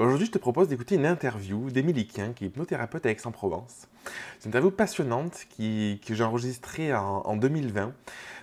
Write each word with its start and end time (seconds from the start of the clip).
Aujourd'hui, 0.00 0.24
je 0.24 0.30
te 0.30 0.38
propose 0.38 0.68
d'écouter 0.68 0.94
une 0.94 1.04
interview 1.04 1.68
d'Émilie 1.68 2.06
Quin, 2.06 2.32
qui 2.32 2.44
est 2.44 2.46
hypnothérapeute 2.46 3.04
à 3.04 3.10
Aix-en-Provence. 3.10 3.86
C'est 4.38 4.46
une 4.46 4.48
interview 4.48 4.70
passionnante 4.70 5.44
qui, 5.50 6.00
que 6.06 6.14
j'ai 6.14 6.24
enregistrée 6.24 6.94
en, 6.94 7.20
en 7.26 7.36
2020. 7.36 7.92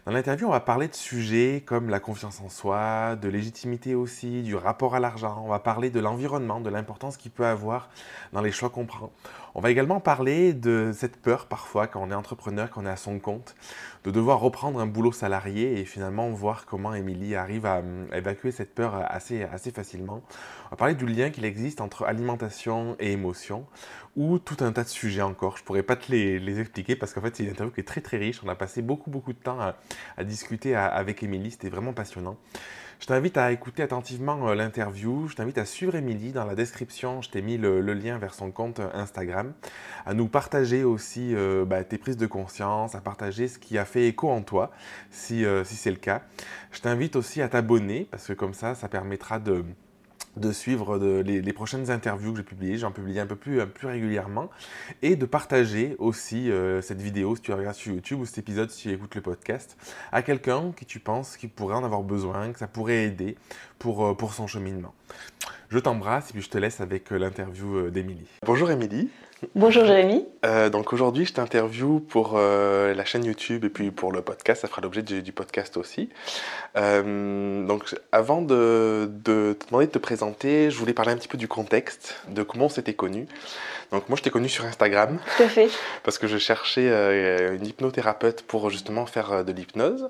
Dans 0.07 0.13
l'interview, 0.13 0.47
on 0.47 0.51
va 0.51 0.61
parler 0.61 0.87
de 0.87 0.95
sujets 0.95 1.61
comme 1.65 1.89
la 1.89 1.99
confiance 1.99 2.39
en 2.39 2.47
soi, 2.47 3.17
de 3.17 3.27
légitimité 3.27 3.93
aussi, 3.93 4.41
du 4.41 4.55
rapport 4.55 4.95
à 4.95 5.01
l'argent. 5.01 5.43
On 5.45 5.49
va 5.49 5.59
parler 5.59 5.89
de 5.89 5.99
l'environnement, 5.99 6.61
de 6.61 6.69
l'importance 6.69 7.17
qu'il 7.17 7.29
peut 7.29 7.45
avoir 7.45 7.89
dans 8.31 8.39
les 8.39 8.53
choix 8.53 8.69
qu'on 8.69 8.85
prend. 8.85 9.11
On 9.53 9.59
va 9.59 9.69
également 9.69 9.99
parler 9.99 10.53
de 10.53 10.91
cette 10.93 11.17
peur 11.17 11.47
parfois 11.47 11.87
quand 11.87 12.01
on 12.01 12.09
est 12.09 12.15
entrepreneur, 12.15 12.69
quand 12.69 12.83
on 12.83 12.85
est 12.85 12.89
à 12.89 12.95
son 12.95 13.19
compte, 13.19 13.55
de 14.05 14.11
devoir 14.11 14.39
reprendre 14.39 14.79
un 14.79 14.85
boulot 14.85 15.11
salarié 15.11 15.77
et 15.77 15.83
finalement 15.83 16.29
voir 16.29 16.65
comment 16.65 16.93
Émilie 16.93 17.35
arrive 17.35 17.65
à, 17.65 17.81
évacuer 18.13 18.51
cette 18.51 18.73
peur 18.73 19.03
assez, 19.09 19.43
assez 19.43 19.71
facilement. 19.71 20.21
On 20.67 20.69
va 20.69 20.77
parler 20.77 20.95
du 20.95 21.05
lien 21.05 21.31
qu'il 21.31 21.43
existe 21.43 21.81
entre 21.81 22.05
alimentation 22.05 22.95
et 23.01 23.11
émotion 23.11 23.65
ou 24.17 24.39
tout 24.39 24.57
un 24.61 24.73
tas 24.73 24.83
de 24.83 24.89
sujets 24.89 25.21
encore. 25.21 25.57
Je 25.57 25.63
pourrais 25.63 25.83
pas 25.83 25.95
te 25.95 26.11
les, 26.11 26.59
expliquer 26.59 26.97
parce 26.97 27.13
qu'en 27.13 27.21
fait 27.21 27.35
c'est 27.35 27.43
une 27.43 27.51
interview 27.51 27.73
qui 27.73 27.79
est 27.79 27.85
très 27.85 28.01
très 28.01 28.17
riche. 28.17 28.41
On 28.43 28.49
a 28.49 28.55
passé 28.55 28.81
beaucoup 28.81 29.09
beaucoup 29.09 29.31
de 29.31 29.37
temps 29.37 29.59
à, 29.61 30.23
discuter 30.23 30.75
avec 30.75 31.23
Émilie, 31.23 31.51
c'était 31.51 31.69
vraiment 31.69 31.93
passionnant. 31.93 32.35
Je 32.99 33.05
t'invite 33.05 33.37
à 33.37 33.51
écouter 33.51 33.83
attentivement 33.83 34.49
euh, 34.49 34.55
l'interview. 34.55 35.27
Je 35.27 35.35
t'invite 35.35 35.59
à 35.59 35.65
suivre 35.65 35.95
Émilie. 35.95 36.31
Dans 36.31 36.45
la 36.45 36.55
description, 36.55 37.21
je 37.21 37.29
t'ai 37.29 37.43
mis 37.43 37.57
le, 37.57 37.79
lien 37.93 38.17
vers 38.17 38.33
son 38.33 38.49
compte 38.49 38.79
Instagram. 38.93 39.53
À 40.07 40.15
nous 40.15 40.27
partager 40.27 40.83
aussi 40.83 41.35
euh, 41.35 41.63
bah, 41.63 41.83
tes 41.83 41.99
prises 41.99 42.17
de 42.17 42.25
conscience, 42.25 42.95
à 42.95 43.01
partager 43.01 43.47
ce 43.47 43.59
qui 43.59 43.77
a 43.77 43.85
fait 43.85 44.07
écho 44.07 44.29
en 44.29 44.41
toi, 44.41 44.71
si, 45.11 45.45
euh, 45.45 45.63
si 45.63 45.75
c'est 45.75 45.91
le 45.91 45.97
cas. 45.97 46.23
Je 46.71 46.81
t'invite 46.81 47.15
aussi 47.15 47.41
à 47.41 47.49
t'abonner 47.49 48.07
parce 48.09 48.25
que 48.25 48.33
comme 48.33 48.55
ça, 48.55 48.73
ça 48.73 48.89
permettra 48.89 49.37
de 49.37 49.63
de 50.39 50.51
suivre 50.51 50.97
les, 50.97 51.53
prochaines 51.53 51.89
interviews 51.91 52.31
que 52.31 52.37
j'ai 52.37 52.43
publiées, 52.43 52.77
j'en 52.77 52.91
publie 52.91 53.19
un 53.19 53.25
peu 53.25 53.35
plus, 53.35 53.65
plus 53.65 53.87
régulièrement, 53.87 54.49
et 55.01 55.15
de 55.15 55.25
partager 55.25 55.95
aussi 55.99 56.51
euh, 56.51 56.81
cette 56.81 57.01
vidéo 57.01 57.35
si 57.35 57.41
tu 57.41 57.53
regardes 57.53 57.75
sur 57.75 57.93
YouTube 57.93 58.19
ou 58.19 58.25
cet 58.25 58.37
épisode 58.37 58.69
si 58.69 58.83
tu 58.83 58.93
écoutes 58.93 59.15
le 59.15 59.21
podcast 59.21 59.77
à 60.11 60.21
quelqu'un 60.21 60.71
qui 60.75 60.85
tu 60.85 60.99
penses 60.99 61.37
qui 61.37 61.47
pourrait 61.47 61.75
en 61.75 61.83
avoir 61.83 62.03
besoin, 62.03 62.51
que 62.51 62.59
ça 62.59 62.67
pourrait 62.67 63.05
aider 63.05 63.35
pour, 63.79 64.05
euh, 64.05 64.13
pour 64.13 64.33
son 64.33 64.47
cheminement. 64.47 64.93
Je 65.69 65.79
t'embrasse 65.79 66.29
et 66.29 66.33
puis 66.33 66.41
je 66.41 66.49
te 66.49 66.57
laisse 66.57 66.81
avec 66.81 67.11
euh, 67.11 67.17
l'interview 67.17 67.89
d'Émilie. 67.89 68.27
Bonjour 68.45 68.71
Émilie. 68.71 69.09
Bonjour 69.53 69.85
Jérémy. 69.85 70.25
Euh, 70.45 70.71
donc 70.71 70.93
aujourd'hui, 70.93 71.25
je 71.25 71.33
t'interview 71.33 71.99
pour 71.99 72.33
euh, 72.35 72.95
la 72.95 73.05
chaîne 73.05 73.23
YouTube 73.23 73.65
et 73.65 73.69
puis 73.69 73.91
pour 73.91 74.11
le 74.11 74.23
podcast. 74.23 74.61
Ça 74.61 74.67
fera 74.67 74.81
l'objet 74.81 75.03
du, 75.03 75.31
podcast 75.31 75.77
aussi. 75.77 76.09
Euh, 76.77 77.65
donc 77.65 77.95
avant 78.11 78.41
de, 78.41 79.09
de, 79.23 79.57
te 79.59 79.67
demander 79.67 79.87
de 79.87 79.91
te 79.91 79.97
présenter, 79.97 80.69
je 80.69 80.77
voulais 80.77 80.93
parler 80.93 81.11
un 81.11 81.17
petit 81.17 81.27
peu 81.27 81.37
du 81.37 81.47
contexte, 81.47 82.21
de 82.29 82.43
comment 82.43 82.65
on 82.65 82.69
s'était 82.69 82.93
connus. 82.93 83.27
Donc 83.91 84.09
moi, 84.09 84.17
je 84.17 84.23
t'ai 84.23 84.29
connu 84.29 84.49
sur 84.49 84.65
Instagram. 84.65 85.17
Tout 85.37 85.43
à 85.43 85.47
fait. 85.47 85.69
Parce 86.03 86.17
que 86.17 86.27
je 86.27 86.37
cherchais 86.37 86.89
euh, 86.89 87.55
une 87.55 87.65
hypnothérapeute 87.65 88.41
pour 88.41 88.69
justement 88.69 89.05
faire 89.05 89.31
euh, 89.31 89.43
de 89.43 89.53
l'hypnose. 89.53 90.09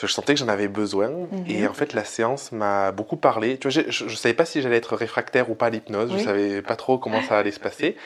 Je 0.00 0.06
sentais 0.08 0.34
que 0.34 0.40
j'en 0.40 0.48
avais 0.48 0.66
besoin. 0.66 1.08
Mhm. 1.08 1.44
Et 1.48 1.66
en 1.68 1.72
fait, 1.72 1.92
la 1.92 2.04
séance 2.04 2.50
m'a 2.50 2.90
beaucoup 2.90 3.16
parlé. 3.16 3.58
Tu 3.58 3.68
vois, 3.68 3.84
je 3.88 4.04
ne 4.04 4.10
savais 4.10 4.34
pas 4.34 4.44
si 4.44 4.60
j'allais 4.60 4.76
être 4.76 4.96
réfractaire 4.96 5.50
ou 5.50 5.54
pas 5.54 5.66
à 5.66 5.70
l'hypnose. 5.70 6.10
Je 6.10 6.16
ne 6.16 6.22
savais 6.22 6.62
pas 6.62 6.74
trop 6.74 6.98
comment 6.98 7.22
ça 7.22 7.38
allait 7.38 7.52
se 7.52 7.60
passer. 7.60 7.96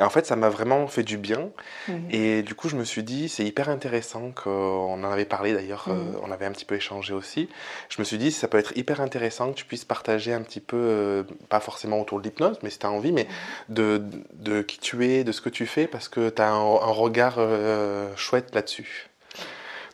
Et 0.00 0.02
en 0.02 0.10
fait, 0.10 0.26
ça 0.26 0.34
m'a 0.34 0.48
vraiment 0.48 0.88
fait 0.88 1.04
du 1.04 1.18
bien. 1.18 1.50
Mhm. 1.86 2.08
Et 2.10 2.42
du 2.42 2.56
coup, 2.56 2.68
je 2.68 2.76
me 2.76 2.84
suis 2.84 3.04
dit, 3.04 3.28
c'est 3.28 3.44
hyper 3.44 3.68
intéressant 3.68 4.32
qu'on 4.34 5.04
en 5.04 5.10
avait 5.12 5.24
parlé 5.24 5.52
d'ailleurs. 5.52 5.84
Mhm. 5.88 6.16
On 6.24 6.32
avait 6.32 6.46
un 6.46 6.52
petit 6.52 6.64
peu 6.64 6.74
échangé 6.74 7.14
aussi. 7.14 7.48
Je 7.88 8.00
me 8.00 8.04
suis 8.04 8.18
dit, 8.18 8.32
ça 8.32 8.48
peut 8.48 8.58
être 8.58 8.76
hyper 8.76 9.00
intéressant 9.00 9.52
que 9.52 9.56
tu 9.56 9.64
puisses 9.64 9.84
partager 9.84 10.32
un 10.32 10.42
petit 10.42 10.60
peu, 10.60 11.26
pas 11.48 11.60
forcément 11.60 12.00
autour 12.00 12.18
de 12.18 12.24
l'hypnose, 12.24 12.58
mais 12.62 12.70
si 12.70 12.78
tu 12.78 12.86
as 12.86 12.90
envie, 12.90 13.12
mais 13.12 13.26
de, 13.68 14.02
de 14.34 14.62
qui 14.62 14.78
tu 14.78 15.06
es, 15.06 15.24
de 15.24 15.32
ce 15.32 15.40
que 15.40 15.48
tu 15.48 15.66
fais, 15.66 15.86
parce 15.86 16.08
que 16.08 16.30
tu 16.30 16.42
as 16.42 16.50
un, 16.50 16.92
regard 16.92 17.36
euh, 17.38 18.08
chouette 18.16 18.54
là-dessus. 18.54 19.08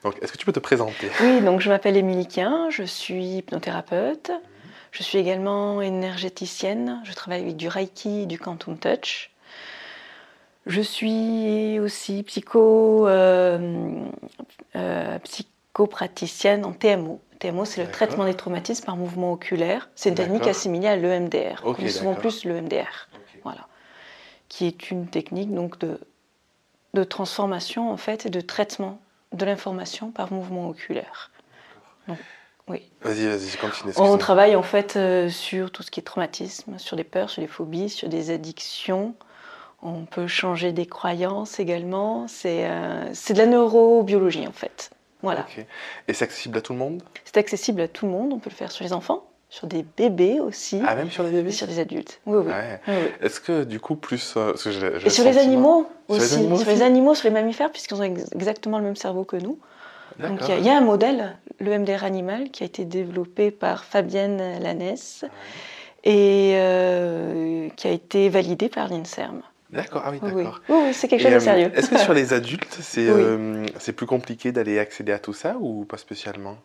Donc, 0.05 0.17
est-ce 0.23 0.33
que 0.33 0.39
tu 0.39 0.47
peux 0.47 0.53
te 0.53 0.61
présenter? 0.61 1.11
Oui, 1.21 1.41
donc 1.43 1.61
je 1.61 1.69
m'appelle 1.69 1.97
Émilie 1.97 2.27
Quien, 2.27 2.71
je 2.71 2.83
suis 2.83 3.37
hypnothérapeute. 3.39 4.31
Je 4.93 5.03
suis 5.03 5.19
également 5.19 5.83
énergéticienne. 5.83 7.01
Je 7.05 7.13
travaille 7.13 7.43
avec 7.43 7.57
du 7.57 7.69
Reiki, 7.69 8.27
du 8.27 8.39
Quantum 8.39 8.79
Touch. 8.79 9.31
Je 10.67 10.81
suis 10.81 11.79
aussi 11.81 12.23
psycho, 12.23 13.07
euh, 13.09 14.05
euh, 14.77 15.19
psychopraticienne 15.21 16.65
en 16.65 16.73
TMO. 16.73 17.21
TMO, 17.41 17.65
c'est 17.65 17.85
le 17.85 17.91
traitement 17.91 18.25
des 18.25 18.35
traumatismes 18.35 18.85
par 18.85 18.97
mouvement 18.97 19.33
oculaire. 19.33 19.91
C'est 19.97 20.11
une 20.11 20.15
technique 20.15 20.47
assimilée 20.47 20.89
à 20.89 20.97
l'EMDR. 20.97 21.63
Okay, 21.65 21.89
souvent 21.89 22.15
plus 22.15 22.45
l'EMDR. 22.45 23.09
Voilà 23.43 23.67
qui 24.51 24.67
est 24.67 24.91
une 24.91 25.07
technique 25.07 25.55
donc 25.55 25.79
de, 25.79 25.99
de 26.93 27.05
transformation 27.05 27.91
en 27.91 27.97
fait 27.97 28.27
et 28.27 28.31
de 28.31 28.43
traitement 28.43 29.01
de 29.33 29.47
l'information 29.47 30.11
par 30.11 30.31
mouvement 30.33 30.69
oculaire. 30.69 31.31
oui. 32.69 32.83
Vas-y, 33.03 33.27
vas-y, 33.27 33.57
continue. 33.57 33.93
On 33.97 34.19
travaille 34.19 34.57
en 34.57 34.63
fait 34.63 34.97
euh, 34.97 35.31
sur 35.31 35.71
tout 35.71 35.83
ce 35.83 35.91
qui 35.91 36.01
est 36.01 36.03
traumatisme, 36.03 36.79
sur 36.79 36.97
les 36.97 37.05
peurs, 37.05 37.31
sur 37.31 37.41
les 37.41 37.47
phobies, 37.47 37.89
sur 37.89 38.09
des 38.09 38.31
addictions. 38.31 39.15
On 39.83 40.05
peut 40.05 40.27
changer 40.27 40.73
des 40.73 40.87
croyances 40.87 41.61
également. 41.61 42.27
C'est 42.27 42.69
euh, 42.69 43.05
de 43.09 43.39
la 43.39 43.47
neurobiologie 43.47 44.49
en 44.49 44.53
fait. 44.53 44.91
Voilà. 45.23 45.47
Et 46.09 46.13
c'est 46.13 46.25
accessible 46.25 46.59
à 46.59 46.61
tout 46.61 46.73
le 46.73 46.79
monde? 46.79 47.03
C'est 47.25 47.37
accessible 47.37 47.81
à 47.83 47.89
tout 47.89 48.07
le 48.07 48.13
monde. 48.13 48.33
On 48.33 48.39
peut 48.39 48.51
le 48.51 48.55
faire 48.55 48.73
sur 48.73 48.85
les 48.85 48.93
enfants, 48.93 49.25
sur 49.49 49.67
des 49.67 49.85
bébés 49.97 50.41
aussi. 50.41 50.81
Ah, 50.87 50.95
même 50.95 51.11
sur 51.11 51.23
les 51.23 51.31
bébés? 51.31 51.51
Sur 51.53 51.67
des 51.67 51.79
adultes, 51.79 52.21
oui, 52.27 52.45
oui. 52.47 52.95
Est-ce 53.21 53.41
que 53.41 53.65
du 53.65 53.81
coup, 53.81 53.97
plus. 53.97 54.35
Euh, 54.37 54.55
Et 55.05 55.11
sur 55.11 55.25
les 55.25 55.39
animaux 55.39 55.87
aussi. 56.09 56.27
Sur 56.27 56.37
les 56.37 56.43
animaux, 56.43 56.57
sur 56.57 56.71
les, 56.71 56.83
animaux, 56.83 57.15
sur 57.15 57.29
les 57.29 57.35
mammifères, 57.35 57.71
puisqu'ils 57.71 58.01
ont 58.01 58.03
exactement 58.03 58.79
le 58.79 58.85
même 58.85 58.97
cerveau 58.97 59.25
que 59.25 59.37
nous. 59.37 59.59
Donc 60.19 60.41
il 60.49 60.65
y, 60.65 60.69
a 60.69 60.77
un 60.77 60.83
modèle, 60.83 61.37
le 61.61 61.79
MDR 61.79 62.05
animal, 62.05 62.51
qui 62.51 62.63
a 62.63 62.67
été 62.67 62.85
développé 62.85 63.51
par 63.51 63.85
Fabienne 63.85 64.61
Lanès 64.61 65.25
et 66.05 66.53
euh, 66.57 67.69
qui 67.77 67.87
a 67.87 67.91
été 67.91 68.29
validé 68.29 68.69
par 68.69 68.89
l'INSERM. 68.89 69.43
D'accord, 69.73 70.03
ah 70.05 70.11
oui, 70.11 70.19
d'accord. 70.21 70.61
Oui, 70.69 70.77
oui, 70.87 70.95
c'est 70.95 71.09
quelque 71.09 71.23
chose 71.23 71.35
de 71.35 71.39
sérieux. 71.39 71.71
Est-ce 71.75 71.91
que 71.91 71.99
sur 71.99 72.13
les 72.13 72.33
adultes, 72.33 72.79
c'est 72.81 73.93
plus 73.93 74.07
compliqué 74.07 74.53
d'aller 74.53 74.79
accéder 74.79 75.13
à 75.13 75.19
tout 75.19 75.35
ça 75.35 75.57
ou 75.61 75.85
pas 75.85 75.99
spécialement? 75.99 76.57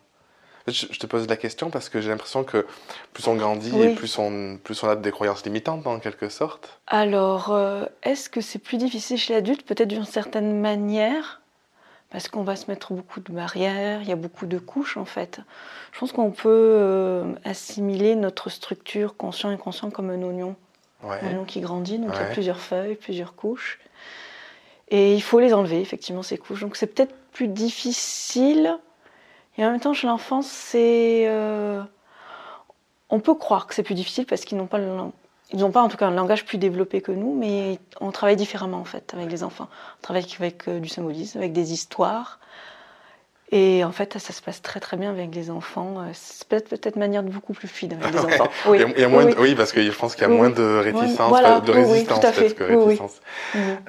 Je, 0.67 0.87
te 0.87 1.05
pose 1.05 1.27
la 1.27 1.37
question 1.37 1.69
parce 1.69 1.89
que 1.89 2.01
j'ai 2.01 2.09
l'impression 2.09 2.43
que 2.43 2.65
plus 3.13 3.27
on 3.27 3.35
grandit 3.35 3.79
et 3.79 3.93
plus 3.93 4.17
on, 4.17 4.57
plus 4.63 4.81
on 4.81 4.89
a 4.89 4.95
des 4.95 5.11
croyances 5.11 5.45
limitantes 5.45 5.85
en 5.85 5.99
quelque 5.99 6.27
sorte. 6.27 6.79
Alors, 6.87 7.51
euh, 7.51 7.85
est-ce 8.01 8.31
que 8.31 8.41
c'est 8.41 8.57
plus 8.57 8.77
difficile 8.77 9.17
chez 9.17 9.33
l'adulte 9.33 9.63
Peut-être 9.63 9.89
d'une 9.89 10.05
certaine 10.05 10.59
manière, 10.59 11.41
parce 12.09 12.29
qu'on 12.29 12.41
va 12.41 12.55
se 12.55 12.71
mettre 12.71 12.93
beaucoup 12.93 13.19
de 13.19 13.31
barrières, 13.31 14.01
il 14.01 14.09
y 14.09 14.11
a 14.11 14.15
beaucoup 14.15 14.47
de 14.47 14.57
couches 14.57 14.97
en 14.97 15.05
fait. 15.05 15.39
Je 15.91 15.99
pense 15.99 16.11
qu'on 16.11 16.31
peut 16.31 16.49
euh, 16.49 17.33
assimiler 17.43 18.15
notre 18.15 18.49
structure 18.49 19.15
conscient 19.17 19.51
et 19.51 19.53
inconscient 19.53 19.91
comme 19.91 20.09
un 20.09 20.23
oignon. 20.23 20.55
Un 21.09 21.27
oignon 21.27 21.45
qui 21.45 21.61
grandit, 21.61 21.97
donc 21.97 22.11
il 22.13 22.19
y 22.19 22.23
a 22.23 22.31
plusieurs 22.31 22.59
feuilles, 22.59 22.95
plusieurs 22.95 23.35
couches. 23.35 23.79
Et 24.89 25.15
il 25.15 25.21
faut 25.21 25.39
les 25.39 25.53
enlever, 25.53 25.81
effectivement, 25.81 26.23
ces 26.23 26.37
couches. 26.37 26.61
Donc 26.61 26.75
c'est 26.75 26.87
peut-être 26.87 27.15
plus 27.31 27.47
difficile 27.47 28.77
et 29.57 29.65
en 29.65 29.71
même 29.71 29.79
temps, 29.79 29.93
chez 29.93 30.07
l'enfant, 30.07 30.41
c'est. 30.41 31.25
Euh, 31.27 31.81
on 33.09 33.19
peut 33.19 33.35
croire 33.35 33.67
que 33.67 33.75
c'est 33.75 33.83
plus 33.83 33.95
difficile 33.95 34.25
parce 34.25 34.45
qu'ils 34.45 34.57
n'ont 34.57 34.67
pas 34.67 34.79
ils 35.51 35.59
n'ont 35.59 35.71
pas 35.71 35.83
en 35.83 35.89
tout 35.89 35.97
cas 35.97 36.07
un 36.07 36.11
langage 36.11 36.43
plus 36.43 36.57
développé 36.57 37.01
que 37.01 37.11
nous, 37.11 37.35
mais 37.35 37.79
on 38.01 38.11
travaille 38.11 38.35
différemment 38.35 38.79
en 38.79 38.85
fait 38.85 39.13
avec 39.13 39.29
les 39.29 39.43
enfants. 39.43 39.67
On 39.99 40.01
travaille 40.01 40.25
avec 40.39 40.67
euh, 40.67 40.79
du 40.79 40.89
symbolisme, 40.89 41.37
avec 41.37 41.53
des 41.53 41.71
histoires, 41.71 42.39
et 43.51 43.83
en 43.83 43.91
fait, 43.91 44.17
ça 44.17 44.33
se 44.33 44.41
passe 44.41 44.63
très 44.63 44.79
très 44.79 44.97
bien 44.97 45.11
avec 45.11 45.33
les 45.35 45.51
enfants. 45.51 45.99
Euh, 45.99 46.09
c'est 46.13 46.47
peut-être 46.47 46.95
manière 46.95 47.21
de 47.21 47.29
beaucoup 47.29 47.53
plus 47.53 47.67
fluide 47.67 47.93
avec 47.93 48.13
les 48.13 48.19
enfants. 48.19 48.49
Oui, 48.67 48.79
oui. 49.37 49.55
parce 49.55 49.71
que 49.71 49.83
je 49.83 49.95
pense 49.95 50.15
qu'il 50.15 50.23
y 50.23 50.25
a 50.25 50.29
moins 50.29 50.49
de 50.49 50.79
réticence, 50.79 51.31
de 51.63 51.71
résistance 51.71 52.19
peut-être 52.19 52.55
que 52.55 52.63
réticence. 52.63 53.21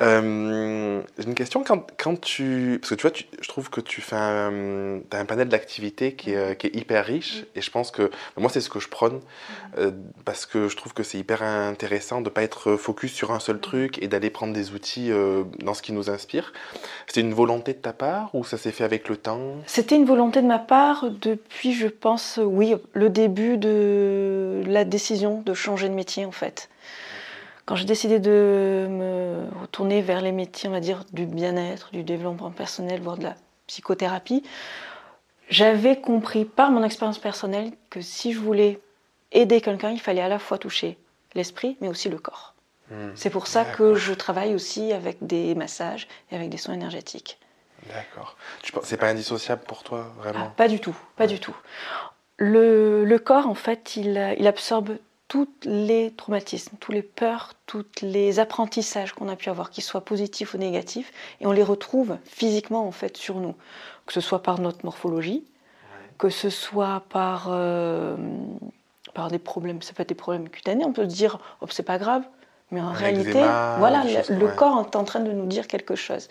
Euh, 0.00 1.00
j'ai 1.18 1.26
une 1.26 1.34
question. 1.34 1.64
Quand, 1.64 1.86
quand 1.96 2.20
tu, 2.20 2.78
parce 2.82 2.90
que 2.90 2.94
tu 2.96 3.06
vois, 3.06 3.16
je 3.40 3.48
trouve 3.48 3.70
que 3.70 3.80
tu 3.80 4.02
fais 4.02 4.16
un, 4.16 5.00
as 5.10 5.18
un 5.18 5.24
panel 5.24 5.48
d'activités 5.48 6.12
qui 6.12 6.32
est, 6.32 6.36
euh, 6.36 6.54
qui 6.54 6.66
est, 6.66 6.76
hyper 6.76 7.06
riche, 7.06 7.46
et 7.54 7.62
je 7.62 7.70
pense 7.70 7.90
que 7.90 8.10
moi 8.36 8.50
c'est 8.50 8.60
ce 8.60 8.68
que 8.68 8.80
je 8.80 8.88
prône 8.88 9.20
parce 10.24 10.44
que 10.46 10.68
je 10.68 10.76
trouve 10.76 10.92
que 10.92 11.02
c'est 11.02 11.18
hyper 11.18 11.42
intéressant 11.42 12.20
de 12.20 12.28
pas 12.28 12.42
être 12.42 12.76
focus 12.76 13.12
sur 13.12 13.32
un 13.32 13.40
seul 13.40 13.60
truc 13.60 14.02
et 14.02 14.08
d'aller 14.08 14.30
prendre 14.30 14.52
des 14.52 14.72
outils 14.72 15.10
dans 15.60 15.74
ce 15.74 15.82
qui 15.82 15.92
nous 15.92 16.10
inspire. 16.10 16.52
C'était 17.06 17.20
une 17.20 17.34
volonté 17.34 17.72
de 17.72 17.78
ta 17.78 17.92
part 17.92 18.34
ou 18.34 18.44
ça 18.44 18.58
s'est 18.58 18.72
fait 18.72 18.84
avec 18.84 19.08
le 19.08 19.16
temps 19.16 19.45
c'était 19.66 19.96
une 19.96 20.04
volonté 20.04 20.42
de 20.42 20.46
ma 20.46 20.58
part 20.58 21.06
depuis, 21.10 21.72
je 21.72 21.88
pense, 21.88 22.38
oui, 22.42 22.74
le 22.92 23.10
début 23.10 23.58
de 23.58 24.62
la 24.66 24.84
décision 24.84 25.42
de 25.44 25.54
changer 25.54 25.88
de 25.88 25.94
métier 25.94 26.24
en 26.24 26.32
fait. 26.32 26.68
Quand 27.64 27.74
j'ai 27.74 27.84
décidé 27.84 28.20
de 28.20 28.86
me 28.88 29.44
retourner 29.60 30.00
vers 30.00 30.20
les 30.20 30.30
métiers, 30.30 30.68
on 30.68 30.72
va 30.72 30.80
dire, 30.80 31.04
du 31.12 31.26
bien-être, 31.26 31.90
du 31.92 32.04
développement 32.04 32.50
personnel, 32.50 33.00
voire 33.00 33.18
de 33.18 33.24
la 33.24 33.34
psychothérapie, 33.66 34.44
j'avais 35.48 36.00
compris 36.00 36.44
par 36.44 36.70
mon 36.70 36.84
expérience 36.84 37.18
personnelle 37.18 37.72
que 37.90 38.00
si 38.00 38.32
je 38.32 38.38
voulais 38.38 38.80
aider 39.32 39.60
quelqu'un, 39.60 39.90
il 39.90 40.00
fallait 40.00 40.22
à 40.22 40.28
la 40.28 40.38
fois 40.38 40.58
toucher 40.58 40.96
l'esprit, 41.34 41.76
mais 41.80 41.88
aussi 41.88 42.08
le 42.08 42.18
corps. 42.18 42.54
Hmm. 42.90 43.10
C'est 43.16 43.30
pour 43.30 43.48
ça 43.48 43.64
que 43.64 43.94
je 43.94 44.12
travaille 44.12 44.54
aussi 44.54 44.92
avec 44.92 45.18
des 45.20 45.54
massages 45.56 46.06
et 46.30 46.36
avec 46.36 46.50
des 46.50 46.56
soins 46.56 46.74
énergétiques. 46.74 47.38
D'accord. 47.94 48.36
C'est 48.82 48.96
pas 48.96 49.08
indissociable 49.08 49.62
pour 49.66 49.82
toi, 49.82 50.12
vraiment? 50.18 50.48
Ah, 50.48 50.52
Pas 50.56 50.68
du 50.68 50.80
tout, 50.80 50.96
pas 51.16 51.26
du 51.26 51.40
tout. 51.40 51.56
Le, 52.38 53.04
le, 53.04 53.18
corps, 53.18 53.46
en 53.46 53.54
fait, 53.54 53.96
il, 53.96 54.36
il 54.38 54.46
absorbe 54.46 54.98
tous 55.28 55.48
les 55.64 56.12
traumatismes, 56.16 56.76
tous 56.78 56.92
les 56.92 57.02
peurs, 57.02 57.54
tous 57.66 57.84
les 58.02 58.38
apprentissages 58.38 59.12
qu'on 59.12 59.28
a 59.28 59.36
pu 59.36 59.48
avoir, 59.48 59.70
qu'ils 59.70 59.82
soient 59.82 60.04
positifs 60.04 60.54
ou 60.54 60.58
négatifs, 60.58 61.12
et 61.40 61.46
on 61.46 61.52
les 61.52 61.64
retrouve 61.64 62.16
physiquement 62.24 62.86
en 62.86 62.92
fait 62.92 63.16
sur 63.16 63.36
nous, 63.36 63.54
que 64.06 64.12
ce 64.12 64.20
soit 64.20 64.42
par 64.42 64.60
notre 64.60 64.84
morphologie, 64.84 65.44
que 66.18 66.30
ce 66.30 66.48
soit 66.48 67.02
par, 67.08 67.48
euh, 67.50 68.16
par 69.14 69.30
des 69.30 69.40
problèmes, 69.40 69.82
ça 69.82 69.92
peut 69.92 70.02
être 70.02 70.08
des 70.08 70.14
problèmes 70.14 70.48
cutanés, 70.48 70.84
on 70.84 70.92
peut 70.92 71.08
se 71.08 71.14
dire 71.14 71.38
oh, 71.60 71.66
c'est 71.70 71.82
pas 71.82 71.98
grave, 71.98 72.22
mais 72.70 72.80
en 72.80 72.92
réalité, 72.92 73.32
voilà, 73.78 74.04
le, 74.28 74.48
corps 74.48 74.80
est 74.80 74.96
en 74.96 75.04
train 75.04 75.20
de 75.20 75.32
nous 75.32 75.46
dire 75.46 75.66
quelque 75.66 75.96
chose 75.96 76.28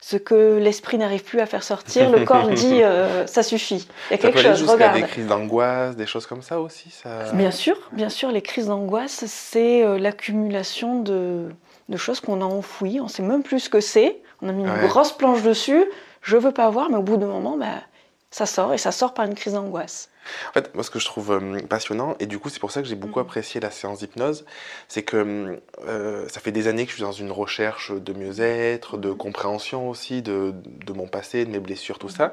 ce 0.00 0.16
que 0.16 0.58
l'esprit 0.58 0.96
n'arrive 0.98 1.24
plus 1.24 1.40
à 1.40 1.46
faire 1.46 1.62
sortir, 1.62 2.10
le 2.10 2.24
corps 2.24 2.48
dit 2.50 2.82
euh, 2.82 3.26
ça 3.26 3.42
suffit. 3.42 3.88
Il 4.10 4.12
y 4.12 4.14
a 4.14 4.18
quelque 4.18 4.40
chose. 4.40 4.62
Regarde. 4.68 4.96
des 4.96 5.02
crises 5.02 5.26
d'angoisse, 5.26 5.96
des 5.96 6.06
choses 6.06 6.26
comme 6.26 6.42
ça 6.42 6.60
aussi. 6.60 6.90
Ça... 6.90 7.32
Bien 7.32 7.50
sûr, 7.50 7.76
bien 7.92 8.08
sûr, 8.08 8.30
les 8.30 8.42
crises 8.42 8.66
d'angoisse, 8.66 9.24
c'est 9.26 9.84
euh, 9.84 9.98
l'accumulation 9.98 11.00
de, 11.00 11.48
de, 11.88 11.96
choses 11.96 12.20
qu'on 12.20 12.40
a 12.40 12.44
enfouies. 12.44 13.00
On 13.00 13.08
sait 13.08 13.22
même 13.22 13.42
plus 13.42 13.60
ce 13.60 13.70
que 13.70 13.80
c'est. 13.80 14.20
On 14.40 14.48
a 14.48 14.52
mis 14.52 14.62
une 14.62 14.86
grosse 14.86 15.12
planche 15.12 15.42
dessus. 15.42 15.84
Je 16.22 16.36
veux 16.36 16.52
pas 16.52 16.70
voir, 16.70 16.90
mais 16.90 16.96
au 16.96 17.02
bout 17.02 17.16
d'un 17.16 17.26
moment, 17.26 17.56
bah, 17.56 17.82
ça 18.30 18.46
sort 18.46 18.74
et 18.74 18.78
ça 18.78 18.92
sort 18.92 19.14
par 19.14 19.24
une 19.24 19.34
crise 19.34 19.54
d'angoisse. 19.54 20.10
En 20.50 20.52
fait, 20.52 20.74
moi, 20.74 20.84
ce 20.84 20.90
que 20.90 20.98
je 20.98 21.06
trouve 21.06 21.32
euh, 21.32 21.60
passionnant, 21.62 22.14
et 22.20 22.26
du 22.26 22.38
coup, 22.38 22.50
c'est 22.50 22.60
pour 22.60 22.70
ça 22.70 22.82
que 22.82 22.88
j'ai 22.88 22.94
beaucoup 22.94 23.18
mm. 23.18 23.22
apprécié 23.22 23.60
la 23.60 23.70
séance 23.70 24.00
d'hypnose, 24.00 24.44
c'est 24.88 25.02
que 25.02 25.60
euh, 25.86 26.28
ça 26.28 26.40
fait 26.40 26.52
des 26.52 26.68
années 26.68 26.84
que 26.84 26.90
je 26.90 26.96
suis 26.96 27.04
dans 27.04 27.12
une 27.12 27.32
recherche 27.32 27.92
de 27.92 28.12
mieux-être, 28.12 28.98
de 28.98 29.12
compréhension 29.12 29.88
aussi 29.88 30.20
de, 30.20 30.54
de, 30.84 30.92
mon 30.92 31.06
passé, 31.06 31.46
de 31.46 31.50
mes 31.50 31.60
blessures, 31.60 31.98
tout 31.98 32.10
ça. 32.10 32.32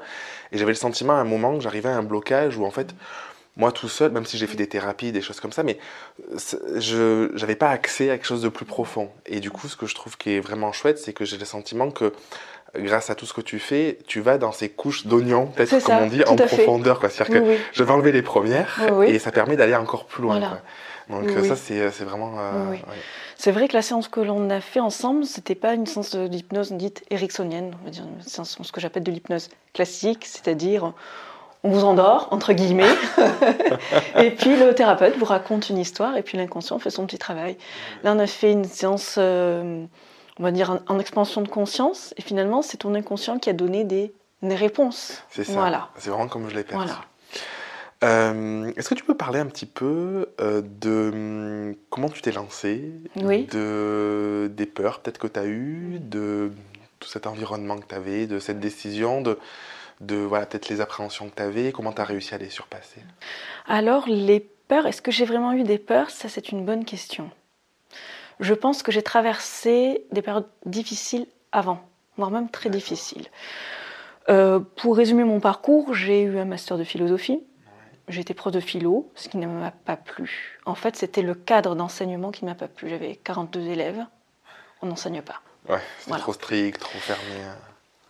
Et 0.52 0.58
j'avais 0.58 0.72
le 0.72 0.76
sentiment 0.76 1.14
à 1.14 1.20
un 1.20 1.24
moment 1.24 1.54
que 1.56 1.62
j'arrivais 1.62 1.88
à 1.88 1.96
un 1.96 2.02
blocage 2.02 2.58
où, 2.58 2.66
en 2.66 2.70
fait, 2.70 2.94
moi 3.56 3.72
tout 3.72 3.88
seul, 3.88 4.12
même 4.12 4.26
si 4.26 4.36
j'ai 4.36 4.46
fait 4.46 4.56
des 4.56 4.68
thérapies, 4.68 5.12
des 5.12 5.22
choses 5.22 5.40
comme 5.40 5.52
ça, 5.52 5.62
mais 5.62 5.78
je 6.76 7.34
n'avais 7.38 7.56
pas 7.56 7.70
accès 7.70 8.10
à 8.10 8.18
quelque 8.18 8.26
chose 8.26 8.42
de 8.42 8.50
plus 8.50 8.66
profond. 8.66 9.10
Et 9.24 9.40
du 9.40 9.50
coup, 9.50 9.68
ce 9.68 9.76
que 9.76 9.86
je 9.86 9.94
trouve 9.94 10.18
qui 10.18 10.32
est 10.32 10.40
vraiment 10.40 10.72
chouette, 10.72 10.98
c'est 10.98 11.14
que 11.14 11.24
j'ai 11.24 11.38
le 11.38 11.46
sentiment 11.46 11.90
que 11.90 12.12
grâce 12.78 13.10
à 13.10 13.14
tout 13.14 13.26
ce 13.26 13.34
que 13.34 13.40
tu 13.40 13.58
fais, 13.58 13.98
tu 14.06 14.20
vas 14.20 14.38
dans 14.38 14.52
ces 14.52 14.68
couches 14.68 15.06
d'oignons, 15.06 15.46
peut-être 15.46 15.84
comme 15.84 15.96
on 15.96 16.06
dit, 16.06 16.24
en 16.24 16.36
profondeur. 16.36 17.00
C'est-à-dire 17.10 17.42
que 17.42 17.56
je 17.72 17.82
vais 17.82 17.92
enlever 17.92 18.12
les 18.12 18.22
premières 18.22 18.80
et 19.06 19.18
ça 19.18 19.32
permet 19.32 19.56
d'aller 19.56 19.74
encore 19.74 20.06
plus 20.06 20.22
loin. 20.22 20.40
Donc 21.08 21.30
ça, 21.44 21.56
c'est 21.56 22.04
vraiment... 22.04 22.34
Euh, 22.38 22.74
c'est 23.38 23.52
vrai 23.52 23.68
que 23.68 23.74
la 23.74 23.82
séance 23.82 24.08
que 24.08 24.20
l'on 24.20 24.48
a 24.48 24.60
fait 24.60 24.80
ensemble, 24.80 25.26
c'était 25.26 25.54
pas 25.54 25.74
une 25.74 25.86
séance 25.86 26.16
d'hypnose 26.16 26.72
dite 26.72 27.04
ericksonienne, 27.10 27.76
on 27.80 27.84
va 27.84 27.90
dire 27.90 28.04
une 28.04 28.22
séance, 28.22 28.58
ce 28.60 28.72
que 28.72 28.80
j'appelle 28.80 29.02
de 29.02 29.12
l'hypnose 29.12 29.50
classique, 29.74 30.24
c'est-à-dire 30.24 30.94
on 31.62 31.70
vous 31.70 31.84
endort, 31.84 32.28
entre 32.30 32.54
guillemets, 32.54 32.94
et 34.18 34.30
puis 34.30 34.56
le 34.56 34.74
thérapeute 34.74 35.18
vous 35.18 35.26
raconte 35.26 35.68
une 35.68 35.78
histoire, 35.78 36.16
et 36.16 36.22
puis 36.22 36.38
l'inconscient 36.38 36.78
fait 36.78 36.90
son 36.90 37.06
petit 37.06 37.18
travail. 37.18 37.56
Là, 38.04 38.14
on 38.14 38.18
a 38.18 38.26
fait 38.26 38.52
une 38.52 38.64
séance... 38.64 39.16
Euh, 39.18 39.84
on 40.38 40.42
va 40.42 40.50
dire, 40.50 40.80
en, 40.88 40.98
expansion 40.98 41.42
de 41.42 41.48
conscience. 41.48 42.14
Et 42.16 42.22
finalement, 42.22 42.62
c'est 42.62 42.78
ton 42.78 42.94
inconscient 42.94 43.38
qui 43.38 43.50
a 43.50 43.52
donné 43.52 43.84
des, 43.84 44.12
réponses. 44.42 45.22
C'est 45.30 45.44
ça. 45.44 45.52
Voilà. 45.52 45.88
C'est 45.96 46.10
vraiment 46.10 46.28
comme 46.28 46.48
je 46.48 46.54
l'ai 46.54 46.62
perçu. 46.62 46.86
Voilà. 46.86 47.00
Euh, 48.04 48.70
est-ce 48.76 48.90
que 48.90 48.94
tu 48.94 49.04
peux 49.04 49.16
parler 49.16 49.40
un 49.40 49.46
petit 49.46 49.66
peu 49.66 50.28
euh, 50.40 50.62
de 50.62 51.10
hum, 51.12 51.76
comment 51.88 52.10
tu 52.10 52.20
t'es 52.20 52.30
lancé, 52.30 52.92
oui. 53.16 53.44
de, 53.46 54.50
des 54.54 54.66
peurs 54.66 55.00
peut-être 55.00 55.18
que 55.18 55.26
tu 55.26 55.40
as 55.40 55.46
eues, 55.46 55.98
de 56.00 56.52
tout 57.00 57.08
cet 57.08 57.26
environnement 57.26 57.78
que 57.78 57.86
tu 57.86 57.94
avais, 57.94 58.26
de 58.26 58.38
cette 58.38 58.60
décision, 58.60 59.22
de, 59.22 59.38
de 60.02 60.16
voilà, 60.16 60.44
peut-être 60.44 60.68
les 60.68 60.82
appréhensions 60.82 61.30
que 61.30 61.36
tu 61.36 61.42
avais, 61.42 61.72
comment 61.72 61.92
tu 61.92 62.02
as 62.02 62.04
réussi 62.04 62.34
à 62.34 62.38
les 62.38 62.50
surpasser? 62.50 63.00
Alors, 63.66 64.04
les 64.06 64.40
peurs, 64.40 64.86
est-ce 64.86 65.00
que 65.00 65.10
j'ai 65.10 65.24
vraiment 65.24 65.52
eu 65.52 65.64
des 65.64 65.78
peurs? 65.78 66.10
Ça, 66.10 66.28
c'est 66.28 66.50
une 66.50 66.64
bonne 66.66 66.84
question 66.84 67.30
je 68.40 68.54
pense 68.54 68.82
que 68.82 68.92
j'ai 68.92 69.02
traversé 69.02 70.04
des 70.12 70.22
périodes 70.22 70.48
difficiles 70.64 71.26
avant, 71.52 71.80
voire 72.16 72.30
même 72.30 72.50
très 72.50 72.70
difficiles. 72.70 73.26
Euh, 74.28 74.60
pour 74.60 74.96
résumer 74.96 75.24
mon 75.24 75.40
parcours, 75.40 75.94
j'ai 75.94 76.22
eu 76.22 76.38
un 76.38 76.44
master 76.44 76.78
de 76.78 76.84
philosophie. 76.84 77.40
J'étais 78.08 78.34
prof 78.34 78.52
de 78.52 78.60
philo, 78.60 79.10
ce 79.14 79.28
qui 79.28 79.36
ne 79.36 79.46
m'a 79.46 79.72
pas 79.72 79.96
plu. 79.96 80.60
En 80.64 80.74
fait, 80.74 80.96
c'était 80.96 81.22
le 81.22 81.34
cadre 81.34 81.74
d'enseignement 81.74 82.30
qui 82.30 82.44
ne 82.44 82.50
m'a 82.50 82.54
pas 82.54 82.68
plu. 82.68 82.88
J'avais 82.88 83.16
42 83.16 83.60
élèves, 83.62 84.04
on 84.80 84.86
n'enseigne 84.86 85.22
pas. 85.22 85.40
Ouais, 85.68 85.80
c'est 85.98 86.16
trop 86.18 86.32
strict, 86.32 86.80
trop 86.80 86.98
fermé. 86.98 87.42
Hein. 87.44 87.56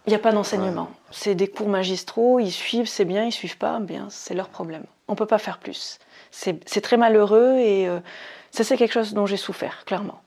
Il 0.06 0.10
n'y 0.10 0.16
a 0.16 0.20
pas 0.20 0.32
d'enseignement. 0.32 0.90
C'est 1.10 1.34
des 1.34 1.48
cours 1.48 1.68
magistraux, 1.68 2.38
ils 2.38 2.52
suivent, 2.52 2.86
c'est 2.86 3.04
bien, 3.04 3.24
ils 3.24 3.32
suivent 3.32 3.58
pas, 3.58 3.80
bien, 3.80 4.06
c'est 4.10 4.34
leur 4.34 4.48
problème. 4.48 4.84
On 5.08 5.12
ne 5.12 5.16
peut 5.16 5.26
pas 5.26 5.38
faire 5.38 5.58
plus. 5.58 5.98
C'est 6.30 6.80
très 6.80 6.96
malheureux 6.96 7.56
et 7.58 7.88
euh, 7.88 8.00
ça, 8.50 8.64
c'est 8.64 8.76
quelque 8.76 8.92
chose 8.92 9.14
dont 9.14 9.26
j'ai 9.26 9.36
souffert, 9.36 9.84
clairement. 9.84 10.22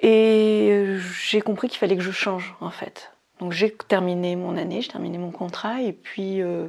Et 0.00 0.68
euh, 0.70 0.98
j'ai 1.22 1.40
compris 1.40 1.68
qu'il 1.68 1.78
fallait 1.78 1.96
que 1.96 2.02
je 2.02 2.10
change, 2.10 2.54
en 2.60 2.70
fait. 2.70 3.12
Donc 3.38 3.52
j'ai 3.52 3.70
terminé 3.70 4.36
mon 4.36 4.56
année, 4.56 4.82
j'ai 4.82 4.90
terminé 4.90 5.18
mon 5.18 5.30
contrat, 5.30 5.82
et 5.82 5.92
puis 5.92 6.42
euh, 6.42 6.68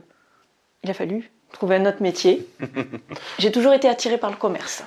il 0.83 0.89
a 0.89 0.93
fallu 0.93 1.31
trouver 1.51 1.75
un 1.77 1.85
autre 1.85 2.01
métier. 2.01 2.47
j'ai 3.39 3.51
toujours 3.51 3.73
été 3.73 3.89
attirée 3.89 4.17
par 4.17 4.29
le 4.29 4.37
commerce. 4.37 4.83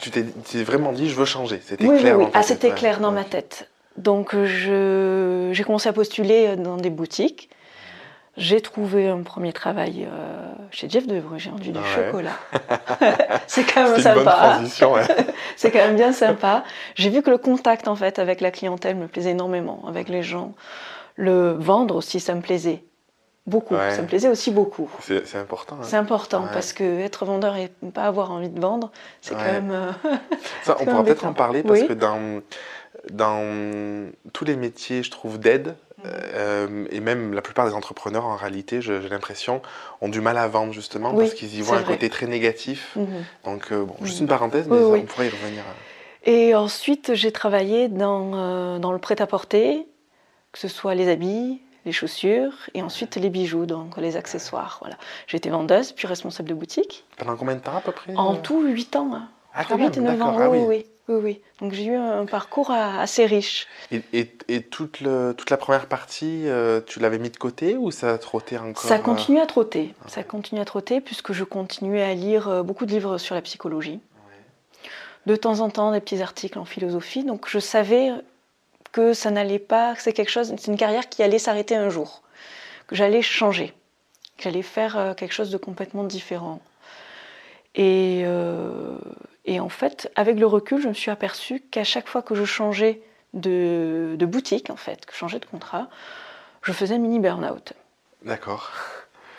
Tu 0.00 0.10
t'es 0.10 0.62
vraiment 0.62 0.92
dit, 0.92 1.08
je 1.10 1.14
veux 1.14 1.26
changer. 1.26 1.60
C'était 1.62 1.84
clair. 1.84 2.18
Oui, 2.18 2.24
oui. 2.24 2.30
Ah, 2.34 2.42
c'était 2.42 2.70
clair 2.70 2.98
dans 2.98 3.12
ma 3.12 3.24
tête. 3.24 3.68
Donc 3.98 4.34
j'ai 4.34 5.64
commencé 5.64 5.88
à 5.88 5.92
postuler 5.92 6.56
dans 6.56 6.78
des 6.78 6.88
boutiques. 6.88 7.50
J'ai 8.38 8.62
trouvé 8.62 9.08
un 9.08 9.22
premier 9.22 9.52
travail 9.52 10.08
euh, 10.10 10.52
chez 10.70 10.88
Jeff 10.88 11.06
de 11.06 11.20
j'ai 11.36 11.50
vendu 11.50 11.70
du 11.70 11.80
chocolat. 11.94 12.38
c'est 13.46 13.64
quand 13.64 13.90
même 13.90 14.00
sympa. 14.00 14.60
c'est 15.56 15.70
quand 15.70 15.78
même 15.78 15.96
bien 15.96 16.12
sympa. 16.12 16.64
J'ai 16.94 17.10
vu 17.10 17.20
que 17.20 17.30
le 17.30 17.36
contact 17.36 17.88
en 17.88 17.96
fait 17.96 18.18
avec 18.18 18.40
la 18.40 18.50
clientèle 18.50 18.96
me 18.96 19.06
plaisait 19.06 19.32
énormément, 19.32 19.84
avec 19.86 20.08
les 20.08 20.22
gens. 20.22 20.54
Le 21.16 21.52
vendre 21.52 21.94
aussi, 21.96 22.20
ça 22.20 22.34
me 22.34 22.40
plaisait 22.40 22.82
beaucoup. 23.46 23.74
Ça 23.74 24.00
me 24.00 24.06
plaisait 24.06 24.28
aussi 24.28 24.50
beaucoup. 24.50 24.88
C'est 25.00 25.36
important. 25.36 25.76
Hein. 25.76 25.84
C'est 25.84 25.96
important 25.96 26.46
parce 26.54 26.72
que 26.72 27.00
être 27.00 27.26
vendeur 27.26 27.56
et 27.56 27.70
ne 27.82 27.90
pas 27.90 28.04
avoir 28.04 28.30
envie 28.30 28.48
de 28.48 28.58
vendre, 28.58 28.92
c'est 29.20 29.34
quand 29.34 29.44
même. 29.44 29.70
Euh, 29.70 29.92
ça, 30.62 30.78
on 30.80 30.86
pourra 30.86 31.04
peut-être 31.04 31.26
en 31.26 31.34
parler 31.34 31.62
parce 31.62 31.82
que 31.82 31.92
dans 31.92 32.40
dans 33.10 34.10
tous 34.32 34.44
les 34.44 34.56
métiers, 34.56 35.02
je 35.02 35.10
trouve 35.10 35.38
d'aide, 35.38 35.74
euh, 36.04 36.86
et 36.90 37.00
même 37.00 37.32
la 37.34 37.42
plupart 37.42 37.66
des 37.66 37.74
entrepreneurs, 37.74 38.24
en 38.24 38.36
réalité, 38.36 38.82
j'ai 38.82 39.08
l'impression, 39.08 39.62
ont 40.00 40.08
du 40.08 40.20
mal 40.20 40.38
à 40.38 40.48
vendre 40.48 40.72
justement 40.72 41.14
parce 41.14 41.34
qu'ils 41.34 41.54
y 41.56 41.60
voient 41.60 41.78
un 41.78 41.82
côté 41.82 42.08
très 42.08 42.26
négatif. 42.26 42.92
Mhm. 42.96 43.24
Donc, 43.44 43.72
euh, 43.72 43.84
bon, 43.84 43.94
juste 44.02 44.20
une 44.20 44.28
parenthèse, 44.28 44.66
mais 44.68 44.76
on 44.76 45.02
pourrait 45.02 45.26
y 45.26 45.30
revenir. 45.30 45.62
Et 46.24 46.54
ensuite, 46.54 47.14
j'ai 47.14 47.32
travaillé 47.32 47.88
dans, 47.88 48.32
euh, 48.34 48.78
dans 48.78 48.92
le 48.92 48.98
prêt-à-porter, 48.98 49.86
que 50.52 50.58
ce 50.58 50.68
soit 50.68 50.94
les 50.94 51.08
habits, 51.08 51.60
les 51.84 51.92
chaussures, 51.92 52.52
et 52.74 52.82
ensuite 52.82 53.16
les 53.16 53.28
bijoux, 53.28 53.66
donc 53.66 53.96
les 53.96 54.16
accessoires. 54.16 54.78
Voilà. 54.80 54.96
J'ai 55.26 55.38
été 55.38 55.50
vendeuse, 55.50 55.92
puis 55.92 56.06
responsable 56.06 56.48
de 56.48 56.54
boutique. 56.54 57.04
Pendant 57.16 57.36
combien 57.36 57.56
de 57.56 57.60
temps 57.60 57.76
à 57.76 57.80
peu 57.80 57.90
près 57.90 58.14
En 58.14 58.36
tout, 58.36 58.62
8 58.62 58.96
ans. 58.96 59.10
Hein. 59.14 59.28
Ah, 59.52 59.64
8 59.76 59.96
et 59.96 60.00
9 60.00 60.22
ans, 60.22 60.36
ah 60.38 60.48
oui. 60.48 60.58
oui. 60.60 60.86
Oui, 61.08 61.20
oui. 61.22 61.40
Donc 61.60 61.72
j'ai 61.72 61.86
eu 61.86 61.96
un 61.96 62.26
parcours 62.26 62.70
assez 62.70 63.26
riche. 63.26 63.66
Et, 63.90 64.02
et, 64.48 64.62
toute, 64.62 65.00
le, 65.00 65.34
toute, 65.36 65.50
la 65.50 65.56
première 65.56 65.86
partie, 65.86 66.46
euh, 66.46 66.80
tu 66.86 67.00
l'avais 67.00 67.18
mis 67.18 67.30
de 67.30 67.36
côté 67.36 67.76
ou 67.76 67.90
ça 67.90 68.12
a 68.14 68.18
trotté 68.18 68.56
encore 68.56 68.84
Ça 68.84 68.98
continue 68.98 69.40
à 69.40 69.46
trotter. 69.46 69.94
Ça 70.06 70.20
a 70.20 70.24
continué 70.24 70.62
à 70.62 70.64
trotter 70.64 71.00
puisque 71.00 71.32
je 71.32 71.42
continuais 71.42 72.02
à 72.02 72.14
lire 72.14 72.48
euh, 72.48 72.62
beaucoup 72.62 72.86
de 72.86 72.92
livres 72.92 73.18
sur 73.18 73.34
la 73.34 73.42
psychologie. 73.42 74.00
De 75.26 75.36
temps 75.36 75.60
en 75.60 75.70
temps, 75.70 75.92
des 75.92 76.00
petits 76.00 76.22
articles 76.22 76.58
en 76.58 76.64
philosophie. 76.64 77.24
Donc 77.24 77.48
je 77.48 77.58
savais 77.58 78.10
que 78.92 79.12
ça 79.12 79.30
n'allait 79.30 79.58
pas, 79.58 79.94
que 79.94 80.02
c'est 80.02 80.12
quelque 80.12 80.30
chose, 80.30 80.54
c'est 80.56 80.70
une 80.70 80.76
carrière 80.76 81.08
qui 81.08 81.22
allait 81.22 81.38
s'arrêter 81.38 81.74
un 81.74 81.88
jour, 81.88 82.22
que 82.86 82.94
j'allais 82.94 83.22
changer, 83.22 83.72
que 84.36 84.44
j'allais 84.44 84.62
faire 84.62 84.98
euh, 84.98 85.14
quelque 85.14 85.32
chose 85.32 85.50
de 85.50 85.56
complètement 85.56 86.04
différent. 86.04 86.60
Et, 87.74 88.24
et 89.44 89.60
en 89.60 89.68
fait, 89.68 90.10
avec 90.14 90.38
le 90.38 90.46
recul, 90.46 90.80
je 90.80 90.88
me 90.88 90.94
suis 90.94 91.10
aperçue 91.10 91.60
qu'à 91.70 91.84
chaque 91.84 92.08
fois 92.08 92.22
que 92.22 92.34
je 92.34 92.44
changeais 92.44 93.02
de, 93.34 94.16
boutique, 94.20 94.70
en 94.70 94.76
fait, 94.76 95.04
que 95.04 95.12
je 95.12 95.18
changeais 95.18 95.40
de 95.40 95.46
contrat, 95.46 95.88
je 96.62 96.72
faisais 96.72 96.94
un 96.94 96.98
mini 96.98 97.18
burn-out. 97.18 97.72
D'accord. 98.24 98.70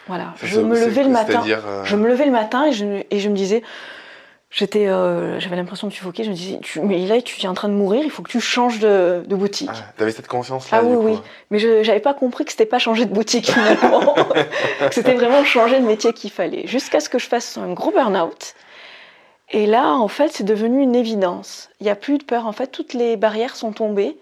Voilà, 0.07 0.33
je 0.43 0.59
me 0.59 0.77
levais 0.77 1.03
le 1.03 1.09
matin. 1.09 1.43
Euh, 1.47 1.85
je 1.85 1.95
me 1.95 2.09
levais 2.09 2.25
le 2.25 2.31
matin 2.31 2.65
et 2.65 2.73
je, 2.73 3.03
et 3.09 3.19
je 3.19 3.29
me 3.29 3.35
disais, 3.35 3.63
j'étais, 4.51 4.87
euh, 4.87 5.39
j'avais 5.39 5.55
l'impression 5.55 5.87
de 5.87 5.93
suffoquer. 5.93 6.25
Je 6.25 6.31
me 6.31 6.35
disais, 6.35 6.59
mais 6.81 7.05
là, 7.05 7.21
tu 7.21 7.39
es 7.41 7.47
en 7.47 7.53
train 7.53 7.69
de 7.69 7.73
mourir. 7.73 8.01
Il 8.03 8.11
faut 8.11 8.21
que 8.21 8.29
tu 8.29 8.41
changes 8.41 8.79
de, 8.79 9.23
boutique. 9.29 9.69
Ah, 9.71 9.93
tu 9.95 10.03
avais 10.03 10.11
cette 10.11 10.27
conscience-là. 10.27 10.79
Ah 10.81 10.83
oui, 10.83 10.97
oui. 10.97 11.19
Mais 11.51 11.59
je 11.59 11.87
n'avais 11.87 12.01
pas 12.01 12.13
compris 12.13 12.43
que 12.43 12.51
c'était 12.51 12.65
pas 12.65 12.79
changer 12.79 13.05
de 13.05 13.13
boutique 13.13 13.49
finalement. 13.49 14.13
que 14.79 14.93
c'était 14.93 15.13
vraiment 15.13 15.45
changer 15.45 15.79
de 15.79 15.85
métier 15.85 16.11
qu'il 16.11 16.31
fallait. 16.31 16.67
Jusqu'à 16.67 16.99
ce 16.99 17.07
que 17.07 17.17
je 17.19 17.27
fasse 17.27 17.57
un 17.57 17.71
gros 17.71 17.91
burn-out 17.91 18.55
Et 19.53 19.67
là, 19.67 19.93
en 19.93 20.07
fait, 20.07 20.29
c'est 20.33 20.43
devenu 20.43 20.81
une 20.81 20.95
évidence. 20.95 21.69
Il 21.79 21.83
n'y 21.83 21.91
a 21.91 21.95
plus 21.95 22.17
de 22.17 22.23
peur. 22.23 22.47
En 22.47 22.51
fait, 22.51 22.67
toutes 22.67 22.93
les 22.93 23.15
barrières 23.17 23.55
sont 23.55 23.71
tombées. 23.71 24.17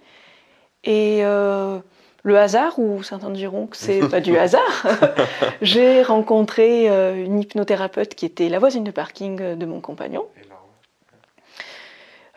Et 0.84 1.20
euh, 1.24 1.80
le 2.24 2.38
hasard, 2.38 2.78
ou 2.78 3.02
certains 3.02 3.30
diront 3.30 3.68
que 3.68 3.78
c'est 3.78 4.08
pas 4.10 4.20
du 4.20 4.38
hasard, 4.38 4.88
j'ai 5.62 6.04
rencontré 6.04 6.90
euh, 6.90 7.24
une 7.24 7.40
hypnothérapeute 7.40 8.14
qui 8.14 8.26
était 8.26 8.50
la 8.50 8.60
voisine 8.60 8.84
de 8.84 8.92
parking 8.92 9.56
de 9.56 9.66
mon 9.66 9.80
compagnon. 9.80 10.26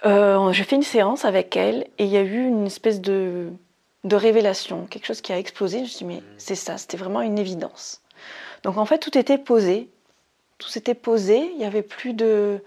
Euh, 0.06 0.52
j'ai 0.52 0.64
fait 0.64 0.76
une 0.76 0.82
séance 0.82 1.24
avec 1.24 1.56
elle 1.56 1.86
et 1.98 2.04
il 2.04 2.10
y 2.10 2.18
a 2.18 2.22
eu 2.22 2.46
une 2.46 2.66
espèce 2.66 3.00
de, 3.00 3.48
de 4.04 4.16
révélation, 4.16 4.86
quelque 4.86 5.06
chose 5.06 5.20
qui 5.20 5.32
a 5.32 5.38
explosé. 5.38 5.78
Je 5.78 5.82
me 5.82 5.88
suis 5.88 5.98
dit, 5.98 6.04
mais 6.04 6.22
c'est 6.36 6.54
ça, 6.54 6.76
c'était 6.76 6.98
vraiment 6.98 7.22
une 7.22 7.38
évidence. 7.38 8.02
Donc 8.62 8.76
en 8.76 8.84
fait, 8.84 8.98
tout 8.98 9.16
était 9.16 9.38
posé. 9.38 9.88
Tout 10.58 10.68
s'était 10.68 10.94
posé. 10.94 11.50
Il 11.52 11.58
n'y 11.58 11.64
avait 11.64 11.82
plus 11.82 12.12
de. 12.12 12.60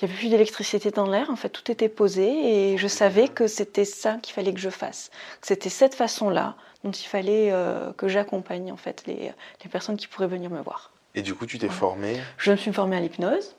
Il 0.00 0.04
n'y 0.04 0.12
avait 0.12 0.18
plus 0.20 0.28
d'électricité 0.28 0.92
dans 0.92 1.10
l'air, 1.10 1.28
en 1.28 1.34
fait, 1.34 1.48
tout 1.48 1.70
était 1.72 1.88
posé 1.88 2.72
et 2.72 2.78
je 2.78 2.86
savais 2.86 3.26
que 3.26 3.48
c'était 3.48 3.84
ça 3.84 4.18
qu'il 4.22 4.32
fallait 4.32 4.54
que 4.54 4.60
je 4.60 4.70
fasse. 4.70 5.10
C'était 5.42 5.70
cette 5.70 5.96
façon-là 5.96 6.54
dont 6.84 6.92
il 6.92 7.06
fallait 7.06 7.50
euh, 7.50 7.92
que 7.94 8.06
j'accompagne 8.06 8.70
en 8.70 8.76
fait 8.76 9.02
les, 9.06 9.32
les, 9.64 9.70
personnes 9.70 9.96
qui 9.96 10.06
pourraient 10.06 10.28
venir 10.28 10.50
me 10.50 10.60
voir. 10.60 10.92
Et 11.16 11.22
du 11.22 11.34
coup, 11.34 11.46
tu 11.46 11.58
t'es 11.58 11.68
formée 11.68 12.20
Je 12.36 12.52
me 12.52 12.56
suis 12.56 12.72
formée 12.72 12.96
à 12.96 13.00
l'hypnose. 13.00 13.56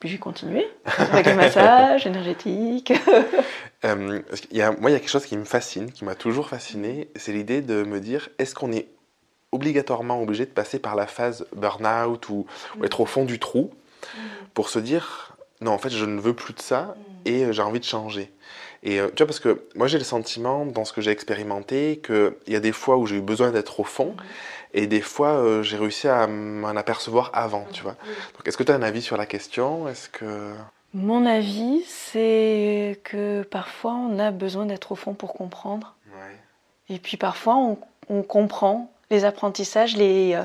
Puis 0.00 0.10
j'ai 0.10 0.18
continué 0.18 0.68
avec 0.84 1.24
le 1.24 1.34
massage 1.34 2.06
énergétique. 2.06 2.92
euh, 3.86 4.20
y 4.52 4.60
a, 4.60 4.72
moi, 4.72 4.90
il 4.90 4.92
y 4.92 4.96
a 4.96 5.00
quelque 5.00 5.08
chose 5.08 5.24
qui 5.24 5.38
me 5.38 5.44
fascine, 5.44 5.90
qui 5.90 6.04
m'a 6.04 6.14
toujours 6.14 6.48
fasciné, 6.48 7.08
c'est 7.16 7.32
l'idée 7.32 7.62
de 7.62 7.84
me 7.84 8.00
dire 8.00 8.28
est-ce 8.38 8.54
qu'on 8.54 8.70
est 8.70 8.88
obligatoirement 9.50 10.20
obligé 10.20 10.44
de 10.44 10.50
passer 10.50 10.78
par 10.78 10.94
la 10.94 11.06
phase 11.06 11.46
burn-out 11.56 12.28
ou, 12.28 12.44
ou, 12.76 12.84
être 12.84 13.00
au 13.00 13.06
fond 13.06 13.24
du 13.24 13.38
trou 13.38 13.72
pour 14.52 14.68
se 14.68 14.78
dire 14.78 15.33
non, 15.64 15.72
en 15.72 15.78
fait, 15.78 15.88
je 15.88 16.04
ne 16.04 16.20
veux 16.20 16.34
plus 16.34 16.52
de 16.52 16.60
ça 16.60 16.94
et 17.24 17.44
euh, 17.44 17.52
j'ai 17.52 17.62
envie 17.62 17.80
de 17.80 17.84
changer. 17.84 18.30
Et 18.82 19.00
euh, 19.00 19.08
tu 19.08 19.16
vois, 19.22 19.26
parce 19.26 19.40
que 19.40 19.62
moi, 19.74 19.86
j'ai 19.86 19.96
le 19.96 20.04
sentiment, 20.04 20.66
dans 20.66 20.84
ce 20.84 20.92
que 20.92 21.00
j'ai 21.00 21.10
expérimenté, 21.10 22.02
qu'il 22.04 22.34
y 22.48 22.54
a 22.54 22.60
des 22.60 22.72
fois 22.72 22.98
où 22.98 23.06
j'ai 23.06 23.16
eu 23.16 23.22
besoin 23.22 23.50
d'être 23.50 23.80
au 23.80 23.84
fond 23.84 24.14
et 24.74 24.86
des 24.86 25.00
fois, 25.00 25.28
euh, 25.28 25.62
j'ai 25.62 25.78
réussi 25.78 26.06
à 26.06 26.26
m'en 26.26 26.76
apercevoir 26.76 27.30
avant, 27.32 27.66
tu 27.72 27.82
vois. 27.82 27.96
Donc, 28.34 28.46
est-ce 28.46 28.58
que 28.58 28.62
tu 28.62 28.72
as 28.72 28.74
un 28.74 28.82
avis 28.82 29.00
sur 29.00 29.16
la 29.16 29.24
question? 29.24 29.88
Est-ce 29.88 30.10
que... 30.10 30.52
Mon 30.92 31.24
avis, 31.24 31.82
c'est 31.86 33.00
que 33.04 33.42
parfois, 33.42 33.94
on 33.94 34.18
a 34.18 34.30
besoin 34.30 34.66
d'être 34.66 34.92
au 34.92 34.96
fond 34.96 35.14
pour 35.14 35.32
comprendre. 35.32 35.96
Et 36.90 36.98
puis 36.98 37.16
parfois, 37.16 37.56
on, 37.56 37.78
on 38.10 38.22
comprend 38.22 38.92
les 39.10 39.24
apprentissages. 39.24 39.96
Les, 39.96 40.38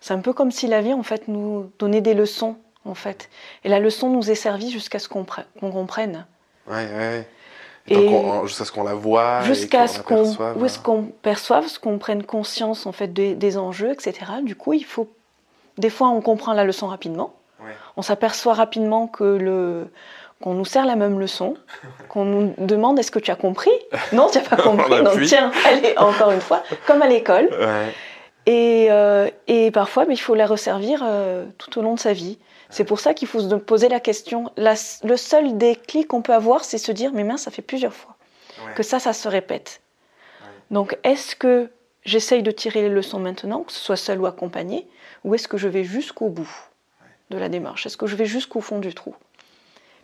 c'est 0.00 0.14
un 0.14 0.20
peu 0.20 0.32
comme 0.32 0.50
si 0.50 0.66
la 0.66 0.80
vie, 0.80 0.94
en 0.94 1.02
fait, 1.02 1.28
nous 1.28 1.70
donnait 1.78 2.00
des 2.00 2.14
leçons 2.14 2.56
en 2.84 2.94
fait. 2.94 3.28
Et 3.64 3.68
la 3.68 3.78
leçon 3.78 4.10
nous 4.10 4.30
est 4.30 4.34
servie 4.34 4.70
jusqu'à 4.70 4.98
ce 4.98 5.08
qu'on 5.08 5.24
comprenne. 5.60 6.26
Ouais, 6.68 6.86
ouais. 6.86 7.28
jusqu'à 8.44 8.64
ce 8.64 8.72
qu'on 8.72 8.84
la 8.84 8.94
voit. 8.94 9.42
Jusqu'à 9.42 9.86
ce 9.86 10.00
qu'on 10.00 11.04
qu 11.04 11.12
perçoive, 11.22 11.66
ce 11.66 11.78
qu'on 11.78 11.98
prenne 11.98 12.22
conscience 12.22 12.86
en 12.86 12.92
fait 12.92 13.12
des, 13.12 13.34
des, 13.34 13.58
enjeux, 13.58 13.92
etc. 13.92 14.14
Du 14.42 14.56
coup, 14.56 14.72
il 14.72 14.84
faut. 14.84 15.08
Des 15.78 15.90
fois, 15.90 16.08
on 16.08 16.20
comprend 16.20 16.52
la 16.52 16.64
leçon 16.64 16.86
rapidement. 16.86 17.34
Ouais. 17.60 17.72
On 17.96 18.02
s'aperçoit 18.02 18.54
rapidement 18.54 19.06
que 19.06 19.24
le 19.24 19.88
qu'on 20.42 20.54
nous 20.54 20.64
sert 20.64 20.84
la 20.84 20.96
même 20.96 21.20
leçon, 21.20 21.54
qu'on 22.08 22.24
nous 22.24 22.54
demande 22.58 22.98
est-ce 22.98 23.10
que 23.10 23.20
tu 23.20 23.30
as 23.30 23.36
compris? 23.36 23.70
Non, 24.12 24.28
tu 24.30 24.38
n'as 24.38 24.44
pas 24.44 24.56
compris. 24.62 25.02
Donc 25.02 25.22
tiens, 25.24 25.50
allez, 25.66 25.94
encore 25.96 26.32
une 26.32 26.40
fois, 26.40 26.62
comme 26.86 27.00
à 27.00 27.06
l'école. 27.06 27.48
Ouais. 27.52 27.94
Et, 28.46 28.88
euh, 28.90 29.30
et, 29.46 29.70
parfois, 29.70 30.04
mais 30.04 30.14
il 30.14 30.20
faut 30.20 30.34
la 30.34 30.46
resservir 30.46 31.00
euh, 31.04 31.44
tout 31.58 31.78
au 31.78 31.82
long 31.82 31.94
de 31.94 32.00
sa 32.00 32.12
vie. 32.12 32.38
C'est 32.72 32.84
pour 32.84 33.00
ça 33.00 33.12
qu'il 33.12 33.28
faut 33.28 33.40
se 33.40 33.54
poser 33.54 33.88
la 33.88 34.00
question. 34.00 34.50
La, 34.56 34.74
le 35.04 35.16
seul 35.18 35.58
déclic 35.58 36.08
qu'on 36.08 36.22
peut 36.22 36.32
avoir, 36.32 36.64
c'est 36.64 36.78
se 36.78 36.90
dire, 36.90 37.12
mais 37.12 37.22
mince, 37.22 37.42
ça 37.42 37.50
fait 37.50 37.62
plusieurs 37.62 37.92
fois 37.92 38.16
ouais. 38.66 38.72
que 38.74 38.82
ça, 38.82 38.98
ça 38.98 39.12
se 39.12 39.28
répète. 39.28 39.82
Ouais. 40.40 40.48
Donc, 40.70 40.98
est-ce 41.04 41.36
que 41.36 41.70
j'essaye 42.04 42.42
de 42.42 42.50
tirer 42.50 42.80
les 42.80 42.88
leçons 42.88 43.20
maintenant, 43.20 43.62
que 43.62 43.72
ce 43.72 43.78
soit 43.78 43.96
seul 43.96 44.20
ou 44.20 44.26
accompagné, 44.26 44.88
ou 45.24 45.34
est-ce 45.34 45.48
que 45.48 45.58
je 45.58 45.68
vais 45.68 45.84
jusqu'au 45.84 46.30
bout 46.30 46.50
de 47.30 47.36
la 47.36 47.50
démarche? 47.50 47.84
Est-ce 47.84 47.98
que 47.98 48.06
je 48.06 48.16
vais 48.16 48.24
jusqu'au 48.26 48.62
fond 48.62 48.78
du 48.78 48.94
trou? 48.94 49.14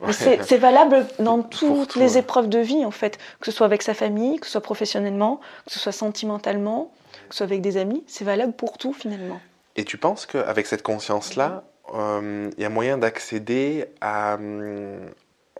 Ouais. 0.00 0.12
C'est 0.12 0.58
valable 0.58 1.06
dans 1.18 1.42
toutes 1.42 1.88
tout, 1.88 1.98
les 1.98 2.18
épreuves 2.18 2.50
de 2.50 2.58
vie, 2.58 2.84
en 2.84 2.90
fait, 2.90 3.18
que 3.40 3.46
ce 3.46 3.50
soit 3.50 3.66
avec 3.66 3.82
sa 3.82 3.94
famille, 3.94 4.38
que 4.38 4.46
ce 4.46 4.52
soit 4.52 4.60
professionnellement, 4.60 5.40
que 5.66 5.72
ce 5.72 5.78
soit 5.78 5.92
sentimentalement, 5.92 6.92
que 7.28 7.34
ce 7.34 7.38
soit 7.38 7.46
avec 7.46 7.62
des 7.62 7.78
amis. 7.78 8.04
C'est 8.06 8.24
valable 8.24 8.52
pour 8.52 8.76
tout, 8.76 8.92
finalement. 8.92 9.40
Et 9.74 9.84
tu 9.84 9.96
penses 9.96 10.26
qu'avec 10.26 10.66
cette 10.66 10.82
conscience-là, 10.82 11.64
il 11.92 11.98
euh, 11.98 12.50
y 12.58 12.64
a 12.64 12.68
moyen 12.68 12.98
d'accéder 12.98 13.86
à, 14.00 14.34
euh, 14.34 15.08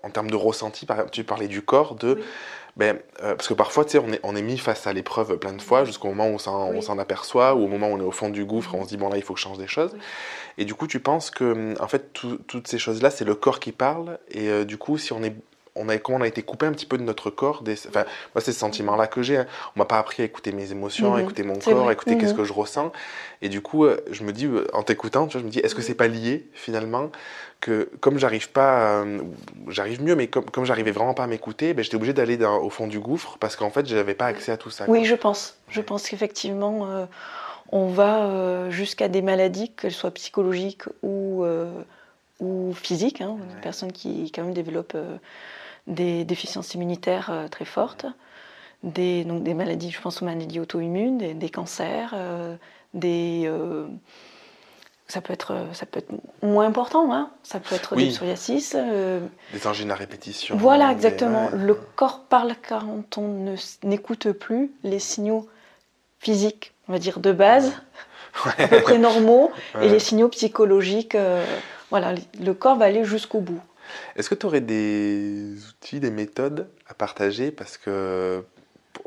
en 0.03 0.11
termes 0.11 0.31
de 0.31 0.37
ressenti, 0.37 0.87
par, 0.87 1.11
tu 1.11 1.25
parlais 1.25 1.49
du 1.49 1.63
corps, 1.63 1.95
de, 1.95 2.15
oui. 2.15 2.25
ben, 2.77 2.99
euh, 3.23 3.35
parce 3.35 3.49
que 3.49 3.55
parfois, 3.55 3.85
tu 3.85 3.93
sais, 3.93 3.99
on 3.99 4.13
est, 4.13 4.21
on 4.23 4.37
est 4.37 4.43
mis 4.43 4.59
face 4.59 4.87
à 4.87 4.93
l'épreuve 4.93 5.39
plein 5.39 5.53
de 5.53 5.63
fois, 5.63 5.85
jusqu'au 5.85 6.09
moment 6.09 6.29
où 6.29 6.35
on 6.35 6.39
s'en 6.39 6.71
oui. 6.73 7.01
aperçoit, 7.01 7.55
ou 7.55 7.65
au 7.65 7.69
moment 7.69 7.89
où 7.89 7.95
on 7.95 7.99
est 7.99 8.05
au 8.05 8.11
fond 8.11 8.29
du 8.29 8.45
gouffre, 8.45 8.75
on 8.75 8.85
se 8.85 8.89
dit, 8.89 8.97
bon 8.97 9.09
là, 9.09 9.17
il 9.17 9.23
faut 9.23 9.35
que 9.35 9.41
je 9.41 9.45
change 9.45 9.59
des 9.59 9.67
choses. 9.67 9.93
Oui. 9.95 10.01
Et 10.59 10.65
du 10.65 10.75
coup, 10.75 10.87
tu 10.87 11.01
penses 11.01 11.31
que, 11.31 11.75
en 11.81 11.89
fait, 11.89 12.13
tout, 12.13 12.39
toutes 12.47 12.69
ces 12.69 12.79
choses-là, 12.79 13.11
c'est 13.11 13.25
le 13.25 13.35
corps 13.35 13.61
qui 13.61 13.73
parle, 13.73 14.19
et 14.31 14.49
euh, 14.49 14.65
du 14.65 14.77
coup, 14.77 14.99
si 14.99 15.13
on 15.13 15.23
est 15.23 15.35
on 15.79 15.89
a, 15.89 15.99
comme 15.99 16.17
on 16.17 16.21
a 16.21 16.27
été 16.27 16.43
coupé 16.43 16.67
un 16.67 16.73
petit 16.73 16.87
peu 16.87 16.99
de 16.99 17.03
notre 17.03 17.31
corps, 17.31 17.63
des, 17.63 17.75
enfin, 17.89 18.05
moi 18.35 18.43
c'est 18.43 18.53
ce 18.53 18.59
sentiment-là 18.59 19.07
que 19.07 19.23
j'ai. 19.23 19.39
Hein. 19.39 19.47
On 19.77 19.81
m'a 19.81 19.87
pas 19.87 19.99
appris 19.99 20.23
à 20.23 20.27
écouter 20.27 20.53
mes 20.53 20.73
émotions, 20.73 21.13
mmh. 21.13 21.17
à 21.17 21.23
écouter 21.23 21.43
mon 21.43 21.59
corps, 21.59 21.75
vrai. 21.75 21.89
à 21.89 21.93
écouter 21.93 22.15
mmh. 22.15 22.19
qu'est-ce 22.19 22.35
que 22.35 22.45
je 22.45 22.53
ressens. 22.53 22.93
Et 23.41 23.49
du 23.49 23.61
coup, 23.61 23.87
je 24.11 24.25
me 24.25 24.33
dis, 24.33 24.49
en 24.73 24.83
t'écoutant, 24.83 25.27
tu 25.27 25.33
vois, 25.33 25.41
je 25.41 25.47
me 25.47 25.51
dis, 25.51 25.61
est-ce 25.61 25.75
que 25.75 25.83
c'est 25.83 25.95
pas 25.95 26.09
lié 26.09 26.47
finalement 26.55 27.11
que 27.61 27.91
comme 28.01 28.19
j'arrive 28.19 28.51
pas, 28.51 29.03
euh, 29.03 29.21
j'arrive 29.69 30.03
mieux, 30.03 30.15
mais 30.15 30.29
comme, 30.29 30.45
comme 30.45 30.65
j'arrivais 30.65 30.91
vraiment 30.91 31.15
pas 31.15 31.25
à 31.25 31.27
m'écouter, 31.27 31.75
ben, 31.75 31.83
j'étais 31.83 31.97
obligé 31.97 32.13
d'aller 32.13 32.39
au 32.45 32.71
fond 32.71 32.87
du 32.87 33.01
gouffre 33.01 33.37
parce 33.39 33.57
qu'en 33.57 33.71
fait, 33.71 33.87
j'avais 33.87 34.15
pas 34.15 34.27
accès 34.27 34.53
à 34.53 34.57
tout 34.57 34.71
ça. 34.71 34.85
Oui, 34.89 35.01
quoi. 35.01 35.09
je 35.09 35.15
pense. 35.15 35.57
Je 35.69 35.81
pense 35.81 36.09
qu'effectivement, 36.09 36.87
euh, 36.87 37.07
on 37.73 37.89
va 37.89 38.27
euh, 38.27 38.71
jusqu'à 38.71 39.09
des 39.09 39.23
maladies, 39.23 39.71
qu'elles 39.71 39.93
soient 39.93 40.13
psychologiques 40.13 40.85
ou, 41.03 41.45
euh, 41.45 41.71
ou 42.41 42.73
physiques. 42.75 43.21
Hein, 43.21 43.37
ouais. 43.39 43.55
Une 43.55 43.61
personne 43.61 43.93
qui 43.93 44.31
quand 44.33 44.45
même 44.45 44.55
développe 44.55 44.97
des 45.88 46.25
déficiences 46.25 46.75
immunitaires 46.75 47.30
euh, 47.30 47.49
très 47.49 47.64
fortes, 47.64 48.07
des, 48.85 49.25
donc 49.25 49.42
des 49.42 49.54
maladies, 49.54 49.90
je 49.90 50.00
pense 50.00 50.23
aux 50.23 50.25
maladies 50.25 50.61
auto-immunes, 50.61 51.18
des, 51.18 51.35
des, 51.35 51.49
cancers, 51.49 52.12
euh, 52.14 52.54
des, 52.95 53.42
euh, 53.47 53.88
ça, 55.09 55.21
peut 55.21 55.33
être, 55.33 55.57
ça 55.73 55.87
peut 55.87 55.99
être 55.99 56.12
moins 56.42 56.66
important, 56.66 57.12
hein 57.12 57.30
ça 57.42 57.59
peut 57.59 57.75
être 57.75 57.97
oui. 57.97 58.04
des 58.04 58.11
psoriasis. 58.11 58.76
des 58.76 59.66
angines 59.66 59.90
à 59.90 59.97
répétition. 59.97 60.57
Voilà, 60.57 60.92
exactement. 60.92 61.50
Des... 61.50 61.57
Le 61.57 61.75
corps 61.75 62.21
parle 62.21 62.54
quand 62.68 63.18
on 63.18 63.57
n'écoute 63.83 64.30
plus 64.33 64.71
les 64.85 65.00
signaux 65.00 65.49
physiques, 66.21 66.75
on 66.88 66.92
va 66.92 66.99
dire 66.99 67.18
de 67.18 67.33
base, 67.33 67.73
ouais. 68.47 68.64
à 68.64 68.68
peu 68.68 68.80
près 68.83 68.99
normaux, 68.99 69.50
ouais. 69.75 69.87
et 69.87 69.88
les 69.88 69.99
signaux 69.99 70.28
psychologiques. 70.28 71.16
voilà, 71.90 72.14
le 72.38 72.54
corps 72.54 72.76
va 72.76 72.85
aller 72.85 73.04
jusqu'au 73.04 73.40
bout. 73.40 73.61
Est-ce 74.16 74.28
que 74.28 74.35
tu 74.35 74.47
aurais 74.47 74.61
des 74.61 75.54
outils, 75.68 76.00
des 76.00 76.11
méthodes 76.11 76.68
à 76.87 76.95
partager? 76.95 77.50
Parce 77.50 77.76
que 77.76 78.45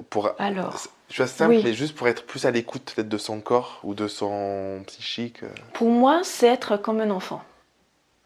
pour. 0.09 0.31
Alors. 0.39 0.81
Je 1.09 1.23
suis 1.23 1.27
simple, 1.27 1.55
oui. 1.55 1.61
mais 1.63 1.73
juste 1.73 1.93
pour 1.93 2.07
être 2.07 2.25
plus 2.25 2.45
à 2.45 2.51
l'écoute 2.51 2.93
peut-être 2.95 3.09
de 3.09 3.17
son 3.17 3.41
corps 3.41 3.81
ou 3.83 3.93
de 3.93 4.07
son 4.07 4.81
psychique. 4.87 5.41
Pour 5.73 5.89
moi, 5.89 6.21
c'est 6.23 6.47
être 6.47 6.77
comme 6.77 7.01
un 7.01 7.09
enfant. 7.09 7.43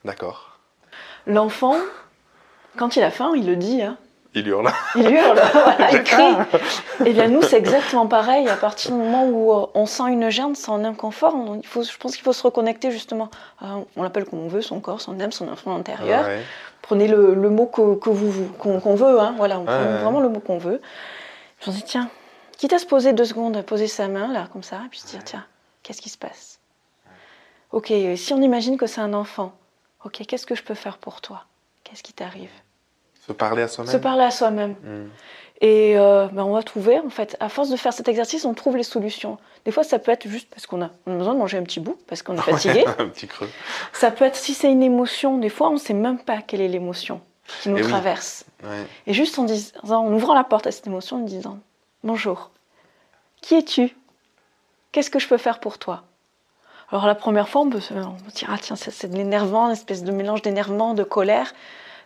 D'accord. 0.03 0.59
L'enfant, 1.25 1.77
quand 2.77 2.95
il 2.95 3.01
a 3.01 3.09
faim, 3.09 3.33
il 3.35 3.47
le 3.47 3.55
dit. 3.55 3.81
Hein. 3.81 3.97
Il 4.35 4.47
hurle. 4.49 4.69
Il 4.95 5.09
hurle, 5.09 5.41
voilà, 5.53 5.91
il 5.91 6.03
crie. 6.03 6.35
Et 7.05 7.13
bien 7.13 7.29
nous, 7.29 7.41
c'est 7.41 7.57
exactement 7.57 8.05
pareil. 8.05 8.49
À 8.49 8.57
partir 8.57 8.91
du 8.91 8.97
moment 8.97 9.25
où 9.25 9.53
euh, 9.53 9.65
on 9.73 9.85
sent 9.85 10.09
une 10.09 10.29
gêne, 10.29 10.55
c'est 10.55 10.71
un 10.71 10.83
inconfort, 10.83 11.33
on, 11.33 11.55
il 11.55 11.65
faut, 11.65 11.83
je 11.83 11.97
pense 11.97 12.15
qu'il 12.15 12.23
faut 12.23 12.33
se 12.33 12.43
reconnecter 12.43 12.91
justement. 12.91 13.29
On 13.95 14.03
l'appelle 14.03 14.25
comme 14.25 14.39
on 14.39 14.49
veut, 14.49 14.61
son 14.61 14.81
corps, 14.81 14.99
son 14.99 15.17
âme, 15.21 15.31
son 15.31 15.47
enfant 15.47 15.73
intérieur. 15.73 16.25
Ouais. 16.25 16.43
Prenez 16.81 17.07
le, 17.07 17.33
le, 17.33 17.49
mot 17.49 17.65
que, 17.65 17.95
que 17.95 18.09
vous 18.09 18.47
qu'on 18.59 18.79
qu 18.79 18.95
veut, 18.95 19.19
hein, 19.19 19.33
voilà, 19.37 19.57
on 19.57 19.63
prend 19.63 19.79
ouais. 19.79 19.97
vraiment 19.97 20.19
le 20.19 20.29
mot 20.29 20.41
qu'on 20.41 20.57
veut. 20.57 20.81
Je 21.61 21.71
me 21.71 21.75
dis 21.75 21.83
tiens, 21.83 22.09
quitte 22.57 22.73
à 22.73 22.79
se 22.79 22.85
poser 22.85 23.13
deux 23.13 23.25
secondes, 23.25 23.59
poser 23.63 23.87
sa 23.87 24.09
main 24.09 24.31
là 24.31 24.47
comme 24.51 24.63
ça, 24.63 24.81
et 24.85 24.89
puis 24.89 24.99
se 24.99 25.07
dire 25.07 25.23
tiens, 25.23 25.45
qu'est-ce 25.81 26.01
qui 26.01 26.09
se 26.09 26.17
passe? 26.17 26.59
Ok, 27.71 27.91
si 28.17 28.33
on 28.33 28.41
imagine 28.41 28.77
que 28.77 28.85
c'est 28.85 29.01
un 29.01 29.13
enfant, 29.13 29.53
ok, 30.03 30.23
qu'est-ce 30.27 30.45
que 30.45 30.55
je 30.55 30.63
peux 30.63 30.75
faire 30.75 30.97
pour 30.97 31.21
toi? 31.21 31.45
Qu'est-ce 31.83 32.03
qui 32.03 32.13
t'arrive? 32.13 32.51
Se 33.25 33.33
parler 33.33 33.63
à 33.63 33.67
soi-même. 33.67 33.91
Se 33.91 33.97
parler 33.97 34.23
à 34.23 34.31
soi-même. 34.31 34.75
Mmh. 34.83 35.09
Et 35.61 35.97
euh, 35.97 36.27
ben 36.31 36.43
on 36.43 36.53
va 36.53 36.63
trouver, 36.63 36.99
en 36.99 37.09
fait, 37.09 37.37
à 37.39 37.47
force 37.47 37.69
de 37.69 37.77
faire 37.77 37.93
cet 37.93 38.09
exercice, 38.09 38.43
on 38.45 38.53
trouve 38.53 38.75
les 38.75 38.83
solutions. 38.83 39.37
Des 39.63 39.71
fois, 39.71 39.83
ça 39.83 39.99
peut 39.99 40.11
être 40.11 40.27
juste 40.27 40.49
parce 40.49 40.67
qu'on 40.67 40.81
a, 40.81 40.89
on 41.05 41.13
a 41.13 41.17
besoin 41.17 41.33
de 41.33 41.39
manger 41.39 41.57
un 41.57 41.63
petit 41.63 41.79
bout, 41.79 41.97
parce 42.07 42.21
qu'on 42.21 42.35
est 42.35 42.41
fatigué. 42.51 42.85
un 42.99 43.07
petit 43.07 43.27
creux. 43.27 43.49
Ça 43.93 44.11
peut 44.11 44.25
être, 44.25 44.35
si 44.35 44.53
c'est 44.53 44.69
une 44.69 44.83
émotion, 44.83 45.37
des 45.37 45.49
fois, 45.49 45.69
on 45.69 45.73
ne 45.73 45.77
sait 45.77 45.93
même 45.93 46.19
pas 46.19 46.41
quelle 46.41 46.61
est 46.61 46.67
l'émotion 46.67 47.21
qui 47.61 47.69
nous 47.69 47.77
Et 47.77 47.81
traverse. 47.81 48.45
Oui. 48.63 48.69
Ouais. 48.69 48.85
Et 49.07 49.13
juste 49.13 49.39
en, 49.39 49.43
disant, 49.45 49.71
en 49.83 50.13
ouvrant 50.13 50.33
la 50.33 50.43
porte 50.43 50.67
à 50.67 50.71
cette 50.71 50.87
émotion, 50.87 51.17
en 51.17 51.19
disant 51.21 51.59
Bonjour, 52.03 52.51
qui 53.41 53.55
es-tu? 53.55 53.95
Qu'est-ce 54.91 55.09
que 55.09 55.19
je 55.19 55.27
peux 55.27 55.37
faire 55.37 55.59
pour 55.59 55.77
toi? 55.77 56.03
Alors 56.91 57.07
la 57.07 57.15
première 57.15 57.49
fois, 57.49 57.61
on 57.61 57.69
peut 57.69 57.79
se 57.79 57.93
dire, 57.93 58.49
ah 58.51 58.57
tiens, 58.61 58.75
c'est 58.75 59.09
de 59.09 59.17
l'énervant, 59.17 59.67
une 59.67 59.71
espèce 59.71 60.03
de 60.03 60.11
mélange 60.11 60.41
d'énervement, 60.41 60.93
de 60.93 61.03
colère. 61.03 61.53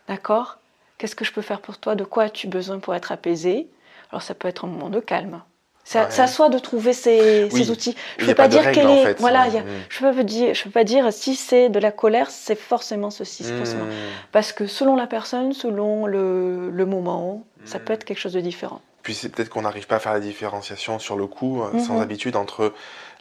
D'accord? 0.07 0.58
Qu'est-ce 0.99 1.15
que 1.15 1.25
je 1.25 1.31
peux 1.31 1.41
faire 1.41 1.61
pour 1.61 1.79
toi? 1.79 1.95
De 1.95 2.03
quoi 2.03 2.23
as-tu 2.25 2.47
besoin 2.47 2.77
pour 2.77 2.93
être 2.93 3.11
apaisé? 3.11 3.67
Alors 4.11 4.21
ça 4.21 4.35
peut 4.35 4.47
être 4.47 4.65
un 4.65 4.67
moment 4.67 4.89
de 4.89 4.99
calme. 4.99 5.41
C'est 5.85 6.19
à 6.19 6.27
soi 6.27 6.49
de 6.49 6.59
trouver 6.59 6.93
ces, 6.93 7.49
outils. 7.71 7.95
Je 8.19 8.25
ne 8.25 8.29
peux 8.29 8.35
pas, 8.35 8.47
dire 8.47 8.71
quelle 8.71 8.89
est. 8.89 9.19
Voilà, 9.19 9.47
mm. 9.47 9.63
je 9.89 10.05
ne 10.05 10.13
peux, 10.13 10.23
dire, 10.23 10.53
je 10.53 10.63
peux 10.65 10.69
pas 10.69 10.83
dire 10.83 11.11
si 11.11 11.33
c'est 11.35 11.69
de 11.69 11.79
la 11.79 11.91
colère, 11.91 12.29
c'est 12.29 12.53
forcément 12.53 13.09
ceci. 13.09 13.43
Forcément. 13.43 13.85
Mm. 13.85 13.91
Parce 14.31 14.51
que 14.51 14.67
selon 14.67 14.95
la 14.95 15.07
personne, 15.07 15.51
selon 15.53 16.05
le, 16.05 16.69
le 16.69 16.85
moment, 16.85 17.43
ça 17.65 17.79
peut 17.79 17.93
mm. 17.93 17.95
être 17.95 18.03
quelque 18.03 18.19
chose 18.19 18.33
de 18.33 18.41
différent. 18.41 18.81
Puis 19.01 19.13
c'est 19.13 19.29
peut-être 19.29 19.49
qu'on 19.49 19.61
n'arrive 19.61 19.87
pas 19.87 19.95
à 19.95 19.99
faire 19.99 20.13
la 20.13 20.19
différenciation 20.19 20.99
sur 20.99 21.15
le 21.15 21.25
coup, 21.25 21.61
euh, 21.61 21.79
sans 21.79 21.95
mhm. 21.95 22.01
habitude, 22.01 22.35
entre 22.35 22.73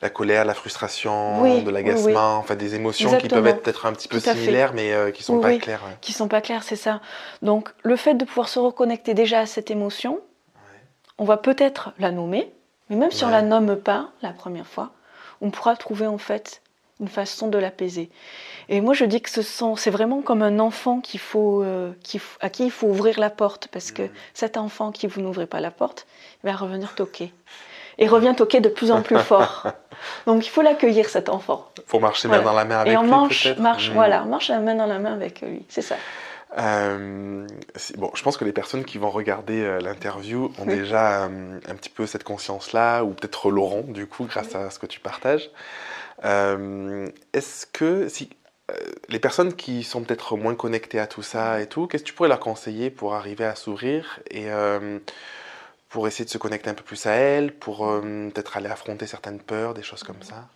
la 0.03 0.11
colère, 0.11 0.45
la 0.45 0.55
frustration, 0.55 1.63
de 1.63 1.71
l'agacement, 1.71 2.37
enfin 2.37 2.57
des 2.57 2.75
émotions 2.75 3.17
qui 3.17 3.29
peuvent 3.29 3.47
être 3.47 3.63
peut-être 3.63 3.87
un 3.87 3.93
petit 3.93 4.09
peu 4.09 4.21
similaires, 4.21 4.73
mais 4.75 4.93
euh, 4.93 5.11
qui 5.11 5.23
ne 5.23 5.25
sont 5.25 5.41
pas 5.41 5.57
claires. 5.57 5.83
Qui 6.01 6.13
sont 6.13 6.29
pas 6.29 6.41
claires, 6.41 6.63
c'est 6.63 6.77
ça. 6.77 7.01
Donc 7.43 7.71
le 7.83 7.97
fait 7.97 8.15
de 8.15 8.25
pouvoir 8.25 8.49
se 8.49 8.59
reconnecter 8.59 9.15
déjà 9.15 9.41
à 9.41 9.47
cette 9.47 9.71
émotion, 9.71 10.21
on 11.19 11.25
va 11.25 11.37
peut-être 11.37 11.93
la 11.99 12.13
nommer, 12.13 12.53
mais 12.91 12.97
même 12.97 13.11
si 13.11 13.25
on 13.25 13.29
la 13.29 13.43
nomme 13.43 13.77
pas 13.77 14.11
la 14.23 14.33
première 14.33 14.67
fois, 14.67 14.93
on 15.41 15.51
pourra 15.51 15.77
trouver 15.77 16.07
en 16.07 16.19
fait 16.19 16.63
une 17.01 17.09
façon 17.09 17.49
de 17.49 17.59
l'apaiser. 17.59 18.11
Et 18.69 18.81
moi, 18.81 18.93
je 18.93 19.05
dis 19.05 19.21
que 19.21 19.31
ce 19.31 19.43
sont, 19.43 19.77
c'est 19.77 19.91
vraiment 19.91 20.21
comme 20.21 20.43
un 20.43 20.59
enfant 20.59 21.01
qu'il 21.01 21.21
faut, 21.21 21.63
euh, 21.63 21.93
à 22.41 22.51
qui 22.51 22.65
il 22.65 22.71
faut 22.71 22.87
ouvrir 22.87 23.19
la 23.19 23.31
porte, 23.31 23.69
parce 23.69 23.93
que 23.93 24.03
mm. 24.03 24.11
cet 24.35 24.57
enfant 24.57 24.93
qui 24.93 25.07
vous 25.07 25.21
n'ouvrez 25.21 25.47
pas 25.47 25.61
la 25.61 25.71
porte, 25.71 26.07
il 26.43 26.51
va 26.51 26.57
revenir 26.57 26.95
toquer. 26.95 27.33
Et 28.01 28.07
revient 28.07 28.35
toquer 28.37 28.61
de 28.61 28.69
plus 28.69 28.93
en 28.93 29.03
plus 29.03 29.19
fort. 29.19 29.67
Donc 30.27 30.47
il 30.47 30.51
faut 30.51 30.63
l'accueillir, 30.63 31.09
cet 31.09 31.29
enfant. 31.29 31.67
Il 31.79 31.85
faut 31.87 31.99
marcher 31.99 32.29
main 32.29 32.43
dans 32.43 32.53
la 32.53 32.65
main 32.65 32.81
avec 32.81 32.93
lui. 32.93 32.95
Et 32.95 32.99
on 32.99 33.05
marche, 33.05 33.49
marche, 33.59 33.91
mm. 33.91 33.95
voilà, 33.95 34.23
on 34.25 34.29
marche 34.29 34.49
la 34.49 34.61
main 34.61 34.75
dans 34.75 34.87
la 34.87 34.99
main 34.99 35.15
avec 35.15 35.41
lui, 35.41 35.65
c'est 35.69 35.83
ça. 35.83 35.97
Euh, 36.57 37.47
bon, 37.99 38.11
je 38.15 38.23
pense 38.23 38.37
que 38.37 38.45
les 38.45 38.53
personnes 38.53 38.85
qui 38.85 38.97
vont 38.97 39.11
regarder 39.11 39.63
euh, 39.63 39.81
l'interview 39.81 40.51
ont 40.59 40.65
déjà 40.65 41.25
un 41.25 41.75
petit 41.75 41.91
peu 41.91 42.07
cette 42.07 42.25
conscience-là, 42.25 43.03
ou 43.03 43.11
peut-être 43.11 43.51
l'auront 43.51 43.85
du 43.87 44.07
coup 44.07 44.25
grâce 44.25 44.55
à 44.55 44.71
ce 44.71 44.79
que 44.79 44.87
tu 44.87 45.01
partages. 45.01 45.51
Est-ce 46.23 47.67
que 47.67 48.09
si 48.09 48.31
euh, 48.71 48.75
les 49.09 49.19
personnes 49.19 49.55
qui 49.55 49.83
sont 49.83 50.03
peut-être 50.03 50.37
moins 50.37 50.55
connectées 50.55 50.99
à 50.99 51.07
tout 51.07 51.23
ça 51.23 51.61
et 51.63 51.67
tout, 51.67 51.87
qu'est-ce 51.87 52.03
que 52.03 52.09
tu 52.09 52.15
pourrais 52.15 52.29
leur 52.29 52.41
conseiller 52.41 52.91
pour 52.91 53.15
arriver 53.15 53.45
à 53.45 53.55
s'ouvrir 53.55 54.21
et 54.31 54.51
euh, 54.51 54.99
pour 55.89 56.07
essayer 56.07 56.27
de 56.27 56.31
se 56.31 56.37
connecter 56.37 56.69
un 56.69 56.75
peu 56.75 56.83
plus 56.83 57.07
à 57.07 57.13
elles, 57.13 57.55
pour 57.55 57.89
euh, 57.89 58.29
peut-être 58.29 58.59
aller 58.59 58.69
affronter 58.69 59.07
certaines 59.07 59.41
peurs, 59.41 59.73
des 59.73 59.83
choses 59.83 60.03
comme 60.03 60.23
ça? 60.23 60.49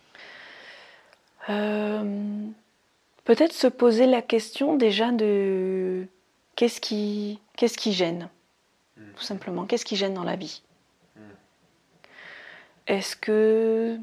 Peut-être 3.25 3.53
se 3.53 3.67
poser 3.67 4.05
la 4.05 4.21
question 4.21 4.75
déjà 4.75 5.11
de 5.11 6.05
qu'est-ce 6.55 6.79
qui, 6.79 7.39
qu'est-ce 7.57 7.77
qui 7.77 7.93
gêne, 7.93 8.29
hmm. 8.97 9.13
tout 9.15 9.23
simplement, 9.23 9.65
qu'est-ce 9.65 9.85
qui 9.85 9.95
gêne 9.95 10.13
dans 10.13 10.23
la 10.23 10.35
vie? 10.35 10.61
Hmm. 11.15 11.21
Est-ce 12.87 13.15
que 13.15 13.97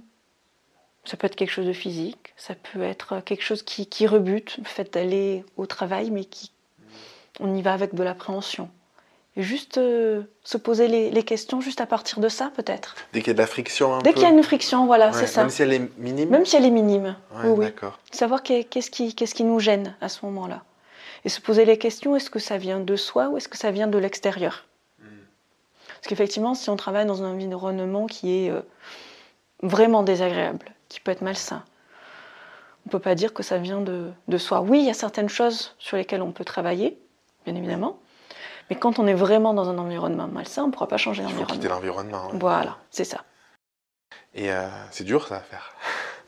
ça 1.10 1.16
peut 1.16 1.26
être 1.26 1.34
quelque 1.34 1.50
chose 1.50 1.66
de 1.66 1.72
physique, 1.72 2.32
ça 2.36 2.54
peut 2.54 2.82
être 2.82 3.18
quelque 3.24 3.42
chose 3.42 3.64
qui, 3.64 3.86
qui 3.86 4.06
rebute, 4.06 4.58
le 4.58 4.64
fait 4.64 4.94
d'aller 4.94 5.44
au 5.56 5.66
travail, 5.66 6.12
mais 6.12 6.24
qui, 6.24 6.52
on 7.40 7.52
y 7.56 7.62
va 7.62 7.72
avec 7.72 7.96
de 7.96 8.04
l'appréhension. 8.04 8.70
Et 9.36 9.42
juste 9.42 9.78
euh, 9.78 10.22
se 10.44 10.56
poser 10.56 10.86
les, 10.86 11.22
questions 11.24 11.60
juste 11.60 11.80
à 11.80 11.86
partir 11.86 12.20
de 12.20 12.28
ça, 12.28 12.52
peut-être. 12.54 12.94
Dès 13.12 13.22
qu'il 13.22 13.28
y 13.28 13.30
a 13.30 13.34
de 13.34 13.38
la 13.38 13.48
friction 13.48 13.94
un 13.94 13.98
Dès 14.02 14.12
qu'il 14.12 14.22
y 14.22 14.26
a 14.26 14.28
une 14.28 14.42
friction, 14.44 14.86
voilà, 14.86 15.12
c'est 15.12 15.26
ça. 15.26 15.40
Même 15.40 15.50
si 15.50 15.62
elle 15.62 15.72
est 15.72 15.98
minime 15.98 16.30
Même 16.30 16.46
si 16.46 16.54
elle 16.54 16.64
est 16.64 16.70
minime, 16.70 17.16
oui, 17.42 17.58
D'accord. 17.58 17.98
Savoir 18.12 18.44
qu'est-ce 18.44 18.90
qui, 18.92 19.16
qu'est-ce 19.16 19.34
qui 19.34 19.44
nous 19.44 19.58
gêne 19.58 19.96
à 20.00 20.08
ce 20.08 20.24
moment-là. 20.26 20.62
Et 21.24 21.28
se 21.28 21.40
poser 21.40 21.64
les 21.64 21.76
questions, 21.76 22.14
est-ce 22.14 22.30
que 22.30 22.38
ça 22.38 22.56
vient 22.56 22.78
de 22.78 22.94
soi 22.94 23.30
ou 23.30 23.36
est-ce 23.36 23.48
que 23.48 23.58
ça 23.58 23.72
vient 23.72 23.88
de 23.88 23.98
l'extérieur? 23.98 24.64
Hmm. 25.00 25.06
Parce 25.88 26.06
qu'effectivement, 26.06 26.54
si 26.54 26.70
on 26.70 26.76
travaille 26.76 27.06
dans 27.06 27.24
un 27.24 27.32
environnement 27.32 28.06
qui 28.06 28.44
est 28.44 28.50
euh, 28.50 28.60
vraiment 29.62 30.04
désagréable, 30.04 30.72
qui 30.90 31.00
peut 31.00 31.12
être 31.12 31.22
malsain. 31.22 31.64
On 32.84 32.88
ne 32.88 32.90
peut 32.90 32.98
pas 32.98 33.14
dire 33.14 33.32
que 33.32 33.42
ça 33.42 33.56
vient 33.56 33.80
de, 33.80 34.12
soi. 34.36 34.60
Oui, 34.60 34.80
il 34.80 34.86
y 34.86 34.90
a 34.90 34.94
certaines 34.94 35.30
choses 35.30 35.74
sur 35.78 35.96
lesquelles 35.96 36.20
on 36.20 36.32
peut 36.32 36.44
travailler, 36.44 36.98
bien 37.46 37.54
évidemment, 37.54 37.98
mais 38.68 38.76
quand 38.76 38.98
on 38.98 39.06
est 39.06 39.14
vraiment 39.14 39.54
dans 39.54 39.68
un 39.70 39.78
environnement 39.78 40.28
malsain, 40.28 40.64
on 40.64 40.66
ne 40.66 40.72
pourra 40.72 40.88
pas 40.88 40.98
changer 40.98 41.22
d'environnement. 41.22 41.54
quitter 41.54 41.68
l'environnement. 41.68 42.28
Voilà, 42.34 42.76
c'est 42.90 43.04
ça. 43.04 43.24
Et 44.34 44.52
euh, 44.52 44.68
c'est 44.90 45.04
dur 45.04 45.26
ça 45.26 45.36
à 45.36 45.40
faire. 45.40 45.74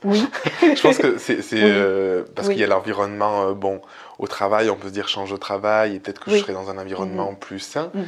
Oui. 0.03 0.25
je 0.61 0.81
pense 0.81 0.97
que 0.97 1.17
c'est 1.17 1.39
euh, 1.53 2.23
parce 2.35 2.49
qu'il 2.49 2.57
y 2.57 2.63
a 2.63 2.67
l'environnement, 2.67 3.47
euh, 3.47 3.53
bon, 3.53 3.81
au 4.19 4.27
travail, 4.27 4.69
on 4.69 4.75
peut 4.75 4.89
se 4.89 4.93
dire 4.93 5.07
change 5.07 5.31
de 5.31 5.37
travail 5.37 5.95
et 5.95 5.99
peut-être 5.99 6.19
que 6.19 6.31
je 6.31 6.37
serai 6.37 6.53
dans 6.53 6.69
un 6.69 6.77
environnement 6.77 7.31
mhm. 7.31 7.37
plus 7.37 7.59
sain, 7.59 7.89
mhm. 7.93 8.05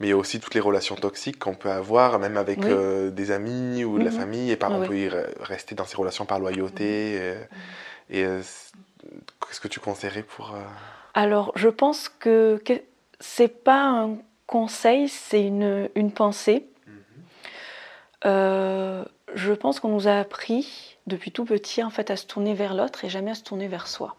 mais 0.00 0.08
il 0.08 0.10
y 0.10 0.12
a 0.12 0.16
aussi 0.16 0.40
toutes 0.40 0.54
les 0.54 0.60
relations 0.60 0.96
toxiques 0.96 1.38
qu'on 1.38 1.54
peut 1.54 1.70
avoir, 1.70 2.18
même 2.18 2.36
avec 2.36 2.64
euh, 2.64 3.10
des 3.10 3.30
amis 3.30 3.84
ou 3.84 3.98
de 3.98 4.04
la 4.04 4.10
mhm. 4.10 4.18
famille, 4.18 4.50
et 4.50 4.56
par, 4.56 4.72
on 4.72 4.86
peut 4.86 4.98
y 4.98 5.08
rester 5.40 5.74
dans 5.74 5.84
ces 5.84 5.96
relations 5.96 6.26
par 6.26 6.38
loyauté. 6.38 7.34
Et, 8.10 8.24
qu'est-ce 8.24 9.60
que 9.60 9.68
tu 9.68 9.80
conseillerais 9.80 10.22
pour. 10.22 10.54
Alors, 11.14 11.52
je 11.54 11.68
pense 11.68 12.08
que, 12.08 12.60
que 12.64 12.74
c'est 13.20 13.62
pas 13.62 13.84
un 13.84 14.16
conseil, 14.46 15.08
c'est 15.08 15.44
une, 15.44 15.88
une 15.94 16.10
pensée. 16.10 16.66
je 18.24 19.52
pense 19.52 19.80
qu'on 19.80 19.90
nous 19.90 20.08
a 20.08 20.18
appris 20.18 20.95
depuis 21.06 21.32
tout 21.32 21.44
petit 21.44 21.82
en 21.82 21.90
fait 21.90 22.10
à 22.10 22.16
se 22.16 22.26
tourner 22.26 22.54
vers 22.54 22.74
l'autre 22.74 23.04
et 23.04 23.08
jamais 23.08 23.30
à 23.30 23.34
se 23.34 23.42
tourner 23.42 23.68
vers 23.68 23.86
soi. 23.86 24.16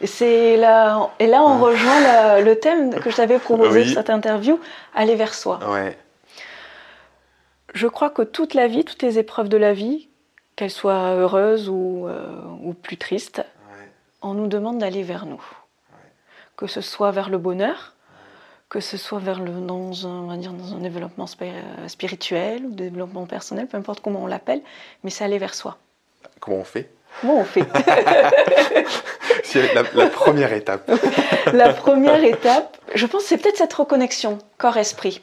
Et, 0.00 0.06
c'est 0.06 0.56
là, 0.56 1.10
et 1.20 1.26
là, 1.26 1.42
on 1.42 1.60
rejoint 1.60 2.40
le 2.40 2.54
thème 2.58 2.94
que 3.00 3.10
je 3.10 3.16
t'avais 3.16 3.38
proposé 3.38 3.84
cette 3.86 4.10
interview, 4.10 4.60
aller 4.94 5.14
vers 5.14 5.32
soi. 5.32 5.60
Ouais. 5.70 5.96
Je 7.74 7.86
crois 7.86 8.10
que 8.10 8.22
toute 8.22 8.54
la 8.54 8.66
vie, 8.66 8.84
toutes 8.84 9.02
les 9.02 9.18
épreuves 9.18 9.48
de 9.48 9.56
la 9.56 9.72
vie, 9.72 10.08
qu'elles 10.56 10.70
soient 10.70 11.14
heureuses 11.14 11.68
ou, 11.68 12.06
euh, 12.06 12.40
ou 12.62 12.74
plus 12.74 12.96
tristes, 12.96 13.44
on 14.20 14.34
nous 14.34 14.46
demande 14.46 14.78
d'aller 14.78 15.02
vers 15.02 15.26
nous. 15.26 15.42
Que 16.56 16.66
ce 16.66 16.80
soit 16.80 17.10
vers 17.10 17.30
le 17.30 17.38
bonheur, 17.38 17.93
que 18.68 18.80
ce 18.80 18.96
soit 18.96 19.18
vers 19.18 19.40
le, 19.40 19.52
dans, 19.60 20.06
un, 20.06 20.10
on 20.10 20.26
va 20.26 20.36
dire, 20.36 20.52
dans 20.52 20.74
un 20.74 20.80
développement 20.80 21.26
spirituel 21.86 22.66
ou 22.66 22.70
développement 22.70 23.26
personnel, 23.26 23.66
peu 23.66 23.76
importe 23.76 24.00
comment 24.00 24.22
on 24.22 24.26
l'appelle, 24.26 24.62
mais 25.02 25.10
c'est 25.10 25.24
aller 25.24 25.38
vers 25.38 25.54
soi. 25.54 25.78
Comment 26.40 26.58
on 26.58 26.64
fait? 26.64 26.90
Comment 27.20 27.38
on 27.38 27.44
fait? 27.44 27.64
C'est 29.44 29.72
la, 29.72 29.84
première 30.08 30.52
étape. 30.52 30.90
la 31.52 31.72
première 31.72 32.24
étape, 32.24 32.76
je 32.94 33.06
pense, 33.06 33.22
c'est 33.22 33.38
peut-être 33.38 33.58
cette 33.58 33.72
reconnexion 33.72 34.38
corps-esprit. 34.58 35.22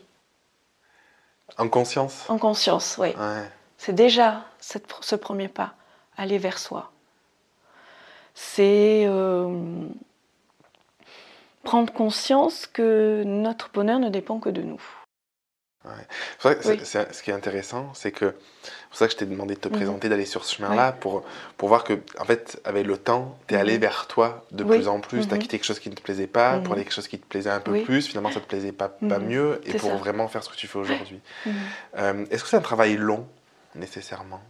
En 1.58 1.68
conscience? 1.68 2.30
En 2.30 2.38
conscience, 2.38 2.98
oui. 2.98 3.10
C'est 3.78 3.94
déjà 3.94 4.46
cette, 4.60 4.86
ce 5.02 5.16
premier 5.16 5.50
pas, 5.50 5.74
aller 6.16 6.38
vers 6.38 6.60
soi. 6.60 6.92
C'est 8.34 9.04
euh, 9.06 9.50
prendre 11.64 11.92
conscience 11.94 12.68
que 12.68 13.24
notre 13.26 13.70
bonheur 13.72 14.00
ne 14.00 14.10
dépend 14.10 14.40
que 14.40 14.50
de 14.50 14.62
nous. 14.62 14.82
Ouais. 15.84 16.58
ce 16.84 17.24
qui 17.24 17.32
est 17.32 17.34
intéressant, 17.34 17.92
c'est 17.96 18.12
que 18.12 18.36
c'est 18.62 18.90
pour 18.90 18.98
ça 18.98 19.08
que 19.08 19.14
je 19.14 19.18
t'ai 19.18 19.26
demandé 19.26 19.56
de 19.56 19.60
te 19.60 19.68
mhm. 19.68 19.76
présenter, 19.76 20.10
d'aller 20.10 20.28
sur 20.28 20.46
ce 20.46 20.56
chemin-là, 20.56 20.92
pour, 20.92 21.24
pour 21.58 21.70
voir 21.70 21.84
que, 21.84 22.00
en 22.20 22.26
fait, 22.26 22.62
avec 22.66 22.86
le 22.86 22.98
temps, 22.98 23.40
tu 23.48 23.56
es 23.56 23.58
allé 23.58 23.76
mhm. 23.76 23.82
vers 23.82 24.08
toi 24.08 24.46
de 24.52 24.64
plus 24.64 24.88
en 24.88 25.00
plus. 25.00 25.28
Tu 25.28 25.34
as 25.34 25.38
mhm. 25.38 25.42
quitté 25.42 25.58
quelque 25.58 25.66
chose 25.66 25.80
qui 25.80 25.90
ne 25.90 25.96
te 25.96 26.02
plaisait 26.02 26.28
pas 26.28 26.60
pour 26.60 26.74
aller 26.74 26.84
quelque 26.84 26.94
chose 26.94 27.08
qui 27.08 27.18
te 27.18 27.26
plaisait 27.26 27.50
un 27.50 27.62
peu 27.62 27.82
plus. 27.82 28.08
Finalement, 28.08 28.30
ça 28.30 28.40
ne 28.40 28.44
te 28.44 28.50
plaisait 28.50 28.72
pas, 28.72 28.90
pas 28.90 29.20
mieux, 29.20 29.60
et 29.66 29.74
pour 29.74 29.96
vraiment 29.98 30.28
faire 30.28 30.44
ce 30.44 30.50
que 30.50 30.56
tu 30.56 30.68
fais 30.68 30.78
aujourd'hui. 30.78 31.20
Euh, 31.98 32.26
est-ce 32.30 32.44
que 32.44 32.50
c'est 32.50 32.58
un 32.58 32.62
travail 32.62 32.96
long, 32.96 33.28
nécessairement? 33.74 34.42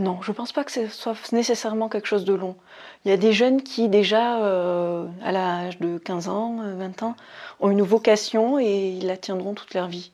Non, 0.00 0.20
je 0.22 0.30
ne 0.30 0.36
pense 0.36 0.52
pas 0.52 0.64
que 0.64 0.72
ce 0.72 0.88
soit 0.88 1.14
nécessairement 1.32 1.88
quelque 1.88 2.06
chose 2.06 2.24
de 2.24 2.32
long. 2.32 2.56
Il 3.04 3.10
y 3.10 3.14
a 3.14 3.16
des 3.16 3.32
jeunes 3.32 3.62
qui, 3.62 3.88
déjà, 3.88 4.42
euh, 4.42 5.06
à 5.22 5.30
l'âge 5.30 5.78
de 5.78 5.98
15 5.98 6.28
ans, 6.28 6.56
20 6.56 7.02
euh, 7.02 7.06
ans, 7.06 7.16
ont 7.60 7.70
une 7.70 7.82
vocation 7.82 8.58
et 8.58 8.88
ils 8.88 9.06
la 9.06 9.16
tiendront 9.16 9.54
toute 9.54 9.74
leur 9.74 9.88
vie. 9.88 10.12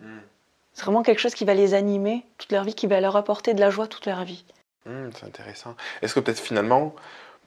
Hmm. 0.00 0.20
C'est 0.72 0.84
vraiment 0.84 1.02
quelque 1.02 1.18
chose 1.18 1.34
qui 1.34 1.44
va 1.44 1.54
les 1.54 1.74
animer 1.74 2.24
toute 2.38 2.52
leur 2.52 2.62
vie, 2.62 2.74
qui 2.74 2.86
va 2.86 3.00
leur 3.00 3.16
apporter 3.16 3.54
de 3.54 3.60
la 3.60 3.70
joie 3.70 3.88
toute 3.88 4.06
leur 4.06 4.22
vie. 4.24 4.44
Hmm, 4.86 5.10
c'est 5.14 5.26
intéressant. 5.26 5.74
Est-ce 6.00 6.14
que 6.14 6.20
peut-être 6.20 6.40
finalement, 6.40 6.94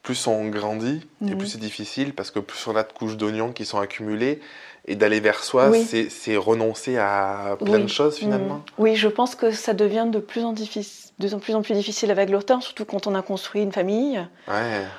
plus 0.02 0.26
on 0.26 0.48
grandit, 0.48 1.06
et 1.22 1.30
plus 1.30 1.34
mhm. 1.34 1.46
c'est 1.46 1.58
difficile, 1.58 2.14
parce 2.14 2.30
que 2.30 2.38
plus 2.38 2.66
on 2.66 2.76
a 2.76 2.82
de 2.82 2.92
couches 2.92 3.16
d'oignons 3.16 3.52
qui 3.52 3.64
sont 3.64 3.78
accumulées, 3.78 4.40
et 4.84 4.96
d'aller 4.96 5.20
vers 5.20 5.44
soi, 5.44 5.70
c'est 6.08 6.36
renoncer 6.36 6.96
à 6.98 7.56
plein 7.64 7.78
de 7.78 7.86
choses 7.86 8.16
finalement. 8.16 8.56
Mhm. 8.56 8.62
Oui, 8.78 8.96
je 8.96 9.08
pense 9.08 9.34
que 9.34 9.50
ça 9.52 9.74
devient 9.74 10.06
de 10.10 10.18
plus 10.18 10.42
en, 10.44 10.52
de 10.52 11.36
plus, 11.38 11.54
en 11.54 11.62
plus 11.62 11.74
difficile 11.74 12.10
avec 12.10 12.30
le 12.30 12.42
temps, 12.42 12.60
surtout 12.60 12.84
quand 12.84 13.06
on 13.06 13.14
a 13.14 13.22
construit 13.22 13.62
une 13.62 13.72
famille, 13.72 14.20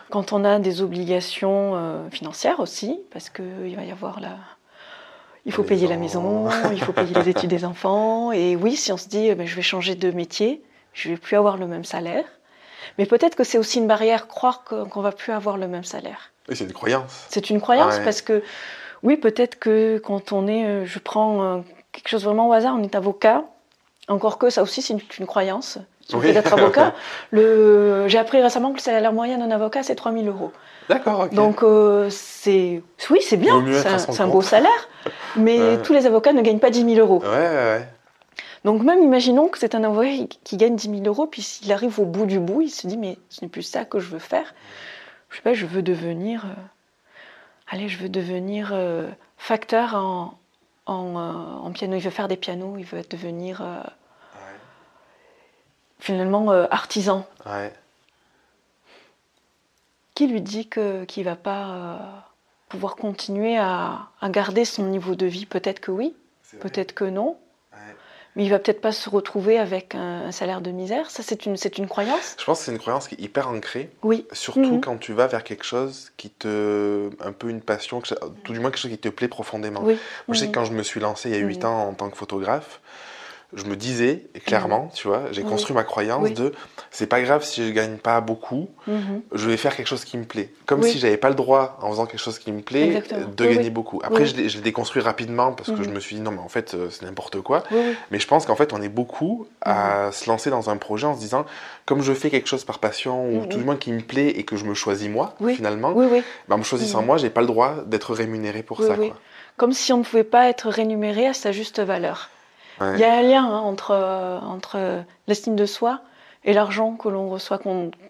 quand 0.09 0.31
on 0.31 0.45
a 0.45 0.59
des 0.59 0.81
obligations 0.81 1.75
euh, 1.75 2.09
financières 2.09 2.59
aussi, 2.59 2.99
parce 3.11 3.29
qu'il 3.29 3.75
va 3.75 3.83
y 3.83 3.91
avoir 3.91 4.19
la... 4.19 4.37
Il 5.45 5.51
faut 5.51 5.63
payer 5.63 5.89
la 5.89 5.97
maison, 5.97 6.47
il 6.71 6.81
faut 6.81 6.93
payer 6.93 7.13
les 7.13 7.27
études 7.27 7.49
des 7.49 7.65
enfants. 7.65 8.31
Et 8.31 8.55
oui, 8.55 8.77
si 8.77 8.93
on 8.93 8.97
se 8.97 9.09
dit, 9.09 9.27
eh 9.27 9.35
ben, 9.35 9.45
je 9.45 9.55
vais 9.57 9.61
changer 9.61 9.95
de 9.95 10.09
métier, 10.11 10.63
je 10.93 11.09
vais 11.09 11.17
plus 11.17 11.35
avoir 11.35 11.57
le 11.57 11.67
même 11.67 11.83
salaire. 11.83 12.23
Mais 12.97 13.05
peut-être 13.05 13.35
que 13.35 13.43
c'est 13.43 13.57
aussi 13.57 13.79
une 13.79 13.87
barrière, 13.87 14.27
croire 14.27 14.63
qu'on 14.63 14.85
ne 14.85 15.03
va 15.03 15.11
plus 15.11 15.33
avoir 15.33 15.57
le 15.57 15.67
même 15.67 15.83
salaire. 15.83 16.31
Oui, 16.47 16.55
c'est 16.55 16.63
une 16.63 16.71
croyance. 16.71 17.25
C'est 17.29 17.49
une 17.49 17.59
croyance 17.59 17.99
parce 17.99 18.21
que, 18.21 18.41
oui, 19.03 19.17
peut-être 19.17 19.59
que 19.59 19.97
quand 19.97 20.31
on 20.31 20.47
est, 20.47 20.65
euh, 20.65 20.85
je 20.85 20.97
prends 20.97 21.43
euh, 21.43 21.57
quelque 21.91 22.07
chose 22.07 22.23
vraiment 22.23 22.47
au 22.47 22.53
hasard, 22.53 22.75
on 22.79 22.83
est 22.83 22.95
avocat, 22.95 23.43
encore 24.07 24.37
que 24.37 24.49
ça 24.49 24.63
aussi 24.63 24.81
c'est 24.81 24.93
une, 24.93 25.25
croyance, 25.25 25.77
oui. 26.13 26.31
d'être 26.33 26.53
avocat. 26.53 26.93
J'ai 27.33 28.17
appris 28.17 28.41
récemment 28.41 28.71
que 28.71 28.77
le 28.77 28.81
salaire 28.81 29.13
moyen 29.13 29.37
d'un 29.37 29.51
avocat 29.51 29.83
c'est 29.83 29.95
3000 29.95 30.27
euros. 30.27 30.51
D'accord, 30.89 31.21
ok. 31.21 31.33
Donc 31.33 31.63
euh, 31.63 32.09
c'est, 32.09 32.81
oui, 33.09 33.19
c'est 33.21 33.37
bien, 33.37 33.63
c'est 33.97 34.21
un, 34.21 34.27
beau 34.27 34.41
salaire, 34.41 34.89
mais 35.35 35.81
tous 35.83 35.93
les 35.93 36.05
avocats 36.05 36.33
ne 36.33 36.41
gagnent 36.41 36.59
pas 36.59 36.69
10 36.69 36.95
000 36.95 36.99
euros. 36.99 37.21
Ouais, 37.21 37.29
ouais. 37.29 37.87
Donc 38.63 38.81
même 38.83 39.03
imaginons 39.03 39.49
que 39.49 39.59
c'est 39.59 39.75
un 39.75 39.83
avocat 39.83 40.25
qui 40.45 40.55
gagne 40.55 40.77
10 40.77 40.89
000 40.89 41.01
euros, 41.05 41.27
puis 41.27 41.41
s'il 41.41 41.71
arrive 41.73 41.99
au 41.99 42.05
bout 42.05 42.25
du 42.25 42.39
bout, 42.39 42.61
il 42.61 42.69
se 42.69 42.87
dit 42.87 42.97
mais 42.97 43.17
ce 43.27 43.43
n'est 43.43 43.49
plus 43.49 43.63
ça 43.63 43.83
que 43.83 43.99
je 43.99 44.09
veux 44.09 44.19
faire. 44.19 44.53
Je 45.29 45.37
sais 45.37 45.41
pas, 45.41 45.53
je 45.53 45.65
veux 45.65 45.81
devenir, 45.81 46.45
allez, 47.67 47.89
je 47.89 47.97
veux 47.97 48.09
devenir 48.09 48.71
euh, 48.73 49.09
facteur 49.37 49.95
en, 49.95 50.37
en, 50.85 51.15
en, 51.15 51.71
piano. 51.71 51.95
Il 51.95 52.01
veut 52.01 52.09
faire 52.09 52.27
des 52.27 52.37
pianos, 52.37 52.77
il 52.77 52.85
veut 52.85 53.03
devenir 53.09 53.61
finalement 55.99 56.51
artisan. 56.51 57.25
Ouais 57.45 57.73
qui 60.15 60.27
lui 60.27 60.41
dit 60.41 60.69
qu'il 60.69 60.83
ne 61.17 61.23
va 61.23 61.35
pas 61.35 61.69
euh, 61.69 61.97
pouvoir 62.69 62.95
continuer 62.95 63.57
à, 63.57 64.09
garder 64.25 64.65
son 64.65 64.83
niveau 64.83 65.15
de 65.15 65.25
vie? 65.25 65.45
Peut-être 65.45 65.79
que 65.79 65.91
oui, 65.91 66.15
peut-être 66.59 66.93
que 66.93 67.05
non. 67.05 67.37
Mais 68.35 68.45
il 68.45 68.49
va 68.49 68.59
peut-être 68.59 68.81
pas 68.81 68.91
se 68.91 69.09
retrouver 69.09 69.59
avec 69.59 69.95
un, 69.95 70.31
salaire 70.31 70.61
de 70.61 70.71
misère. 70.71 71.11
Ça, 71.11 71.21
c'est 71.23 71.45
une, 71.45 71.55
c'est 71.55 71.77
une 71.77 71.87
croyance 71.87 72.35
Je 72.39 72.43
pense 72.45 72.59
que 72.59 72.65
c'est 72.65 72.71
une 72.71 72.79
croyance 72.79 73.07
qui 73.07 73.15
est 73.15 73.21
hyper 73.21 73.47
ancrée. 73.47 73.91
Oui. 74.01 74.25
Surtout 74.31 74.75
mhm. 74.75 74.81
quand 74.81 74.97
tu 74.97 75.13
vas 75.13 75.27
vers 75.27 75.43
quelque 75.43 75.63
chose 75.63 76.11
qui 76.17 76.29
te. 76.29 77.09
un 77.19 77.31
peu 77.31 77.49
une 77.49 77.61
passion, 77.61 78.01
tout 78.43 78.53
du 78.53 78.59
moins 78.59 78.71
quelque 78.71 78.79
chose 78.79 78.91
qui 78.91 78.97
te 78.97 79.09
plaît 79.09 79.27
profondément. 79.27 79.81
Oui. 79.83 79.97
Moi, 80.27 80.35
je 80.35 80.39
sais 80.39 80.47
que 80.47 80.53
quand 80.53 80.65
je 80.65 80.73
me 80.73 80.83
suis 80.83 80.99
lancé 80.99 81.29
il 81.29 81.35
y 81.35 81.37
a 81.37 81.45
8 81.45 81.59
mhm. 81.59 81.65
ans 81.65 81.87
en 81.89 81.93
tant 81.93 82.09
que 82.09 82.17
photographe, 82.17 82.81
je 83.55 83.65
me 83.65 83.75
disais, 83.75 84.25
clairement, 84.45 84.89
tu 84.93 85.07
vois, 85.07 85.23
j'ai 85.31 85.43
construit 85.43 85.75
ma 85.75 85.83
croyance 85.83 86.31
de 86.33 86.53
c'est 86.91 87.07
pas 87.07 87.21
grave 87.21 87.43
si 87.43 87.65
je 87.67 87.71
gagne 87.71 87.97
pas 87.97 88.21
beaucoup, 88.21 88.69
mhm. 88.87 89.21
je 89.31 89.49
vais 89.49 89.57
faire 89.57 89.75
quelque 89.75 89.87
chose 89.87 90.05
qui 90.05 90.17
me 90.17 90.25
plaît. 90.25 90.49
Comme 90.65 90.83
si 90.83 90.99
j'avais 90.99 91.17
pas 91.17 91.29
le 91.29 91.35
droit, 91.35 91.77
en 91.81 91.89
faisant 91.89 92.05
quelque 92.05 92.19
chose 92.19 92.39
qui 92.39 92.51
me 92.51 92.61
plaît, 92.61 93.03
de 93.35 93.45
gagner 93.45 93.69
beaucoup. 93.69 93.99
Après, 94.03 94.25
je 94.25 94.35
l'ai 94.35 94.61
déconstruit 94.61 95.01
rapidement 95.01 95.53
parce 95.53 95.71
que 95.71 95.83
je 95.83 95.89
mhm. 95.89 95.95
me 95.95 95.99
suis 95.99 96.15
dit 96.15 96.21
non, 96.21 96.31
mais 96.31 96.39
en 96.39 96.49
fait, 96.49 96.73
euh, 96.73 96.89
c'est 96.89 97.05
n'importe 97.05 97.41
quoi. 97.41 97.63
Mais 98.11 98.19
je 98.19 98.27
pense 98.27 98.45
qu'en 98.45 98.55
fait, 98.55 98.73
on 98.73 98.81
est 98.81 98.89
beaucoup 98.89 99.47
à 99.61 100.07
mhm. 100.07 100.11
se 100.11 100.29
lancer 100.29 100.49
dans 100.49 100.69
un 100.69 100.77
projet 100.77 101.07
en 101.07 101.15
se 101.15 101.19
disant 101.19 101.45
comme 101.85 102.01
je 102.01 102.13
fais 102.13 102.29
quelque 102.29 102.47
chose 102.47 102.63
par 102.63 102.79
passion 102.79 103.29
ou 103.29 103.45
tout 103.45 103.57
du 103.57 103.63
moins 103.63 103.75
qui 103.75 103.91
me 103.91 104.01
plaît 104.01 104.29
et 104.29 104.43
que 104.43 104.55
je 104.55 104.65
me 104.65 104.73
choisis 104.73 105.09
moi, 105.09 105.35
finalement, 105.55 105.93
ben, 105.93 106.23
en 106.49 106.57
me 106.57 106.63
choisissant 106.63 107.01
moi, 107.01 107.17
j'ai 107.17 107.29
pas 107.29 107.41
le 107.41 107.47
droit 107.47 107.77
d'être 107.85 108.13
rémunéré 108.13 108.63
pour 108.63 108.81
ça. 108.81 108.95
Quoi. 108.95 109.15
Comme 109.57 109.73
si 109.73 109.93
on 109.93 109.99
ne 109.99 110.03
pouvait 110.03 110.23
pas 110.23 110.49
être 110.49 110.69
rémunéré 110.69 111.27
à 111.27 111.33
sa 111.33 111.51
juste 111.51 111.79
valeur. 111.79 112.29
Il 112.93 112.99
y 112.99 113.03
a 113.03 113.13
un 113.13 113.21
lien 113.21 113.45
hein, 113.45 113.59
entre, 113.59 113.91
euh, 113.91 114.39
entre 114.39 115.03
l'estime 115.27 115.55
de 115.55 115.65
soi 115.65 116.01
et 116.43 116.53
l'argent 116.53 116.95
que 116.95 117.09
l'on 117.09 117.29
reçoit, 117.29 117.59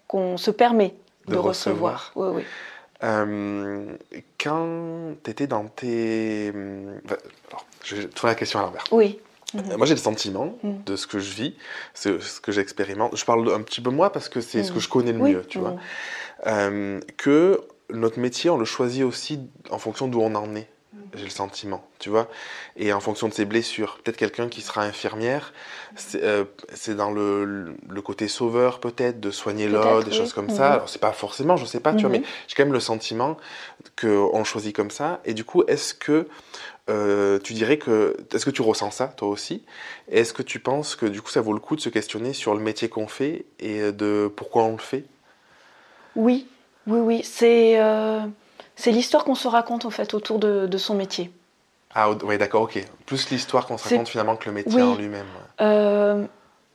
qu'on 0.08 0.36
se 0.36 0.50
permet 0.50 0.94
de, 1.28 1.36
recevoir. 1.36 2.12
Oui, 2.16 2.28
oui. 2.34 2.42
Euh, 3.02 3.96
quand 4.38 5.14
tu 5.22 5.30
étais 5.30 5.46
dans 5.46 5.64
tes. 5.66 6.52
alors, 7.48 7.66
je 7.82 7.96
vais 7.96 8.04
tourner 8.06 8.32
la 8.32 8.38
question 8.38 8.58
à 8.58 8.62
l'envers. 8.62 8.84
Oui. 8.90 9.18
Euh, 9.54 9.76
moi, 9.76 9.86
j'ai 9.86 9.94
le 9.94 10.00
sentiment 10.00 10.56
mm. 10.62 10.84
de 10.84 10.96
ce 10.96 11.06
que 11.06 11.18
je 11.18 11.34
vis, 11.34 11.54
ce 11.94 12.40
que 12.40 12.50
j'expérimente. 12.50 13.16
Je 13.16 13.24
parle 13.24 13.52
un 13.52 13.62
petit 13.62 13.80
peu 13.80 13.90
moi 13.90 14.10
parce 14.10 14.28
que 14.28 14.40
c'est 14.40 14.62
ce 14.64 14.72
que 14.72 14.78
mm. 14.78 14.82
je 14.82 14.88
connais 14.88 15.12
le 15.12 15.18
mieux, 15.18 15.44
tu 15.46 15.58
vois. 15.58 15.76
Mm. 16.46 17.00
que 17.16 17.60
notre 17.90 18.18
métier, 18.18 18.50
on 18.50 18.58
le 18.58 18.64
choisit 18.64 19.04
aussi 19.04 19.40
en 19.70 19.78
fonction 19.78 20.08
d'où 20.08 20.20
on 20.20 20.34
en 20.34 20.54
est 20.56 20.68
j'ai 21.14 21.24
le 21.24 21.30
sentiment, 21.30 21.84
tu 21.98 22.08
vois. 22.08 22.28
Et 22.76 22.92
en 22.92 23.00
fonction 23.00 23.28
de 23.28 23.34
ses 23.34 23.44
blessures, 23.44 23.98
peut-être 24.02 24.16
quelqu'un 24.16 24.48
qui 24.48 24.60
sera 24.60 24.82
infirmière, 24.82 25.52
c'est 25.96 26.22
euh, 26.22 26.44
dans 26.88 27.10
le, 27.10 27.76
le, 27.88 28.02
côté 28.02 28.28
sauveur 28.28 28.80
peut-être, 28.80 29.20
de 29.20 29.30
soigner 29.30 29.68
l'autre, 29.68 30.04
des 30.04 30.12
choses 30.12 30.32
comme 30.32 30.50
ça. 30.50 30.72
Alors 30.72 30.88
c'est 30.88 31.00
pas 31.00 31.12
forcément, 31.12 31.56
je 31.56 31.64
sais 31.64 31.80
pas, 31.80 31.94
tu 31.94 32.02
vois, 32.02 32.10
mais 32.10 32.18
mhm. 32.18 32.24
j'ai 32.48 32.54
quand 32.56 32.64
même 32.64 32.72
le 32.72 32.80
sentiment 32.80 33.36
qu'on 34.00 34.44
choisit 34.44 34.74
comme 34.74 34.90
ça. 34.90 35.20
Et 35.24 35.34
du 35.34 35.44
coup, 35.44 35.62
est-ce 35.68 35.94
que 35.94 36.28
euh, 36.90 37.38
tu 37.38 37.54
dirais 37.54 37.78
que, 37.78 38.16
est-ce 38.32 38.44
que 38.44 38.50
tu 38.50 38.62
ressens 38.62 38.90
ça 38.90 39.08
toi 39.08 39.28
aussi? 39.28 39.62
Est-ce 40.10 40.32
que 40.32 40.42
tu 40.42 40.58
penses 40.58 40.96
que 40.96 41.06
du 41.06 41.22
coup 41.22 41.30
ça 41.30 41.40
vaut 41.40 41.52
le 41.52 41.60
coup 41.60 41.76
de 41.76 41.80
se 41.80 41.88
questionner 41.88 42.32
sur 42.32 42.54
le 42.54 42.60
métier 42.60 42.88
qu'on 42.88 43.08
fait 43.08 43.44
et 43.60 43.92
de 43.92 44.30
pourquoi 44.34 44.64
on 44.64 44.72
le 44.72 44.78
fait? 44.78 45.04
Oui, 46.16 46.46
oui, 46.86 47.00
oui, 47.00 47.22
c'est... 47.24 47.80
Euh, 47.80 48.26
c'est 48.76 48.90
l'histoire 48.90 49.24
qu'on 49.24 49.34
se 49.34 49.48
raconte 49.48 49.84
en 49.84 49.90
fait 49.90 50.14
autour 50.14 50.38
de, 50.38 50.78
son 50.78 50.94
métier. 50.94 51.30
Ah 51.94 52.10
oui, 52.10 52.38
d'accord, 52.38 52.62
ok. 52.62 52.84
Plus 53.06 53.30
l'histoire 53.30 53.66
qu'on 53.66 53.78
se 53.78 53.88
raconte 53.88 54.08
finalement 54.08 54.36
que 54.36 54.46
le 54.46 54.52
métier 54.54 54.82
en 54.82 54.96
lui-même. 54.96 55.26
Euh, 55.60 56.24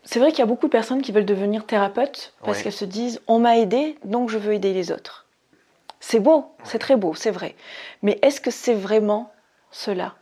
c'est 0.04 0.20
vrai 0.20 0.30
qu'il 0.32 0.40
y 0.40 0.44
a 0.44 0.46
beaucoup 0.46 0.68
de 0.68 0.72
personnes 0.72 1.02
qui 1.02 1.12
veulent 1.12 1.26
devenir 1.26 1.66
thérapeutes 1.66 2.34
parce 2.44 2.62
qu'elles 2.62 2.72
se 2.72 2.86
disent 2.86 3.22
on 3.28 3.40
m'a 3.40 3.58
aidé, 3.58 3.98
donc 4.06 4.30
je 4.30 4.38
veux 4.38 4.54
aider 4.54 4.74
les 4.74 4.92
autres. 4.92 5.26
C'est 6.00 6.20
beau, 6.20 6.46
c'est 6.64 6.80
très 6.80 6.96
beau, 6.96 7.14
c'est 7.16 7.32
vrai. 7.32 7.56
Mais 8.02 8.18
est-ce 8.22 8.40
que 8.40 8.52
c'est 8.52 8.74
vraiment 8.74 9.32
cela? 9.72 10.16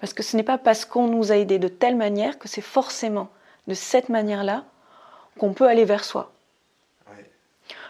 Parce 0.00 0.12
que 0.12 0.22
ce 0.22 0.36
n'est 0.36 0.42
pas 0.42 0.58
parce 0.58 0.84
qu'on 0.84 1.08
nous 1.08 1.32
a 1.32 1.36
aidés 1.36 1.58
de 1.58 1.68
telle 1.68 1.96
manière 1.96 2.38
que 2.38 2.48
c'est 2.48 2.60
forcément 2.60 3.28
de 3.66 3.74
cette 3.74 4.08
manière-là 4.08 4.64
qu'on 5.38 5.52
peut 5.52 5.66
aller 5.66 5.84
vers 5.84 6.04
soi. 6.04 6.32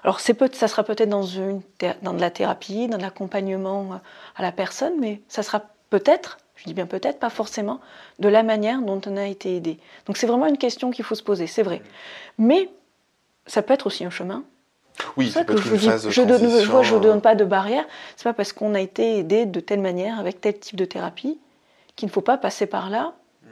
Alors, 0.04 0.20
peut, 0.20 0.50
ça 0.52 0.68
sera 0.68 0.84
peut-être 0.84 1.08
dans, 1.08 1.22
une, 1.22 1.60
dans 2.02 2.12
de 2.12 2.20
la 2.20 2.30
thérapie, 2.30 2.88
dans 2.88 2.98
l'accompagnement 2.98 3.92
euh, 3.92 3.96
à 4.36 4.42
la 4.42 4.52
personne, 4.52 4.94
mais 5.00 5.20
ça 5.28 5.42
sera 5.42 5.62
peut-être, 5.90 6.38
je 6.56 6.64
dis 6.64 6.74
bien 6.74 6.86
peut-être, 6.86 7.18
pas 7.18 7.30
forcément, 7.30 7.80
de 8.18 8.28
la 8.28 8.42
manière 8.42 8.80
dont 8.82 9.00
on 9.06 9.16
a 9.16 9.26
été 9.26 9.56
aidé. 9.56 9.78
Donc, 10.06 10.16
c'est 10.16 10.26
vraiment 10.26 10.46
une 10.46 10.58
question 10.58 10.90
qu'il 10.90 11.04
faut 11.04 11.14
se 11.14 11.22
poser, 11.22 11.46
c'est 11.46 11.62
vrai. 11.62 11.82
Mais 12.38 12.70
ça 13.46 13.62
peut 13.62 13.74
être 13.74 13.86
aussi 13.86 14.04
un 14.04 14.10
chemin. 14.10 14.44
Oui, 15.16 15.30
ça 15.30 15.44
peut 15.44 15.54
être 15.54 15.66
une 15.66 15.78
phase 15.78 16.04
de 16.04 16.10
je, 16.10 16.22
ne 16.22 16.82
je 16.82 16.96
donne 16.96 17.20
pas 17.20 17.34
de 17.34 17.44
barrière. 17.44 17.84
C'est 18.16 18.24
pas 18.24 18.32
parce 18.32 18.52
qu'on 18.52 18.74
a 18.74 18.80
été 18.80 19.18
aidé 19.18 19.46
de 19.46 19.60
telle 19.60 19.80
manière, 19.80 20.18
avec 20.18 20.40
tel 20.40 20.58
type 20.58 20.76
de 20.76 20.84
thérapie, 20.84 21.38
qu'il 21.96 22.06
ne 22.08 22.12
faut 22.12 22.22
pas 22.22 22.38
passer 22.38 22.66
par 22.66 22.90
là 22.90 23.14
hmm. 23.44 23.48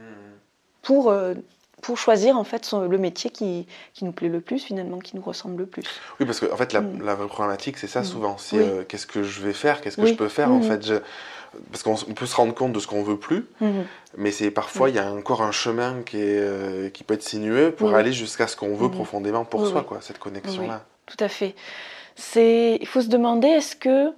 pour 0.83 1.11
euh, 1.11 1.35
pour 1.85 1.99
choisir 1.99 2.39
en 2.39 2.45
fait 2.45 2.73
le 2.73 2.97
métier 2.97 3.29
qui, 3.29 3.67
qui, 3.93 4.07
nous 4.07 4.13
plaît 4.13 4.31
le 4.31 4.41
plus 4.41 4.65
finalement, 4.65 4.99
qui 5.01 5.17
nous 5.17 5.23
ressemble 5.23 5.59
le 5.59 5.67
plus. 5.67 5.85
Oui, 6.19 6.25
parce 6.25 6.41
que 6.41 6.51
en 6.51 6.57
fait 6.57 6.73
la, 6.73 6.81
mm. 6.81 7.05
la 7.05 7.15
problématique 7.15 7.77
c'est 7.77 7.87
ça 7.87 8.01
mm. 8.01 8.05
souvent, 8.05 8.39
c'est 8.39 8.57
euh, 8.57 8.85
qu'est-ce 8.89 9.07
que 9.07 9.23
je 9.23 9.43
vais 9.43 9.53
faire, 9.53 9.83
qu'est-ce 9.83 9.99
que 9.99 10.07
je 10.07 10.15
peux 10.15 10.31
faire 10.31 10.51
en 10.51 10.61
mm. 10.61 10.63
fait. 10.63 10.87
Je, 10.87 10.95
parce 11.71 11.83
qu'on 11.83 11.95
peut 12.15 12.25
se 12.25 12.35
rendre 12.35 12.55
compte 12.55 12.73
de 12.73 12.81
ce 12.81 12.87
qu'on 12.87 13.03
veut 13.03 13.19
plus, 13.19 13.47
mais 14.17 14.31
c'est 14.31 14.51
parfois 14.51 14.89
il 14.89 14.97
y 14.97 14.99
a 14.99 15.13
encore 15.13 15.43
un 15.43 15.53
chemin 15.53 16.03
qui, 16.05 16.17
est, 16.17 16.41
euh, 16.41 16.89
qui 16.89 17.05
peut 17.05 17.15
être 17.15 17.23
sinueux 17.23 17.71
pour 17.71 17.95
aller 17.95 18.13
jusqu'à 18.13 18.49
ce 18.49 18.57
qu'on 18.57 18.75
veut 18.75 18.91
profondément 18.91 19.45
pour 19.45 19.67
soi, 19.67 19.83
quoi, 19.83 19.99
cette 20.01 20.19
connexion 20.19 20.67
là. 20.67 20.85
Tout 21.07 21.23
à 21.23 21.29
fait. 21.29 21.55
C'est, 22.17 22.79
il 22.81 22.87
faut 22.87 23.03
se 23.03 23.09
demander 23.09 23.49
est-ce 23.49 23.77
que, 23.77 24.15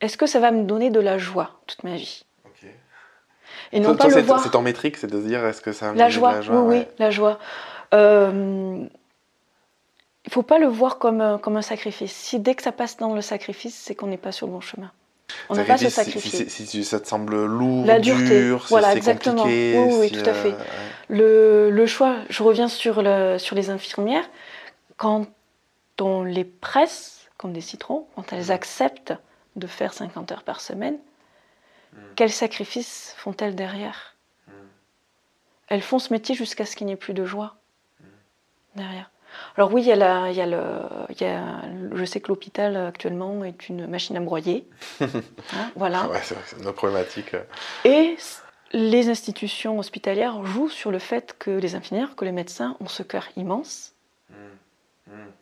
est-ce 0.00 0.16
que 0.16 0.26
ça 0.26 0.38
va 0.38 0.52
me 0.52 0.62
donner 0.62 0.90
de 0.90 1.00
la 1.00 1.18
joie 1.18 1.58
toute 1.66 1.82
ma 1.82 1.96
vie? 1.96 2.24
Et 3.72 3.80
non 3.80 3.96
pas 3.96 4.08
le 4.08 4.20
voir. 4.22 4.42
C'est 4.42 4.54
en 4.54 4.62
métrique, 4.62 4.96
c'est 4.96 5.10
de 5.10 5.20
dire 5.20 5.44
est-ce 5.44 5.60
que 5.60 5.72
ça 5.72 5.92
la 5.94 6.08
joie, 6.08 6.32
la 6.32 6.40
joie, 6.40 6.62
oui, 6.62 6.78
oui, 6.78 6.86
la 6.98 7.10
joie. 7.10 7.38
Euh, 7.94 8.84
il 10.26 10.32
faut 10.32 10.42
pas 10.42 10.58
le 10.58 10.66
voir 10.66 10.98
comme, 10.98 11.20
euh, 11.20 11.38
comme 11.38 11.56
un 11.56 11.62
sacrifice. 11.62 12.12
Si 12.12 12.38
dès 12.38 12.54
que 12.54 12.62
ça 12.62 12.72
passe 12.72 12.96
dans 12.96 13.14
le 13.14 13.20
sacrifice, 13.20 13.74
c'est 13.74 13.94
qu'on 13.94 14.06
n'est 14.06 14.16
pas 14.16 14.32
sur 14.32 14.46
le 14.46 14.52
bon 14.52 14.60
chemin. 14.60 14.90
On 15.48 15.54
n'a 15.54 15.64
pas 15.64 15.78
se 15.78 15.88
sacrifier. 15.88 16.48
Si, 16.48 16.84
ça 16.84 17.00
te 17.00 17.08
semble 17.08 17.44
lourd, 17.46 17.86
la 17.86 18.00
dureté, 18.00 18.42
dur, 18.42 18.66
voilà, 18.68 18.94
exactement. 18.94 19.44
oui, 19.44 19.76
oui, 19.76 20.10
tout 20.10 20.28
à 20.28 20.34
fait. 20.34 20.52
Euh, 20.52 20.64
le, 21.08 21.70
le, 21.70 21.86
choix, 21.86 22.16
je 22.28 22.42
reviens 22.42 22.68
sur, 22.68 23.02
le, 23.02 23.38
sur 23.38 23.54
les 23.54 23.70
infirmières. 23.70 24.28
Quand 24.96 25.26
on 26.00 26.24
les 26.24 26.44
presse 26.44 27.28
comme 27.36 27.52
des 27.52 27.60
citrons, 27.60 28.06
quand 28.16 28.32
elles 28.32 28.50
acceptent 28.50 29.14
de 29.56 29.66
faire 29.66 29.92
50 29.92 30.32
heures 30.32 30.42
par 30.42 30.60
semaine, 30.60 30.98
Mm. 31.92 31.98
Quels 32.16 32.32
sacrifices 32.32 33.14
font-elles 33.16 33.54
derrière? 33.54 34.16
Mm. 34.46 34.52
Elles 35.68 35.82
font 35.82 35.98
ce 35.98 36.12
métier 36.12 36.34
jusqu'à 36.34 36.66
ce 36.66 36.76
qu'il 36.76 36.86
n'y 36.86 36.92
ait 36.92 36.96
plus 36.96 37.14
de 37.14 37.24
joie 37.24 37.56
mm. 38.00 38.04
derrière. 38.76 39.10
Alors 39.56 39.72
oui, 39.72 39.82
il 39.82 39.88
y 39.88 39.92
a 39.92 40.30
il 40.30 40.36
y 40.36 40.40
a 40.40 40.46
le, 40.46 40.62
il 41.10 41.20
y 41.20 41.24
a, 41.24 41.62
je 41.92 42.04
sais 42.04 42.20
que 42.20 42.28
l'hôpital 42.28 42.76
actuellement 42.76 43.44
est 43.44 43.68
une 43.68 43.86
machine 43.86 44.16
à 44.16 44.20
broyer. 44.20 44.68
Hein, 45.00 45.70
voilà. 45.76 46.08
c'est 46.22 46.36
une 46.58 46.72
problématique. 46.72 47.36
Et 47.84 48.16
les 48.72 49.08
institutions 49.08 49.78
hospitalières 49.78 50.44
jouent 50.44 50.68
sur 50.68 50.90
le 50.90 50.98
fait 50.98 51.36
que 51.38 51.50
les 51.50 51.74
infirmières, 51.74 52.16
que 52.16 52.24
les 52.24 52.32
médecins 52.32 52.76
ont 52.80 52.86
ce 52.86 53.02
cœur 53.02 53.28
immense 53.36 53.94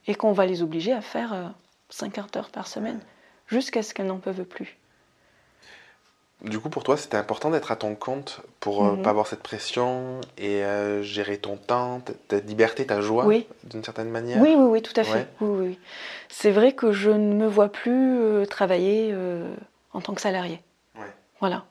et 0.06 0.14
qu'on 0.14 0.32
va 0.32 0.46
les 0.46 0.62
obliger 0.62 0.92
à 0.92 1.00
faire 1.00 1.54
50 1.90 2.36
euh, 2.36 2.40
heures 2.40 2.50
par 2.50 2.66
semaine 2.66 3.00
jusqu'à 3.46 3.82
ce 3.82 3.94
qu'elles 3.94 4.06
n'en 4.06 4.18
peuvent 4.18 4.44
plus. 4.44 4.78
Du 6.42 6.58
coup, 6.60 6.68
pour 6.68 6.84
toi, 6.84 6.96
c'était 6.96 7.16
important 7.16 7.50
d'être 7.50 7.72
à 7.72 7.76
ton 7.76 7.94
compte 7.94 8.40
pour 8.60 8.84
ne 8.84 8.90
Mhm. 8.92 9.02
pas 9.02 9.10
avoir 9.10 9.26
cette 9.26 9.42
pression 9.42 10.20
et 10.36 10.62
euh, 10.64 11.02
gérer 11.02 11.38
ton 11.38 11.56
temps, 11.56 12.00
ta, 12.28 12.38
liberté, 12.38 12.86
ta 12.86 13.00
joie, 13.00 13.26
Oui. 13.26 13.46
d'une 13.64 13.82
certaine 13.82 14.08
manière? 14.10 14.40
Oui, 14.40 14.54
oui, 14.56 14.64
oui, 14.70 14.82
tout 14.82 14.92
à 14.96 15.04
fait. 15.04 15.12
Ouais. 15.12 15.26
Oui, 15.40 15.66
oui. 15.68 15.78
C'est 16.28 16.50
vrai 16.52 16.72
que 16.72 16.92
je 16.92 17.10
ne 17.10 17.34
me 17.34 17.46
vois 17.46 17.68
plus 17.70 18.20
euh, 18.20 18.44
travailler 18.46 19.10
euh, 19.12 19.52
en 19.92 20.00
tant 20.00 20.14
que 20.14 20.20
salarié. 20.20 20.60
Ouais. 20.96 21.12
Voilà. 21.40 21.64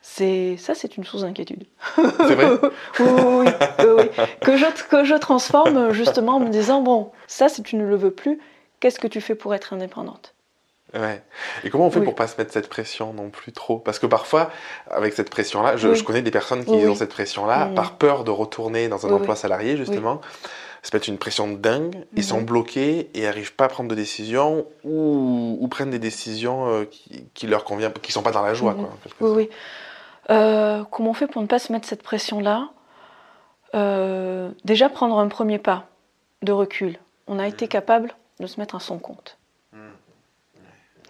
C'est 0.00 0.56
ça, 0.56 0.74
c'est 0.74 0.96
une 0.96 1.04
source 1.04 1.22
d'inquiétude. 1.24 1.64
C'est 1.96 2.34
vrai? 2.34 2.46
Oui, 3.00 3.06
oui, 3.08 3.46
oui, 3.46 3.52
oui, 3.80 3.86
oui. 4.18 4.24
Que 4.40 4.56
je 4.56 4.64
que 4.88 5.04
je 5.04 5.14
transforme 5.16 5.92
justement 5.92 6.36
en 6.36 6.40
me 6.40 6.48
disant 6.48 6.80
bon, 6.80 7.10
ça, 7.26 7.48
si 7.48 7.62
tu 7.62 7.76
ne 7.76 7.84
le 7.84 7.96
veux 7.96 8.12
plus, 8.12 8.38
qu'est-ce 8.80 9.00
que 9.00 9.08
tu 9.08 9.20
fais 9.20 9.34
pour 9.34 9.54
être 9.54 9.72
indépendante? 9.74 10.34
Ouais. 10.94 11.22
Et 11.64 11.70
comment 11.70 11.86
on 11.86 11.90
fait 11.90 11.98
Oui. 11.98 12.04
pour 12.06 12.14
pas 12.14 12.26
se 12.26 12.36
mettre 12.38 12.52
cette 12.52 12.68
pression 12.68 13.12
non 13.12 13.28
plus 13.30 13.52
trop? 13.52 13.78
Parce 13.78 13.98
que 13.98 14.06
parfois, 14.06 14.50
avec 14.90 15.12
cette 15.12 15.28
pression-là, 15.30 15.76
je, 15.76 15.88
Oui. 15.88 15.96
je 15.96 16.02
connais 16.04 16.22
des 16.22 16.30
personnes 16.30 16.64
qui 16.64 16.70
Oui, 16.70 16.86
ont 16.88 16.94
cette 16.94 17.10
pression-là, 17.12 17.66
Mhm. 17.66 17.74
par 17.74 17.96
peur 17.98 18.24
de 18.24 18.30
retourner 18.30 18.88
dans 18.88 19.06
un 19.06 19.12
emploi 19.12 19.36
salarié, 19.36 19.76
justement, 19.76 20.20
se 20.82 20.94
mettent 20.96 21.08
une 21.08 21.18
pression 21.18 21.48
de 21.48 21.56
dingue, 21.56 22.04
ils 22.14 22.18
Mhm. 22.20 22.22
sont 22.22 22.40
bloqués 22.40 23.10
et 23.14 23.22
n'arrivent 23.22 23.54
pas 23.54 23.66
à 23.66 23.68
prendre 23.68 23.90
de 23.90 23.94
décisions 23.94 24.64
ou, 24.84 25.58
ou 25.60 25.68
prennent 25.68 25.90
des 25.90 25.98
décisions 25.98 26.68
euh, 26.68 26.84
qui, 26.84 27.26
qui 27.34 27.46
leur 27.46 27.64
conviennent, 27.64 27.92
qui 27.92 28.12
sont 28.12 28.22
pas 28.22 28.30
dans 28.32 28.42
la 28.42 28.54
joie. 28.54 28.72
Mhm. 28.72 28.78
Quoi, 28.80 28.88
en 28.88 28.96
quelque 29.02 29.16
Oui, 29.24 29.30
oui. 29.34 29.50
Euh, 30.30 30.84
comment 30.90 31.10
on 31.10 31.14
fait 31.14 31.26
pour 31.26 31.42
ne 31.42 31.46
pas 31.46 31.58
se 31.58 31.72
mettre 31.72 31.86
cette 31.88 32.02
pression-là? 32.02 32.68
Euh, 33.74 34.50
Déjà 34.64 34.88
prendre 34.88 35.18
un 35.18 35.28
premier 35.28 35.58
pas 35.58 35.86
de 36.42 36.52
recul. 36.52 36.98
On 37.26 37.38
a 37.38 37.46
été 37.46 37.68
capable 37.68 38.14
de 38.40 38.46
se 38.46 38.58
mettre 38.60 38.74
à 38.76 38.80
son 38.80 38.98
compte. 38.98 39.37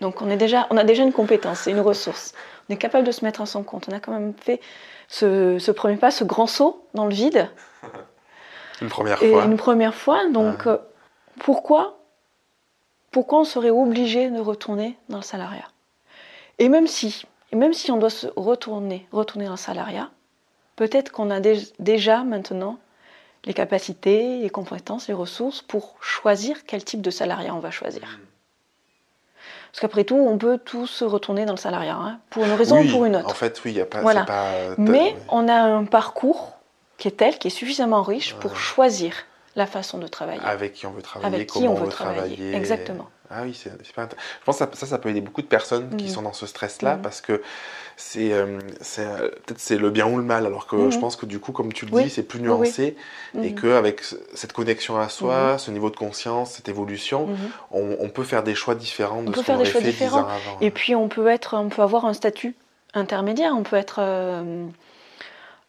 Donc 0.01 0.23
on, 0.23 0.31
est 0.31 0.37
déjà, 0.37 0.67
on 0.71 0.77
a 0.77 0.85
déjà 0.85 1.03
une 1.03 1.13
compétence, 1.13 1.61
c'est 1.61 1.71
une 1.73 1.81
ressource. 1.81 2.33
On 2.69 2.75
est 2.75 2.77
capable 2.77 3.07
de 3.07 3.13
se 3.13 3.25
mettre 3.25 3.41
à 3.41 3.47
son 3.47 3.63
compte. 3.63 3.89
On 3.89 3.93
a 3.93 4.01
quand 4.01 4.13
même 4.13 4.33
fait 4.41 4.61
ce, 5.09 5.59
ce 5.59 5.71
premier 5.73 5.97
pas, 5.97 6.11
ce 6.11 6.25
grand 6.25 6.47
saut 6.47 6.85
dans 6.95 7.07
le 7.07 7.15
vide, 7.15 7.49
Une 8.81 8.89
première 8.89 9.21
et 9.23 9.33
fois. 9.33 9.45
une 9.45 9.57
première 9.57 9.95
fois. 9.95 10.29
Donc 10.29 10.63
Ah. 10.67 10.69
euh, 10.71 10.79
pourquoi, 11.41 11.99
pourquoi 13.11 13.41
on 13.41 13.45
serait 13.45 13.71
obligé 13.71 14.31
de 14.31 14.39
retourner 14.41 14.97
dans 15.09 15.19
le 15.19 15.23
salariat? 15.25 15.67
Et 16.61 16.69
même 16.69 16.87
si, 16.87 17.23
et 17.53 17.57
même 17.57 17.73
si 17.73 17.91
on 17.91 17.97
doit 17.97 18.11
se 18.11 18.27
retourner, 18.37 19.07
retourner 19.13 19.47
dans 19.47 19.53
le 19.53 19.57
salariat, 19.57 20.11
peut-être 20.77 21.11
qu'on 21.11 21.31
a 21.31 21.41
dé- 21.41 21.63
déjà 21.81 22.23
maintenant 22.23 22.79
les 23.45 23.55
capacités, 23.55 24.39
les 24.41 24.51
compétences, 24.51 25.09
les 25.09 25.15
ressources 25.15 25.63
pour 25.63 25.97
choisir 26.01 26.65
quel 26.67 26.85
type 26.85 27.01
de 27.03 27.11
salariat 27.11 27.55
on 27.55 27.61
va 27.61 27.71
choisir. 27.71 28.19
Parce 29.71 29.81
qu'après 29.81 30.05
tout, 30.05 30.17
on 30.17 30.39
peut 30.39 30.59
tous 30.59 31.03
retourner 31.03 31.45
dans 31.45 31.53
le 31.53 31.59
salariat, 31.59 31.97
hein, 31.97 32.19
pour 32.31 32.45
une 32.45 32.53
raison 32.53 32.81
Oui, 32.81 32.89
ou 32.89 32.93
pour 32.93 33.05
une 33.05 33.17
autre. 33.17 33.27
En 33.29 33.35
fait, 33.35 33.61
oui, 33.65 33.73
il 33.73 33.77
y 33.77 33.81
a 33.81 33.87
pas. 33.87 34.01
Voilà. 34.01 34.25
pas, 34.25 34.45
euh, 34.45 34.75
Mais 34.79 35.15
on 35.29 35.49
a 35.49 35.55
un 35.55 35.85
parcours 35.85 36.57
qui 36.97 37.09
est 37.09 37.13
tel, 37.13 37.39
qui 37.39 37.49
est 37.49 37.51
suffisamment 37.51 38.03
riche 38.03 38.35
pour 38.37 38.57
choisir 38.57 39.13
la 39.57 39.67
façon 39.67 39.99
de 39.99 40.07
travailler. 40.07 40.41
Avec 40.45 40.73
qui 40.73 40.87
on 40.87 40.91
veut 40.93 41.03
travailler, 41.03 41.35
Avec 41.37 41.49
qui 41.51 41.69
on 41.69 41.75
veut 41.75 41.89
travailler. 41.89 42.37
travailler. 42.37 42.55
Exactement. 42.55 43.09
Ah 43.31 43.43
oui, 43.43 43.53
c'est 43.55 43.71
super 43.85 44.05
intéressant. 44.05 44.27
Je 44.41 44.45
pense 44.47 44.59
que 44.59 44.65
ça, 44.65 44.71
ça, 44.75 44.87
ça 44.87 44.99
peut 44.99 45.11
aider 45.11 45.21
beaucoup 45.21 45.43
de 45.43 45.47
personnes 45.47 45.95
qui 45.97 46.07
Mhm. 46.07 46.11
sont 46.11 46.23
dans 46.23 46.33
ce 46.33 46.47
stress-là 46.47 46.97
Mhm. 46.97 47.03
parce 47.03 47.21
que 47.21 47.43
c'est 47.97 48.33
euh, 48.33 48.59
euh, 48.99 49.29
peut-être 49.45 49.59
c'est 49.59 49.77
le 49.77 49.91
bien 49.91 50.07
ou 50.07 50.17
le 50.17 50.23
mal. 50.23 50.47
Alors 50.47 50.67
que 50.67 50.91
je 50.91 50.99
pense 50.99 51.17
que 51.17 51.27
du 51.27 51.39
coup, 51.39 51.53
comme 51.53 51.73
tu 51.73 51.85
le 51.85 51.93
Oui. 51.93 52.05
dis, 52.05 52.11
c'est 52.11 52.23
plus 52.23 52.39
Oui, 52.39 52.47
oui. 52.49 52.51
nuancé 52.51 52.97
et 53.43 53.55
qu'avec 53.55 54.03
cette 54.35 54.53
connexion 54.53 54.99
à 54.99 55.09
soi, 55.09 55.59
ce 55.59 55.71
niveau 55.71 55.91
de 55.91 55.97
conscience, 55.97 56.53
cette 56.53 56.69
évolution, 56.69 57.27
Mhm. 57.27 57.37
on, 57.73 57.97
on 58.01 58.09
peut 58.09 58.25
faire 58.25 58.43
des 58.43 58.55
choix 58.55 58.75
différents 58.75 59.23
de 59.23 59.29
On 59.29 59.33
ce 59.33 59.37
peut 59.37 59.43
faire 59.43 59.57
qu'on 59.57 59.63
des 59.63 59.69
aurait 59.69 59.73
choix 59.73 59.81
fait 59.83 59.91
différents. 59.91 60.21
ans 60.21 60.29
avant. 60.29 60.57
Et 60.61 60.71
puis 60.71 60.95
on 60.95 61.09
peut 61.09 61.27
être, 61.29 61.57
on 61.57 61.69
peut 61.69 61.83
avoir 61.83 62.07
un 62.07 62.15
statut 62.15 62.55
intermédiaire. 62.95 63.53
On 63.57 63.63
peut 63.63 63.77
être 63.77 63.97
euh, 64.01 64.65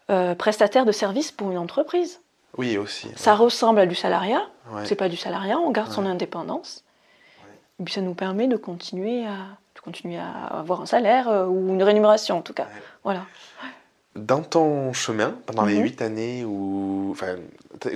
euh, 0.10 0.34
prestataire 0.36 0.86
de 0.86 0.91
service 0.91 1.32
pour 1.32 1.52
une 1.52 1.58
entreprise. 1.58 2.22
Oui, 2.58 2.78
aussi. 2.78 3.10
Ça 3.15 3.36
ressemble 3.36 3.80
à 3.80 3.86
du 3.86 3.95
salariat. 3.95 4.41
Ouais. 4.72 4.86
C'est 4.86 4.95
pas 4.95 5.10
du 5.10 5.17
salariat. 5.17 5.58
On 5.60 5.72
garde 5.72 5.91
son 5.91 6.06
indépendance. 6.06 6.84
Et 7.80 7.84
puis 7.84 7.94
ça 7.94 8.02
nous 8.02 8.13
permet 8.13 8.48
de 8.48 8.58
continuer 8.58 9.26
à, 9.26 9.32
de 9.76 9.80
continuer 9.82 10.18
à 10.18 10.58
avoir 10.60 10.82
un 10.82 10.86
salaire 10.86 11.30
euh, 11.30 11.46
ou 11.46 11.70
une 11.74 11.84
rémunération 11.84 12.38
en 12.38 12.42
tout 12.42 12.54
cas. 12.54 12.63
Ouais. 12.63 12.82
Voilà. 13.04 13.22
Dans 14.15 14.42
ton 14.42 14.92
chemin, 14.92 15.36
pendant 15.46 15.65
les 15.65 15.76
Mhm. 15.76 15.84
huit 15.84 16.02
années 16.02 16.44
où. 16.44 17.10
Enfin, 17.12 17.36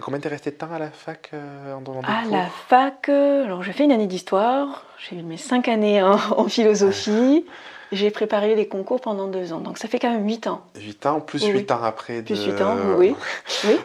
combien 0.01 0.19
t'es 0.19 0.29
resté 0.29 0.51
de 0.51 0.55
temps 0.55 0.71
à 0.71 0.79
la 0.79 0.89
fac 0.91 1.31
euh, 1.33 1.73
en 1.73 1.81
des 1.81 1.91
À 2.07 2.21
cours? 2.23 2.31
la 2.37 2.45
fac, 2.45 3.09
euh, 3.09 3.43
alors 3.43 3.63
j'ai 3.63 3.73
fait 3.73 3.83
une 3.83 3.91
année 3.91 4.07
d'histoire, 4.07 4.85
j'ai 4.99 5.17
eu 5.17 5.23
mes 5.23 5.37
cinq 5.37 5.67
années 5.67 6.01
en, 6.01 6.13
en 6.37 6.47
philosophie, 6.47 7.45
j'ai 7.91 8.09
préparé 8.11 8.55
les 8.55 8.67
concours 8.67 9.01
pendant 9.01 9.27
deux 9.27 9.51
ans, 9.53 9.59
donc 9.59 9.77
ça 9.79 9.87
fait 9.89 9.99
quand 9.99 10.11
même 10.11 10.25
huit 10.25 10.47
ans. 10.47 10.61
8 10.79 11.05
ans, 11.07 11.19
plus 11.19 11.43
Oui, 11.43 11.49
8 11.51 11.71
ans 11.71 11.83
après. 11.83 12.21
De... 12.21 12.27
Plus 12.27 12.45
huit 12.45 12.61
ans, 12.61 12.77
oui. 12.97 13.15
Oui. 13.65 13.77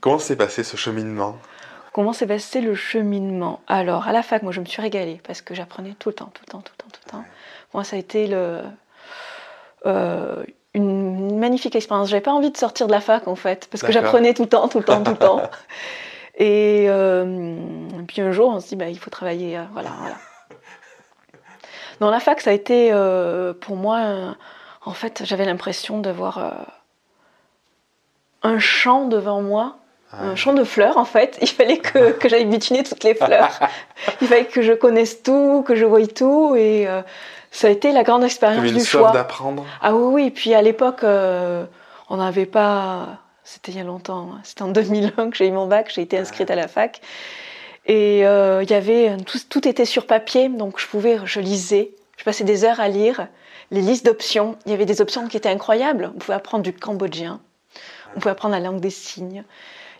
Comment 0.00 0.18
s'est 0.18 0.36
passé 0.36 0.62
ce 0.62 0.76
cheminement? 0.76 1.36
Comment 1.96 2.12
s'est 2.12 2.26
passé 2.26 2.60
le 2.60 2.74
cheminement 2.74 3.60
Alors 3.66 4.06
à 4.06 4.12
la 4.12 4.22
fac, 4.22 4.42
moi 4.42 4.52
je 4.52 4.60
me 4.60 4.66
suis 4.66 4.82
régalée 4.82 5.18
parce 5.26 5.40
que 5.40 5.54
j'apprenais 5.54 5.94
tout 5.98 6.10
le 6.10 6.14
temps, 6.14 6.30
tout 6.34 6.42
le 6.46 6.52
temps, 6.52 6.60
tout 6.60 6.74
le 6.76 6.82
temps, 6.82 6.90
tout 6.92 7.00
le 7.06 7.10
temps. 7.10 7.24
Moi 7.72 7.84
ça 7.84 7.96
a 7.96 7.98
été 7.98 8.26
le, 8.26 8.60
euh, 9.86 10.44
une 10.74 11.38
magnifique 11.38 11.74
expérience. 11.74 12.10
J'avais 12.10 12.20
pas 12.20 12.34
envie 12.34 12.50
de 12.50 12.56
sortir 12.58 12.86
de 12.86 12.92
la 12.92 13.00
fac 13.00 13.26
en 13.28 13.34
fait 13.34 13.66
parce 13.70 13.82
que 13.82 13.92
j'apprenais 13.92 14.34
tout 14.34 14.42
le 14.42 14.48
temps, 14.50 14.68
tout 14.68 14.76
le 14.76 14.84
temps, 14.84 15.02
tout 15.02 15.12
le 15.12 15.16
temps. 15.16 15.40
Et, 16.36 16.84
euh, 16.90 17.56
et 17.98 18.02
puis 18.02 18.20
un 18.20 18.30
jour 18.30 18.50
on 18.50 18.60
se 18.60 18.68
dit 18.68 18.76
bah, 18.76 18.90
il 18.90 18.98
faut 18.98 19.08
travailler, 19.08 19.56
euh, 19.56 19.62
voilà, 19.72 19.88
voilà. 19.98 20.16
Dans 22.00 22.10
la 22.10 22.20
fac, 22.20 22.42
ça 22.42 22.50
a 22.50 22.52
été 22.52 22.90
euh, 22.92 23.54
pour 23.54 23.76
moi, 23.76 24.36
en 24.84 24.92
fait, 24.92 25.22
j'avais 25.24 25.46
l'impression 25.46 25.98
d'avoir 25.98 26.66
un 28.42 28.58
champ 28.58 29.06
devant 29.06 29.40
moi, 29.40 29.78
un 30.12 30.34
champ 30.36 30.52
de 30.54 30.64
fleurs 30.64 30.96
en 30.96 31.04
fait. 31.04 31.38
Il 31.42 31.48
fallait 31.48 31.78
que, 31.78 32.12
que 32.18 32.28
j'aille 32.28 32.46
bitiner 32.46 32.82
toutes 32.82 33.04
les 33.04 33.14
fleurs. 33.14 33.58
Il 34.20 34.28
fallait 34.28 34.46
que 34.46 34.62
je 34.62 34.72
connaisse 34.72 35.22
tout, 35.22 35.62
que 35.66 35.74
je 35.74 35.84
voie 35.84 36.06
tout. 36.06 36.54
Et 36.56 36.86
euh, 36.86 37.02
ça 37.50 37.68
a 37.68 37.70
été 37.70 37.92
la 37.92 38.02
grande 38.02 38.24
expérience 38.24 38.62
du 38.72 38.84
choix. 38.84 39.10
d'apprendre 39.12 39.64
Ah 39.82 39.94
oui, 39.94 40.24
oui. 40.24 40.30
Puis 40.30 40.54
à 40.54 40.62
l'époque, 40.62 41.02
euh, 41.04 41.64
on 42.08 42.16
n'avait 42.16 42.46
pas. 42.46 43.18
C'était 43.44 43.72
il 43.72 43.78
y 43.78 43.80
a 43.80 43.84
longtemps. 43.84 44.30
hein. 44.34 44.40
C'était 44.42 44.62
en 44.62 44.68
2001 44.68 45.30
que 45.30 45.36
j'ai 45.36 45.46
eu 45.46 45.52
mon 45.52 45.66
bac. 45.66 45.90
J'ai 45.94 46.02
été 46.02 46.18
inscrite 46.18 46.50
à 46.50 46.56
la 46.56 46.68
fac. 46.68 47.00
Et 47.86 48.26
euh, 48.26 48.62
il 48.64 48.70
y 48.70 48.74
avait 48.74 49.16
tout, 49.18 49.38
tout 49.48 49.68
était 49.68 49.84
sur 49.84 50.06
papier, 50.06 50.48
donc 50.48 50.80
je 50.80 50.86
pouvais, 50.88 51.18
je 51.24 51.38
lisais. 51.38 51.90
Je 52.16 52.24
passais 52.24 52.42
des 52.42 52.64
heures 52.64 52.80
à 52.80 52.88
lire 52.88 53.28
les 53.70 53.80
listes 53.80 54.04
d'options. 54.04 54.56
Il 54.66 54.72
y 54.72 54.74
avait 54.74 54.86
des 54.86 55.00
options 55.00 55.28
qui 55.28 55.36
étaient 55.36 55.48
incroyables. 55.48 56.10
On 56.14 56.18
pouvait 56.18 56.34
apprendre 56.34 56.64
du 56.64 56.72
cambodgien. 56.72 57.38
On 58.16 58.20
pouvait 58.20 58.30
apprendre 58.32 58.54
la 58.54 58.60
langue 58.60 58.80
des 58.80 58.90
signes. 58.90 59.44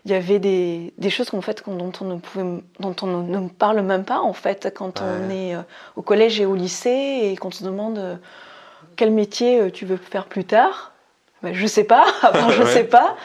Il 0.05 0.11
y 0.11 0.13
avait 0.13 0.39
des, 0.39 0.93
des 0.97 1.09
choses 1.09 1.29
qu'en 1.29 1.41
fait, 1.41 1.63
dont 1.67 1.91
on 2.01 2.05
ne 2.05 2.15
pouvait, 2.17 2.45
dont 2.79 2.95
on 3.01 3.07
ne, 3.07 3.47
parle 3.49 3.81
même 3.81 4.05
pas 4.05 4.19
en 4.19 4.33
fait 4.33 4.73
quand 4.73 5.01
on 5.01 5.29
est 5.29 5.55
euh, 5.55 5.61
au 5.95 6.01
collège 6.01 6.39
et 6.39 6.45
au 6.45 6.55
lycée 6.55 7.29
et 7.31 7.35
qu'on 7.37 7.49
te 7.49 7.63
demande 7.63 7.97
euh, 7.97 8.15
quel 8.95 9.11
métier 9.11 9.59
euh, 9.61 9.69
tu 9.71 9.85
veux 9.85 9.97
faire 9.97 10.25
plus 10.25 10.45
tard. 10.45 10.93
Ben, 11.43 11.53
je 11.53 11.67
sais 11.67 11.83
pas, 11.83 12.05
je 12.49 12.63
Ouais. 12.63 12.73
sais 12.73 12.83
pas. 12.83 13.15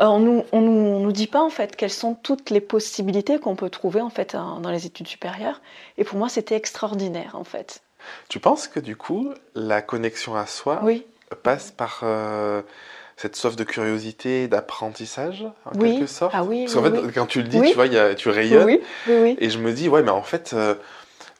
Euh, 0.00 0.06
on 0.06 0.20
nous, 0.20 0.44
on 0.52 0.60
nous, 0.60 0.70
on 0.88 1.00
nous 1.00 1.10
dit 1.12 1.26
pas 1.26 1.42
en 1.42 1.50
fait 1.50 1.74
quelles 1.74 1.90
sont 1.90 2.14
toutes 2.14 2.50
les 2.50 2.60
possibilités 2.60 3.38
qu'on 3.40 3.56
peut 3.56 3.70
trouver 3.70 4.00
en 4.00 4.10
fait 4.10 4.34
en- 4.36 4.60
dans 4.60 4.70
les 4.70 4.86
études 4.86 5.08
supérieures. 5.08 5.60
Et 5.98 6.04
pour 6.04 6.16
moi, 6.18 6.28
c'était 6.28 6.54
extraordinaire 6.54 7.34
en 7.34 7.44
fait. 7.44 7.80
Tu 8.28 8.38
penses 8.38 8.68
que 8.68 8.78
du 8.78 8.94
coup, 8.94 9.32
la 9.56 9.82
connexion 9.82 10.36
à 10.36 10.46
soi 10.46 10.80
Oui, 10.84 11.04
passe 11.42 11.72
par 11.72 12.00
euh, 12.04 12.62
cette 13.16 13.34
soif 13.36 13.56
de 13.56 13.64
curiosité, 13.64 14.46
d'apprentissage, 14.48 15.46
en 15.64 15.78
Oui. 15.78 15.96
quelque 15.98 16.06
sorte 16.06 16.32
Ah 16.36 16.44
oui, 16.44 16.64
Parce 16.64 16.74
qu'en 16.74 16.82
oui, 16.82 16.90
fait, 16.90 17.06
oui. 17.06 17.12
quand 17.14 17.26
tu 17.26 17.42
le 17.42 17.48
dis, 17.48 17.60
tu 17.62 17.74
vois, 17.74 17.86
il 17.86 17.94
y 17.94 17.98
a- 17.98 18.14
tu 18.14 18.28
rayonnes. 18.28 18.78
Et 19.08 19.48
je 19.50 19.58
me 19.58 19.72
dis, 19.72 19.88
ouais, 19.88 20.02
mais 20.02 20.10
en 20.10 20.22
fait, 20.22 20.50
euh, 20.54 20.74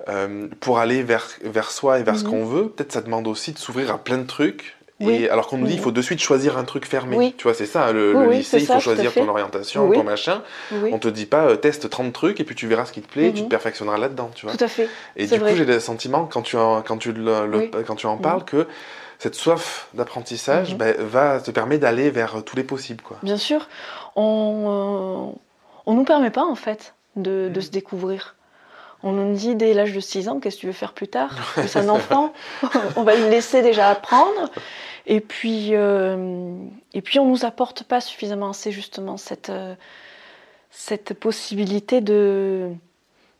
euh, 0.09 0.49
pour 0.61 0.79
aller 0.79 1.03
vers, 1.03 1.27
vers 1.43 1.71
soi 1.71 1.99
et 1.99 2.03
vers 2.03 2.17
ce 2.19 2.25
Mhm. 2.25 2.31
qu'on 2.31 2.45
veut, 2.45 2.69
peut-être 2.69 2.93
ça 2.93 3.03
demande 3.03 3.27
aussi 3.27 3.53
de 3.53 3.59
s'ouvrir 3.59 3.91
à 3.93 3.99
plein 3.99 4.19
de 4.19 4.27
trucs. 4.27 4.75
Et 5.01 5.29
alors 5.29 5.47
qu'on 5.49 5.59
nous 5.59 5.67
dit, 5.67 5.75
il 5.75 5.79
faut 5.79 5.91
de 5.91 6.01
suite 6.01 6.21
choisir 6.21 6.57
un 6.57 6.65
truc 6.65 6.87
fermé. 6.87 7.35
Tu 7.37 7.43
vois, 7.43 7.53
c'est 7.53 7.67
ça, 7.67 7.93
le, 7.93 8.13
lycée, 8.31 8.57
il 8.57 8.67
faut 8.67 8.81
choisir 8.81 9.13
ton 9.13 9.29
orientation, 9.29 9.91
ton 9.93 10.03
machin. 10.05 10.43
On 10.73 10.99
te 10.99 11.09
dit 11.09 11.27
pas, 11.27 11.45
euh, 11.45 11.57
teste 11.57 11.91
30 11.91 12.15
trucs 12.15 12.41
et 12.41 12.45
puis 12.45 12.55
tu 12.55 12.67
verras 12.67 12.87
ce 12.87 12.93
qui 12.93 13.03
te 13.03 13.13
plaît, 13.13 13.29
tu 13.33 13.41
te 13.41 13.43
Mhm. 13.43 13.49
perfectionneras 13.51 13.99
là-dedans, 13.99 14.31
tu 14.35 14.47
vois. 14.47 14.57
Tout 14.57 14.65
à 14.65 14.69
fait. 14.69 14.89
Et 15.17 15.27
du 15.27 15.39
coup, 15.39 15.55
j'ai 15.55 15.67
le 15.67 15.79
sentiment, 15.81 16.25
quand 16.25 16.41
tu 16.41 16.57
en, 16.57 16.81
quand 16.81 16.97
tu 16.97 17.13
le, 17.13 17.69
quand 17.87 17.97
tu 17.97 18.07
en 18.07 18.17
Mhm. 18.17 18.23
parles, 18.23 18.45
que 18.47 18.67
cette 19.19 19.35
soif 19.35 19.89
d'apprentissage 19.95 20.73
Mhm. 20.73 20.79
ben, 20.79 20.97
va 20.99 21.41
te 21.41 21.51
permet 21.51 21.79
d'aller 21.79 22.11
vers 22.11 22.43
tous 22.45 22.57
les 22.57 22.65
possibles, 22.65 23.03
quoi. 23.03 23.19
Bien 23.23 23.37
sûr, 23.39 23.69
on 24.17 25.33
euh, 25.35 25.39
on 25.87 25.95
nous 25.95 26.05
permet 26.05 26.31
pas 26.31 26.45
en 26.45 26.55
fait 26.57 26.95
de, 27.17 27.49
de 27.49 27.57
Mhm. 27.59 27.63
se 27.63 27.71
découvrir. 27.71 28.35
On 29.03 29.13
nous 29.13 29.35
dit 29.35 29.55
dès 29.55 29.75
l'âge 29.75 29.93
de 29.93 30.01
6 30.01 30.29
ans, 30.29 30.41
qu'est-ce 30.41 30.57
que 30.57 30.61
tu 30.63 30.67
veux 30.67 30.73
faire 30.73 30.93
plus 30.95 31.07
tard 31.09 31.31
C'est 31.67 31.77
un 31.79 31.89
enfant, 31.89 32.33
on 32.97 33.03
va 33.03 33.15
le 33.15 33.29
laisser 33.29 33.63
déjà 33.63 33.89
apprendre. 33.91 34.51
Et 35.07 35.21
puis, 35.21 35.69
euh, 35.73 36.57
et 36.95 37.03
puis 37.03 37.19
on 37.21 37.27
nous 37.27 37.45
apporte 37.45 37.85
pas 37.85 38.01
suffisamment, 38.01 38.53
c'est 38.53 38.73
justement 38.73 39.17
cette, 39.17 39.51
euh, 39.51 39.75
cette 40.71 41.15
possibilité 41.15 42.01
de, 42.01 42.71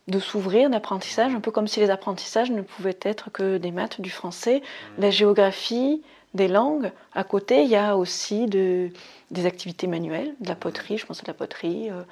de 0.07 0.19
s'ouvrir, 0.19 0.69
d'apprentissage, 0.69 1.33
un 1.33 1.39
peu 1.39 1.51
comme 1.51 1.67
si 1.67 1.79
les 1.79 1.89
apprentissages 1.89 2.49
ne 2.49 2.61
pouvaient 2.61 2.97
être 3.01 3.29
que 3.31 3.57
des 3.57 3.71
maths, 3.71 3.99
du 3.99 4.09
français, 4.09 4.61
de 4.97 5.01
la 5.01 5.09
géographie, 5.09 6.01
des 6.33 6.47
langues. 6.47 6.91
À 7.13 7.23
côté, 7.23 7.63
il 7.63 7.69
y 7.69 7.75
a 7.75 7.97
aussi 7.97 8.45
de, 8.45 8.89
des 9.31 9.45
activités 9.45 9.87
manuelles, 9.87 10.33
de 10.39 10.47
la 10.47 10.55
poterie, 10.55 10.97
je 10.97 11.05
pense 11.05 11.19
à 11.19 11.23
de 11.23 11.27
la 11.27 11.33
poterie, 11.33 11.89
euh, 11.89 12.03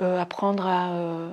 euh, 0.00 0.20
apprendre 0.20 0.66
à, 0.66 0.92
euh, 0.94 1.30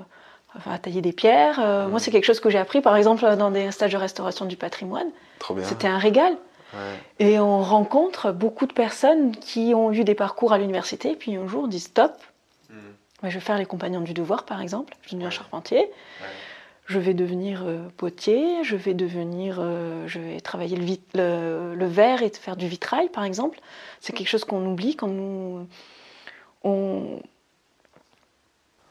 à, 0.66 0.78
tailler 0.78 1.02
des 1.02 1.14
pierres. 1.14 1.60
Moi, 1.90 2.00
c'est 2.00 2.12
quelque 2.12 2.26
chose 2.26 2.40
que 2.40 2.50
j'ai 2.50 2.60
appris, 2.60 2.82
par 2.82 2.96
exemple, 2.96 3.26
dans 3.36 3.50
des 3.50 3.72
stages 3.72 3.94
de 3.94 3.98
restauration 3.98 4.46
du 4.46 4.58
patrimoine. 4.58 5.10
C'était 5.64 5.88
un 5.88 5.98
régal. 5.98 6.38
Ouais. 6.74 7.26
Et 7.26 7.40
on 7.40 7.62
rencontre 7.62 8.32
beaucoup 8.32 8.66
de 8.66 8.74
personnes 8.74 9.32
qui 9.32 9.74
ont 9.74 9.92
eu 9.92 10.04
des 10.04 10.16
parcours 10.16 10.52
à 10.52 10.58
l'université, 10.58 11.16
puis 11.16 11.36
un 11.36 11.48
jour 11.48 11.68
disent 11.68 11.86
stop, 11.86 12.12
je 13.30 13.36
vais 13.40 13.46
faire 13.46 13.58
les 13.58 13.66
compagnons 13.66 14.02
du 14.02 14.14
devoir, 14.14 14.44
par 14.46 14.62
exemple, 14.62 14.96
je 15.02 15.10
devenir 15.10 15.28
Ouais. 15.28 15.32
charpentier, 15.34 15.78
Ouais. 15.80 16.28
je 16.86 17.00
vais 17.00 17.14
devenir 17.14 17.64
euh, 17.66 17.80
potier, 17.98 18.64
je 18.64 18.76
vais 18.76 18.94
devenir, 18.94 19.58
euh, 19.60 20.08
je 20.08 20.20
vais 20.20 20.40
travailler 20.40 20.76
le, 20.78 20.84
vit- 20.86 21.02
le, 21.14 21.74
le 21.76 21.86
verre 21.88 22.22
et 22.24 22.30
faire 22.30 22.56
du 22.56 22.68
vitrail, 22.68 23.10
par 23.10 23.24
exemple. 23.24 23.60
C'est 24.02 24.14
quelque 24.14 24.28
chose 24.30 24.44
qu'on 24.46 24.66
oublie 24.66 24.96
quand 24.96 25.08
nous, 25.08 25.68
on, 26.64 27.20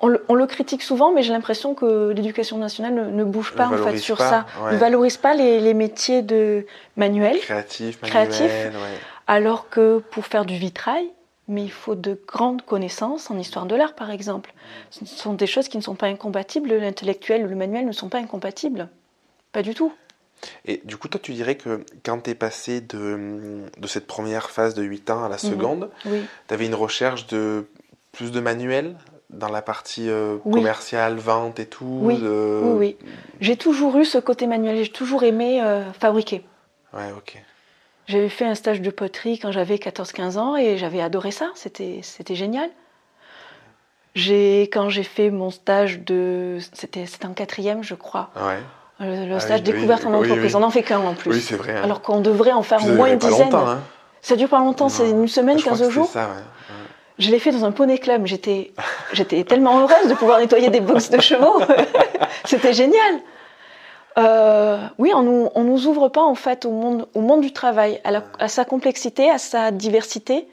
on 0.01 0.09
le, 0.09 0.25
on 0.29 0.35
le 0.35 0.47
critique 0.47 0.83
souvent, 0.83 1.13
mais 1.13 1.23
j'ai 1.23 1.33
l'impression 1.33 1.75
que 1.75 2.11
l'éducation 2.11 2.59
nationale 2.59 2.95
ne, 2.95 3.05
ne 3.11 3.25
bouge 3.25 3.55
pas 3.55 3.69
en 3.69 3.77
fait 3.79 3.99
sur 3.99 4.19
pas, 4.19 4.29
ça, 4.29 4.47
ouais. 4.65 4.73
ne 4.73 4.77
valorise 4.77 5.17
pas 5.17 5.35
les, 5.35 5.61
les 5.61 5.73
métiers 5.75 6.23
de 6.23 6.67
manuels. 6.97 7.39
Créatif, 7.39 8.01
Créatif. 8.01 8.41
manuel. 8.51 8.73
Alors 9.27 9.71
que 9.71 9.99
pour 10.11 10.27
faire 10.27 10.45
du 10.45 10.57
vitrail, 10.57 11.09
mais 11.49 11.63
il 11.65 11.71
faut 11.71 11.95
de 11.95 12.19
grandes 12.27 12.63
connaissances 12.63 13.31
en 13.31 13.39
histoire 13.39 13.67
de 13.67 13.75
l'art, 13.75 13.95
par 13.95 14.11
exemple. 14.11 14.53
Ce 14.91 15.05
sont 15.05 15.35
des 15.35 15.47
choses 15.47 15.69
qui 15.69 15.77
ne 15.77 15.83
sont 15.83 15.95
pas 15.95 16.07
incompatibles. 16.07 16.73
L'intellectuel 16.75 17.45
ou 17.45 17.49
le 17.49 17.57
manuel 17.57 17.87
ne 17.87 17.93
sont 17.93 18.09
pas 18.09 18.19
incompatibles. 18.19 18.89
Pas 19.53 19.63
du 19.63 19.75
tout. 19.75 19.93
Et 20.65 20.81
du 20.85 20.97
coup, 20.97 21.09
toi, 21.09 21.21
tu 21.23 21.33
dirais 21.33 21.57
que 21.57 21.85
quand 22.05 22.21
tu 22.25 22.31
es 22.31 22.35
passé 22.35 22.81
de, 22.81 23.63
de 23.79 23.87
cette 23.87 24.07
première 24.07 24.51
phase 24.51 24.75
de 24.75 24.83
8 24.83 25.11
ans 25.11 25.25
à 25.25 25.29
la 25.29 25.37
Mhm. 25.37 25.39
seconde, 25.51 25.91
Oui. 26.07 26.23
tu 26.49 26.55
avais 26.55 26.67
une 26.67 26.75
recherche 26.75 27.27
de 27.29 27.67
plus 28.13 28.31
de 28.33 28.41
manuel 28.41 28.97
dans 29.31 29.49
la 29.49 29.63
partie 29.63 30.09
euh, 30.11 30.37
Oui. 30.45 30.53
commerciale, 30.61 31.17
vente 31.17 31.61
et 31.61 31.67
tout 31.67 31.99
Oui, 32.03 32.19
de- 32.21 32.61
Oui, 32.65 32.97
oui. 33.01 33.09
J'ai 33.41 33.57
toujours 33.57 33.97
eu 33.97 34.05
ce 34.05 34.19
côté 34.19 34.47
manuel. 34.47 34.83
J'ai 34.85 34.93
toujours 34.93 35.23
aimé 35.25 35.63
euh, 35.63 35.93
fabriquer. 35.93 36.45
Ouais, 36.93 37.11
ok. 37.17 37.43
J'avais 38.07 38.29
fait 38.29 38.45
un 38.45 38.55
stage 38.55 38.81
de 38.83 38.91
poterie 38.91 39.39
quand 39.39 39.51
j'avais 39.53 39.77
14-15 39.77 40.39
ans 40.39 40.57
et 40.57 40.77
j'avais 40.77 41.01
adoré 41.01 41.31
ça. 41.31 41.51
C'était 41.55 42.03
génial. 42.35 42.69
Quand 44.17 44.89
j'ai 44.91 45.03
fait 45.03 45.31
mon 45.31 45.51
stage 45.51 46.01
de 46.01 46.59
c'était 46.73 47.05
en 47.27 47.33
quatrième 47.33 47.83
je 47.83 47.95
crois 47.95 48.31
Ouais. 48.37 48.59
le, 49.01 49.27
le 49.27 49.35
Ah 49.35 49.41
stage 49.41 49.61
oui, 49.61 49.73
découverte 49.73 50.03
oui, 50.05 50.09
en 50.11 50.15
entreprise 50.15 50.55
oui. 50.55 50.61
on 50.61 50.63
en 50.63 50.71
fait 50.71 50.83
qu'un 50.85 51.01
en 51.01 51.15
plus 51.15 51.33
Oui, 51.33 51.41
c'est 51.41 51.57
vrai. 51.57 51.77
hein. 51.77 51.81
alors 51.83 52.01
qu'on 52.01 52.21
devrait 52.21 52.53
en 52.53 52.63
faire 52.63 52.85
au 52.87 52.91
moins 52.93 53.09
une 53.13 53.19
pas 53.19 53.27
dizaine 53.29 53.53
hein. 53.53 53.81
ça 54.23 54.37
dure 54.37 54.49
pas 54.49 54.61
longtemps 54.61 54.89
c'est 54.89 55.11
une 55.11 55.27
semaine 55.27 55.59
Je 55.59 55.65
crois 55.65 55.77
15 55.77 55.89
que 55.89 55.93
jours 55.93 56.07
ça, 56.07 56.27
ouais. 56.27 56.43
je 57.19 57.29
l'ai 57.33 57.41
fait 57.41 57.51
dans 57.51 57.65
un 57.65 57.73
poney 57.73 57.99
club 57.99 58.25
j'étais 58.27 58.73
j'étais 59.13 59.43
tellement 59.43 59.81
heureuse 59.81 60.09
de 60.09 60.15
pouvoir 60.15 60.39
nettoyer 60.39 60.69
des 60.71 60.81
boxes 60.81 61.11
de 61.11 61.21
chevaux 61.21 61.61
c'était 62.45 62.73
génial 62.73 63.15
Euh, 64.17 64.79
oui, 64.99 65.13
on 65.15 65.23
nous, 65.23 65.49
on 65.55 65.65
nous 65.65 65.87
ouvre 65.87 66.09
pas 66.09 66.23
en 66.23 66.35
fait 66.37 66.65
au 66.65 66.71
monde, 66.71 67.09
au 67.15 67.21
monde 67.21 67.41
du 67.41 67.53
travail, 67.53 68.01
à, 68.05 68.11
la- 68.13 68.23
à 68.39 68.49
sa 68.49 68.65
complexité, 68.65 69.29
à 69.31 69.39
sa 69.39 69.71
diversité. 69.73 70.47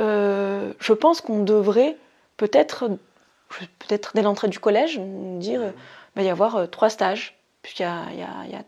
Euh, 0.00 0.72
je 0.78 0.92
pense 0.92 1.20
qu'on 1.20 1.42
devrait 1.42 1.96
peut-être, 2.36 2.88
peut-être 3.78 4.12
dès 4.14 4.22
l'entrée 4.22 4.48
du 4.48 4.58
collège, 4.60 5.00
dire, 5.00 5.60
euh, 5.62 5.70
il 6.16 6.22
va 6.22 6.26
y 6.26 6.30
avoir 6.30 6.68
trois 6.70 6.90
stages, 6.90 7.38
puisqu'il 7.62 7.82
y 7.82 7.86
a, 7.86 8.02
il 8.12 8.18
y 8.18 8.22
a- 8.22 8.44
il 8.44 8.52
y 8.52 8.54
a 8.56 8.62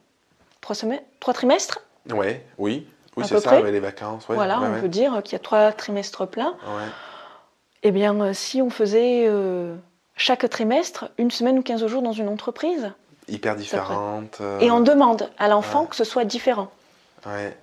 trois 0.61 0.75
semaines, 0.75 1.03
trois 1.21 1.35
trimestres. 1.35 1.81
Ouais, 2.11 2.45
oui. 2.59 2.87
Oui, 3.17 3.25
c'est 3.29 3.41
ça, 3.41 3.51
avec 3.59 3.73
les 3.73 3.81
vacances. 3.81 4.29
Ouais, 4.29 4.35
voilà, 4.37 4.61
ouais, 4.61 4.67
on 4.69 4.73
ouais. 4.75 4.81
peut 4.81 4.89
dire 4.89 5.21
qu'il 5.25 5.33
y 5.33 5.37
a 5.37 5.41
trois 5.41 5.73
trimestres 5.73 6.27
pleins. 6.29 6.55
Eh 7.83 7.91
bien, 7.91 8.33
si 8.33 8.63
on 8.63 8.71
faisait 8.71 9.25
euh, 9.27 9.75
chaque 10.17 10.49
trimestre 10.49 11.11
une 11.19 11.31
semaine 11.31 11.59
ou 11.59 11.63
15 11.63 11.85
jours 11.87 12.03
dans 12.03 12.13
une 12.13 12.29
entreprise, 12.29 12.93
Hyper 13.31 13.57
différente. 13.57 14.39
euh, 14.41 14.59
et 14.61 14.71
on 14.71 14.81
demande 14.81 15.31
à 15.39 15.49
l'enfant 15.49 15.83
ouais. 15.83 15.89
que 15.89 15.97
ce 15.97 16.05
soit 16.05 16.25
différent. 16.25 16.71
Ouais. 17.27 17.57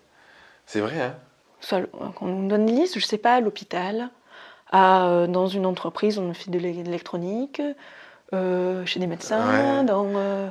C'est 0.66 0.80
vrai, 0.82 1.02
hein. 1.02 1.16
soit 1.62 1.82
qu'on 2.16 2.26
nous 2.28 2.48
donne 2.48 2.68
une 2.70 2.76
liste, 2.76 3.00
je 3.00 3.06
sais 3.06 3.18
pas, 3.18 3.36
à 3.36 3.40
l'hôpital, 3.40 4.10
à, 4.72 5.08
euh, 5.08 5.28
dans 5.28 5.48
une 5.48 5.66
entreprise, 5.66 6.20
on 6.20 6.34
fait 6.34 6.52
de 6.52 6.60
l'é- 6.60 6.74
de 6.74 6.84
l'électronique, 6.84 7.62
euh, 8.34 8.86
chez 8.86 9.00
des 9.00 9.08
médecins, 9.08 9.80
Ouais. 9.80 9.84
dans... 9.86 10.06
euh, 10.16 10.50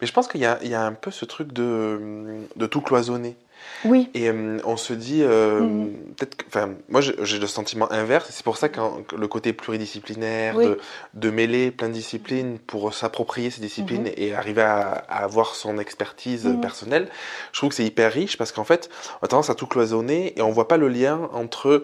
Mais 0.00 0.06
je 0.06 0.12
pense 0.12 0.28
qu'il 0.28 0.40
y 0.40 0.68
y 0.68 0.74
a 0.74 0.82
un 0.84 0.92
peu 0.92 1.10
ce 1.10 1.24
truc 1.24 1.52
de, 1.52 2.40
de 2.56 2.66
tout 2.66 2.80
cloisonner. 2.80 3.36
Oui, 3.84 4.10
Et 4.14 4.28
euh, 4.28 4.58
on 4.64 4.76
se 4.76 4.92
dit, 4.92 5.22
euh, 5.22 5.60
Mhm. 5.60 5.92
peut-être 6.16 6.36
enfin, 6.48 6.70
moi 6.88 7.00
j'ai 7.00 7.38
le 7.38 7.46
sentiment 7.46 7.90
inverse, 7.92 8.28
c'est 8.30 8.42
pour 8.44 8.56
ça 8.56 8.68
que 8.68 8.80
le 9.16 9.28
côté 9.28 9.52
pluridisciplinaire, 9.52 10.56
Oui. 10.56 10.64
de, 10.66 10.78
de 11.14 11.30
mêler 11.30 11.70
plein 11.70 11.88
de 11.88 11.92
disciplines 11.92 12.58
pour 12.58 12.92
s'approprier 12.92 13.50
ces 13.50 13.60
disciplines 13.60 14.04
Mhm. 14.04 14.12
et 14.16 14.34
arriver 14.34 14.62
à, 14.62 15.04
à 15.08 15.22
avoir 15.24 15.54
son 15.54 15.78
expertise 15.78 16.46
Mhm. 16.46 16.60
personnelle, 16.60 17.08
je 17.52 17.58
trouve 17.58 17.68
que 17.70 17.76
c'est 17.76 17.84
hyper 17.84 18.12
riche 18.12 18.36
parce 18.36 18.52
qu'en 18.52 18.64
fait, 18.64 18.88
on 19.22 19.24
a 19.26 19.28
tendance 19.28 19.50
à 19.50 19.54
tout 19.54 19.66
cloisonner 19.66 20.36
et 20.38 20.42
on 20.42 20.50
voit 20.50 20.68
pas 20.68 20.76
le 20.76 20.88
lien 20.88 21.28
entre. 21.32 21.82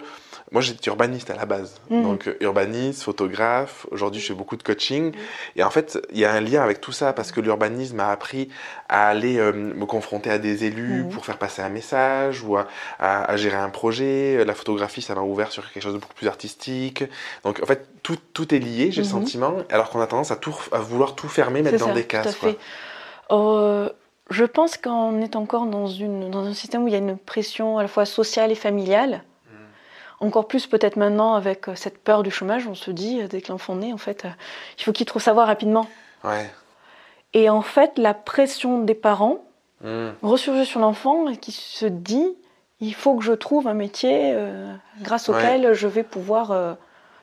Moi 0.53 0.61
j'étais 0.61 0.89
urbaniste 0.89 1.31
à 1.31 1.37
la 1.37 1.47
base, 1.47 1.81
Mhm. 1.91 2.03
donc 2.03 2.29
euh, 2.29 2.37
urbaniste, 2.41 3.03
photographe, 3.03 3.87
aujourd'hui 3.91 4.21
je 4.21 4.27
fais 4.29 4.35
beaucoup 4.35 4.57
de 4.57 4.63
coaching, 4.63 5.13
et 5.57 5.65
en 5.65 5.71
fait 5.71 5.99
il 6.13 6.19
y 6.19 6.25
a 6.25 6.33
un 6.33 6.41
lien 6.41 6.63
avec 6.63 6.81
tout 6.81 6.93
ça 6.93 7.13
parce 7.13 7.33
que 7.33 7.41
l'urbanisme 7.41 7.97
m'a 7.97 8.11
appris 8.11 8.49
à 8.89 9.09
aller 9.09 9.39
euh, 9.39 9.53
me 9.53 9.85
confronter 9.87 10.31
à 10.31 10.39
des 10.39 10.65
élus 10.65 11.05
Mhm. 11.05 11.09
pour 11.09 11.25
faire 11.27 11.39
passer 11.39 11.63
un 11.63 11.71
message 11.71 12.43
ou 12.43 12.57
à, 12.57 12.67
à- 13.01 13.25
à 13.25 13.37
gérer 13.37 13.57
un 13.57 13.71
projet. 13.71 14.45
La 14.45 14.55
photographie, 14.55 15.03
ça 15.03 15.15
m'a 15.15 15.23
ouvert 15.23 15.51
sur 15.51 15.71
quelque 15.73 15.83
chose 15.83 15.95
de 15.95 15.99
beaucoup 15.99 16.15
plus 16.15 16.29
artistique. 16.29 17.05
Donc 17.43 17.61
en 17.63 17.67
fait, 17.67 17.89
tout, 18.03 18.19
tout 18.35 18.55
est 18.55 18.59
lié, 18.59 18.93
j'ai 18.93 19.01
le 19.03 19.09
sentiment, 19.09 19.55
alors 19.71 19.89
qu'on 19.91 20.01
a 20.01 20.07
tendance 20.07 20.31
à, 20.31 20.37
tout, 20.37 20.55
à 20.73 20.79
vouloir 20.79 21.15
tout 21.15 21.29
fermer, 21.29 21.63
mettre 21.63 21.79
dans 21.79 21.87
ça, 21.87 21.93
des 21.95 22.05
tout 22.05 22.17
à 22.17 22.23
cases. 22.23 22.37
quoi. 22.37 22.51
fait. 22.51 22.59
Euh, 23.31 23.89
je 24.31 24.45
pense 24.45 24.77
qu'on 24.77 25.21
est 25.21 25.37
encore 25.37 25.67
dans, 25.67 25.87
une, 25.89 26.31
dans 26.31 26.45
un 26.45 26.55
système 26.55 26.85
où 26.85 26.89
il 26.89 26.93
y 26.93 26.97
a 26.97 26.99
une 26.99 27.17
pression 27.19 27.79
à 27.79 27.83
la 27.83 27.89
fois 27.89 28.05
sociale 28.05 28.53
et 28.53 28.55
familiale. 28.55 29.23
Encore 30.21 30.47
plus 30.49 30.67
peut-être 30.67 30.97
maintenant 30.97 31.35
avec 31.35 31.69
euh, 31.69 31.75
cette 31.75 31.99
peur 31.99 32.23
du 32.23 32.31
chômage, 32.31 32.67
on 32.67 32.75
se 32.75 32.91
dit, 32.91 33.21
euh, 33.21 33.27
dès 33.29 33.41
que 33.43 33.51
l'enfant 33.53 33.75
naît, 33.77 33.93
en 33.93 33.99
fait, 33.99 34.25
euh, 34.25 34.29
il 34.79 34.85
faut 34.85 34.93
qu'il 34.93 35.07
trouve 35.07 35.21
savoir 35.23 35.47
rapidement. 35.47 35.87
Ouais. 36.23 36.51
Et 37.33 37.51
en 37.51 37.63
fait, 37.63 37.99
la 37.99 38.15
pression 38.15 38.81
des 38.81 38.95
parents 38.95 39.39
Mm. 39.83 40.11
ressurgit 40.23 40.65
sur 40.65 40.81
l'enfant 40.81 41.29
et 41.29 41.37
qui 41.37 41.53
se 41.53 41.85
dit 41.85 42.27
il 42.81 42.95
faut 42.95 43.17
que 43.17 43.25
je 43.25 43.33
trouve 43.33 43.67
un 43.69 43.75
métier 43.75 44.31
euh, 44.33 44.73
grâce 45.03 45.29
Ouais. 45.29 45.35
auquel 45.37 45.75
je 45.75 45.87
vais 45.89 46.05
pouvoir, 46.05 46.53
euh, 46.53 46.73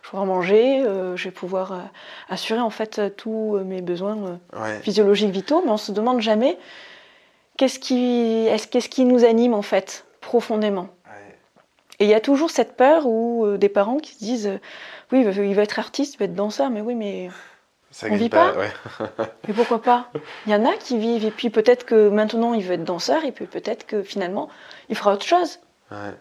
je 0.02 0.08
vais 0.08 0.10
pouvoir 0.12 0.26
manger, 0.28 0.84
euh, 0.84 1.16
je 1.16 1.24
vais 1.24 1.32
pouvoir 1.32 1.90
assurer 2.30 2.60
en 2.60 2.70
fait 2.70 3.16
tous 3.16 3.58
mes 3.66 3.82
besoins 3.82 4.40
Ouais. 4.54 4.80
physiologiques 4.82 5.32
vitaux, 5.32 5.64
mais 5.66 5.72
on 5.72 5.78
se 5.78 5.92
demande 5.92 6.20
jamais 6.22 6.58
qu'est-ce 7.58 7.80
qui, 7.80 8.46
est-ce, 8.48 8.68
qu'est-ce 8.68 8.90
qui 8.90 9.06
nous 9.06 9.24
anime 9.24 9.54
en 9.56 9.62
fait 9.64 10.06
profondément. 10.20 10.90
Et 12.02 12.06
il 12.06 12.10
y 12.10 12.14
a 12.16 12.20
toujours 12.20 12.50
cette 12.50 12.76
peur 12.76 13.06
où 13.06 13.46
euh, 13.46 13.58
des 13.58 13.70
parents 13.70 13.98
qui 13.98 14.14
se 14.14 14.20
disent 14.20 14.48
euh, 14.48 14.58
oui, 15.12 15.20
il 15.22 15.30
va, 15.30 15.44
il 15.44 15.54
va 15.56 15.62
être 15.62 15.78
artiste, 15.78 16.16
il 16.16 16.18
va 16.18 16.26
être 16.26 16.34
danseur, 16.34 16.70
mais 16.72 16.82
oui, 16.82 16.96
mais 16.96 17.30
Ça 17.92 18.08
On 18.10 18.16
vit 18.16 18.28
pas. 18.30 18.54
pas 18.54 18.60
ouais. 18.60 18.72
mais 19.48 19.54
pourquoi 19.54 19.82
pas? 19.82 20.10
Il 20.48 20.52
y 20.52 20.56
en 20.56 20.66
a 20.66 20.74
qui 20.78 20.98
vivent, 20.98 21.26
et 21.26 21.32
puis 21.32 21.50
peut-être 21.52 21.86
que 21.86 22.10
maintenant 22.10 22.54
il 22.54 22.64
veut 22.64 22.74
être 22.74 22.84
danseur, 22.84 23.24
et 23.24 23.32
puis 23.32 23.46
peut-être 23.46 23.86
que 23.86 24.02
finalement 24.04 24.50
il 24.90 24.96
fera 24.96 25.14
autre 25.14 25.26
chose. 25.26 25.60
Ouais. 25.92 25.98
Mais 26.08 26.14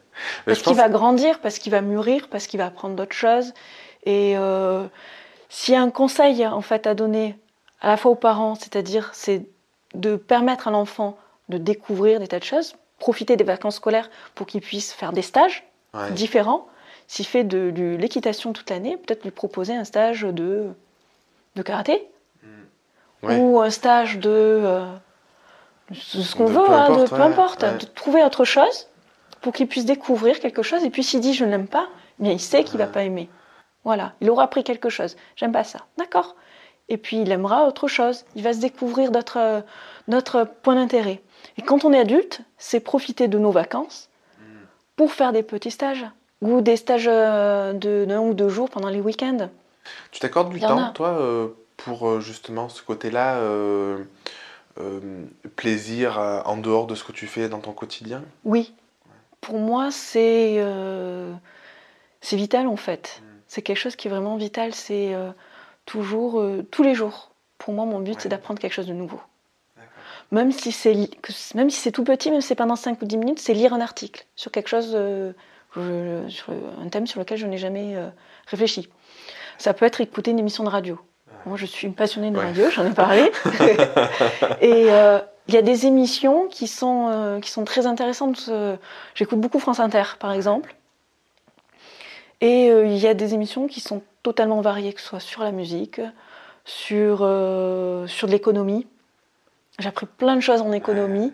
Parce 0.53 0.59
qu'il 0.59 0.73
pense- 0.73 0.77
va 0.77 0.89
grandir, 0.91 1.39
parce 1.41 1.59
qu'il 1.59 1.73
va 1.73 1.81
mûrir, 1.81 2.29
parce 2.29 2.47
qu'il 2.47 2.59
va 2.59 2.67
apprendre 2.67 2.95
d'autres 2.97 3.17
choses. 3.17 3.55
Et 4.05 4.37
euh, 4.37 4.85
s'il 5.49 5.75
y 5.75 5.77
a 5.77 5.81
un 5.83 5.91
conseil 5.91 6.47
en 6.47 6.61
fait 6.61 6.87
à 6.87 6.95
donner 6.95 7.39
à 7.81 7.89
la 7.89 7.97
fois 7.97 8.11
aux 8.11 8.17
parents, 8.17 8.55
c'est-à-dire 8.55 9.11
c'est 9.15 9.47
de 9.95 10.17
permettre 10.17 10.69
à 10.69 10.71
l'enfant 10.73 11.17
de 11.49 11.57
découvrir 11.59 12.21
des 12.21 12.29
tas 12.29 12.39
de 12.39 12.45
choses, 12.45 12.75
profiter 12.99 13.37
des 13.37 13.45
vacances 13.45 13.77
scolaires 13.77 14.11
pour 14.35 14.47
qu'il 14.47 14.61
puisse 14.61 14.93
faire 14.93 15.13
des 15.13 15.23
stages 15.23 15.65
Ouais. 15.95 16.11
différents. 16.13 16.67
S'il 17.09 17.27
fait 17.27 17.43
de, 17.45 17.71
de 17.71 17.97
l'équitation 17.99 18.53
toute 18.53 18.71
l'année, 18.71 18.97
peut-être 18.97 19.25
lui 19.25 19.31
proposer 19.33 19.75
un 19.75 19.85
stage 19.85 20.23
de, 20.23 20.69
de 21.57 21.63
karaté 21.63 22.07
Ouais. 23.23 23.37
ou 23.37 23.61
un 23.61 23.69
stage 23.69 24.19
de 24.19 24.31
euh, 24.31 24.87
ce 25.93 26.23
ce 26.23 26.35
qu'on 26.37 26.47
veut, 26.47 26.65
peu 26.65 26.73
hein, 26.73 26.89
de 27.05 27.15
importe, 27.21 27.61
peu 27.61 27.79
de 27.79 27.85
trouver 27.85 28.25
autre 28.25 28.45
chose 28.47 28.87
pour 29.43 29.53
qu'il 29.53 29.67
puisse 29.67 29.85
découvrir 29.85 30.41
quelque 30.41 30.63
chose. 30.63 30.85
Et 30.85 30.91
puis 30.91 31.03
s'il 31.05 31.21
dit 31.21 31.35
je 31.35 31.45
ne 31.45 31.51
l'aime 31.51 31.67
pas, 31.67 31.87
bien 32.19 32.33
il 32.33 32.41
sait 32.41 32.65
qu'il 32.65 32.79
va 32.79 32.87
Ouais. 32.87 32.93
pas 32.93 33.03
aimer. 33.03 33.29
Voilà, 33.85 34.15
il 34.23 34.31
aura 34.31 34.45
appris 34.45 34.65
quelque 34.65 34.89
chose. 34.89 35.17
J'aime 35.37 35.53
pas 35.53 35.65
ça, 35.65 35.81
d'accord. 35.99 36.35
Et 36.89 36.97
puis 36.97 37.21
il 37.21 37.31
aimera 37.31 37.67
autre 37.67 37.89
chose. 37.89 38.25
Il 38.37 38.43
va 38.43 38.53
se 38.55 38.59
découvrir 38.61 39.11
d'autres 39.11 39.37
euh, 39.39 40.45
points 40.63 40.77
d'intérêt. 40.77 41.21
Et 41.59 41.63
quand 41.63 41.85
on 41.85 41.93
est 41.93 41.99
adulte, 42.01 42.41
c'est 42.57 42.81
profiter 42.81 43.29
de 43.29 43.39
nos 43.39 43.51
vacances 43.51 44.07
Mm. 44.07 44.10
Pour 45.01 45.15
faire 45.15 45.33
des 45.33 45.43
petits 45.43 45.71
stages 45.71 46.05
ou 46.43 46.61
des 46.61 46.77
stages 46.77 47.09
euh, 47.11 47.73
de 47.73 48.05
d'un 48.05 48.21
ou 48.21 48.35
deux 48.35 48.51
jours 48.51 48.69
pendant 48.69 48.91
les 48.91 49.01
week-ends. 49.01 49.49
Tu 50.11 50.21
t'accordes 50.21 50.53
du 50.53 50.61
temps, 50.61 50.89
a. 50.89 50.91
toi, 50.91 51.19
euh, 51.19 51.49
pour 51.79 52.21
justement 52.21 52.69
ce 52.69 52.83
côté-là, 52.83 53.41
plaisir 55.57 56.43
en 56.45 56.59
dehors 56.59 56.87
de 56.87 56.95
ce 56.95 57.03
que 57.03 57.13
tu 57.13 57.27
fais 57.27 57.49
dans 57.49 57.61
ton 57.61 57.73
quotidien? 57.73 58.23
Oui. 58.45 58.75
Pour 59.41 59.57
moi, 59.57 59.91
c'est 59.91 60.63
c'est 62.21 62.37
vital 62.37 62.67
en 62.67 62.77
fait. 62.77 63.23
Mm. 63.23 63.27
C'est 63.47 63.63
quelque 63.63 63.79
chose 63.79 63.97
qui 63.97 64.09
est 64.09 64.11
vraiment 64.11 64.37
vital. 64.37 64.75
C'est 64.75 65.17
toujours, 65.87 66.45
tous 66.71 66.83
les 66.83 66.95
jours. 66.95 67.31
Pour 67.57 67.73
moi, 67.73 67.87
mon 67.87 68.01
but, 68.01 68.21
c'est 68.21 68.29
d'apprendre 68.29 68.61
quelque 68.61 68.75
chose 68.75 68.87
de 68.87 68.93
nouveau. 68.93 69.23
Même 70.33 70.53
si 70.53 70.73
c'est 70.73 70.95
même 71.55 71.71
si 71.71 71.81
c'est 71.81 71.93
tout 71.93 72.05
petit, 72.05 72.31
même 72.31 72.41
si 72.41 72.49
c'est 72.49 72.55
pendant 72.55 72.77
5 72.77 73.03
ou 73.03 73.05
10 73.05 73.17
minutes, 73.17 73.39
c'est 73.41 73.55
lire 73.55 73.73
un 73.73 73.81
article 73.81 74.27
sur 74.37 74.51
quelque 74.53 74.69
chose, 74.69 74.97
sur 76.29 76.53
un 76.81 76.89
thème 76.89 77.07
sur 77.07 77.19
lequel 77.19 77.39
je 77.39 77.47
n'ai 77.47 77.59
jamais 77.59 77.97
réfléchi. 78.47 78.89
Ça 79.59 79.75
peut 79.75 79.85
être 79.85 80.01
écouter 80.01 80.31
une 80.31 80.39
émission 80.39 80.65
de 80.65 80.69
radio. 80.69 80.99
Moi, 81.47 81.57
je 81.57 81.67
suis 81.67 81.87
une 81.87 81.95
passionnée 81.95 82.31
de 82.31 82.39
radio, 82.39 82.71
j'en 82.71 82.87
ai 82.87 82.93
parlé. 82.93 83.31
et 84.61 84.91
euh, 84.91 85.19
il 85.49 85.55
y 85.55 85.57
a 85.57 85.63
des 85.63 85.87
émissions 85.87 86.47
qui 86.49 86.67
sont, 86.67 87.09
euh, 87.11 87.41
qui 87.41 87.51
sont 87.51 87.65
très 87.65 87.87
intéressantes. 87.87 88.47
Euh, 88.49 88.77
j'écoute 89.15 89.41
beaucoup 89.41 89.59
France 89.59 89.81
Inter, 89.81 90.03
par 90.19 90.33
exemple. 90.33 90.75
Et 92.43 92.69
il 92.69 92.97
y 92.97 93.07
a 93.07 93.13
des 93.13 93.35
émissions 93.35 93.67
qui 93.67 93.81
sont 93.81 94.01
totalement 94.23 94.63
variées, 94.63 94.95
que 94.95 95.01
ce 95.03 95.09
soit 95.09 95.21
sur 95.21 95.43
la 95.43 95.53
musique, 95.53 96.01
sur, 96.65 97.19
sur 97.19 97.27
de 97.27 98.31
l'économie. 98.31 98.87
J'ai 99.81 99.89
appris 99.89 100.07
plein 100.07 100.37
de 100.37 100.41
choses 100.41 100.63
en 100.63 100.73
économie, 100.73 101.33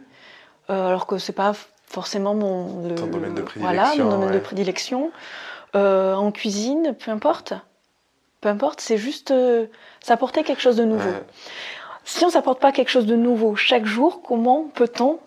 alors 0.68 1.06
que 1.06 1.18
c'est 1.18 1.32
pas 1.32 1.52
forcément 1.86 2.34
mon 2.34 2.88
domaine 2.88 3.34
de 3.34 3.42
prédilection. 3.42 3.60
Voilà, 3.60 3.94
mon 3.96 4.10
domaine 4.10 4.32
de 4.32 4.38
prédilection. 4.38 5.10
en 5.74 6.30
cuisine, 6.32 6.94
peu 6.98 7.10
importe 7.10 7.54
peu 8.40 8.48
importe, 8.48 8.80
c'est 8.80 8.98
juste 8.98 9.30
euh, 9.30 9.66
s'apporter 10.00 10.44
quelque 10.44 10.62
chose 10.62 10.76
de 10.76 10.84
nouveau. 10.84 11.10
Si 12.04 12.24
on 12.24 12.30
s'apporte 12.30 12.60
pas 12.60 12.72
quelque 12.72 12.90
chose 12.90 13.06
de 13.06 13.16
nouveau 13.16 13.56
chaque 13.56 13.86
jour, 13.86 14.22
comment 14.22 14.70
peut-on 14.74 15.18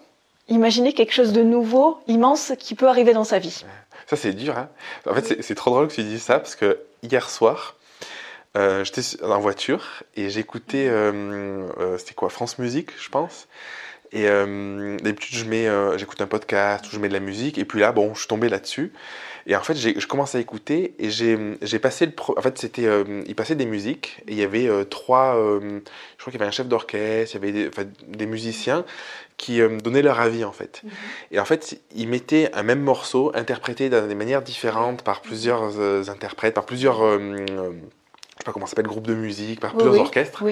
imaginer 0.48 0.94
quelque 0.94 1.12
chose 1.12 1.34
de 1.34 1.44
nouveau, 1.44 2.00
immense, 2.08 2.54
qui 2.58 2.76
peut 2.76 2.88
arriver 2.88 3.14
dans 3.14 3.24
sa 3.24 3.40
vie? 3.40 3.66
Ça, 4.08 4.16
c'est 4.16 4.34
dur. 4.34 4.58
Hein 4.58 4.70
en 5.06 5.14
fait, 5.14 5.42
c'est 5.42 5.56
trop 5.56 5.72
drôle 5.72 5.88
que 5.90 5.96
tu 5.96 6.04
dises 6.04 6.24
ça, 6.24 6.40
parce 6.40 6.56
que 6.56 6.80
hier 7.04 7.30
soir, 7.30 7.76
euh, 8.58 8.84
j'étais 8.84 9.24
en 9.24 9.40
voiture 9.40 10.04
et 10.16 10.30
j'écoutais, 10.30 10.88
euh, 10.88 11.98
c'était 11.98 12.14
quoi, 12.14 12.30
France 12.30 12.60
Musique, 12.60 12.92
je 13.00 13.10
pense. 13.10 13.48
Et 14.12 14.24
d'habitude, 14.24 15.38
je 15.38 15.46
mets, 15.46 15.68
j'écoute 16.00 16.20
un 16.20 16.26
podcast 16.26 16.88
ou 16.88 16.90
je 16.90 16.98
mets 16.98 17.10
de 17.10 17.14
la 17.14 17.20
musique. 17.20 17.60
Et 17.60 17.66
puis 17.66 17.80
là, 17.80 17.92
bon, 17.92 18.16
je 18.16 18.22
suis 18.22 18.28
tombé 18.28 18.50
là-dessus. 18.50 18.92
Et 19.50 19.56
en 19.56 19.62
fait, 19.62 19.76
je 19.76 20.06
commence 20.06 20.36
à 20.36 20.40
écouter 20.40 20.94
et 21.00 21.10
j'ai 21.10 21.80
passé 21.80 22.06
le. 22.06 22.12
En 22.38 22.42
fait, 22.42 22.58
c'était. 22.60 22.86
Euh, 22.86 23.24
il 23.26 23.34
passait 23.36 23.56
des 23.56 23.66
musiques 23.66 24.22
et 24.28 24.34
il 24.34 24.38
y 24.38 24.44
avait 24.44 24.68
euh, 24.68 24.84
trois. 24.84 25.38
Euh, 25.38 25.80
je 26.18 26.22
crois 26.22 26.32
qu'il 26.32 26.40
y 26.40 26.44
avait 26.44 26.48
un 26.48 26.52
chef 26.52 26.68
d'orchestre, 26.68 27.36
il 27.36 27.46
y 27.46 27.50
avait 27.50 27.52
des, 27.52 27.72
des 28.08 28.26
musiciens 28.28 28.86
qui 29.38 29.60
donnaient 29.84 30.04
leur 30.04 30.20
avis 30.20 30.44
en 30.44 30.52
fait. 30.52 30.82
Mhm. 30.84 30.92
Et 31.32 31.40
en 31.40 31.46
fait, 31.46 31.82
ils 31.96 32.08
mettaient 32.08 32.52
un 32.54 32.62
même 32.62 32.82
morceau 32.82 33.32
interprété 33.34 33.90
de 33.90 34.02
des 34.02 34.16
manières 34.16 34.44
différentes 34.44 35.02
par 35.02 35.22
plusieurs 35.22 35.80
interprètes, 36.10 36.54
par 36.54 36.66
plusieurs 36.66 37.02
je 38.40 38.44
sais 38.44 38.46
pas 38.46 38.54
comment 38.54 38.66
ça 38.66 38.72
s'appelle, 38.72 38.88
groupe 38.88 39.06
de 39.06 39.14
musique, 39.14 39.60
par 39.60 39.74
plusieurs 39.74 40.00
orchestres. 40.00 40.44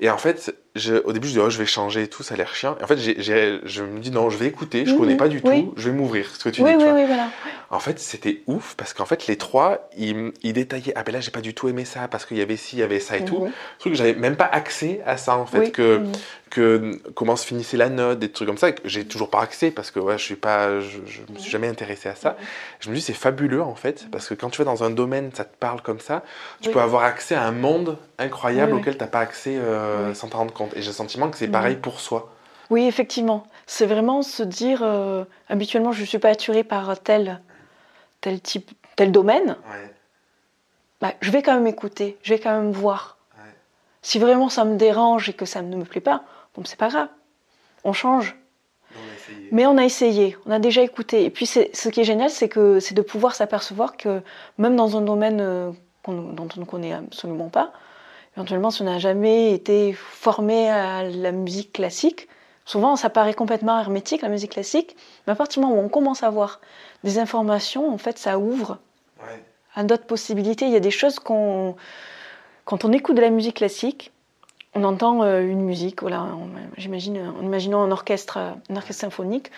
Et 0.00 0.10
en 0.10 0.18
fait, 0.18 0.54
je, 0.74 0.94
au 1.04 1.12
début, 1.12 1.28
je 1.28 1.34
dis, 1.34 1.38
oh, 1.38 1.50
je 1.50 1.58
vais 1.58 1.66
changer 1.66 2.08
tout, 2.08 2.22
ça 2.22 2.34
a 2.34 2.36
l'air 2.38 2.54
chiant. 2.54 2.76
Et 2.80 2.84
en 2.84 2.86
fait, 2.86 2.96
je 2.98 3.82
me 3.82 3.98
dis, 3.98 4.10
non, 4.10 4.30
je 4.30 4.38
vais 4.38 4.46
écouter, 4.46 4.86
je 4.86 4.94
connais 4.94 5.16
pas 5.16 5.28
du 5.28 5.42
tout, 5.42 5.74
je 5.76 5.90
vais 5.90 5.94
m'ouvrir, 5.94 6.30
ce 6.34 6.44
que 6.44 6.48
tu 6.48 6.62
dis. 6.62 6.70
Tu 6.70 6.84
vois. 6.84 7.06
Voilà. 7.06 7.28
En 7.70 7.80
fait, 7.80 7.98
c'était 7.98 8.42
ouf, 8.46 8.74
parce 8.76 8.92
qu'en 8.92 9.06
fait, 9.06 9.26
les 9.26 9.36
trois, 9.36 9.88
ils, 9.96 10.32
ils, 10.42 10.52
détaillaient, 10.52 10.92
ah 10.94 11.02
ben 11.02 11.12
là, 11.12 11.20
j'ai 11.20 11.30
pas 11.30 11.40
du 11.40 11.54
tout 11.54 11.68
aimé 11.68 11.84
ça, 11.84 12.06
parce 12.08 12.26
qu'il 12.26 12.36
y 12.36 12.42
avait 12.42 12.56
ci, 12.56 12.76
il 12.76 12.80
y 12.80 12.82
avait 12.82 13.00
ça 13.00 13.16
et 13.16 13.24
tout. 13.24 13.48
Truc 13.78 13.92
que 13.92 13.98
j'avais 13.98 14.14
même 14.14 14.36
pas 14.36 14.44
accès 14.44 15.00
à 15.06 15.16
ça, 15.16 15.36
en 15.36 15.46
fait, 15.46 15.70
que, 15.70 16.02
que 16.50 16.98
comment 17.14 17.36
se 17.36 17.46
finissait 17.46 17.78
la 17.78 17.88
note, 17.88 18.18
des 18.18 18.30
trucs 18.30 18.46
comme 18.46 18.58
ça, 18.58 18.72
que 18.72 18.86
j'ai 18.86 19.06
toujours 19.06 19.30
pas 19.30 19.40
accès, 19.40 19.70
parce 19.70 19.90
que 19.90 20.00
ouais, 20.00 20.18
je 20.18 20.22
suis 20.22 20.36
pas, 20.36 20.80
je, 20.80 20.98
je 21.06 21.20
me 21.32 21.38
suis 21.38 21.50
jamais 21.50 21.68
intéressé 21.68 22.08
à 22.08 22.14
ça. 22.14 22.36
Je 22.80 22.90
me 22.90 22.94
dis, 22.94 23.00
c'est 23.00 23.14
fabuleux, 23.14 23.62
en 23.62 23.74
fait, 23.74 24.06
parce 24.10 24.28
que 24.28 24.34
quand 24.34 24.50
tu 24.50 24.58
vas 24.58 24.64
dans 24.64 24.84
un 24.84 24.90
domaine, 24.90 25.30
ça 25.34 25.44
te 25.44 25.56
parle 25.56 25.80
comme 25.80 26.00
ça, 26.00 26.24
tu 26.60 26.70
peux 26.70 26.80
avoir 26.80 27.04
accès 27.04 27.34
à 27.34 27.44
un 27.44 27.52
monde 27.52 27.96
incroyable 28.18 28.74
auquel 28.74 28.96
tu 28.96 29.00
n'as 29.00 29.10
pas 29.10 29.20
accès 29.20 29.56
euh, 29.56 30.14
sans 30.14 30.28
t'en 30.28 30.38
rendre 30.38 30.52
compte. 30.52 30.61
Et 30.74 30.82
j'ai 30.82 30.88
le 30.88 30.94
sentiment 30.94 31.30
que 31.30 31.36
c'est 31.36 31.48
pareil 31.48 31.76
pour 31.76 32.00
soi. 32.00 32.32
Oui, 32.70 32.86
effectivement. 32.86 33.46
C'est 33.66 33.86
vraiment 33.86 34.22
se 34.22 34.42
dire, 34.42 34.82
euh, 34.82 35.24
habituellement, 35.48 35.92
je 35.92 36.00
ne 36.00 36.06
suis 36.06 36.18
pas 36.18 36.30
attirée 36.30 36.64
par 36.64 36.98
tel, 37.00 37.40
tel 38.20 38.40
type, 38.40 38.70
tel 38.96 39.12
domaine. 39.12 39.56
Bah, 41.00 41.12
je 41.20 41.30
vais 41.30 41.42
quand 41.42 41.54
même 41.54 41.66
écouter, 41.66 42.16
je 42.22 42.32
vais 42.32 42.40
quand 42.40 42.56
même 42.56 42.70
voir. 42.70 43.18
Si 44.02 44.18
vraiment 44.18 44.48
ça 44.48 44.64
me 44.64 44.76
dérange 44.76 45.28
et 45.28 45.32
que 45.32 45.44
ça 45.44 45.62
ne 45.62 45.76
me 45.76 45.84
plaît 45.84 46.00
pas, 46.00 46.24
bon, 46.54 46.64
c'est 46.64 46.78
pas 46.78 46.88
grave. 46.88 47.08
On 47.84 47.92
change. 47.92 48.36
Mais 49.52 49.66
on 49.66 49.76
a 49.78 49.84
essayé, 49.84 50.36
on 50.46 50.50
a 50.50 50.58
déjà 50.58 50.82
écouté. 50.82 51.24
Et 51.24 51.30
puis 51.30 51.46
ce 51.46 51.88
qui 51.88 52.00
est 52.00 52.04
génial, 52.04 52.30
c'est 52.30 52.48
que 52.48 52.80
c'est 52.80 52.94
de 52.94 53.02
pouvoir 53.02 53.34
s'apercevoir 53.34 53.96
que 53.96 54.22
même 54.58 54.76
dans 54.76 54.96
un 54.96 55.02
domaine 55.02 55.40
euh, 55.40 55.70
dont 56.06 56.48
on 56.56 56.60
ne 56.60 56.64
connaît 56.64 56.92
absolument 56.92 57.48
pas, 57.48 57.72
éventuellement 58.36 58.70
si 58.70 58.82
on 58.82 58.86
n'a 58.86 58.98
jamais 58.98 59.52
été 59.52 59.92
formé 59.92 60.70
à 60.70 61.04
la 61.04 61.32
musique 61.32 61.72
classique, 61.72 62.28
souvent 62.64 62.96
ça 62.96 63.10
paraît 63.10 63.34
complètement 63.34 63.78
hermétique 63.78 64.22
la 64.22 64.28
musique 64.28 64.52
classique, 64.52 64.96
mais 65.26 65.32
à 65.32 65.36
partir 65.36 65.62
du 65.62 65.68
moment 65.68 65.80
où 65.80 65.84
on 65.84 65.88
commence 65.88 66.22
à 66.22 66.28
avoir 66.28 66.60
des 67.04 67.18
informations, 67.18 67.92
en 67.92 67.98
fait 67.98 68.18
ça 68.18 68.38
ouvre 68.38 68.78
à 69.74 69.84
d'autres 69.84 70.06
possibilités. 70.06 70.66
Il 70.66 70.72
y 70.72 70.76
a 70.76 70.80
des 70.80 70.90
choses 70.90 71.18
qu'on, 71.18 71.76
quand 72.64 72.84
on 72.84 72.92
écoute 72.92 73.16
de 73.16 73.20
la 73.20 73.30
musique 73.30 73.56
classique, 73.56 74.12
on 74.74 74.84
entend 74.84 75.22
euh, 75.22 75.40
une 75.42 75.60
musique, 75.60 76.00
voilà, 76.02 76.26
j'imagine, 76.76 77.34
en 77.38 77.42
imaginant 77.42 77.82
un 77.82 77.90
orchestre, 77.90 78.38
un 78.38 78.76
orchestre 78.76 79.02
symphonique. 79.02 79.50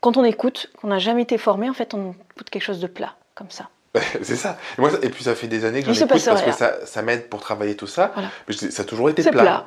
Quand 0.00 0.16
on 0.16 0.24
écoute, 0.24 0.70
qu'on 0.80 0.88
n'a 0.88 0.98
jamais 0.98 1.22
été 1.22 1.36
formé, 1.36 1.68
en 1.68 1.74
fait, 1.74 1.92
on 1.92 2.14
écoute 2.32 2.48
quelque 2.48 2.62
chose 2.62 2.80
de 2.80 2.86
plat, 2.86 3.14
comme 3.34 3.50
ça. 3.50 3.68
c'est 4.22 4.36
ça. 4.36 4.56
Et, 4.78 4.80
moi, 4.80 4.90
et 5.02 5.08
puis 5.08 5.24
ça 5.24 5.34
fait 5.34 5.48
des 5.48 5.64
années 5.64 5.82
que 5.82 5.90
écoute 5.90 6.08
parce 6.08 6.42
que 6.42 6.52
ça, 6.52 6.86
ça 6.86 7.02
m'aide 7.02 7.28
pour 7.28 7.40
travailler 7.40 7.74
tout 7.76 7.86
ça. 7.86 8.12
Mais 8.48 8.54
ça 8.54 8.82
a 8.82 8.84
toujours 8.84 9.10
été 9.10 9.22
plat. 9.30 9.66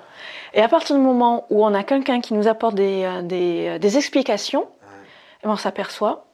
Et 0.54 0.62
à 0.62 0.68
partir 0.68 0.96
du 0.96 1.02
moment 1.02 1.46
où 1.50 1.66
on 1.66 1.74
a 1.74 1.84
quelqu'un 1.84 2.22
qui 2.22 2.34
nous 2.34 2.48
apporte 2.48 2.76
des, 2.76 3.04
euh, 3.04 3.22
des, 3.24 3.68
euh, 3.68 3.80
des 3.80 3.98
explications, 3.98 4.68
eh 5.42 5.48
ben, 5.48 5.54
on 5.54 5.58
s'aperçoit 5.58 6.28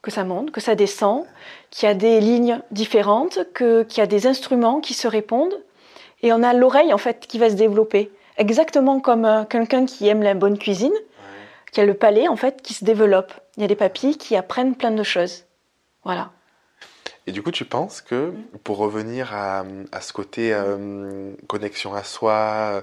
que 0.00 0.10
ça 0.10 0.24
monte, 0.24 0.50
que 0.50 0.60
ça 0.60 0.74
descend, 0.74 1.24
qu'il 1.70 1.86
y 1.86 1.90
a 1.90 1.94
des 1.94 2.18
lignes 2.20 2.60
différentes, 2.70 3.38
qu'il 3.54 3.98
y 3.98 4.00
a 4.00 4.06
des 4.06 4.26
instruments 4.26 4.80
qui 4.80 4.94
se 4.94 5.06
répondent. 5.06 5.62
Et 6.22 6.32
on 6.32 6.42
a 6.42 6.52
l'oreille 6.54 6.92
en 6.92 6.98
fait 6.98 7.26
qui 7.28 7.38
va 7.38 7.50
se 7.50 7.54
développer. 7.54 8.10
Exactement 8.38 9.00
comme 9.00 9.24
euh, 9.24 9.44
quelqu'un 9.44 9.86
qui 9.86 10.08
aime 10.08 10.22
la 10.22 10.34
bonne 10.34 10.58
cuisine, 10.58 10.94
qui 11.72 11.80
a 11.80 11.84
le 11.84 11.94
palais 11.94 12.28
en 12.28 12.36
fait 12.36 12.62
qui 12.62 12.74
se 12.74 12.84
développe. 12.84 13.32
Il 13.56 13.62
y 13.62 13.64
a 13.64 13.68
des 13.68 13.76
papilles 13.76 14.16
qui 14.16 14.34
apprennent 14.34 14.74
plein 14.74 14.90
de 14.90 15.02
choses. 15.02 15.44
Voilà. 16.04 16.30
Et 17.26 17.32
du 17.32 17.42
coup, 17.42 17.50
tu 17.50 17.64
penses 17.64 18.00
que, 18.00 18.32
pour 18.64 18.78
revenir 18.78 19.34
à, 19.34 19.64
ce 20.00 20.12
côté 20.12 20.52
euh, 20.52 21.32
connexion 21.46 21.94
à 21.94 22.02
soi, 22.02 22.82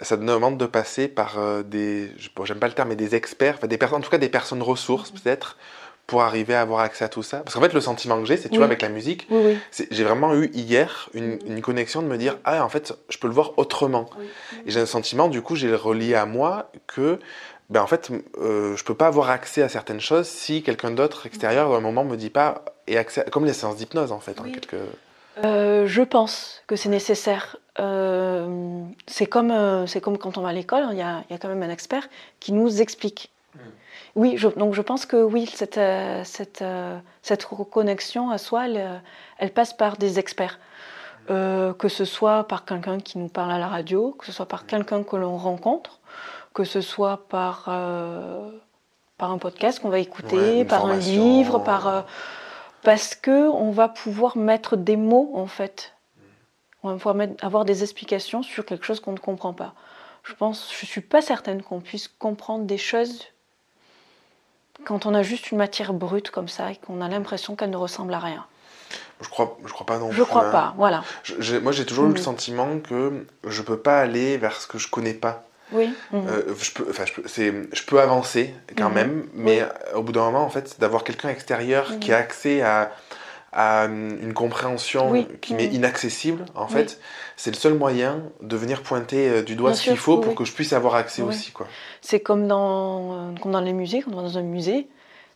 ça 0.00 0.16
demande 0.16 0.58
de 0.58 0.66
passer 0.66 1.08
par 1.08 1.38
euh, 1.38 1.62
des, 1.62 2.10
j'aime 2.44 2.58
pas 2.58 2.68
le 2.68 2.74
terme, 2.74 2.88
mais 2.88 2.96
des 2.96 3.14
experts, 3.14 3.58
des 3.66 3.78
personnes, 3.78 3.98
en 3.98 4.02
tout 4.02 4.10
cas 4.10 4.18
des 4.18 4.28
personnes 4.28 4.62
ressources 4.62 5.10
peut-être, 5.10 5.56
pour 6.06 6.22
arriver 6.22 6.54
à 6.54 6.62
avoir 6.62 6.80
accès 6.80 7.04
à 7.04 7.08
tout 7.08 7.22
ça? 7.22 7.38
Parce 7.38 7.54
qu'en 7.54 7.60
fait, 7.60 7.72
le 7.72 7.80
sentiment 7.80 8.18
que 8.18 8.26
j'ai, 8.26 8.36
c'est, 8.36 8.48
tu 8.48 8.56
vois, 8.56 8.66
avec 8.66 8.82
la 8.82 8.88
musique, 8.88 9.28
j'ai 9.90 10.04
vraiment 10.04 10.34
eu 10.34 10.50
hier 10.52 11.08
une, 11.14 11.38
une, 11.46 11.62
connexion 11.62 12.02
de 12.02 12.08
me 12.08 12.18
dire, 12.18 12.38
ah, 12.44 12.64
en 12.64 12.68
fait, 12.68 12.94
je 13.08 13.18
peux 13.18 13.28
le 13.28 13.34
voir 13.34 13.52
autrement. 13.58 14.10
Et 14.66 14.70
j'ai 14.70 14.80
un 14.80 14.86
sentiment, 14.86 15.28
du 15.28 15.42
coup, 15.42 15.56
j'ai 15.56 15.74
relié 15.74 16.14
à 16.14 16.26
moi 16.26 16.70
que 16.86 17.18
ben 17.70 17.80
en 17.80 17.86
fait, 17.86 18.10
euh, 18.38 18.76
je 18.76 18.84
peux 18.84 18.94
pas 18.94 19.06
avoir 19.06 19.30
accès 19.30 19.62
à 19.62 19.68
certaines 19.70 20.00
choses 20.00 20.28
si 20.28 20.62
quelqu'un 20.62 20.90
d'autre 20.90 21.24
extérieur, 21.24 21.72
à 21.72 21.76
un 21.76 21.80
moment, 21.80 22.04
me 22.04 22.16
dit 22.16 22.28
pas, 22.28 22.64
et 22.86 22.98
accès, 22.98 23.24
comme 23.30 23.44
les 23.44 23.52
séances 23.52 23.76
d'hypnose, 23.76 24.12
en 24.12 24.20
fait, 24.20 24.40
en 24.40 24.44
quelque... 24.44 24.76
Euh, 25.44 25.86
je 25.86 26.02
pense 26.02 26.62
que 26.66 26.76
c'est 26.76 26.90
nécessaire. 26.90 27.56
Euh, 27.78 28.82
c'est 29.06 29.26
comme, 29.26 29.50
euh, 29.50 29.86
c'est 29.86 30.00
comme 30.00 30.18
quand 30.18 30.36
on 30.36 30.42
va 30.42 30.50
à 30.50 30.52
l'école, 30.52 30.84
il 30.90 30.98
y 30.98 31.02
a, 31.02 31.24
y 31.30 31.34
a, 31.34 31.38
quand 31.38 31.48
même 31.48 31.62
un 31.62 31.70
expert 31.70 32.08
qui 32.38 32.52
nous 32.52 32.82
explique. 32.82 33.30
Hmm. 33.54 33.58
Oui, 34.14 34.34
je, 34.36 34.48
donc 34.48 34.74
je 34.74 34.82
pense 34.82 35.06
que 35.06 35.16
oui, 35.16 35.46
cette, 35.46 35.80
cette, 36.24 36.64
cette 37.22 37.44
reconnexion 37.44 38.30
à 38.30 38.36
soi, 38.36 38.66
elle, 38.66 39.02
elle, 39.38 39.52
passe 39.52 39.72
par 39.72 39.96
des 39.96 40.18
experts. 40.18 40.58
Que 41.28 41.88
ce 41.88 42.04
soit 42.04 42.44
par 42.48 42.66
quelqu'un 42.66 42.98
qui 42.98 43.16
nous 43.16 43.28
parle 43.28 43.52
à 43.52 43.58
la 43.58 43.68
radio, 43.68 44.14
que 44.18 44.26
ce 44.26 44.32
soit 44.32 44.46
par 44.46 44.66
quelqu'un 44.66 45.02
que 45.02 45.16
l'on 45.16 45.38
rencontre, 45.38 46.00
que 46.54 46.64
ce 46.64 46.80
soit 46.80 47.28
par, 47.28 47.66
euh, 47.68 48.50
par 49.18 49.30
un 49.32 49.38
podcast 49.38 49.80
qu'on 49.80 49.88
va 49.88 49.98
écouter, 49.98 50.64
par 50.64 50.86
un 50.86 50.96
livre, 50.96 51.58
par, 51.58 51.88
euh, 51.88 52.00
parce 52.82 53.14
que 53.14 53.48
on 53.50 53.70
va 53.70 53.88
pouvoir 53.88 54.36
mettre 54.36 54.76
des 54.76 54.96
mots 54.96 55.30
en 55.34 55.46
fait. 55.46 55.94
On 56.82 56.88
va 56.88 56.94
pouvoir 56.94 57.14
mettre, 57.14 57.44
avoir 57.44 57.64
des 57.64 57.82
explications 57.82 58.42
sur 58.42 58.66
quelque 58.66 58.84
chose 58.84 59.00
qu'on 59.00 59.12
ne 59.12 59.18
comprend 59.18 59.52
pas. 59.52 59.74
Je 60.24 60.34
pense, 60.34 60.72
je 60.78 60.86
suis 60.86 61.00
pas 61.00 61.22
certaine 61.22 61.62
qu'on 61.62 61.80
puisse 61.80 62.08
comprendre 62.08 62.64
des 62.64 62.78
choses 62.78 63.24
quand 64.84 65.06
on 65.06 65.14
a 65.14 65.22
juste 65.22 65.50
une 65.52 65.58
matière 65.58 65.92
brute 65.92 66.30
comme 66.30 66.48
ça 66.48 66.72
et 66.72 66.76
qu'on 66.76 67.00
a 67.00 67.08
l'impression 67.08 67.54
qu'elle 67.54 67.70
ne 67.70 67.76
ressemble 67.76 68.14
à 68.14 68.18
rien. 68.18 68.46
Je 69.20 69.28
crois, 69.28 69.56
je 69.64 69.72
crois 69.72 69.86
pas 69.86 69.98
non 69.98 70.10
Je 70.10 70.16
plus. 70.22 70.24
crois 70.30 70.46
hein. 70.48 70.50
pas, 70.50 70.74
voilà. 70.76 71.04
Je- 71.22 71.56
moi, 71.58 71.70
j'ai 71.70 71.86
toujours 71.86 72.06
eu 72.06 72.08
le 72.08 72.14
Mhm. 72.14 72.18
sentiment 72.18 72.78
que 72.80 73.26
je 73.46 73.62
peux 73.62 73.78
pas 73.78 74.00
aller 74.00 74.36
vers 74.38 74.60
ce 74.60 74.66
que 74.66 74.78
je 74.78 74.88
connais 74.88 75.14
pas. 75.14 75.44
Oui. 75.72 75.92
mhm. 76.12 76.26
Euh, 76.28 76.42
je 76.60 76.70
peux, 76.72 76.86
enfin, 76.90 77.04
je 77.06 77.12
peux, 77.14 77.22
c'est, 77.26 77.52
je 77.72 77.82
peux 77.84 78.00
avancer 78.00 78.54
quand 78.76 78.88
Mhm. 78.88 78.94
même, 78.94 79.26
mais 79.34 79.62
Oui. 79.62 79.68
euh, 79.94 79.96
au 79.98 80.02
bout 80.02 80.12
d'un 80.12 80.24
moment, 80.24 80.42
en 80.44 80.50
fait, 80.50 80.76
d'avoir 80.80 81.04
quelqu'un 81.04 81.28
extérieur 81.30 81.90
Mhm. 81.92 81.98
qui 82.00 82.12
a 82.12 82.18
accès 82.18 82.62
à, 82.62 82.92
à 83.52 83.84
hum, 83.84 84.16
une 84.22 84.32
compréhension 84.34 85.10
Oui. 85.10 85.26
qui 85.40 85.54
m'est 85.54 85.66
Mhm. 85.68 85.74
inaccessible, 85.74 86.44
en 86.54 86.66
Oui. 86.66 86.72
fait, 86.72 86.98
c'est 87.36 87.50
le 87.50 87.56
seul 87.56 87.74
moyen 87.74 88.22
de 88.40 88.56
venir 88.56 88.82
pointer 88.82 89.28
euh, 89.28 89.42
du 89.42 89.56
doigt 89.56 89.70
Bien 89.70 89.76
ce 89.78 89.82
qu'il 89.84 89.96
faut 89.96 90.14
oui, 90.16 90.20
pour 90.22 90.28
oui. 90.30 90.34
que 90.36 90.44
je 90.44 90.52
puisse 90.52 90.72
avoir 90.72 90.94
accès 90.94 91.22
Oui. 91.22 91.28
aussi, 91.28 91.52
quoi. 91.52 91.66
C'est 92.00 92.20
comme 92.20 92.46
dans, 92.48 93.12
euh, 93.14 93.34
comme 93.42 93.52
dans 93.52 93.60
les 93.60 93.72
musées, 93.74 94.02
quand 94.02 94.12
on 94.12 94.16
va 94.16 94.22
dans 94.22 94.38
un 94.38 94.42
musée. 94.42 94.88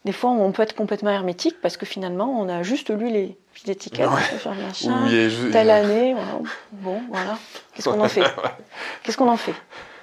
Des 0.04 0.12
fois, 0.12 0.30
on 0.30 0.52
peut 0.52 0.62
être 0.62 0.76
complètement 0.76 1.10
hermétique 1.10 1.56
parce 1.60 1.76
que 1.76 1.84
finalement, 1.84 2.30
on 2.40 2.48
a 2.48 2.62
juste 2.62 2.90
lu 2.90 3.08
les 3.10 3.36
petites 3.52 3.68
étiquettes, 3.70 4.06
Ouais. 4.08 4.54
machin, 4.62 5.08
ju- 5.28 5.50
telle 5.50 5.68
année. 5.68 6.12
voilà. 6.14 6.38
Bon, 6.70 7.02
voilà. 7.10 7.36
Qu'est-ce 7.74 7.88
qu'on 7.88 8.00
en 8.00 8.08
fait? 8.08 8.22
Qu'est-ce 9.02 9.16
qu'on 9.16 9.28
en 9.28 9.36
fait? 9.36 9.54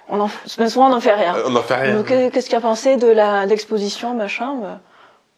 On 0.10 0.20
en... 0.20 0.30
Souvent, 0.46 0.88
on 0.88 0.90
n'en 0.90 1.00
fait 1.00 1.14
rien. 1.14 1.36
Euh, 1.36 1.44
On 1.48 1.52
n'en 1.52 1.62
fait 1.62 1.76
rien. 1.76 1.96
Euh, 1.98 2.30
Qu'est-ce 2.30 2.48
qu'il 2.48 2.58
a 2.58 2.62
pensé 2.62 2.98
de 2.98 3.08
l'exposition, 3.48 4.14
machin 4.14 4.56
ben, 4.56 4.80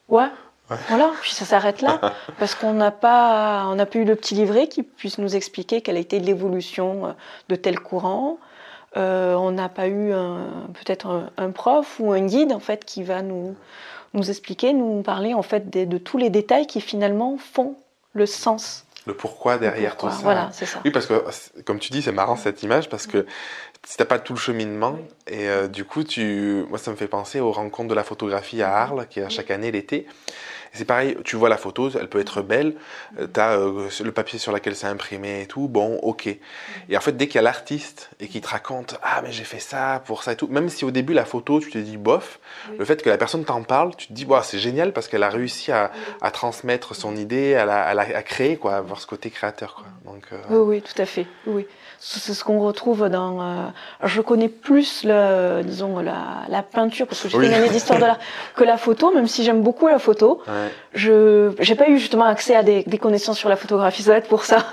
Ouais. 0.09 0.27
Ouais. 0.71 0.77
Voilà, 0.89 1.11
puis 1.21 1.31
ça 1.35 1.45
s'arrête 1.45 1.81
là, 1.83 1.99
parce 2.39 2.55
qu'on 2.55 2.73
n'a 2.73 2.89
pas, 2.89 3.65
on 3.67 3.75
n'a 3.75 3.85
pas 3.85 3.99
eu 3.99 4.03
le 4.03 4.15
petit 4.15 4.33
livret 4.33 4.67
qui 4.67 4.81
puisse 4.81 5.19
nous 5.19 5.35
expliquer 5.35 5.81
quelle 5.81 5.95
a 5.95 5.99
été 5.99 6.19
l'évolution 6.19 7.05
euh, 7.05 7.11
de 7.49 7.55
tel 7.55 7.79
courant. 7.79 8.39
Euh, 8.97 9.35
on 9.35 9.51
n'a 9.51 9.69
pas 9.69 9.87
eu 9.89 10.11
peut-être 10.73 11.07
un, 11.07 11.29
un 11.37 11.51
prof 11.51 11.97
ou 11.99 12.13
un 12.13 12.21
guide 12.25 12.51
en 12.53 12.59
fait 12.61 12.83
qui 12.85 13.03
va 13.03 13.21
nous, 13.21 13.55
nous 14.13 14.29
expliquer, 14.29 14.71
nous 14.73 15.01
parler 15.03 15.33
en 15.35 15.41
fait 15.43 15.69
des- 15.69 15.85
de, 15.85 15.97
tous 15.99 16.17
les 16.17 16.29
détails 16.29 16.65
qui 16.65 16.79
finalement 16.81 17.37
font 17.37 17.75
le 18.13 18.25
sens. 18.25 18.85
Le 19.05 19.13
pourquoi 19.13 19.57
derrière 19.59 19.91
Pourquoi. 19.97 20.09
tout 20.11 20.15
ça. 20.15 20.21
Voilà, 20.23 20.49
c'est 20.51 20.65
ça. 20.65 20.79
Oui, 20.83 20.89
parce 20.91 21.05
que, 21.05 21.21
comme 21.63 21.77
tu 21.77 21.91
dis, 21.91 22.01
c'est 22.01 22.11
marrant 22.13 22.37
cette 22.37 22.63
image 22.63 22.89
parce 22.89 23.05
que 23.05 23.25
si 23.85 23.97
t'as 23.97 24.05
pas 24.05 24.19
tout 24.19 24.33
le 24.33 24.39
cheminement, 24.39 24.97
et 25.27 25.47
euh, 25.47 25.67
du 25.67 25.85
coup, 25.85 26.03
tu... 26.03 26.65
moi, 26.69 26.77
ça 26.79 26.89
me 26.91 26.95
fait 26.95 27.07
penser 27.07 27.39
aux 27.39 27.51
rencontres 27.51 27.89
de 27.89 27.93
la 27.95 28.03
photographie 28.03 28.61
à 28.63 28.75
Arles, 28.75 29.05
qui 29.09 29.19
est 29.19 29.23
à 29.23 29.29
chaque 29.29 29.51
année 29.51 29.71
l'été. 29.71 30.07
C'est 30.73 30.83
pareil, 30.83 31.15
tu 31.23 31.37
vois 31.37 31.47
la 31.47 31.55
photo, 31.55 31.89
elle 31.91 32.09
peut 32.09 32.19
être 32.19 32.41
belle, 32.41 32.75
euh, 33.17 33.27
t'as 33.27 33.57
euh, 33.57 33.87
le 34.03 34.11
papier 34.11 34.37
sur 34.39 34.51
lequel 34.51 34.75
c'est 34.75 34.87
imprimé 34.87 35.41
et 35.43 35.45
tout, 35.45 35.69
bon, 35.69 35.99
ok. 35.99 36.27
Et 36.89 36.97
en 36.97 36.99
fait, 36.99 37.15
dès 37.15 37.27
qu'il 37.27 37.35
y 37.35 37.39
a 37.39 37.43
l'artiste 37.43 38.09
et 38.19 38.27
qu'il 38.27 38.41
te 38.41 38.49
raconte, 38.49 38.97
ah, 39.01 39.21
mais 39.23 39.31
j'ai 39.31 39.45
fait 39.45 39.59
ça 39.61 40.03
pour 40.05 40.23
ça 40.23 40.33
et 40.33 40.35
tout, 40.35 40.47
même 40.47 40.67
si 40.67 40.83
au 40.83 40.91
début 40.91 41.13
la 41.13 41.23
photo, 41.23 41.61
tu 41.61 41.69
te 41.71 41.77
dis 41.77 41.95
bof, 41.95 42.39
Oui. 42.71 42.75
le 42.79 42.83
fait 42.83 43.01
que 43.01 43.09
la 43.09 43.17
personne 43.17 43.45
t'en 43.45 43.63
parle, 43.63 43.95
tu 43.95 44.07
te 44.07 44.13
dis, 44.13 44.25
bah, 44.25 44.41
c'est 44.43 44.59
génial 44.59 44.91
parce 44.91 45.07
qu'elle 45.07 45.23
a 45.23 45.29
réussi 45.29 45.71
à, 45.71 45.91
à 46.19 46.29
transmettre 46.31 46.93
son 46.93 47.15
idée, 47.15 47.55
à, 47.55 47.63
la, 47.65 47.81
à, 47.83 47.93
la- 47.93 48.17
à 48.17 48.23
créer, 48.23 48.57
quoi, 48.57 48.73
à 48.73 48.77
avoir 48.77 48.99
ce 48.99 49.07
côté 49.07 49.29
créateur, 49.29 49.75
quoi. 49.75 49.85
Donc, 50.11 50.23
euh, 50.33 50.37
Oui, 50.49 50.75
oui, 50.75 50.81
tout 50.81 51.01
à 51.01 51.05
fait. 51.05 51.25
Oui, 51.47 51.53
oui. 51.63 51.67
C'est 51.99 52.33
ce 52.33 52.43
qu'on 52.43 52.59
retrouve 52.59 53.09
dans. 53.09 53.41
euh, 53.41 53.67
je 54.03 54.21
connais 54.21 54.49
plus, 54.49 55.03
le, 55.03 55.61
disons, 55.63 55.99
la, 55.99 56.43
la 56.49 56.61
peinture, 56.63 57.07
parce 57.07 57.21
que 57.21 57.29
j'ai 57.29 57.37
Oui. 57.37 57.45
fait 57.45 57.51
une 57.51 57.57
année 57.57 57.69
d'histoire 57.69 57.99
de 57.99 58.05
l'art, 58.05 58.19
que 58.55 58.63
la 58.63 58.77
photo, 58.77 59.13
même 59.13 59.27
si 59.27 59.43
j'aime 59.43 59.61
beaucoup 59.61 59.87
la 59.87 59.99
photo. 59.99 60.41
ouais. 60.47 60.71
Je 60.93 61.49
n'ai 61.69 61.75
pas 61.75 61.89
eu 61.89 61.97
justement 61.97 62.25
accès 62.25 62.55
à 62.55 62.63
des, 62.63 62.83
des 62.83 62.97
connaissances 62.97 63.37
sur 63.37 63.49
la 63.49 63.55
photographie, 63.55 64.03
ça 64.03 64.11
va 64.11 64.17
être 64.17 64.27
pour 64.29 64.43
ça. 64.45 64.65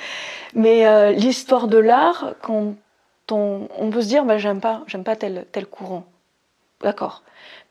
Mais 0.54 0.86
euh, 0.86 1.10
l'histoire 1.12 1.66
de 1.68 1.78
l'art, 1.78 2.32
quand 2.42 2.74
on, 3.30 3.68
on 3.78 3.90
peut 3.90 4.00
se 4.02 4.06
dire, 4.08 4.24
bah, 4.24 4.38
j'aime 4.38 4.60
pas, 4.60 4.82
j'aime 4.86 5.04
pas 5.04 5.16
tel, 5.16 5.46
tel 5.52 5.66
courant. 5.66 6.04
D'accord. 6.82 7.22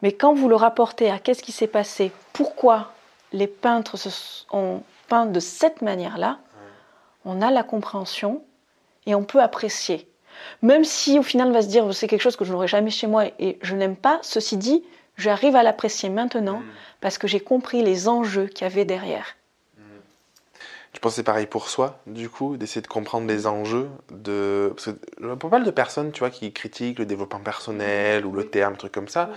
Mais 0.01 0.11
quand 0.11 0.33
vous 0.33 0.49
le 0.49 0.55
rapportez 0.55 1.09
à 1.09 1.17
qu'est-ce 1.19 1.41
qui 1.41 1.51
s'est 1.51 1.67
passé, 1.67 2.11
pourquoi 2.33 2.91
les 3.33 3.47
peintres 3.47 3.97
se 3.97 4.09
ont 4.51 4.81
peint 5.07 5.25
de 5.25 5.39
cette 5.39 5.81
manière-là, 5.81 6.37
on 7.25 7.41
a 7.41 7.49
la 7.51 7.63
compréhension 7.63 8.41
et 9.05 9.15
on 9.15 9.23
peut 9.23 9.41
apprécier. 9.41 10.07
Même 10.61 10.83
si 10.83 11.17
au 11.19 11.23
final 11.23 11.47
on 11.47 11.53
va 11.53 11.61
se 11.61 11.67
dire 11.67 11.93
c'est 11.93 12.07
quelque 12.07 12.21
chose 12.21 12.35
que 12.35 12.45
je 12.45 12.51
n'aurais 12.51 12.67
jamais 12.67 12.89
chez 12.91 13.07
moi 13.07 13.25
et 13.39 13.57
je 13.61 13.75
n'aime 13.75 13.95
pas, 13.95 14.19
ceci 14.21 14.57
dit, 14.57 14.83
j'arrive 15.17 15.55
à 15.55 15.63
l'apprécier 15.63 16.09
maintenant 16.09 16.61
parce 17.01 17.17
que 17.17 17.27
j'ai 17.27 17.39
compris 17.39 17.83
les 17.83 18.07
enjeux 18.07 18.47
qu'il 18.47 18.67
y 18.67 18.69
avait 18.69 18.85
derrière. 18.85 19.35
Je 20.95 20.99
pense 21.01 21.11
que 21.11 21.15
c'est 21.17 21.23
pareil 21.23 21.45
pour 21.45 21.67
soi, 21.67 21.99
du 22.07 22.29
coup, 22.29 22.55
d'essayer 22.55 22.81
de 22.81 22.87
comprendre 22.87 23.27
les 23.27 23.47
enjeux 23.47 23.89
de. 24.11 24.71
Parce 24.73 24.85
que 24.85 24.91
je 25.19 25.25
vois 25.25 25.37
pas 25.37 25.49
mal 25.49 25.65
de 25.65 25.71
personnes, 25.71 26.13
tu 26.13 26.19
vois, 26.19 26.29
qui 26.29 26.53
critiquent 26.53 26.99
le 26.99 27.05
développement 27.05 27.41
personnel 27.41 28.25
ou 28.25 28.31
le 28.31 28.47
terme, 28.47 28.77
truc 28.77 28.93
comme 28.93 29.09
ça. 29.09 29.29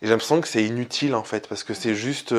Et 0.00 0.06
j'ai 0.06 0.10
l'impression 0.10 0.40
que 0.40 0.46
c'est 0.46 0.64
inutile, 0.64 1.16
en 1.16 1.24
fait, 1.24 1.48
parce 1.48 1.64
que 1.64 1.74
c'est 1.74 1.96
juste. 1.96 2.32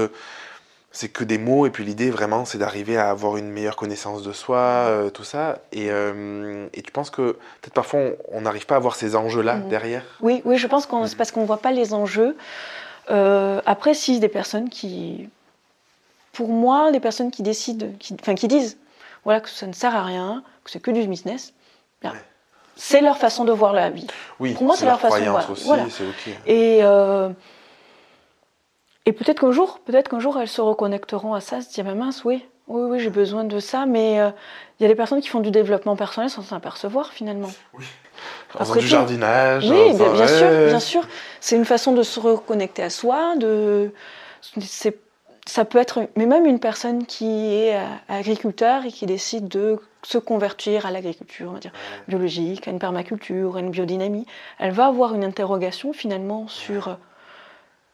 C'est 0.98 1.10
que 1.10 1.24
des 1.24 1.38
mots, 1.38 1.68
et 1.68 1.70
puis 1.70 1.86
l'idée, 1.86 2.10
vraiment, 2.10 2.44
c'est 2.44 2.58
d'arriver 2.58 2.98
à 2.98 3.12
avoir 3.12 3.38
une 3.38 3.52
meilleure 3.52 3.76
connaissance 3.76 4.24
de 4.24 4.34
soi, 4.34 4.58
euh, 4.58 5.12
tout 5.12 5.24
ça. 5.24 5.60
Et, 5.72 5.92
euh, 5.92 6.66
et 6.74 6.82
tu 6.82 6.92
penses 6.92 7.12
que 7.12 7.34
peut-être 7.62 7.74
parfois 7.76 8.00
on- 8.32 8.42
n'arrive 8.42 8.66
pas 8.66 8.78
à 8.78 8.80
voir 8.80 8.96
ces 8.96 9.16
enjeux-là 9.16 9.58
Mhm. 9.58 9.70
derrière? 9.70 10.02
Oui, 10.22 10.42
oui, 10.44 10.58
je 10.58 10.66
pense 10.66 10.88
qu'on 10.88 11.06
c'est 11.06 11.16
parce 11.16 11.30
qu'on 11.30 11.42
ne 11.42 11.46
voit 11.46 11.60
pas 11.62 11.72
les 11.72 11.94
enjeux. 11.94 12.36
Euh, 13.12 13.62
après, 13.68 13.94
si 13.94 14.20
des 14.20 14.28
personnes 14.28 14.70
qui, 14.70 15.30
pour 16.34 16.50
moi, 16.50 16.92
des 16.92 17.00
personnes 17.00 17.30
qui 17.30 17.44
décident, 17.44 17.90
qui, 18.00 18.16
enfin 18.20 18.34
qui 18.34 18.48
disent, 18.48 18.80
voilà 19.24 19.40
que 19.40 19.50
ça 19.50 19.68
ne 19.68 19.74
sert 19.74 19.96
à 19.96 20.04
rien, 20.04 20.42
que 20.64 20.72
c'est 20.72 20.80
que 20.82 20.90
du 20.90 21.06
business, 21.08 21.54
bien, 22.02 22.14
Ouais. 22.14 22.18
c'est 22.76 23.02
leur 23.02 23.20
façon 23.20 23.46
de 23.46 23.52
voir 23.52 23.72
la 23.74 23.92
vie. 23.92 24.08
Oui, 24.40 24.56
Pour 24.56 24.64
moi, 24.64 24.76
c'est 24.76 24.86
leur 24.88 25.00
façon, 25.00 25.18
croyance 25.18 25.32
voilà, 25.46 25.52
aussi, 25.52 25.64
voilà. 25.68 25.84
c'est 25.92 26.06
ok. 26.06 26.36
Et, 26.48 26.80
euh, 26.82 27.30
et 29.08 29.14
peut-être 29.14 29.40
qu'un 29.40 29.54
jour, 29.54 29.80
peut-être 29.86 30.10
qu'un 30.10 30.20
jour, 30.20 30.38
elles 30.38 30.50
se 30.50 30.60
reconnecteront 30.60 31.34
à 31.34 31.40
ça, 31.40 31.62
se 31.62 31.74
dire, 31.74 31.86
mais 31.86 31.96
mince, 31.96 32.26
oui, 32.26 32.46
oui, 32.68 32.82
oui, 32.90 33.00
j'ai 33.00 33.10
besoin 33.10 33.46
de 33.46 33.58
ça, 33.62 33.86
mais 33.86 34.20
euh, 34.20 34.32
il 34.78 34.84
y 34.84 34.86
a 34.86 34.90
des 34.90 34.96
personnes 34.96 35.22
qui 35.22 35.30
font 35.30 35.40
du 35.40 35.50
développement 35.50 35.96
personnel 35.96 36.30
sans 36.30 36.42
s'en 36.42 36.58
apercevoir 36.58 37.14
finalement. 37.14 37.48
En 37.74 37.80
faisant 38.50 38.72
Après 38.72 38.80
du 38.82 38.88
jardinage. 38.88 39.70
Oui, 39.70 39.80
en 39.80 39.96
bien, 39.96 40.12
bien 40.12 40.28
sûr, 40.28 40.50
bien 40.50 40.80
sûr. 40.82 41.08
C'est 41.40 41.56
une 41.56 41.64
façon 41.64 41.94
de 41.94 42.04
se 42.04 42.20
reconnecter 42.20 42.84
à 42.84 42.90
soi, 42.90 43.38
de, 43.38 43.94
c'est, 44.60 44.98
ça 45.46 45.64
peut 45.64 45.78
être, 45.78 46.02
mais 46.18 46.26
même 46.26 46.46
une 46.46 46.60
personne 46.60 47.06
qui 47.06 47.54
est 47.54 47.78
euh, 47.78 47.86
agriculteur 48.10 48.84
et 48.84 48.92
qui 48.92 49.06
décide 49.06 49.48
de 49.48 49.80
se 50.04 50.18
convertir 50.18 50.86
à 50.86 50.92
l'agriculture, 50.92 51.48
on 51.52 51.54
va 51.54 51.60
dire, 51.60 51.72
biologique, 52.10 52.68
à 52.68 52.72
une 52.72 52.80
permaculture, 52.80 53.56
à 53.56 53.62
une 53.62 53.70
biodynamie, 53.70 54.26
elle 54.60 54.72
va 54.72 54.88
avoir 54.88 55.16
une 55.16 55.24
interrogation 55.24 55.94
finalement 55.94 56.50
sur, 56.50 56.90
euh, 56.90 56.94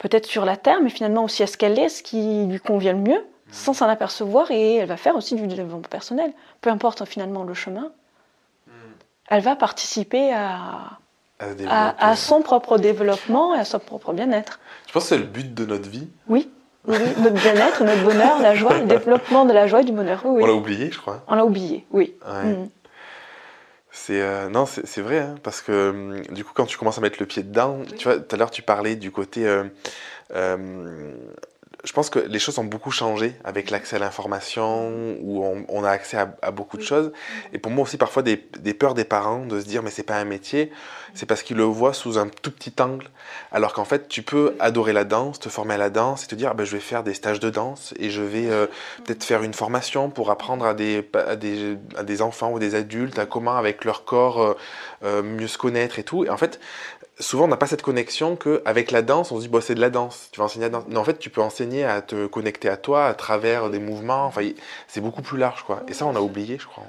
peut-être 0.04 0.26
sur 0.26 0.44
la 0.44 0.58
terre, 0.58 0.82
mais 0.84 0.90
finalement 0.90 1.24
aussi 1.24 1.44
à 1.44 1.48
ce 1.48 1.58
qu'elle 1.58 1.80
est, 1.80 1.88
ce 1.90 2.04
qui 2.04 2.46
lui 2.46 2.60
convient 2.60 2.92
le 2.92 3.00
mieux, 3.00 3.26
sans 3.52 3.74
s'en 3.74 3.88
apercevoir, 3.88 4.52
et 4.52 4.76
elle 4.76 4.88
va 4.88 4.98
faire 4.98 5.16
aussi 5.16 5.36
du 5.36 5.48
développement 5.48 5.80
personnel. 5.80 6.34
Peu 6.60 6.70
importe 6.70 7.06
finalement 7.06 7.44
le 7.44 7.54
chemin, 7.54 7.92
elle 9.30 9.42
va 9.42 9.56
participer 9.56 10.34
à, 10.34 11.00
son 12.16 12.42
propre 12.42 12.78
développement 12.78 13.56
et 13.56 13.60
à 13.60 13.66
son 13.66 13.80
propre 13.80 14.12
bien-être. 14.12 14.60
Je 14.88 14.92
pense 14.92 15.04
que 15.04 15.10
c'est 15.10 15.18
le 15.18 15.24
but 15.24 15.54
de 15.54 15.66
notre 15.66 15.90
vie. 15.90 16.10
Oui, 16.28 16.50
oui, 16.86 16.98
oui, 17.00 17.22
notre 17.22 17.42
bien-être, 17.42 17.84
notre 17.84 18.04
bonheur, 18.04 18.40
la 18.42 18.56
joie, 18.56 18.80
le 18.80 18.86
développement 18.98 19.46
de 19.46 19.54
la 19.54 19.68
joie 19.68 19.82
et 19.82 19.86
du 19.86 19.94
bonheur. 19.94 20.22
Oui, 20.26 20.44
On 20.44 20.48
l'a 20.48 20.54
oublié, 20.54 20.92
je 20.92 21.00
crois. 21.00 21.24
On 21.28 21.36
l'a 21.36 21.46
oublié, 21.46 21.86
oui. 21.92 22.14
Ouais. 22.28 22.44
Mhm. 22.44 22.70
C'est 24.06 24.22
euh, 24.22 24.50
non, 24.50 24.66
c'est 24.66 25.02
vrai, 25.02 25.20
hein, 25.20 25.36
parce 25.44 25.62
que 25.62 25.90
hum, 25.92 26.22
du 26.34 26.44
coup, 26.44 26.52
quand 26.54 26.66
tu 26.66 26.78
commences 26.78 26.98
à 26.98 27.02
mettre 27.02 27.18
le 27.22 27.26
pied 27.26 27.42
dedans, 27.42 27.84
tu 27.98 28.04
vois, 28.04 28.20
tout 28.20 28.36
à 28.36 28.38
l'heure 28.38 28.52
tu 28.52 28.62
parlais 28.62 28.98
du 28.98 29.12
côté. 29.12 29.48
euh, 29.48 29.64
euh, 30.36 31.14
je 31.84 31.92
pense 31.92 32.10
que 32.10 32.20
les 32.20 32.40
choses 32.40 32.60
ont 32.60 32.64
beaucoup 32.64 32.92
changé 32.92 33.36
avec 33.44 33.70
l'accès 33.70 33.98
à 33.98 34.00
l'information, 34.00 35.18
où 35.22 35.44
on, 35.44 35.66
on 35.68 35.84
a 35.84 35.90
accès 35.90 36.18
à, 36.18 36.34
à 36.42 36.52
beaucoup 36.52 36.78
de 36.78 36.84
choses. 36.84 37.12
Et 37.52 37.60
pour 37.60 37.72
moi 37.72 37.84
aussi, 37.84 37.98
parfois, 37.98 38.24
des, 38.24 38.48
des 38.60 38.74
peurs 38.74 38.94
des 38.94 39.04
parents 39.04 39.46
de 39.46 39.60
se 39.60 39.66
dire, 39.66 39.84
mais 39.84 39.90
c'est 39.90 40.04
pas 40.04 40.16
un 40.16 40.24
métier, 40.24 40.72
c'est 41.14 41.26
parce 41.26 41.44
qu'ils 41.44 41.58
le 41.58 41.64
voient 41.64 41.94
sous 41.94 42.18
un 42.18 42.28
tout 42.28 42.52
petit 42.52 42.74
angle. 42.82 43.10
Alors 43.52 43.74
qu'en 43.74 43.84
fait, 43.84 44.08
tu 44.08 44.24
peux 44.24 44.56
adorer 44.60 44.94
la 44.94 45.04
danse, 45.04 45.40
te 45.40 45.50
former 45.50 45.74
à 45.74 45.78
la 45.78 45.90
danse 45.90 46.24
et 46.24 46.28
te 46.28 46.36
dire, 46.36 46.50
ah 46.52 46.54
ben, 46.54 46.64
je 46.66 46.72
vais 46.72 46.80
faire 46.80 47.04
des 47.04 47.14
stages 47.14 47.42
de 47.42 47.50
danse 47.50 47.94
et 48.00 48.10
je 48.10 48.22
vais 48.22 48.50
euh, 48.50 48.68
peut-être 49.04 49.24
faire 49.26 49.44
une 49.44 49.54
formation 49.54 50.10
pour 50.10 50.32
apprendre 50.32 50.66
à 50.66 50.74
des, 50.74 51.08
à, 51.14 51.36
des, 51.36 51.78
à 51.98 52.04
des 52.04 52.22
enfants 52.22 52.52
ou 52.54 52.60
des 52.60 52.76
adultes 52.76 53.20
à 53.20 53.26
comment, 53.26 53.58
avec 53.58 53.84
leur 53.84 54.06
corps, 54.06 54.42
euh, 54.42 54.54
euh, 55.04 55.22
mieux 55.22 55.48
se 55.48 55.58
connaître 55.58 56.00
et 56.00 56.04
tout. 56.04 56.24
Et 56.24 56.30
en 56.30 56.38
fait, 56.38 56.62
souvent, 57.20 57.46
on 57.46 57.48
n'a 57.48 57.58
pas 57.58 57.68
cette 57.68 57.82
connexion 57.82 58.36
qu'avec 58.36 58.92
la 58.92 59.02
danse, 59.02 59.32
on 59.32 59.38
se 59.38 59.42
dit, 59.42 59.48
bon, 59.48 59.62
c'est 59.62 59.76
de 59.76 59.82
la 59.82 59.90
danse, 59.90 60.30
tu 60.32 60.40
vas 60.40 60.46
enseigner 60.46 60.66
la 60.66 60.70
danse. 60.70 60.84
Mais 60.88 60.98
en 60.98 61.04
fait, 61.04 61.20
tu 61.20 61.30
peux 61.30 61.42
enseigner 61.42 61.84
à 61.84 62.02
te 62.02 62.28
connecter 62.28 62.70
à 62.70 62.78
toi 62.78 63.06
à 63.06 63.14
travers 63.14 63.70
des 63.70 63.80
mouvements. 63.80 64.26
Enfin, 64.26 64.42
c'est 64.88 65.02
beaucoup 65.02 65.22
plus 65.22 65.38
large, 65.38 65.64
quoi. 65.64 65.84
Et 65.88 65.94
ça, 65.94 66.06
on 66.06 66.16
a 66.16 66.22
oublié, 66.22 66.58
je 66.58 66.68
crois. 66.68 66.84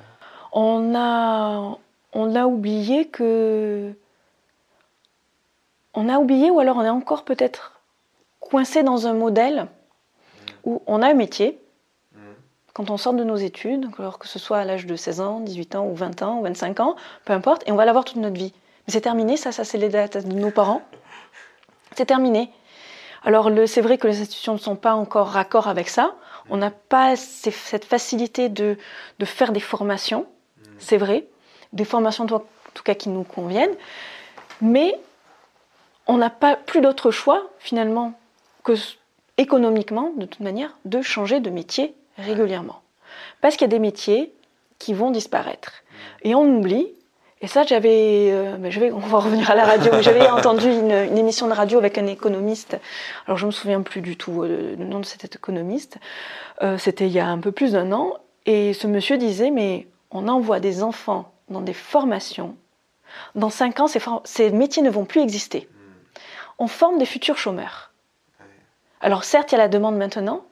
On 0.52 0.94
a, 0.94 1.76
on 2.12 2.34
a 2.34 2.46
oublié 2.46 3.08
que. 3.08 3.92
On 5.94 6.08
a 6.08 6.18
oublié, 6.18 6.50
ou 6.50 6.58
alors 6.58 6.76
on 6.76 6.84
est 6.84 6.88
encore 6.88 7.24
peut-être 7.24 7.80
coincé 8.40 8.82
dans 8.82 9.06
un 9.06 9.14
modèle 9.14 9.68
où 10.64 10.82
on 10.86 11.02
a 11.02 11.08
un 11.08 11.14
métier, 11.14 11.60
quand 12.72 12.90
on 12.90 12.96
sort 12.96 13.14
de 13.14 13.22
nos 13.22 13.36
études, 13.36 13.88
alors 13.98 14.18
que 14.18 14.26
ce 14.26 14.40
soit 14.40 14.58
à 14.58 14.64
l'âge 14.64 14.86
de 14.86 14.96
16 14.96 15.20
ans, 15.20 15.40
18 15.40 15.76
ans, 15.76 15.86
ou 15.86 15.94
20 15.94 16.22
ans, 16.22 16.40
ou 16.40 16.42
25 16.42 16.80
ans, 16.80 16.96
peu 17.24 17.32
importe, 17.32 17.62
et 17.66 17.72
on 17.72 17.76
va 17.76 17.84
l'avoir 17.84 18.04
toute 18.04 18.16
notre 18.16 18.36
vie. 18.36 18.52
Mais 18.86 18.92
c'est 18.92 19.00
terminé, 19.00 19.36
ça, 19.36 19.52
ça 19.52 19.64
c'est 19.64 19.78
les 19.78 19.88
dates 19.88 20.26
de 20.26 20.32
nos 20.34 20.50
parents. 20.50 20.82
C'est 21.96 22.06
terminé. 22.06 22.50
Alors 23.22 23.50
c'est 23.66 23.80
vrai 23.80 23.96
que 23.98 24.06
les 24.06 24.20
institutions 24.20 24.54
ne 24.54 24.58
sont 24.58 24.76
pas 24.76 24.94
encore 24.94 25.28
raccord 25.28 25.68
avec 25.68 25.88
ça. 25.88 26.14
On 26.50 26.58
n'a 26.58 26.70
pas 26.70 27.16
cette 27.16 27.84
facilité 27.84 28.50
de, 28.50 28.76
de, 29.18 29.24
faire 29.24 29.52
des 29.52 29.60
formations, 29.60 30.26
c'est 30.78 30.98
vrai, 30.98 31.26
des 31.72 31.86
formations 31.86 32.24
en 32.24 32.40
tout 32.74 32.82
cas 32.82 32.94
qui 32.94 33.08
nous 33.08 33.24
conviennent, 33.24 33.74
mais 34.60 34.98
on 36.06 36.18
n'a 36.18 36.28
pas 36.28 36.56
plus 36.56 36.82
d'autre 36.82 37.10
choix 37.10 37.42
finalement 37.58 38.12
que 38.62 38.74
économiquement, 39.38 40.12
de 40.16 40.26
toute 40.26 40.40
manière, 40.40 40.76
de 40.84 41.02
changer 41.02 41.40
de 41.40 41.50
métier 41.50 41.94
régulièrement. 42.18 42.82
Parce 43.40 43.56
qu'il 43.56 43.62
y 43.62 43.70
a 43.70 43.76
des 43.76 43.78
métiers 43.78 44.32
qui 44.78 44.94
vont 44.94 45.10
disparaître. 45.10 45.82
Et 46.22 46.34
on 46.34 46.44
oublie, 46.44 46.88
et 47.40 47.46
ça 47.46 47.64
j'avais, 47.64 48.30
euh, 48.32 48.56
ben, 48.56 48.70
je 48.70 48.80
vais, 48.80 48.90
on 48.92 48.98
va 48.98 49.18
revenir 49.18 49.50
à 49.50 49.54
la 49.54 49.64
radio, 49.64 49.92
j'avais 50.00 50.28
entendu 50.30 50.68
une, 50.70 51.18
émission 51.18 51.46
de 51.46 51.52
radio 51.52 51.78
avec 51.78 51.98
un 51.98 52.06
économiste, 52.06 52.78
alors 53.26 53.36
je 53.36 53.44
ne 53.44 53.48
me 53.48 53.52
souviens 53.52 53.82
plus 53.82 54.00
du 54.00 54.16
tout 54.16 54.42
euh, 54.42 54.76
le 54.78 54.84
nom 54.84 55.00
de 55.00 55.04
cet 55.04 55.24
économiste, 55.34 55.98
euh, 56.62 56.78
c'était 56.78 57.06
il 57.06 57.12
y 57.12 57.20
a 57.20 57.26
un 57.26 57.38
peu 57.38 57.52
plus 57.52 57.72
d'un 57.72 57.92
an, 57.92 58.14
et 58.46 58.72
ce 58.72 58.86
monsieur 58.86 59.18
disait, 59.18 59.50
mais 59.50 59.86
on 60.10 60.28
envoie 60.28 60.60
des 60.60 60.82
enfants 60.82 61.32
dans 61.48 61.60
des 61.60 61.72
formations, 61.72 62.56
dans 63.34 63.50
cinq 63.50 63.80
ans 63.80 63.86
ces, 63.86 64.00
ces 64.24 64.50
métiers 64.50 64.82
ne 64.82 64.90
vont 64.90 65.04
plus 65.04 65.20
exister. 65.20 65.68
On 66.58 66.66
forme 66.68 66.98
des 66.98 67.06
futurs 67.06 67.36
chômeurs. 67.36 67.92
Alors 69.00 69.24
certes, 69.24 69.52
il 69.52 69.56
y 69.56 69.58
a 69.58 69.58
la 69.58 69.68
demande 69.68 69.96
maintenant, 69.96 70.44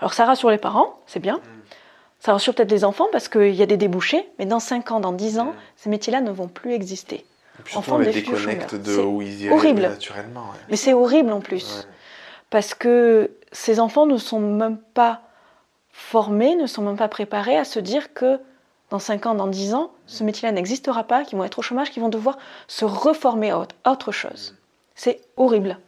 alors 0.00 0.12
ça 0.12 0.24
rassure 0.24 0.50
les 0.50 0.58
parents, 0.58 1.00
c'est 1.06 1.20
bien, 1.20 1.40
ça 2.20 2.32
rassure 2.32 2.54
peut-être 2.54 2.70
les 2.70 2.84
enfants 2.84 3.06
parce 3.12 3.28
qu'il 3.28 3.54
y 3.54 3.62
a 3.62 3.66
des 3.66 3.76
débouchés, 3.76 4.28
mais 4.38 4.46
dans 4.46 4.60
5 4.60 4.90
ans, 4.90 5.00
dans 5.00 5.12
10 5.12 5.38
ans, 5.38 5.54
ces 5.76 5.90
métiers-là 5.90 6.20
ne 6.20 6.30
vont 6.30 6.48
plus 6.48 6.72
exister. 6.72 7.24
Et 7.58 7.62
puis 7.62 7.76
on 7.88 7.98
les 7.98 8.12
déconnecte 8.12 8.74
de 8.74 8.96
où 8.98 9.22
ils 9.22 9.50
horrible. 9.50 9.82
naturellement. 9.82 10.46
Mais 10.68 10.76
c'est 10.76 10.92
horrible 10.92 11.32
en 11.32 11.40
plus. 11.40 11.86
Parce 12.50 12.74
que 12.74 13.30
ces 13.52 13.80
enfants 13.80 14.06
ne 14.06 14.18
sont 14.18 14.40
même 14.40 14.78
pas 14.78 15.22
formés, 15.92 16.54
ne 16.56 16.66
sont 16.66 16.82
même 16.82 16.96
pas 16.96 17.08
préparés 17.08 17.56
à 17.56 17.64
se 17.64 17.80
dire 17.80 18.12
que 18.12 18.38
dans 18.90 18.98
5 18.98 19.26
ans, 19.26 19.34
dans 19.34 19.46
10 19.46 19.74
ans, 19.74 19.90
ce 20.06 20.22
métier-là 20.22 20.52
n'existera 20.52 21.04
pas, 21.04 21.24
qu'ils 21.24 21.38
vont 21.38 21.44
être 21.44 21.58
au 21.58 21.62
chômage, 21.62 21.90
qu'ils 21.90 22.02
vont 22.02 22.08
devoir 22.08 22.38
se 22.68 22.84
reformer 22.84 23.50
à 23.50 23.66
autre 23.90 24.12
chose. 24.12 24.54
C'est 24.94 25.20
horrible. 25.36 25.78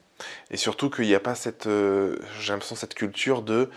Et 0.50 0.56
surtout 0.56 0.90
qu'il 0.90 1.06
n'y 1.06 1.14
a 1.14 1.20
pas 1.20 1.36
cette, 1.36 1.66
euh, 1.66 2.18
j'ai 2.40 2.52
l'impression, 2.52 2.74
cette 2.74 2.94
culture 2.94 3.42
de 3.42 3.70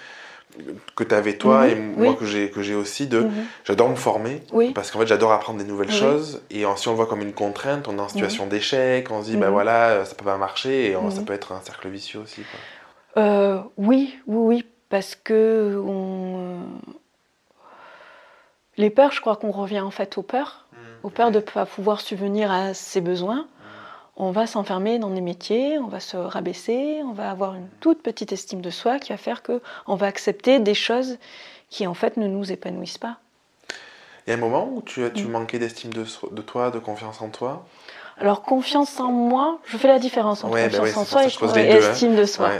que 0.95 1.03
tu 1.03 1.15
avais 1.15 1.37
toi 1.37 1.67
et 1.67 1.75
moi 1.75 2.13
que 2.15 2.25
j'ai 2.25 2.49
que 2.49 2.61
j'ai 2.61 2.75
aussi 2.75 3.07
de 3.07 3.21
mhm. 3.21 3.31
j'adore 3.63 3.89
me 3.89 3.95
former 3.95 4.41
parce 4.73 4.91
qu'en 4.91 4.99
fait 4.99 5.07
j'adore 5.07 5.31
apprendre 5.31 5.59
des 5.59 5.65
nouvelles 5.65 5.91
choses 5.91 6.41
et 6.49 6.63
si 6.75 6.87
on 6.87 6.91
le 6.91 6.97
voit 6.97 7.07
comme 7.07 7.21
une 7.21 7.33
contrainte 7.33 7.87
on 7.87 7.97
est 7.97 8.01
en 8.01 8.09
situation 8.09 8.47
d'échec 8.47 9.09
on 9.11 9.21
se 9.23 9.29
dit 9.29 9.37
ben 9.37 9.49
voilà 9.49 10.05
ça 10.05 10.15
peut 10.15 10.25
pas 10.25 10.37
marcher 10.37 10.91
et 10.91 10.95
ça 11.11 11.21
peut 11.21 11.33
être 11.33 11.51
un 11.51 11.61
cercle 11.61 11.89
vicieux 11.89 12.19
aussi 12.19 12.41
euh, 13.17 13.59
oui 13.77 14.17
oui 14.27 14.37
oui 14.37 14.65
parce 14.89 15.15
que 15.15 15.81
on... 15.85 16.59
les 18.77 18.89
peurs 18.89 19.11
je 19.11 19.21
crois 19.21 19.35
qu'on 19.35 19.51
revient 19.51 19.81
en 19.81 19.91
fait 19.91 20.17
aux 20.17 20.23
peurs. 20.23 20.65
Mmh. 20.71 20.75
aux 21.03 21.09
peurs 21.09 21.31
de 21.31 21.37
ne 21.37 21.41
pas 21.41 21.65
pouvoir 21.65 22.01
subvenir 22.01 22.51
à 22.51 22.73
ses 22.73 23.01
besoins 23.01 23.47
on 24.17 24.31
va 24.31 24.45
s'enfermer 24.45 24.99
dans 24.99 25.09
des 25.09 25.21
métiers, 25.21 25.77
on 25.79 25.87
va 25.87 25.99
se 25.99 26.17
rabaisser, 26.17 27.01
on 27.03 27.13
va 27.13 27.31
avoir 27.31 27.55
une 27.55 27.67
toute 27.79 28.03
petite 28.03 28.31
estime 28.31 28.61
de 28.61 28.69
soi 28.69 28.99
qui 28.99 29.11
va 29.11 29.17
faire 29.17 29.41
que 29.41 29.61
on 29.87 29.95
va 29.95 30.07
accepter 30.07 30.59
des 30.59 30.73
choses 30.73 31.17
qui 31.69 31.87
en 31.87 31.93
fait 31.93 32.17
ne 32.17 32.27
nous 32.27 32.51
épanouissent 32.51 32.97
pas. 32.97 33.17
Il 34.27 34.29
y 34.29 34.33
a 34.33 34.35
un 34.35 34.39
moment 34.39 34.69
où 34.71 34.81
tu, 34.81 35.01
tu 35.13 35.23
mm. 35.23 35.31
manquais 35.31 35.59
d'estime 35.59 35.91
de, 35.93 36.03
toi, 36.41 36.69
de 36.69 36.79
confiance 36.79 37.21
en 37.21 37.29
toi? 37.29 37.65
Alors 38.17 38.43
confiance 38.43 38.99
en 38.99 39.11
moi, 39.11 39.59
je 39.65 39.77
fais 39.77 39.87
la 39.87 39.97
différence 39.97 40.43
entre 40.43 40.53
bah 40.53 40.69
confiance 40.69 40.97
en 40.97 41.05
soi 41.05 41.23
et, 41.59 41.71
hein. 41.71 41.91
estime 41.91 42.15
de 42.15 42.25
soi. 42.25 42.51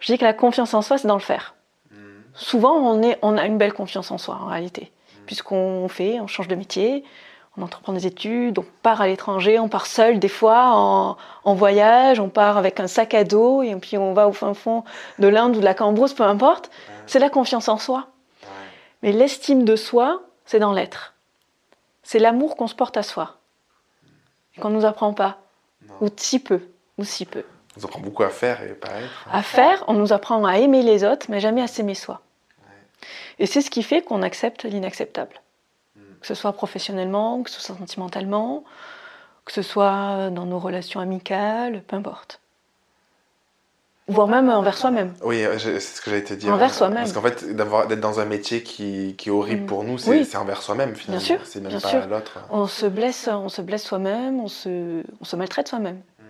Je 0.00 0.12
dis 0.12 0.18
que 0.18 0.24
la 0.24 0.32
confiance 0.32 0.74
en 0.74 0.82
soi, 0.82 0.98
c'est 0.98 1.06
dans 1.06 1.14
le 1.14 1.20
faire. 1.20 1.54
Mm. 1.92 1.96
Souvent, 2.34 2.72
on, 2.72 3.02
est, 3.02 3.18
on 3.22 3.36
a 3.36 3.46
une 3.46 3.58
belle 3.58 3.74
confiance 3.74 4.10
en 4.10 4.18
soi 4.18 4.38
en 4.40 4.46
réalité, 4.46 4.90
mm. 4.90 5.24
puisqu'on 5.26 5.86
fait, 5.88 6.18
on 6.18 6.26
change 6.26 6.48
de 6.48 6.56
métier, 6.56 7.04
on 7.58 7.62
entreprend 7.62 7.92
des 7.92 8.06
études, 8.06 8.58
on 8.58 8.64
part 8.82 9.00
à 9.00 9.08
l'étranger, 9.08 9.58
on 9.58 9.68
part 9.68 9.86
seul 9.86 10.18
des 10.18 10.28
fois 10.28 11.16
en, 11.44 11.54
voyage, 11.54 12.20
on 12.20 12.28
part 12.28 12.56
avec 12.56 12.78
un 12.78 12.86
sac 12.86 13.14
à 13.14 13.24
dos 13.24 13.62
et 13.62 13.74
puis 13.76 13.98
on 13.98 14.12
va 14.12 14.28
au 14.28 14.32
fin 14.32 14.54
fond 14.54 14.84
de 15.18 15.26
l'Inde 15.26 15.56
ou 15.56 15.60
de 15.60 15.64
la 15.64 15.74
Cambrousse, 15.74 16.14
peu 16.14 16.22
importe. 16.22 16.70
C'est 17.06 17.18
la 17.18 17.30
confiance 17.30 17.68
en 17.68 17.78
soi. 17.78 18.06
Mais 19.02 19.12
l'estime 19.12 19.64
de 19.64 19.76
soi, 19.76 20.22
c'est 20.44 20.58
dans 20.58 20.72
l'être. 20.72 21.14
C'est 22.02 22.18
l'amour 22.18 22.56
qu'on 22.56 22.68
se 22.68 22.74
porte 22.74 22.96
à 22.96 23.02
soi 23.02 23.36
et 24.56 24.60
qu'on 24.60 24.70
ne 24.70 24.76
nous 24.76 24.84
apprend 24.84 25.12
pas, 25.12 25.38
ou 26.00 26.08
si 26.16 26.38
peu, 26.38 26.60
ou 26.96 27.04
si 27.04 27.24
peu. 27.24 27.44
On 27.76 27.80
nous 27.80 27.86
apprend 27.86 28.00
beaucoup 28.00 28.22
à 28.22 28.30
faire 28.30 28.62
et 28.62 28.74
pas 28.74 28.88
à 28.88 29.00
être. 29.00 29.28
À 29.32 29.42
faire, 29.42 29.84
on 29.88 29.94
nous 29.94 30.12
apprend 30.12 30.44
à 30.44 30.58
aimer 30.58 30.82
les 30.82 31.04
autres, 31.04 31.26
mais 31.28 31.40
jamais 31.40 31.62
à 31.62 31.66
s'aimer 31.66 31.94
soi. 31.94 32.20
Et 33.38 33.46
c'est 33.46 33.62
ce 33.62 33.70
qui 33.70 33.82
fait 33.82 34.02
qu'on 34.02 34.22
accepte 34.22 34.64
l'inacceptable 34.64 35.40
que 36.20 36.26
ce 36.26 36.34
soit 36.34 36.52
professionnellement, 36.52 37.42
que 37.42 37.50
ce 37.50 37.60
soit 37.60 37.76
sentimentalement, 37.76 38.64
que 39.44 39.52
ce 39.52 39.62
soit 39.62 40.30
dans 40.30 40.46
nos 40.46 40.58
relations 40.58 41.00
amicales, 41.00 41.82
peu 41.86 41.96
importe. 41.96 42.40
Voire 44.08 44.26
même 44.26 44.48
envers 44.48 44.78
soi-même. 44.78 45.12
Oui, 45.22 45.44
c'est 45.58 45.80
ce 45.80 46.00
que 46.00 46.10
j'allais 46.10 46.24
te 46.24 46.32
dire. 46.32 46.52
Envers 46.52 46.72
soi-même. 46.72 47.04
Parce 47.04 47.12
qu'en 47.12 47.20
fait, 47.20 47.44
d'être 47.54 48.00
dans 48.00 48.20
un 48.20 48.24
métier 48.24 48.62
qui, 48.62 49.14
qui 49.18 49.28
est 49.28 49.32
horrible 49.32 49.64
mm. 49.64 49.66
pour 49.66 49.84
nous, 49.84 49.98
c'est 49.98 50.36
envers 50.36 50.62
soi-même 50.62 50.94
finalement. 50.96 51.22
Bien 51.22 51.36
sûr. 51.36 51.46
C'est 51.46 51.60
même 51.60 51.78
pas 51.78 52.06
l'autre. 52.06 52.38
On 52.50 52.66
se 52.66 52.86
blesse, 52.86 53.28
on 53.30 53.50
se 53.50 53.60
blesse 53.60 53.84
soi-même, 53.84 54.40
on 54.40 54.48
se, 54.48 55.02
on 55.20 55.24
se 55.24 55.36
maltraite 55.36 55.68
soi-même. 55.68 55.96
Mm. 55.96 56.22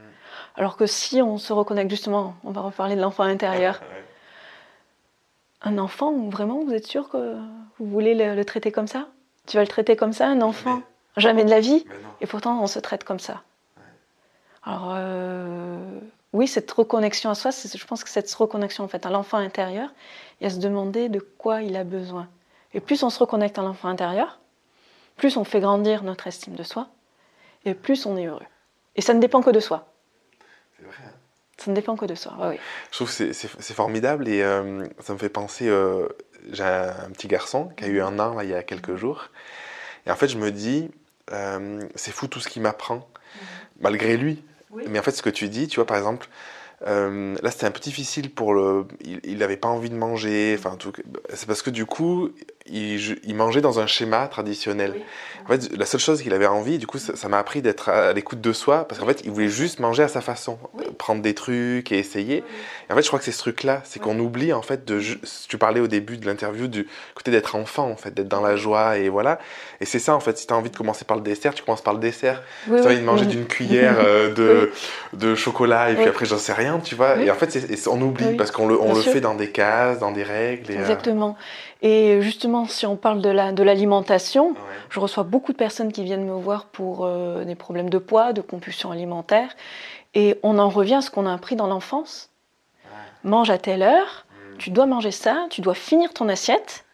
Alors 0.57 0.77
que 0.77 0.87
si 0.87 1.23
on 1.23 1.39
se 1.39 1.53
reconnecte 1.53 1.91
justement, 1.91 2.35
on 2.43 2.51
va 2.51 2.63
reparler 2.63 2.97
de 2.97 3.01
l'enfant 3.01 3.23
intérieur. 3.23 3.81
Un 5.63 5.79
enfant, 5.79 6.13
vraiment, 6.29 6.65
vous 6.65 6.73
êtes 6.73 6.87
sûr 6.87 7.09
que 7.09 7.37
vous 7.79 7.87
voulez 7.87 8.15
le 8.15 8.45
traiter 8.45 8.71
comme 8.71 8.87
ça? 8.87 9.09
Tu 9.49 9.57
vas 9.57 9.63
le 9.63 9.69
traiter 9.69 9.97
comme 9.97 10.13
ça, 10.13 10.29
un 10.29 10.41
enfant 10.41 10.83
Jamais 11.17 11.45
de 11.45 11.51
la 11.51 11.61
vie. 11.61 11.85
Et 12.21 12.27
pourtant, 12.27 12.63
on 12.63 12.67
se 12.67 12.79
traite 12.79 13.05
comme 13.05 13.19
ça. 13.19 13.43
Alors, 14.63 14.93
euh, 14.95 15.99
oui, 16.33 16.47
cette 16.47 16.71
reconnexion 16.71 17.31
à 17.31 17.35
soi, 17.35 17.51
je 17.51 17.85
pense 17.87 18.05
que 18.05 18.11
cette 18.11 18.33
reconnexion 18.33 18.85
en 18.85 18.89
fait 18.89 19.07
à 19.07 19.11
l'enfant 19.11 19.39
intérieur 19.39 19.89
et 20.41 20.47
à 20.47 20.51
se 20.51 20.59
demander 20.59 21.09
de 21.09 21.21
quoi 21.21 21.63
il 21.63 21.77
a 21.77 21.85
besoin. 21.85 22.29
Et 22.75 22.81
plus 22.81 23.03
on 23.03 23.11
se 23.11 23.19
reconnecte 23.19 23.59
à 23.59 23.63
l'enfant 23.63 23.89
intérieur, 23.89 24.39
plus 25.17 25.37
on 25.37 25.45
fait 25.45 25.61
grandir 25.61 26.03
notre 26.03 26.27
estime 26.27 26.55
de 26.55 26.63
soi 26.63 26.89
et 27.65 27.75
plus 27.75 28.05
on 28.07 28.17
est 28.17 28.27
heureux. 28.27 28.47
Et 28.95 29.01
ça 29.01 29.15
ne 29.15 29.21
dépend 29.21 29.43
que 29.43 29.51
de 29.51 29.61
soi. 29.61 29.89
C'est 30.77 30.85
vrai. 30.85 30.95
Hein. 31.07 31.13
ça 31.57 31.71
ne 31.71 31.75
dépend 31.75 31.97
que 31.97 32.05
de 32.05 32.15
soi, 32.15 32.35
oui. 32.43 32.57
Je 32.91 32.97
trouve 32.97 33.17
que 33.17 33.33
c'est 33.33 33.75
formidable 33.75 34.29
et 34.29 34.43
euh, 34.43 34.87
ça 35.01 35.15
me 35.15 35.19
fait 35.19 35.31
penser, 35.31 35.69
euh, 35.69 36.09
j'ai 36.53 36.65
un 36.65 37.11
petit 37.13 37.29
garçon 37.29 37.71
qui 37.77 37.85
a 37.85 37.89
eu 37.89 38.01
un 38.01 38.19
an 38.19 38.35
là, 38.35 38.45
il 38.45 38.51
y 38.51 38.55
a 38.55 38.63
quelques 38.63 38.97
jours. 38.97 39.29
Et 40.07 40.11
en 40.11 40.17
fait, 40.17 40.29
je 40.29 40.39
me 40.39 40.51
dis, 40.51 40.91
euh, 41.33 41.83
c'est 41.95 42.13
fou 42.13 42.29
tout 42.29 42.41
ce 42.41 42.49
qu'il 42.49 42.63
m'apprend, 42.63 42.97
mhm. 42.97 43.03
malgré 43.81 44.17
lui. 44.17 44.43
Mais 44.89 44.99
en 44.99 45.03
fait, 45.03 45.13
ce 45.13 45.23
que 45.23 45.31
tu 45.31 45.49
dis, 45.49 45.67
tu 45.67 45.77
vois, 45.77 45.87
par 45.87 45.97
exemple, 45.97 46.29
euh, 46.87 47.37
là, 47.43 47.51
c'était 47.51 47.67
un 47.67 47.71
peu 47.71 47.81
difficile 47.81 48.31
pour 48.31 48.55
le. 48.55 48.87
Il 49.25 49.39
n'avait 49.39 49.57
pas 49.57 49.69
envie 49.69 49.91
de 49.91 49.97
manger. 49.97 50.55
Enfin, 50.59 50.77
tout... 50.77 50.93
c'est 51.33 51.47
parce 51.47 51.63
que 51.63 51.71
du 51.71 51.87
coup, 51.87 52.31
il, 52.71 53.35
mangeait 53.35 53.61
dans 53.61 53.81
un 53.81 53.87
schéma 53.87 54.27
traditionnel. 54.29 54.95
En 55.45 55.49
fait, 55.49 55.71
la 55.77 55.87
seule 55.87 56.01
chose 56.01 56.23
qu'il 56.23 56.35
avait 56.35 56.47
envie, 56.47 56.79
du 56.79 56.87
coup, 56.87 56.99
ça 56.99 57.29
m'a 57.29 57.39
appris 57.39 57.63
d'être 57.63 57.89
à, 57.89 58.13
l'écoute 58.13 58.41
de 58.41 58.53
soi, 58.53 58.87
parce 58.87 59.01
qu'en 59.01 59.07
fait, 59.07 59.23
il 59.25 59.31
voulait 59.31 59.49
juste 59.49 59.81
manger 59.81 60.03
à 60.03 60.09
sa 60.09 60.21
façon, 60.21 60.59
prendre 60.99 61.23
des 61.23 61.35
trucs 61.35 61.91
et 61.91 61.99
essayer. 61.99 62.45
Et 62.89 62.93
en 62.93 62.97
fait, 62.97 63.03
je 63.03 63.09
crois 63.09 63.19
que 63.19 63.25
c'est 63.25 63.33
ce 63.33 63.39
truc-là, 63.39 63.81
c'est 63.85 64.01
qu'on 64.01 64.19
oublie 64.19 64.53
en 64.53 64.63
fait 64.63 64.85
de. 64.85 65.01
Tu 65.49 65.59
parlais 65.59 65.81
au 65.81 65.87
début 65.87 66.19
de 66.19 66.27
l'interview 66.27 66.69
du 66.69 66.87
côté 67.15 67.31
d'être 67.31 67.55
enfant, 67.55 67.91
en 67.91 67.97
fait, 67.97 68.13
d'être 68.13 68.29
dans 68.29 68.43
la 68.43 68.57
joie 68.57 68.99
et 68.99 69.09
voilà. 69.09 69.39
Et 69.81 69.85
c'est 69.85 69.99
ça, 69.99 70.15
en 70.15 70.21
fait. 70.21 70.37
Si 70.39 70.47
tu 70.47 70.53
as 70.53 70.57
envie 70.57 70.71
de 70.71 70.77
commencer 70.77 71.05
par 71.05 71.17
le 71.17 71.23
dessert, 71.23 71.55
tu 71.55 71.63
commences 71.63 71.83
par 71.83 71.95
le 71.95 72.01
dessert. 72.01 72.43
si 72.65 72.71
tu 72.71 72.79
as 72.79 72.85
envie 72.85 72.99
de 72.99 73.05
manger 73.05 73.27
d'une 73.27 73.47
cuillère 73.47 73.97
euh, 73.99 74.33
de, 74.35 74.73
de 75.15 75.35
chocolat 75.35 75.91
et 75.91 75.95
puis 75.95 76.07
après, 76.07 76.27
j'en 76.27 76.39
sais 76.39 76.53
rien, 76.53 76.79
tu 76.79 76.95
vois. 76.95 77.17
Et 77.17 77.31
en 77.31 77.35
fait, 77.35 77.59
on 77.87 78.01
oublie 78.01 78.37
parce 78.37 78.51
qu'on 78.51 78.67
le, 78.67 78.81
on 78.81 78.95
le 78.95 79.01
fait 79.01 79.21
dans 79.21 79.35
des 79.35 79.51
cases, 79.51 79.99
dans 79.99 80.13
des 80.13 80.23
règles. 80.23 80.73
Et, 80.73 80.77
euh, 80.77 80.81
Exactement. 80.81 81.37
Et 81.81 82.21
justement, 82.23 82.67
si 82.67 82.87
on 82.87 82.97
parle 82.97 83.23
de 83.23 83.63
l'alimentation, 83.63 84.49
la, 84.49 84.53
de 84.53 84.57
je 84.91 84.99
reçois 84.99 85.23
beaucoup 85.23 85.53
de 85.53 85.57
personnes 85.57 85.93
qui 85.93 86.03
viennent 86.03 86.25
me 86.25 86.35
voir 86.35 86.67
pour 86.67 87.05
euh, 87.05 87.45
des 87.45 87.55
problèmes 87.55 87.89
de 87.89 87.99
poids, 87.99 88.33
de 88.33 88.41
compulsion 88.41 88.91
alimentaire. 88.91 89.55
Et 90.15 90.39
on 90.43 90.59
en 90.59 90.69
revient 90.69 90.97
à 90.97 91.01
ce 91.01 91.11
qu'on 91.11 91.27
a 91.27 91.33
appris 91.33 91.55
dans 91.55 91.69
l'enfance. 91.69 92.31
Mange 93.23 93.51
à 93.51 93.59
telle 93.59 93.83
heure, 93.83 94.27
mm. 94.31 94.59
tu 94.59 94.71
dois 94.71 94.87
manger 94.87 95.13
ça, 95.13 95.47
tu 95.51 95.61
dois 95.61 95.75
finir 95.75 96.13
ton 96.13 96.29
assiette. 96.29 96.85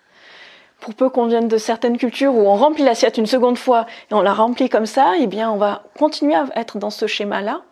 Pour 0.80 0.94
peu 0.94 1.08
qu'on 1.08 1.26
vienne 1.26 1.48
de 1.48 1.56
certaines 1.56 1.96
cultures 1.96 2.34
où 2.34 2.40
on 2.40 2.56
remplit 2.56 2.84
l'assiette 2.84 3.16
une 3.16 3.26
seconde 3.26 3.56
fois 3.56 3.86
et 4.10 4.14
on 4.14 4.20
la 4.20 4.34
remplit 4.34 4.68
comme 4.68 4.84
ça, 4.84 5.14
eh 5.18 5.26
bien 5.26 5.50
on 5.50 5.56
va 5.56 5.84
continuer 5.98 6.34
à 6.34 6.46
être 6.56 6.78
dans 6.78 6.90
ce 6.90 7.06
schéma-là 7.06 7.62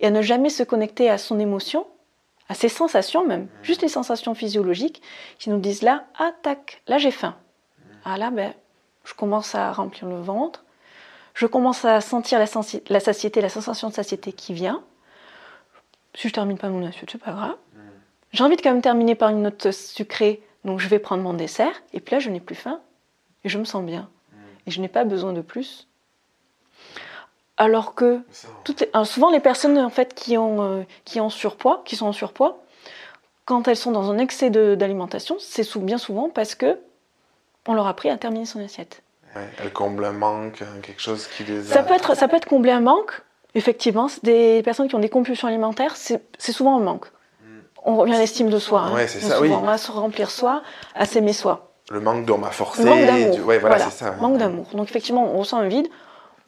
et 0.00 0.08
à 0.08 0.10
ne 0.10 0.20
jamais 0.20 0.48
se 0.48 0.64
connecter 0.64 1.08
à 1.08 1.18
son 1.18 1.38
émotion 1.38 1.86
à 2.48 2.54
ces 2.54 2.68
sensations 2.68 3.26
même, 3.26 3.48
juste 3.62 3.82
les 3.82 3.88
sensations 3.88 4.34
physiologiques 4.34 5.02
qui 5.38 5.50
nous 5.50 5.58
disent 5.58 5.82
là, 5.82 6.04
ah 6.18 6.32
tac, 6.42 6.82
là 6.86 6.98
j'ai 6.98 7.10
faim. 7.10 7.36
Ah 8.04 8.16
là, 8.16 8.30
ben, 8.30 8.54
je 9.04 9.14
commence 9.14 9.54
à 9.54 9.72
remplir 9.72 10.08
le 10.08 10.20
ventre, 10.20 10.64
je 11.34 11.46
commence 11.46 11.84
à 11.84 12.00
sentir 12.00 12.38
la, 12.38 12.46
satiété, 13.00 13.40
la 13.40 13.48
sensation 13.48 13.88
de 13.88 13.94
satiété 13.94 14.32
qui 14.32 14.54
vient. 14.54 14.82
Si 16.14 16.28
je 16.28 16.32
termine 16.32 16.56
pas 16.56 16.70
mon 16.70 16.86
assiette, 16.86 17.10
c'est 17.10 17.22
pas 17.22 17.32
grave. 17.32 17.56
J'ai 18.32 18.42
envie 18.42 18.56
de 18.56 18.62
quand 18.62 18.72
même 18.72 18.82
terminer 18.82 19.14
par 19.14 19.30
une 19.30 19.42
note 19.42 19.70
sucrée, 19.70 20.42
Donc 20.64 20.80
je 20.80 20.88
vais 20.88 20.98
prendre 20.98 21.22
mon 21.22 21.34
dessert, 21.34 21.82
et 21.92 22.00
puis 22.00 22.14
là, 22.14 22.20
je 22.20 22.30
n'ai 22.30 22.40
plus 22.40 22.54
faim, 22.54 22.80
et 23.44 23.48
je 23.48 23.58
me 23.58 23.64
sens 23.64 23.84
bien. 23.84 24.08
Et 24.66 24.70
je 24.70 24.80
n'ai 24.80 24.88
pas 24.88 25.04
besoin 25.04 25.32
de 25.32 25.42
plus. 25.42 25.85
Alors 27.58 27.94
que 27.94 28.20
toutes 28.64 28.80
les- 28.82 28.90
alors 28.92 29.06
souvent 29.06 29.30
les 29.30 29.40
personnes 29.40 29.78
en 29.78 29.88
fait 29.90 30.14
qui 30.14 30.36
ont, 30.36 30.62
euh, 30.62 30.82
qui 31.04 31.20
ont 31.20 31.30
surpoids, 31.30 31.82
qui 31.84 31.96
sont 31.96 32.06
en 32.06 32.12
surpoids, 32.12 32.58
quand 33.46 33.66
elles 33.68 33.76
sont 33.76 33.92
dans 33.92 34.10
un 34.10 34.18
excès 34.18 34.50
d'alimentation, 34.50 35.36
c'est 35.38 35.66
bien 35.78 35.98
souvent 35.98 36.28
parce 36.28 36.54
que 36.54 36.78
on 37.66 37.74
leur 37.74 37.86
a 37.86 37.90
appris 37.90 38.10
à 38.10 38.16
terminer 38.18 38.44
son 38.46 38.62
assiette. 38.62 39.02
Ouais, 39.34 39.48
elles 39.62 39.72
comblent 39.72 40.04
un 40.04 40.12
manque, 40.12 40.62
hein, 40.62 40.80
quelque 40.82 41.00
chose 41.00 41.26
qui 41.28 41.44
les 41.44 41.70
a... 41.70 41.74
Ça 41.74 41.82
peut 41.82 41.94
être, 41.94 42.14
ça 42.16 42.28
peut 42.28 42.36
être 42.36 42.46
combler 42.48 42.70
un 42.72 42.80
manque. 42.80 43.22
Effectivement, 43.54 44.08
des 44.22 44.62
personnes 44.62 44.88
qui 44.88 44.94
ont 44.94 44.98
des 45.00 45.08
compulsions 45.08 45.48
alimentaires, 45.48 45.96
c'est 45.96 46.20
souvent 46.38 46.76
un 46.76 46.80
manque. 46.80 47.06
On 47.84 47.96
revient 47.96 48.14
à 48.14 48.18
l'estime 48.18 48.50
de 48.50 48.58
soi. 48.58 48.80
hein. 48.80 48.94
Ouais, 48.94 49.06
c'est 49.06 49.18
Bien 49.20 49.28
ça, 49.28 49.36
souvent. 49.36 49.48
oui. 49.48 49.54
On 49.62 49.64
va 49.66 49.78
se 49.78 49.90
remplir 49.92 50.30
soi, 50.30 50.62
à 50.94 51.06
s'aimer 51.06 51.32
soi. 51.32 51.70
Le 51.90 52.00
manque 52.00 52.24
d'on 52.26 52.36
m'a 52.38 52.50
forcé. 52.50 52.84
Manque 52.84 53.06
d'amour. 53.06 53.34
du- 53.36 53.42
Ouais, 53.42 53.58
voilà, 53.58 53.78
c'est 53.78 54.04
ça. 54.04 54.10
ouais. 54.10 54.16
Manque 54.20 54.38
d'amour. 54.38 54.66
Donc 54.74 54.88
effectivement, 54.90 55.24
on 55.32 55.38
ressent 55.38 55.58
un 55.58 55.68
vide, 55.68 55.86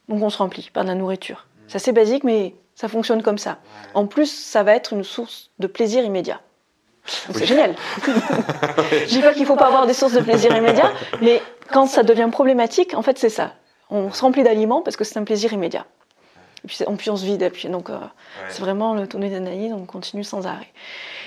donc 0.08 0.22
on 0.22 0.30
se 0.30 0.38
remplit 0.38 0.70
par 0.72 0.84
de 0.84 0.88
la 0.88 0.94
nourriture. 0.94 1.46
C'est 1.66 1.76
assez 1.76 1.92
basique, 1.92 2.24
mais 2.24 2.54
ça 2.74 2.88
fonctionne 2.88 3.22
comme 3.22 3.38
ça. 3.38 3.58
En 3.94 4.06
plus, 4.06 4.30
ça 4.32 4.62
va 4.62 4.74
être 4.74 4.92
une 4.92 5.04
source 5.04 5.50
de 5.58 5.66
plaisir 5.66 6.04
immédiat. 6.04 6.40
C'est 7.04 7.36
Oui. 7.36 7.46
génial. 7.46 7.74
Je 8.06 9.06
dis 9.06 9.20
pas 9.20 9.32
qu'il 9.34 9.46
faut 9.46 9.56
pas 9.56 9.66
avoir 9.66 9.86
des 9.86 9.94
sources 9.94 10.12
de 10.12 10.20
plaisir 10.20 10.54
immédiat, 10.56 10.92
mais 11.22 11.42
quand 11.72 11.86
ça 11.86 12.02
devient 12.02 12.28
problématique, 12.30 12.94
en 12.94 13.02
fait, 13.02 13.18
c'est 13.18 13.28
ça. 13.30 13.54
On 13.90 14.12
se 14.12 14.20
remplit 14.20 14.42
d'aliments 14.42 14.82
parce 14.82 14.96
que 14.96 15.04
c'est 15.04 15.18
un 15.18 15.24
plaisir 15.24 15.52
immédiat. 15.52 15.86
Et 16.64 16.68
puis, 16.68 16.78
on, 16.86 16.96
puis 16.96 17.10
on 17.10 17.16
se 17.16 17.24
vide. 17.24 17.42
Et 17.42 17.50
puis, 17.50 17.68
donc, 17.68 17.88
euh, 17.88 17.98
c'est 18.48 18.60
vraiment 18.60 18.94
le 18.94 19.06
tonneau 19.06 19.28
d'analyse, 19.28 19.72
on 19.72 19.86
continue 19.86 20.24
sans 20.24 20.46
arrêt. 20.46 20.68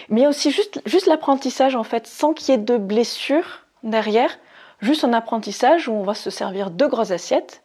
Mais 0.10 0.22
il 0.22 0.24
y 0.24 0.26
a 0.26 0.30
aussi 0.30 0.52
juste, 0.52 0.82
juste 0.86 1.08
l'apprentissage, 1.08 1.76
en 1.76 1.84
fait, 1.84 2.06
sans 2.06 2.34
qu'il 2.34 2.50
y 2.50 2.56
ait 2.56 2.62
de 2.62 2.78
blessure 2.78 3.66
derrière, 3.84 4.38
juste 4.82 5.04
un 5.04 5.14
apprentissage 5.14 5.88
où 5.88 5.94
on 5.94 6.04
va 6.04 6.14
se 6.14 6.30
servir 6.30 6.70
de 6.70 6.86
grosses 6.86 7.12
assiettes, 7.12 7.62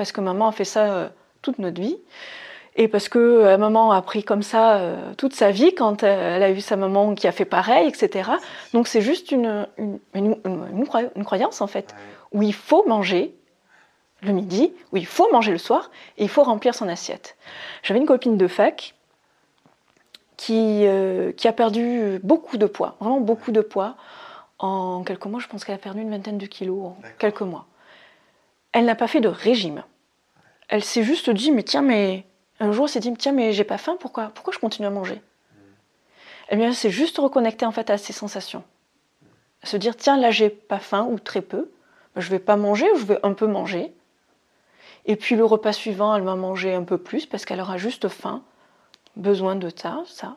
parce 0.00 0.12
que 0.12 0.22
maman 0.22 0.48
a 0.48 0.52
fait 0.52 0.64
ça 0.64 0.84
euh, 0.94 1.08
toute 1.42 1.58
notre 1.58 1.78
vie, 1.78 1.98
et 2.74 2.88
parce 2.88 3.10
que 3.10 3.18
euh, 3.18 3.58
maman 3.58 3.92
a 3.92 3.98
appris 3.98 4.24
comme 4.24 4.42
ça 4.42 4.78
euh, 4.78 5.12
toute 5.18 5.34
sa 5.34 5.50
vie, 5.50 5.74
quand 5.74 6.02
elle 6.02 6.42
a 6.42 6.50
eu 6.50 6.62
sa 6.62 6.76
maman 6.76 7.14
qui 7.14 7.28
a 7.28 7.32
fait 7.32 7.44
pareil, 7.44 7.86
etc. 7.86 8.30
Donc 8.72 8.88
c'est 8.88 9.02
juste 9.02 9.30
une, 9.30 9.66
une, 9.76 9.98
une- 10.14 10.38
une- 10.46 10.68
une 10.78 10.84
croy- 10.86 11.10
une 11.16 11.24
croyance, 11.26 11.60
en 11.60 11.66
fait, 11.66 11.94
où 12.32 12.42
il 12.42 12.54
faut 12.54 12.86
manger 12.88 13.34
le 14.22 14.32
midi, 14.32 14.72
où 14.92 14.96
il 14.96 15.04
faut 15.04 15.30
manger 15.32 15.52
le 15.52 15.58
soir, 15.58 15.90
et 16.16 16.22
il 16.22 16.30
faut 16.30 16.44
remplir 16.44 16.74
son 16.74 16.88
assiette. 16.88 17.36
J'avais 17.82 18.00
une 18.00 18.06
copine 18.06 18.38
de 18.38 18.48
fac 18.48 18.94
qui, 20.38 20.86
euh, 20.86 21.32
qui 21.32 21.46
a 21.46 21.52
perdu 21.52 22.20
beaucoup 22.22 22.56
de 22.56 22.64
poids, 22.66 22.96
vraiment 23.00 23.20
beaucoup 23.20 23.52
de 23.52 23.60
poids. 23.60 23.96
En 24.58 25.02
quelques 25.04 25.26
mois, 25.26 25.40
je 25.40 25.46
pense 25.48 25.62
qu'elle 25.66 25.74
a 25.74 25.78
perdu 25.78 26.00
une 26.00 26.10
vingtaine 26.10 26.38
de 26.38 26.46
kilos 26.46 26.82
en 26.86 26.96
quelques 27.18 27.42
mois. 27.42 27.66
Elle 28.72 28.84
n'a 28.86 28.94
pas 28.94 29.08
fait 29.08 29.20
de 29.20 29.28
régime. 29.28 29.82
Elle 30.70 30.84
s'est 30.84 31.02
juste 31.02 31.30
dit, 31.30 31.50
mais 31.50 31.64
tiens, 31.64 31.82
mais 31.82 32.24
un 32.60 32.70
jour, 32.70 32.84
elle 32.84 32.90
s'est 32.90 33.00
dit, 33.00 33.12
tiens, 33.14 33.32
mais 33.32 33.52
j'ai 33.52 33.64
pas 33.64 33.76
faim, 33.76 33.96
pourquoi, 33.98 34.28
pourquoi 34.28 34.52
je 34.52 34.60
continue 34.60 34.86
à 34.86 34.90
manger? 34.90 35.20
Eh 36.48 36.56
bien, 36.56 36.72
c'est 36.72 36.90
juste 36.90 37.18
reconnecter 37.18 37.66
en 37.66 37.72
fait 37.72 37.90
à 37.90 37.98
ses 37.98 38.12
sensations. 38.12 38.62
Se 39.64 39.76
dire, 39.76 39.96
tiens, 39.96 40.16
là, 40.16 40.30
j'ai 40.30 40.48
pas 40.48 40.78
faim 40.78 41.08
ou 41.10 41.18
très 41.18 41.42
peu, 41.42 41.70
je 42.14 42.30
vais 42.30 42.38
pas 42.38 42.56
manger 42.56 42.88
ou 42.92 42.96
je 42.96 43.04
vais 43.04 43.18
un 43.24 43.32
peu 43.32 43.48
manger. 43.48 43.92
Et 45.06 45.16
puis 45.16 45.34
le 45.34 45.44
repas 45.44 45.72
suivant, 45.72 46.14
elle 46.14 46.22
va 46.22 46.36
manger 46.36 46.72
un 46.72 46.84
peu 46.84 46.98
plus 46.98 47.26
parce 47.26 47.44
qu'elle 47.44 47.60
aura 47.60 47.76
juste 47.76 48.08
faim, 48.08 48.44
besoin 49.16 49.56
de 49.56 49.70
ça, 49.74 50.04
ça. 50.06 50.36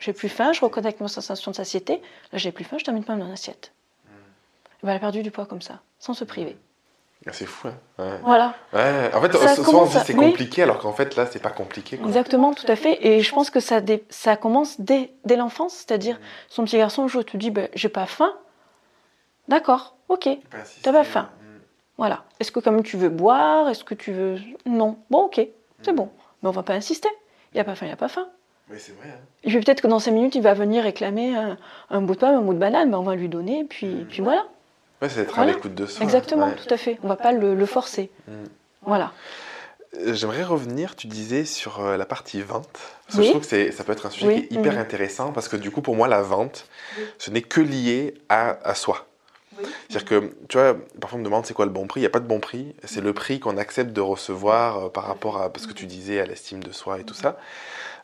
J'ai 0.00 0.12
plus 0.12 0.28
faim, 0.28 0.52
je 0.52 0.60
reconnecte 0.60 1.00
ma 1.00 1.08
sensation 1.08 1.52
de 1.52 1.56
satiété. 1.56 2.02
Là, 2.32 2.38
j'ai 2.38 2.50
plus 2.50 2.64
faim, 2.64 2.78
je 2.78 2.84
termine 2.84 3.04
pas 3.04 3.14
mon 3.14 3.32
assiette. 3.32 3.72
Et 4.06 4.86
ben, 4.86 4.90
elle 4.90 4.96
a 4.96 5.00
perdu 5.00 5.22
du 5.22 5.30
poids 5.30 5.46
comme 5.46 5.62
ça, 5.62 5.80
sans 6.00 6.14
se 6.14 6.24
priver. 6.24 6.56
Ah, 7.28 7.32
C'est 7.32 7.46
fou, 7.46 7.68
hein. 7.68 7.74
Ouais. 7.98 8.18
Voilà, 8.22 8.54
Ouais, 8.72 9.10
En 9.14 9.20
fait, 9.20 9.32
Ça 9.36 9.54
souvent 9.56 9.82
on 9.82 9.86
se 9.86 9.98
dit 9.98 10.04
c'est 10.06 10.14
oui. 10.14 10.26
compliqué, 10.30 10.62
alors 10.62 10.78
qu'en 10.78 10.92
fait, 10.92 11.16
là, 11.16 11.26
c'est 11.26 11.42
pas 11.42 11.50
compliqué. 11.50 11.96
quoi. 11.96 12.06
exactement, 12.06 12.54
tout 12.54 12.66
à 12.68 12.76
fait. 12.76 13.04
Et 13.04 13.20
je 13.20 13.34
pense 13.34 13.50
que 13.50 13.58
ça, 13.60 13.80
dé- 13.80 14.04
ça 14.10 14.36
commence 14.36 14.80
dès, 14.80 15.10
dès 15.24 15.34
l'enfance, 15.36 15.72
c'est-à-dire 15.74 16.20
son 16.48 16.64
petit 16.64 16.76
garçon, 16.78 17.04
un 17.04 17.08
jour, 17.08 17.24
te 17.24 17.36
dit, 17.36 17.50
ben, 17.50 17.68
j'ai 17.74 17.88
pas 17.88 18.06
faim. 18.06 18.32
D'accord, 19.48 19.96
ok, 20.08 20.28
Pas 20.50 20.58
insister, 20.58 20.82
T'as 20.82 20.92
pas 20.92 21.04
faim. 21.04 21.28
mm. 21.40 21.46
voilà. 21.98 22.24
Est-ce 22.40 22.50
que 22.52 22.68
même 22.70 22.82
tu 22.82 22.96
veux 22.96 23.08
boire 23.08 23.68
Est-ce 23.68 23.84
que 23.84 23.94
tu 23.94 24.12
veux... 24.12 24.38
Non, 24.64 24.98
bon, 25.10 25.22
ok, 25.24 25.40
c'est 25.82 25.92
bon. 25.92 26.10
Mais 26.42 26.48
on 26.48 26.52
va 26.52 26.62
pas 26.62 26.74
insister. 26.74 27.08
Il 27.54 27.60
a 27.60 27.64
pas 27.64 27.74
faim, 27.74 27.86
il 27.86 27.92
a 27.92 27.96
pas 27.96 28.08
faim. 28.08 28.26
Oui, 28.70 28.76
c'est 28.80 28.96
vrai. 28.98 29.08
hein. 29.08 29.20
Et 29.44 29.48
puis 29.48 29.60
peut-être 29.60 29.80
que 29.80 29.86
dans 29.86 30.00
5 30.00 30.10
minutes, 30.10 30.34
il 30.34 30.42
va 30.42 30.52
venir 30.54 30.82
réclamer 30.82 31.36
un, 31.36 31.56
un 31.90 32.00
bout 32.02 32.14
de 32.14 32.18
pomme, 32.20 32.34
un 32.34 32.40
bout 32.40 32.54
de 32.54 32.58
banane, 32.58 32.90
ben 32.90 32.98
on 32.98 33.02
va 33.02 33.14
lui 33.14 33.28
donner, 33.28 33.64
puis, 33.64 34.04
puis 34.08 34.22
voilà. 34.22 34.44
Ouais, 35.02 35.08
c'est 35.08 35.20
être 35.20 35.34
Voilà. 35.34 35.52
à 35.52 35.54
l'écoute 35.54 35.74
de 35.74 35.86
soi. 35.86 36.02
Exactement, 36.04 36.46
ouais. 36.48 36.56
tout 36.56 36.72
à 36.72 36.76
fait. 36.76 36.98
On 37.02 37.08
va 37.08 37.16
pas 37.16 37.32
le, 37.32 37.54
le 37.54 37.66
forcer. 37.66 38.10
Mm. 38.28 38.32
Voilà. 38.82 39.12
Euh, 39.98 40.14
J'aimerais 40.14 40.42
revenir, 40.42 40.96
tu 40.96 41.06
disais, 41.06 41.44
sur 41.44 41.80
euh, 41.80 41.96
la 41.96 42.06
partie 42.06 42.40
vente. 42.42 42.68
Parce 43.06 43.18
que 43.18 43.22
je 43.24 43.30
trouve 43.30 43.46
que 43.46 43.70
ça 43.72 43.84
peut 43.84 43.92
être 43.92 44.06
un 44.06 44.10
sujet 44.10 44.26
Oui. 44.26 44.46
qui 44.48 44.54
est 44.54 44.58
hyper 44.58 44.72
Mhm. 44.74 44.78
intéressant, 44.78 45.32
parce 45.32 45.48
que 45.48 45.56
du 45.56 45.70
coup, 45.70 45.80
pour 45.82 45.96
moi, 45.96 46.08
la 46.08 46.22
vente, 46.22 46.66
ce 47.18 47.30
n'est 47.30 47.42
que 47.42 47.60
lié 47.60 48.14
à, 48.28 48.58
à 48.68 48.74
soi. 48.74 49.06
C'est-à-dire 49.88 50.04
que, 50.04 50.32
tu 50.50 50.58
vois, 50.58 50.76
parfois 51.00 51.16
on 51.16 51.20
me 51.20 51.24
demande 51.24 51.46
c'est 51.46 51.54
quoi 51.54 51.64
le 51.64 51.70
bon 51.70 51.86
prix. 51.86 52.00
Il 52.00 52.02
n'y 52.02 52.06
a 52.08 52.10
pas 52.10 52.20
de 52.20 52.26
bon 52.26 52.40
prix. 52.40 52.74
C'est 52.84 53.00
le 53.00 53.14
prix 53.14 53.40
qu'on 53.40 53.56
accepte 53.56 53.90
de 53.92 54.02
recevoir 54.02 54.76
euh, 54.84 54.88
par 54.90 55.04
rapport 55.06 55.40
à 55.40 55.50
ce 55.56 55.66
que 55.66 55.72
tu 55.72 55.86
disais, 55.86 56.20
à 56.20 56.26
l'estime 56.26 56.62
de 56.62 56.72
soi 56.72 56.98
et 56.98 57.04
tout 57.04 57.14
ça. 57.14 57.38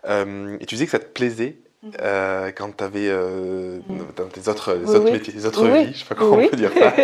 Euh, 0.06 0.56
et 0.60 0.64
tu 0.66 0.76
disais 0.76 0.86
que 0.86 0.92
ça 0.92 0.98
te 0.98 1.04
plaisait 1.04 1.56
euh, 2.00 2.50
quand 2.56 2.76
tu 2.76 2.84
avais 2.84 3.10
dans 4.16 4.28
tes 4.28 4.48
autres, 4.48 4.74
les 4.74 4.90
Oui, 4.90 4.96
autres 4.96 5.04
oui. 5.04 5.12
métiers, 5.12 5.32
les 5.34 5.46
autres 5.46 5.68
Oui. 5.68 5.86
vies, 5.86 5.92
je 5.94 5.98
sais 6.00 6.04
pas 6.06 6.14
comment 6.14 6.36
on 6.42 6.48
peut 6.48 6.56
dire 6.56 6.72
ça. 6.72 6.92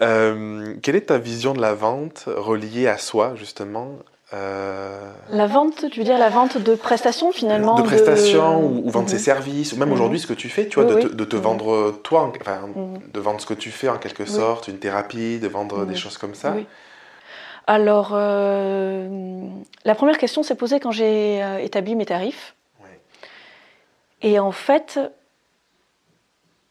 Euh, 0.00 0.74
quelle 0.82 0.96
est 0.96 1.08
ta 1.08 1.18
vision 1.18 1.52
de 1.52 1.60
la 1.60 1.74
vente 1.74 2.24
reliée 2.26 2.88
à 2.88 2.96
soi, 2.96 3.34
justement 3.36 3.90
euh, 4.32 5.12
La 5.28 5.46
vente, 5.46 5.84
tu 5.90 6.00
veux 6.00 6.04
dire 6.04 6.18
la 6.18 6.30
vente 6.30 6.56
de 6.56 6.74
prestations 6.74 7.30
finalement 7.30 7.76
de 7.76 7.82
prestations 7.82 8.58
ou, 8.64 8.88
ou 8.88 8.90
vendre 8.90 9.04
Mhm. 9.06 9.12
ses 9.12 9.18
services, 9.18 9.72
ou 9.74 9.76
même 9.76 9.88
Mhm. 9.90 9.94
aujourd'hui 9.94 10.18
ce 10.18 10.26
que 10.26 10.32
tu 10.32 10.48
fais, 10.48 10.66
tu 10.66 10.76
vois, 10.80 10.86
de, 10.86 10.94
te, 10.94 11.06
de 11.08 11.24
te 11.24 11.36
Mhm. 11.36 11.42
vendre 11.42 11.72
euh, 11.74 12.00
toi, 12.02 12.22
en- 12.22 12.32
enfin, 12.40 12.68
Mhm. 12.74 13.00
de 13.12 13.20
vendre 13.20 13.40
ce 13.40 13.46
que 13.46 13.54
tu 13.54 13.70
fais 13.70 13.90
en 13.90 13.98
quelque 13.98 14.24
sorte, 14.24 14.66
une 14.68 14.78
thérapie, 14.78 15.38
de 15.38 15.46
vendre 15.46 15.84
des 15.84 15.92
Mhm. 15.92 15.98
choses 15.98 16.16
comme 16.18 16.34
ça? 16.34 16.56
Alors, 17.66 18.10
euh, 18.14 19.46
la 19.84 19.94
première 19.94 20.18
question 20.18 20.42
s'est 20.42 20.56
posée 20.56 20.80
quand 20.80 20.90
j'ai 20.90 21.42
euh, 21.42 21.58
établi 21.58 21.94
mes 21.94 22.06
tarifs. 22.06 22.54
Et 24.22 24.38
en 24.38 24.52
fait, 24.52 24.98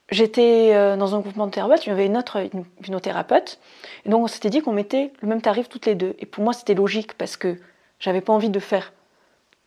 j'étais 0.09 0.71
euh, 0.73 0.97
dans 0.97 1.15
un 1.15 1.19
groupement 1.19 1.47
de 1.47 1.51
thérapeutes, 1.51 1.85
il 1.85 1.89
y 1.89 1.91
avait 1.91 2.05
une 2.05 2.17
autre 2.17 2.37
une 2.53 2.65
hypnothérapeute. 2.79 3.59
Et 4.05 4.09
donc, 4.09 4.23
on 4.23 4.27
s'était 4.27 4.49
dit 4.49 4.61
qu'on 4.61 4.73
mettait 4.73 5.11
le 5.21 5.27
même 5.27 5.41
tarif 5.41 5.69
toutes 5.69 5.85
les 5.85 5.95
deux. 5.95 6.15
Et 6.19 6.25
pour 6.25 6.43
moi, 6.43 6.53
c'était 6.53 6.73
logique 6.73 7.13
parce 7.17 7.37
que 7.37 7.57
j'avais 7.99 8.21
pas 8.21 8.33
envie 8.33 8.49
de 8.49 8.59
faire 8.59 8.93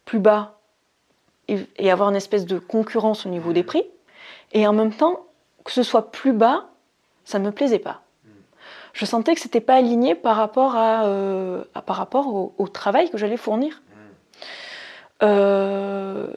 plus 0.05 0.19
bas 0.19 0.59
et, 1.49 1.59
et 1.77 1.91
avoir 1.91 2.09
une 2.11 2.17
espèce 2.17 2.47
de 2.47 2.59
concurrence 2.59 3.27
au 3.27 3.29
niveau 3.29 3.53
des 3.53 3.63
prix. 3.63 3.85
Et 4.53 4.67
en 4.67 4.73
même 4.73 4.93
temps, 4.93 5.27
que 5.65 5.73
ce 5.73 5.83
soit 5.83 6.11
plus 6.11 6.33
bas, 6.33 6.69
ça 7.25 7.39
ne 7.39 7.45
me 7.45 7.53
plaisait 7.53 7.79
pas. 7.79 8.01
Je 8.93 9.05
sentais 9.07 9.35
que 9.35 9.41
c'était 9.41 9.61
pas 9.61 9.75
aligné 9.75 10.15
par 10.15 10.37
rapport, 10.37 10.77
à, 10.77 11.07
euh, 11.07 11.65
à- 11.75 11.83
par 11.83 11.97
rapport 11.97 12.29
au, 12.33 12.55
au 12.59 12.69
travail 12.69 13.11
que 13.11 13.19
j'allais 13.19 13.37
fournir. 13.37 13.83
Euh, 15.23 16.29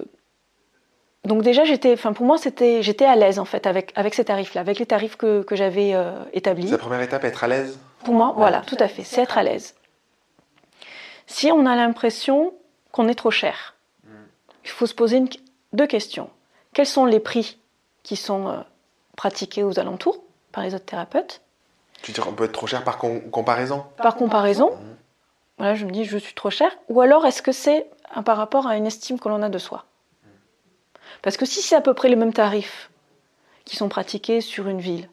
donc 1.26 1.42
déjà, 1.44 1.64
j'étais, 1.66 1.94
enfin 1.94 2.14
pour 2.14 2.26
moi, 2.26 2.38
c'était, 2.38 2.82
j'étais 2.82 3.06
à 3.06 3.16
l'aise 3.16 3.40
en 3.40 3.46
fait 3.46 3.68
avec, 3.68 3.92
avec 3.96 4.14
ces 4.14 4.24
tarifs-là, 4.26 4.62
avec 4.62 4.80
les 4.80 4.86
tarifs 4.86 5.18
que, 5.18 5.44
que 5.44 5.56
j'avais 5.56 5.94
euh, 5.94 6.12
établis. 6.34 6.68
C'est 6.68 6.72
la 6.72 6.78
première 6.78 7.02
étape, 7.02 7.24
être 7.26 7.44
à 7.44 7.48
l'aise. 7.48 7.78
Pour 8.04 8.14
moi, 8.14 8.34
voilà, 8.38 8.62
tout 8.62 8.78
à 8.80 8.88
fait, 8.88 9.04
c'est 9.04 9.22
être 9.22 9.38
à 9.38 9.44
l'aise. 9.44 9.76
Si 11.26 11.52
on 11.52 11.66
a 11.66 11.76
l'impression 11.76 12.54
qu'on 12.92 13.08
est 13.08 13.16
trop 13.16 13.32
cher, 13.32 13.76
il 14.64 14.70
faut 14.70 14.86
se 14.86 14.94
poser 14.94 15.18
une- 15.18 15.30
deux 15.74 15.88
questions. 15.88 16.30
Quels 16.74 16.86
sont 16.86 17.06
les 17.06 17.20
prix 17.20 17.58
qui 18.04 18.16
sont 18.16 18.48
euh, 18.48 18.58
pratiqués 19.16 19.64
aux 19.64 19.80
alentours 19.80 20.24
par 20.52 20.64
les 20.64 20.74
autres 20.76 20.86
thérapeutes? 20.86 21.42
Tu 22.02 22.12
dis, 22.12 22.20
on 22.22 22.34
peut 22.34 22.46
être 22.46 22.52
trop 22.54 22.68
cher 22.68 22.84
par 22.84 22.98
com- 22.98 23.30
comparaison? 23.32 23.84
Par 23.98 24.16
comparaison, 24.16 24.72
Mhm. 24.72 24.96
voilà, 25.58 25.76
je 25.76 25.86
me 25.86 25.92
dis 25.92 26.06
je 26.06 26.18
suis 26.18 26.34
trop 26.36 26.50
cher, 26.50 26.72
ou 26.90 27.02
alors 27.02 27.26
est-ce 27.26 27.42
que 27.42 27.52
c'est 27.52 27.90
un- 28.14 28.24
par 28.24 28.38
rapport 28.38 28.68
à 28.68 28.78
une 28.78 28.86
estime 28.86 29.20
que 29.20 29.28
l'on 29.28 29.42
a 29.42 29.50
de 29.50 29.58
soi? 29.58 29.84
Parce 31.22 31.38
que 31.38 31.46
si 31.46 31.62
c'est 31.62 31.76
à 31.76 31.82
peu 31.82 31.94
près 31.94 32.10
les 32.10 32.16
mêmes 32.16 32.34
tarifs 32.34 32.90
qui 33.66 33.76
sont 33.76 33.90
pratiqués 33.90 34.42
sur 34.42 34.68
une 34.68 34.80
ville, 34.80 35.10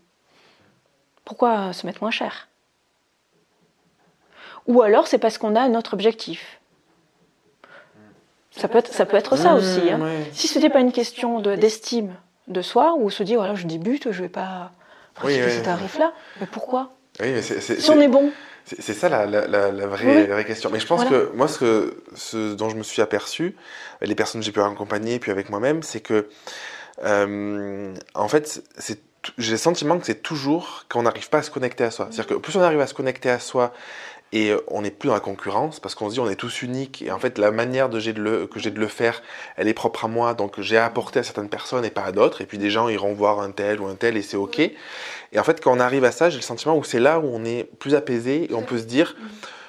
pourquoi 1.24 1.72
se 1.72 1.86
mettre 1.86 2.02
moins 2.02 2.10
cher? 2.10 2.48
Ou 4.66 4.82
alors 4.82 5.06
c'est 5.06 5.18
parce 5.18 5.38
qu'on 5.38 5.56
a 5.56 5.60
un 5.60 5.74
autre 5.74 5.94
objectif. 5.94 6.60
Ça 8.50 8.68
peut 8.68 8.78
être 8.78 8.92
ça, 8.92 9.04
peut 9.04 9.16
être 9.16 9.36
ça 9.36 9.54
aussi. 9.54 9.90
hein. 9.90 10.00
Si 10.32 10.46
ce 10.46 10.58
n'était 10.58 10.70
pas 10.70 10.80
une 10.80 10.92
question 10.92 11.40
de- 11.40 11.56
d'estime 11.56 12.14
de 12.46 12.62
soi, 12.62 12.94
ou 12.94 13.10
se 13.10 13.22
dire 13.22 13.38
voilà 13.40 13.54
je 13.54 13.66
débute, 13.66 14.12
je 14.12 14.22
vais 14.22 14.28
pas 14.28 14.70
pratiquer 15.14 15.44
Oui, 15.44 15.50
ces 15.50 15.58
oui. 15.58 15.64
tarifs-là, 15.64 16.12
mais 16.40 16.46
pourquoi? 16.46 16.92
Oui, 17.20 17.32
mais 17.32 17.42
Si 17.42 17.90
on 17.90 18.00
est 18.00 18.08
bon, 18.08 18.32
C'est 18.66 18.94
ça 18.94 19.08
la, 19.10 19.26
la- 19.26 19.46
la- 19.46 19.70
la 19.70 19.86
vraie, 19.86 20.22
Oui. 20.22 20.26
vraie 20.26 20.44
question. 20.44 20.70
Mais 20.72 20.80
je 20.80 20.86
pense 20.86 21.02
Voilà. 21.06 21.26
que 21.26 21.32
moi, 21.36 21.48
ce, 21.48 21.58
que, 21.58 22.02
ce 22.14 22.54
dont 22.54 22.70
je 22.70 22.76
me 22.76 22.82
suis 22.82 23.02
aperçu, 23.02 23.56
les 24.00 24.14
personnes 24.14 24.40
que 24.40 24.44
j'ai 24.46 24.52
pu 24.52 24.60
accompagner, 24.62 25.18
puis 25.18 25.30
avec 25.30 25.50
moi-même, 25.50 25.82
c'est 25.82 26.00
que, 26.00 26.28
euh, 27.04 27.94
en 28.14 28.28
fait, 28.28 28.62
c'est 28.78 29.00
j'ai 29.38 29.52
le 29.52 29.56
sentiment 29.56 29.98
que 29.98 30.04
c'est 30.04 30.22
toujours 30.22 30.84
qu'on 30.92 31.02
n'arrive 31.02 31.30
pas 31.30 31.38
à 31.38 31.42
se 31.42 31.50
connecter 31.50 31.82
à 31.84 31.90
soi. 31.90 32.08
C'est-à-dire 32.10 32.36
que 32.36 32.40
plus 32.40 32.56
on 32.56 32.60
arrive 32.60 32.80
à 32.80 32.86
se 32.86 32.92
connecter 32.92 33.30
à 33.30 33.38
soi 33.38 33.72
et 34.34 34.50
euh, 34.50 34.58
on 34.66 34.82
n'est 34.82 34.90
plus 34.90 35.06
dans 35.06 35.14
la 35.14 35.20
concurrence 35.20 35.78
parce 35.78 35.94
qu'on 35.94 36.08
se 36.10 36.14
dit 36.14 36.20
on 36.20 36.28
est 36.28 36.34
tous 36.34 36.62
uniques. 36.62 37.02
Et 37.02 37.12
en 37.12 37.18
fait 37.18 37.38
la 37.38 37.52
manière 37.52 37.88
de, 37.88 37.98
le, 38.10 38.46
que 38.46 38.58
j'ai 38.58 38.70
de 38.70 38.80
le 38.80 38.88
faire 38.88 39.22
elle 39.56 39.68
est 39.68 39.74
propre 39.74 40.04
à 40.04 40.08
moi. 40.08 40.34
Donc 40.34 40.60
j'ai 40.60 40.76
apporté 40.76 41.20
à 41.20 41.22
certaines 41.22 41.48
personnes 41.48 41.84
et 41.84 41.90
pas 41.90 42.02
à 42.02 42.12
d'autres. 42.12 42.42
Et 42.42 42.46
puis 42.46 42.58
des 42.58 42.68
gens 42.68 42.88
iront 42.88 43.14
voir 43.14 43.40
un 43.40 43.52
tel 43.52 43.80
ou 43.80 43.86
un 43.86 43.94
tel 43.94 44.16
et 44.16 44.22
c'est 44.22 44.36
ok. 44.36 44.58
Et 44.58 44.74
en 45.38 45.44
fait 45.44 45.62
quand 45.62 45.74
on 45.74 45.80
arrive 45.80 46.04
à 46.04 46.10
ça 46.10 46.28
j'ai 46.28 46.36
le 46.36 46.42
sentiment 46.42 46.76
où 46.76 46.84
c'est 46.84 47.00
là 47.00 47.20
où 47.20 47.30
on 47.32 47.44
est 47.44 47.64
plus 47.78 47.94
apaisé 47.94 48.50
et 48.50 48.54
on 48.54 48.62
peut 48.62 48.78
se 48.78 48.84
dire 48.84 49.16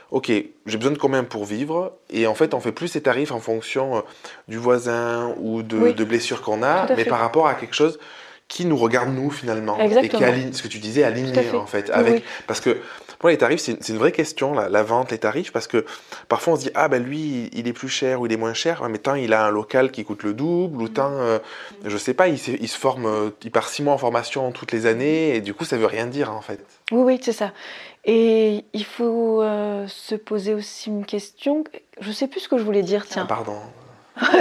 ok, 0.09 0.31
j'ai 0.65 0.77
besoin 0.77 0.93
de 0.93 0.97
combien 0.97 1.23
pour 1.23 1.45
vivre? 1.45 1.93
Et 2.09 2.25
en 2.25 2.35
fait, 2.35 2.53
on 2.53 2.59
fait 2.59 2.71
plus 2.71 2.87
ces 2.87 3.01
tarifs 3.01 3.31
en 3.31 3.39
fonction 3.39 3.97
euh, 3.97 4.01
du 4.47 4.57
voisin 4.57 5.35
ou 5.39 5.61
de, 5.61 5.91
de 5.91 6.03
blessures 6.03 6.41
qu'on 6.41 6.63
a, 6.63 6.87
mais 6.95 7.05
par 7.05 7.19
rapport 7.19 7.47
à 7.47 7.55
quelque 7.55 7.73
chose 7.73 7.99
qui 8.47 8.65
nous 8.65 8.77
regarde 8.77 9.09
nous 9.09 9.31
finalement 9.31 9.77
et 9.79 10.07
qui 10.07 10.23
aligne 10.23 10.53
ce 10.53 10.61
que 10.61 10.67
tu 10.67 10.77
disais 10.77 11.03
aligné 11.03 11.49
en 11.53 11.65
fait 11.65 11.89
avec 11.89 12.23
parce 12.45 12.59
que 12.59 12.77
pour 13.19 13.29
les 13.29 13.37
tarifs 13.37 13.61
c'est 13.61 13.89
une, 13.89 13.97
vraie 13.97 14.11
question 14.11 14.53
la, 14.53 14.83
vente 14.83 15.11
les 15.11 15.17
tarifs 15.17 15.51
parce 15.51 15.67
que 15.67 15.85
parfois 16.27 16.53
on 16.53 16.55
se 16.55 16.61
dit 16.61 16.71
ah 16.75 16.87
ben 16.87 17.03
lui 17.03 17.49
il 17.53 17.67
est 17.67 17.73
plus 17.73 17.89
cher 17.89 18.21
ou 18.21 18.25
il 18.25 18.33
est 18.33 18.37
moins 18.37 18.53
cher. 18.53 18.87
Mais 18.89 18.97
tant 18.97 19.15
il 19.15 19.33
a 19.33 19.45
un 19.45 19.51
local 19.51 19.91
qui 19.91 20.03
coûte 20.03 20.23
le 20.23 20.33
double 20.33 20.81
ou 20.81 20.89
tant 20.89 21.11
euh, 21.11 21.39
je 21.83 21.97
sais 21.97 22.13
pas 22.13 22.27
il, 22.27 22.39
il, 22.61 22.67
se 22.67 22.77
forme 22.77 23.05
euh, 23.05 23.29
il 23.43 23.51
part 23.51 23.69
six 23.69 23.83
mois 23.83 23.93
en 23.93 23.97
formation 23.97 24.51
toutes 24.51 24.71
les 24.71 24.85
années 24.85 25.35
et 25.35 25.41
du 25.41 25.53
coup 25.53 25.65
ça 25.65 25.77
veut 25.77 25.85
rien 25.85 26.07
dire 26.07 26.31
en 26.31 26.41
fait. 26.41 26.59
Oui 26.91 27.01
oui 27.01 27.19
c'est 27.21 27.33
ça. 27.33 27.51
Et 28.05 28.65
il 28.73 28.85
faut 28.85 29.41
euh, 29.41 29.87
se 29.87 30.13
poser 30.15 30.53
aussi 30.53 30.89
une 30.89 31.05
question. 31.05 31.63
Je 31.99 32.11
sais 32.11 32.27
plus 32.27 32.41
ce 32.41 32.49
que 32.49 32.57
je 32.57 32.63
voulais 32.63 32.83
dire 32.83 33.05
tiens. 33.07 33.23
Ah, 33.25 33.27
pardon 33.27 33.57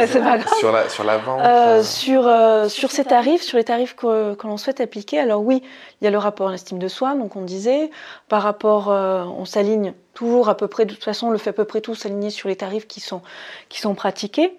c'est 0.07 0.21
pas 0.21 0.39
grave. 0.39 0.55
Sur 0.59 0.73
la, 0.73 0.89
sur 0.89 1.05
la 1.05 1.19
vente 1.19 1.41
euh, 1.41 1.79
euh. 1.79 1.83
sur, 1.83 2.27
euh, 2.27 2.69
sur 2.69 2.91
ces 2.91 3.05
tarifs, 3.05 3.43
sur 3.43 3.59
les 3.59 3.65
tarifs 3.65 3.97
que, 3.97 4.35
que 4.35 4.47
l'on 4.47 4.57
souhaite 4.57 4.81
appliquer, 4.81 5.19
alors 5.19 5.43
oui, 5.43 5.63
il 6.01 6.05
y 6.05 6.07
a 6.07 6.11
le 6.11 6.19
rapport 6.19 6.49
à 6.49 6.53
l'estime 6.53 6.79
de 6.79 6.89
soi, 6.89 7.15
donc 7.15 7.37
on 7.37 7.43
disait, 7.43 7.91
par 8.29 8.43
rapport, 8.43 8.89
on 8.89 9.45
s'aligne 9.45 9.95
toujours 10.13 10.49
à 10.49 10.57
peu 10.57 10.69
près, 10.69 10.85
de 10.85 10.95
toute 10.95 11.05
façon, 11.05 11.29
on 11.29 11.31
le 11.31 11.39
fait 11.39 11.51
à 11.51 11.55
peu 11.55 11.65
près 11.65 11.81
tout 11.81 11.95
s'aligner 11.95 12.31
sur 12.31 12.49
les 12.49 12.57
tarifs 12.57 12.87
qui 12.87 13.01
sont, 13.01 13.23
qui 13.69 13.81
sont 13.81 13.95
pratiqués. 13.95 14.57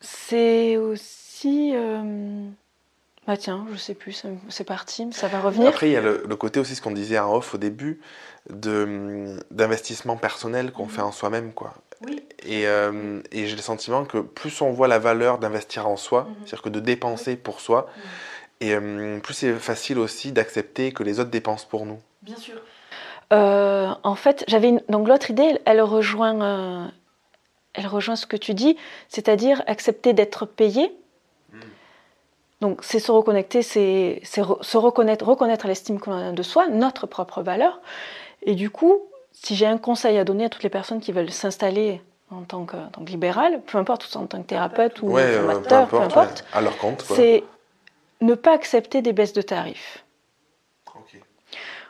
c'est 0.00 0.76
aussi. 0.76 1.74
Bah 3.26 3.36
tiens, 3.36 3.66
je 3.70 3.76
sais 3.76 3.92
plus, 3.94 4.24
c'est 4.48 4.64
parti, 4.64 5.06
ça 5.12 5.28
va 5.28 5.40
revenir. 5.40 5.68
Après, 5.68 5.90
il 5.90 5.92
y 5.92 5.96
a 5.96 6.00
le, 6.00 6.24
le 6.26 6.36
côté 6.36 6.60
aussi, 6.60 6.74
ce 6.74 6.80
qu'on 6.80 6.92
disait 6.92 7.18
en 7.18 7.34
off 7.34 7.54
au 7.54 7.58
début, 7.58 8.00
d'investissement 8.48 10.16
personnel 10.16 10.72
qu'on 10.72 10.88
fait 10.88 11.02
en 11.02 11.12
soi-même. 11.12 11.52
quoi. 11.52 11.74
Et, 12.46 12.66
euh, 12.66 13.20
et 13.32 13.46
j'ai 13.46 13.56
le 13.56 13.62
sentiment 13.62 14.04
que 14.04 14.18
plus 14.18 14.60
on 14.60 14.70
voit 14.70 14.88
la 14.88 14.98
valeur 14.98 15.38
d'investir 15.38 15.88
en 15.88 15.96
soi, 15.96 16.22
mhm. 16.22 16.34
c'est-à-dire 16.40 16.62
que 16.62 16.68
de 16.68 16.80
dépenser 16.80 17.36
pour 17.36 17.60
soi, 17.60 17.88
mhm. 17.88 18.02
et 18.60 18.74
euh, 18.74 19.20
plus 19.20 19.34
c'est 19.34 19.52
facile 19.54 19.98
aussi 19.98 20.32
d'accepter 20.32 20.92
que 20.92 21.02
les 21.02 21.18
autres 21.18 21.30
dépensent 21.30 21.66
pour 21.68 21.86
nous. 21.86 21.98
Bien 22.22 22.36
sûr. 22.36 22.56
Euh, 23.32 23.90
en 24.02 24.14
fait, 24.14 24.44
j'avais 24.48 24.72
donc 24.88 25.08
l'autre 25.08 25.30
idée, 25.30 25.58
elle 25.66 25.82
rejoint, 25.82 26.90
elle 27.74 27.86
rejoint 27.86 28.16
ce 28.16 28.26
que 28.26 28.36
tu 28.36 28.54
dis, 28.54 28.76
c'est-à-dire 29.08 29.62
accepter 29.66 30.12
d'être 30.12 30.46
payé. 30.46 30.96
Hmm. 31.52 31.60
Donc 32.60 32.80
c'est 32.82 33.00
se 33.00 33.10
reconnecter, 33.10 33.62
c'est 33.62 34.22
se 34.22 34.76
reconnaître, 34.76 35.26
reconnaître 35.26 35.66
l'estime 35.66 35.98
qu'on 35.98 36.12
a 36.12 36.32
de 36.32 36.42
soi, 36.42 36.68
notre 36.68 37.06
propre 37.06 37.42
valeur. 37.42 37.80
Et 38.42 38.54
du 38.54 38.70
coup, 38.70 39.07
si 39.42 39.54
j'ai 39.54 39.66
un 39.66 39.78
conseil 39.78 40.18
à 40.18 40.24
donner 40.24 40.46
à 40.46 40.48
toutes 40.48 40.62
les 40.62 40.68
personnes 40.68 41.00
qui 41.00 41.12
veulent 41.12 41.30
s'installer 41.30 42.02
en 42.30 42.42
tant 42.42 42.64
que, 42.64 42.76
libéral, 43.06 43.62
peu 43.62 43.78
importe, 43.78 44.14
en 44.16 44.26
tant 44.26 44.42
que 44.42 44.46
thérapeute 44.46 45.00
ou 45.00 45.16
euh, 45.16 45.46
formateur, 45.46 45.88
peu 45.88 46.00
importe, 46.00 46.44
à 46.52 46.60
leur 46.60 46.76
compte, 46.76 47.02
c'est 47.02 47.44
ne 48.20 48.34
pas 48.34 48.52
accepter 48.52 49.00
des 49.00 49.12
baisses 49.12 49.32
de 49.32 49.42
tarifs. 49.42 50.04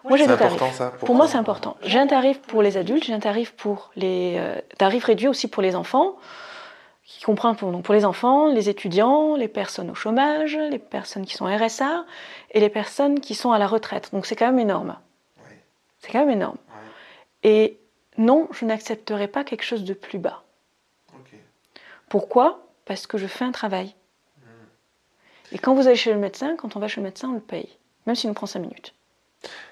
Moi, 0.04 0.16
j'ai 0.16 0.26
des 0.26 0.36
tarifs. 0.36 0.72
Ça, 0.74 0.92
pour, 1.00 1.14
moi, 1.16 1.26
c'est 1.26 1.38
important. 1.38 1.76
J'ai 1.82 1.98
un 1.98 2.06
tarif 2.06 2.40
pour 2.40 2.62
les 2.62 2.76
adultes, 2.76 3.04
j'ai 3.04 3.12
un 3.12 3.18
tarif 3.18 3.52
pour 3.52 3.90
les 3.96 4.36
euh, 4.38 4.54
tarifs 4.78 5.04
réduits 5.04 5.26
aussi 5.26 5.48
pour 5.48 5.62
les 5.62 5.74
enfants, 5.74 6.14
qui 7.04 7.22
comprend 7.24 7.54
pour, 7.54 7.72
donc 7.72 7.82
pour 7.82 7.94
les 7.94 8.04
enfants, 8.04 8.48
les 8.48 8.68
étudiants, 8.68 9.34
les 9.34 9.48
personnes 9.48 9.90
au 9.90 9.94
chômage, 9.94 10.56
les 10.70 10.78
personnes 10.78 11.26
qui 11.26 11.34
sont 11.34 11.46
RSA 11.46 12.04
et 12.52 12.60
les 12.60 12.68
personnes 12.68 13.20
qui 13.20 13.34
sont 13.34 13.50
à 13.50 13.58
la 13.58 13.66
retraite. 13.66 14.10
Donc 14.12 14.24
c'est 14.24 14.36
quand 14.36 14.46
même 14.46 14.60
énorme. 14.60 14.96
C'est 15.98 16.12
quand 16.12 16.20
même 16.20 16.30
énorme. 16.30 16.58
Et 17.42 17.78
non, 18.16 18.48
je 18.52 18.64
n'accepterai 18.64 19.28
pas 19.28 19.44
quelque 19.44 19.62
chose 19.64 19.84
de 19.84 19.94
plus 19.94 20.18
bas. 20.18 20.42
Pourquoi? 22.08 22.66
Parce 22.84 23.06
que 23.06 23.18
je 23.18 23.26
fais 23.26 23.44
un 23.44 23.52
travail. 23.52 23.94
Hmm. 24.38 25.52
Et 25.52 25.58
quand 25.58 25.74
vous 25.74 25.86
allez 25.86 25.96
chez 25.96 26.12
le 26.12 26.18
médecin, 26.18 26.56
quand 26.56 26.76
on 26.76 26.80
va 26.80 26.88
chez 26.88 27.00
le 27.00 27.04
médecin, 27.04 27.28
on 27.28 27.34
le 27.34 27.40
paye, 27.40 27.68
même 28.06 28.16
s'il 28.16 28.28
nous 28.28 28.34
prend 28.34 28.46
5 28.46 28.60
minutes. 28.60 28.94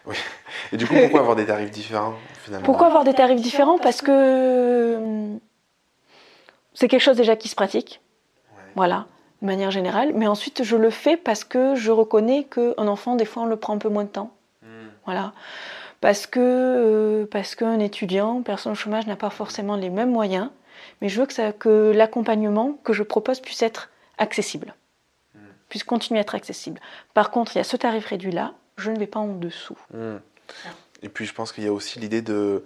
Oui. 0.05 0.17
Et 0.73 0.77
du 0.77 0.87
coup, 0.87 0.95
pourquoi 0.95 1.21
avoir 1.21 1.35
des 1.35 1.47
tarifs 1.47 1.71
différents 1.71 2.15
finalement? 2.45 2.65
Pourquoi 2.65 2.87
avoir 2.87 3.05
des 3.05 3.15
tarifs 3.15 3.41
différents? 3.41 3.79
Parce 3.79 4.03
que 4.03 4.97
hum, 4.97 5.41
c'est 6.75 6.89
quelque 6.89 7.01
chose 7.01 7.17
déjà 7.17 7.37
qui 7.37 7.49
se 7.49 7.57
pratique. 7.57 8.01
Voilà, 8.75 9.07
de 9.41 9.47
manière 9.47 9.71
générale. 9.71 10.13
Mais 10.15 10.27
ensuite, 10.27 10.63
je 10.63 10.77
le 10.77 10.91
fais 10.91 11.17
parce 11.17 11.43
que 11.43 11.75
je 11.75 11.91
reconnais 11.91 12.45
qu'un 12.45 12.87
enfant, 12.87 13.17
des 13.17 13.25
fois, 13.25 13.45
on 13.45 13.47
le 13.47 13.57
prend 13.57 13.75
un 13.75 13.79
peu 13.79 13.89
moins 13.89 14.05
de 14.05 14.11
temps. 14.11 14.31
Hmm. 14.63 14.89
Voilà 15.07 15.33
parce 16.01 16.27
que 16.27 16.41
euh, 16.41 17.27
parce 17.31 17.55
qu'un 17.55 17.79
étudiant, 17.79 18.43
personne 18.43 18.73
au 18.73 18.75
chômage 18.75 19.07
n'a 19.07 19.17
pas 19.17 19.31
forcément 19.31 19.77
les 19.77 19.91
mêmes 19.91 20.11
moyens, 20.11 20.51
mais 21.01 21.09
je 21.09 21.21
veux 21.21 21.27
que, 21.27 21.33
ça, 21.33 21.53
que 21.53 21.93
l'accompagnement 21.95 22.79
que 22.85 22.93
je 22.93 23.03
propose 23.03 23.41
puisse 23.41 23.63
être 23.63 23.91
accessible, 24.19 24.75
hmm. 25.35 25.41
puisse 25.69 25.85
continuer 25.85 26.19
à 26.19 26.23
être 26.23 26.35
accessible. 26.35 26.81
Par 27.15 27.31
contre, 27.31 27.55
il 27.55 27.59
y 27.59 27.61
a 27.61 27.65
ce 27.65 27.77
tarif 27.77 28.07
réduit 28.07 28.33
là, 28.33 28.55
je 28.77 28.91
ne 28.91 28.99
vais 28.99 29.07
pas 29.07 29.21
en 29.21 29.29
dessous. 29.29 29.79
Hmm. 29.93 30.17
Et 31.03 31.09
puis 31.09 31.27
je 31.27 31.35
pense 31.35 31.53
qu'il 31.53 31.65
y 31.65 31.69
a 31.69 31.73
aussi 31.73 31.99
l'idée 31.99 32.23
de 32.23 32.65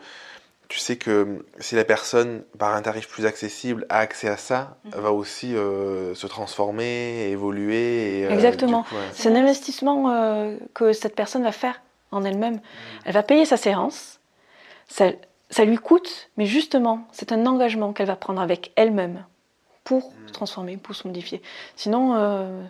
tu 0.68 0.78
sais 0.78 0.97
que 0.97 1.45
si 1.59 1.74
la 1.74 1.85
personne, 1.85 2.45
par 2.57 2.76
un 2.76 2.83
tarif 2.83 3.09
plus 3.09 3.26
accessible, 3.26 3.87
a 3.89 3.99
accès 3.99 4.28
à 4.28 4.37
ça, 4.37 4.76
elle 4.93 5.01
va 5.01 5.11
aussi 5.11 5.57
euh, 5.57 6.14
se 6.14 6.28
transformer, 6.28 7.28
évoluer. 7.31 8.24
Euh, 8.24 8.31
Exactement. 8.31 8.87
C'est 9.12 9.31
un 9.31 9.35
investissement 9.35 10.57
que 10.72 10.93
cette 10.93 11.16
personne 11.16 11.43
va 11.43 11.51
faire 11.51 11.81
en 12.11 12.24
elle-même. 12.24 12.61
Elle 13.04 13.14
va 13.14 13.22
payer 13.22 13.44
sa 13.44 13.56
séance, 13.56 14.20
ça, 14.88 15.11
ça 15.50 15.64
lui 15.64 15.76
coûte, 15.76 16.30
mais 16.36 16.46
justement, 16.46 17.04
c'est 17.12 17.32
un 17.32 17.46
engagement 17.46 17.92
qu'elle 17.92 18.06
va 18.06 18.16
prendre 18.16 18.40
avec 18.40 18.72
elle-même 18.76 19.24
pour 19.84 20.12
se 20.26 20.32
transformer, 20.32 20.76
pour 20.76 20.94
se 20.94 21.06
modifier. 21.06 21.42
Sinon, 21.76 22.14
euh, 22.14 22.62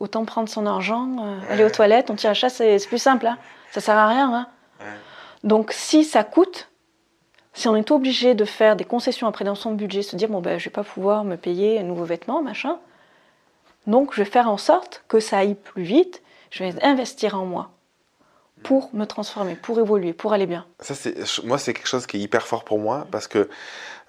autant 0.00 0.24
prendre 0.24 0.48
son 0.48 0.66
argent, 0.66 1.16
euh, 1.20 1.38
aller 1.50 1.64
aux 1.64 1.70
toilettes, 1.70 2.10
on 2.10 2.16
tire 2.16 2.30
à 2.30 2.34
chasse, 2.34 2.54
c'est 2.54 2.88
plus 2.88 2.98
simple. 2.98 3.26
Hein. 3.26 3.38
Ça 3.70 3.80
sert 3.80 3.96
à 3.96 4.08
rien. 4.08 4.32
Hein. 4.34 4.46
Donc, 5.44 5.72
si 5.72 6.04
ça 6.04 6.24
coûte, 6.24 6.70
si 7.52 7.68
on 7.68 7.76
est 7.76 7.90
obligé 7.90 8.34
de 8.34 8.44
faire 8.44 8.76
des 8.76 8.84
concessions 8.84 9.26
après 9.26 9.44
dans 9.44 9.54
son 9.54 9.72
budget, 9.72 10.02
se 10.02 10.16
dire 10.16 10.28
bon 10.28 10.40
ben 10.40 10.58
je 10.58 10.64
vais 10.64 10.70
pas 10.70 10.84
pouvoir 10.84 11.24
me 11.24 11.36
payer 11.36 11.78
un 11.80 11.82
nouveau 11.82 12.04
vêtement, 12.04 12.42
machin, 12.42 12.78
donc 13.86 14.14
je 14.14 14.22
vais 14.22 14.30
faire 14.30 14.48
en 14.48 14.56
sorte 14.56 15.04
que 15.08 15.20
ça 15.20 15.38
aille 15.38 15.54
plus 15.54 15.82
vite. 15.82 16.22
Je 16.50 16.64
vais 16.64 16.82
investir 16.82 17.38
en 17.38 17.44
moi 17.44 17.70
pour 18.62 18.90
me 18.94 19.04
transformer, 19.04 19.56
pour 19.56 19.78
évoluer, 19.78 20.12
pour 20.12 20.32
aller 20.32 20.46
bien. 20.46 20.66
Ça, 20.80 20.94
c'est, 20.94 21.14
moi, 21.44 21.58
c'est 21.58 21.72
quelque 21.72 21.88
chose 21.88 22.06
qui 22.06 22.16
est 22.16 22.20
hyper 22.20 22.46
fort 22.46 22.64
pour 22.64 22.78
moi 22.78 23.06
parce 23.10 23.28
que 23.28 23.48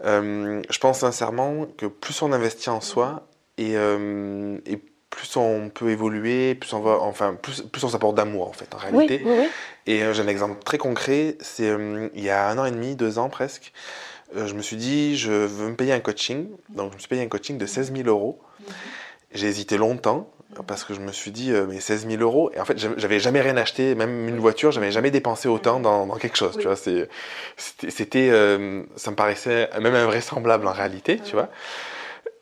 euh, 0.03 0.61
je 0.69 0.79
pense 0.79 0.99
sincèrement 0.99 1.65
que 1.77 1.85
plus 1.85 2.21
on 2.21 2.31
investit 2.31 2.69
en 2.69 2.81
soi 2.81 3.27
et, 3.57 3.75
euh, 3.75 4.57
et 4.65 4.79
plus 5.09 5.35
on 5.37 5.69
peut 5.69 5.89
évoluer, 5.89 6.55
plus 6.55 6.73
on 6.73 6.79
va, 6.79 6.99
enfin, 6.99 7.35
plus, 7.39 7.61
plus 7.61 7.83
on 7.83 7.89
s'apporte 7.89 8.15
d'amour 8.15 8.47
en 8.47 8.53
fait, 8.53 8.73
en 8.73 8.77
réalité. 8.77 9.21
Oui, 9.25 9.31
oui, 9.39 9.47
Et 9.85 10.03
euh, 10.03 10.13
j'ai 10.13 10.23
un 10.23 10.27
exemple 10.27 10.63
très 10.63 10.77
concret. 10.77 11.37
C'est 11.39 11.71
il 12.13 12.23
y 12.23 12.29
a 12.29 12.47
un 12.47 12.57
an 12.57 12.65
et 12.65 12.71
demi, 12.71 12.95
deux 12.95 13.19
ans 13.19 13.29
presque. 13.29 13.73
je 14.35 14.53
me 14.53 14.61
suis 14.61 14.77
dit, 14.77 15.17
je 15.17 15.31
veux 15.31 15.69
me 15.69 15.75
payer 15.75 15.93
un 15.93 15.99
coaching. 15.99 16.47
Donc, 16.69 16.91
je 16.91 16.95
me 16.95 16.99
suis 16.99 17.09
payé 17.09 17.21
un 17.21 17.27
coaching 17.27 17.57
de 17.57 17.65
16 17.65 17.93
000 17.95 18.07
euros. 18.07 18.41
Mhm. 18.59 18.65
J'ai 19.33 19.47
hésité 19.47 19.77
longtemps 19.77 20.29
parce 20.67 20.83
que 20.83 20.93
je 20.93 20.99
me 20.99 21.11
suis 21.11 21.31
dit, 21.31 21.51
euh, 21.51 21.65
mais 21.67 21.79
16 21.79 22.07
000 22.07 22.21
euros, 22.21 22.51
et 22.53 22.59
en 22.59 22.65
fait, 22.65 22.77
j'avais 22.97 23.19
jamais 23.19 23.41
rien 23.41 23.57
acheté, 23.57 23.95
même 23.95 24.27
une 24.27 24.39
voiture, 24.39 24.71
j'avais 24.71 24.91
jamais 24.91 25.11
dépensé 25.11 25.47
autant 25.47 25.79
dans, 25.79 26.07
quelque 26.15 26.37
chose, 26.37 26.57
tu 26.57 26.67
vois. 26.67 26.75
C'était, 26.75 28.29
euh, 28.29 28.83
ça 28.95 29.11
me 29.11 29.15
paraissait 29.15 29.69
même 29.81 29.95
invraisemblable 29.95 30.67
en 30.67 30.73
réalité, 30.73 31.19
tu 31.19 31.33
vois. 31.33 31.49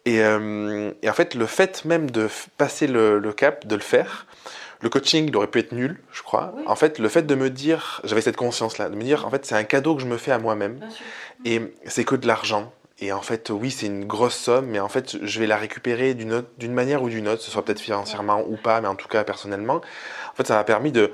Euh, 0.08 0.92
et, 1.02 1.10
en 1.10 1.14
fait, 1.14 1.36
le 1.36 1.46
fait 1.46 1.86
même 1.86 2.10
de 2.10 2.28
passer 2.58 2.88
le, 2.88 3.20
cap, 3.34 3.68
de 3.68 3.76
le 3.76 3.82
faire, 3.82 4.26
le 4.82 4.90
coaching, 4.90 5.28
il 5.28 5.36
aurait 5.38 5.48
pu 5.48 5.60
être 5.60 5.74
nul, 5.74 6.02
je 6.12 6.24
crois. 6.24 6.54
En 6.66 6.76
fait, 6.76 6.98
le 6.98 7.08
fait 7.08 7.22
de 7.24 7.36
me 7.36 7.50
dire, 7.50 8.02
j'avais 8.04 8.22
cette 8.22 8.38
conscience-là, 8.38 8.90
de 8.90 8.96
me 8.96 9.04
dire, 9.04 9.26
en 9.28 9.30
fait, 9.30 9.46
c'est 9.46 9.56
un 9.56 9.64
cadeau 9.64 9.96
que 9.96 10.02
je 10.02 10.08
me 10.08 10.18
fais 10.18 10.32
à 10.32 10.40
moi-même, 10.40 10.80
et 11.46 11.62
c'est 11.86 12.04
que 12.04 12.16
de 12.16 12.28
l'argent. 12.28 12.74
Et 13.02 13.12
en 13.12 13.22
fait, 13.22 13.50
oui, 13.50 13.72
c'est 13.72 13.88
une 13.88 14.06
grosse 14.06 14.36
somme, 14.36 14.68
mais 14.68 14.80
en 14.80 14.88
fait, 14.88 15.18
je 15.24 15.40
vais 15.40 15.48
la 15.48 15.58
récupérer 15.58 16.14
d'une 16.14 16.74
manière 16.74 17.02
ou 17.02 17.10
d'une 17.10 17.28
autre, 17.28 17.42
ce 17.42 17.50
soit 17.50 17.66
peut-être 17.66 17.80
financièrement 17.80 18.44
ou 18.48 18.58
pas, 18.58 18.80
mais 18.80 18.88
en 18.88 18.96
tout 18.96 19.08
cas 19.08 19.24
personnellement. 19.24 19.82
En 20.32 20.36
fait, 20.36 20.46
ça 20.46 20.56
m'a 20.56 20.64
permis 20.64 20.92
de 20.92 21.12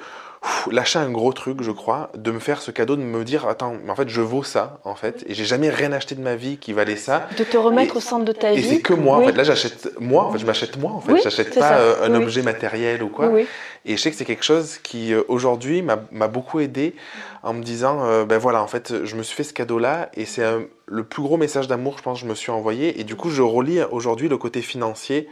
lâcher 0.69 0.99
un 0.99 1.09
gros 1.09 1.33
truc, 1.33 1.63
je 1.63 1.71
crois, 1.71 2.11
de 2.15 2.31
me 2.31 2.39
faire 2.39 2.61
ce 2.61 2.71
cadeau, 2.71 2.95
de 2.95 3.01
me 3.01 3.23
dire 3.23 3.47
attends, 3.47 3.75
mais 3.83 3.89
en 3.89 3.95
fait, 3.95 4.09
je 4.09 4.21
vaux 4.21 4.43
ça, 4.43 4.79
en 4.83 4.95
fait, 4.95 5.23
et 5.27 5.33
j'ai 5.33 5.45
jamais 5.45 5.69
rien 5.69 5.91
acheté 5.93 6.15
de 6.15 6.21
ma 6.21 6.35
vie 6.35 6.57
qui 6.57 6.73
valait 6.73 6.97
ça. 6.97 7.27
De 7.37 7.43
te 7.43 7.57
remettre 7.57 7.95
au 7.95 7.99
centre 7.99 8.25
de 8.25 8.31
ta 8.31 8.51
vie. 8.51 8.59
Et 8.59 8.63
c'est 8.63 8.81
que 8.81 8.93
moi, 8.93 9.17
en 9.17 9.21
fait. 9.21 9.31
Là, 9.31 9.43
j'achète 9.43 9.97
moi, 9.99 10.25
en 10.25 10.31
fait, 10.33 10.39
je 10.39 10.45
m'achète 10.45 10.77
moi, 10.77 10.91
en 10.91 11.01
fait. 11.01 11.21
j'achète 11.23 11.57
pas 11.57 11.77
euh, 11.77 12.05
un 12.05 12.13
objet 12.15 12.41
matériel 12.41 13.01
ou 13.01 13.09
quoi. 13.09 13.31
Et 13.85 13.95
je 13.95 14.01
sais 14.01 14.11
que 14.11 14.17
c'est 14.17 14.25
quelque 14.25 14.43
chose 14.43 14.77
qui, 14.83 15.13
euh, 15.13 15.23
aujourd'hui, 15.29 15.81
m'a 15.81 16.27
beaucoup 16.27 16.59
aidé 16.59 16.95
en 17.43 17.53
me 17.53 17.63
disant 17.63 18.03
euh, 18.03 18.25
ben 18.25 18.37
voilà, 18.37 18.61
en 18.61 18.67
fait, 18.67 19.05
je 19.05 19.15
me 19.15 19.23
suis 19.23 19.35
fait 19.35 19.43
ce 19.43 19.53
cadeau-là, 19.53 20.09
et 20.15 20.25
c'est 20.25 20.43
le 20.89 21.03
plus 21.03 21.21
gros 21.21 21.37
message 21.37 21.67
d'amour, 21.67 21.97
je 21.97 22.03
pense, 22.03 22.19
que 22.19 22.25
je 22.25 22.29
me 22.29 22.35
suis 22.35 22.51
envoyé. 22.51 22.99
Et 22.99 23.03
du 23.03 23.15
coup, 23.15 23.29
je 23.29 23.41
relis 23.41 23.81
aujourd'hui 23.91 24.29
le 24.29 24.37
côté 24.37 24.61
financier 24.61 25.29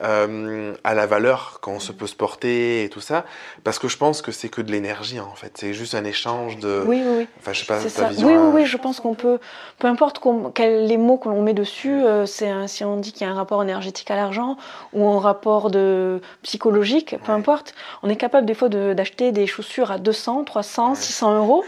à 0.00 0.94
la 0.94 1.06
valeur 1.06 1.58
qu'on 1.60 1.80
se 1.80 1.92
peut 1.92 2.06
se 2.06 2.14
porter 2.14 2.84
et 2.84 2.88
tout 2.88 3.00
ça, 3.00 3.24
parce 3.64 3.78
que 3.78 3.88
je 3.88 3.96
pense 3.96 4.22
que 4.22 4.30
c'est 4.32 4.48
que 4.48 4.62
de 4.62 4.70
l'énergie, 4.70 5.20
en 5.20 5.34
fait. 5.34 5.52
C'est 5.58 5.74
juste 5.74 5.94
un 5.94 6.04
échange 6.04 6.58
de. 6.58 6.84
Oui, 6.86 7.02
oui, 7.04 7.14
oui. 7.18 7.28
Enfin, 7.40 7.52
je 7.52 7.60
sais 7.60 7.66
pas, 7.66 7.78
ta 7.78 8.08
vision, 8.08 8.28
oui, 8.28 8.34
oui, 8.36 8.62
oui, 8.62 8.66
je 8.66 8.76
pense 8.76 9.00
qu'on 9.00 9.14
peut, 9.14 9.38
peu 9.78 9.88
importe 9.88 10.20
quels 10.54 10.86
les 10.86 10.96
mots 10.96 11.18
que 11.18 11.28
l'on 11.28 11.42
met 11.42 11.54
dessus, 11.54 12.02
c'est 12.26 12.52
si 12.68 12.84
on 12.84 12.96
dit 12.96 13.12
qu'il 13.12 13.26
y 13.26 13.30
a 13.30 13.32
un 13.32 13.36
rapport 13.36 13.62
énergétique 13.62 14.10
à 14.10 14.16
l'argent 14.16 14.56
ou 14.92 15.08
un 15.08 15.18
rapport 15.18 15.70
de 15.70 16.20
psychologique, 16.42 17.16
peu 17.24 17.32
importe, 17.32 17.74
on 18.02 18.08
est 18.08 18.16
capable 18.16 18.46
des 18.46 18.54
fois 18.54 18.68
d'acheter 18.68 19.32
des 19.32 19.46
chaussures 19.46 19.90
à 19.90 19.98
200, 19.98 20.44
300, 20.44 20.94
600 20.94 21.36
euros. 21.38 21.64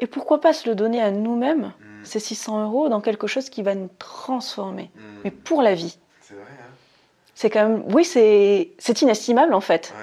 Et 0.00 0.06
pourquoi 0.06 0.40
pas 0.40 0.52
se 0.52 0.68
le 0.68 0.74
donner 0.74 1.00
à 1.00 1.10
nous-mêmes, 1.10 1.72
mm. 1.80 1.85
Ces 2.06 2.20
600 2.20 2.64
euros, 2.64 2.88
dans 2.88 3.00
quelque 3.00 3.26
chose 3.26 3.50
qui 3.50 3.62
va 3.62 3.74
nous 3.74 3.90
transformer, 3.98 4.90
mm. 4.94 5.00
mais 5.24 5.30
pour 5.30 5.62
la 5.62 5.74
vie. 5.74 5.98
C'est 6.20 6.34
vrai. 6.34 6.44
Hein 6.44 6.66
c'est 7.36 7.50
quand 7.50 7.68
même, 7.68 7.84
oui, 7.94 8.04
c'est 8.04 9.02
inestimable 9.02 9.54
en 9.54 9.60
fait. 9.60 9.94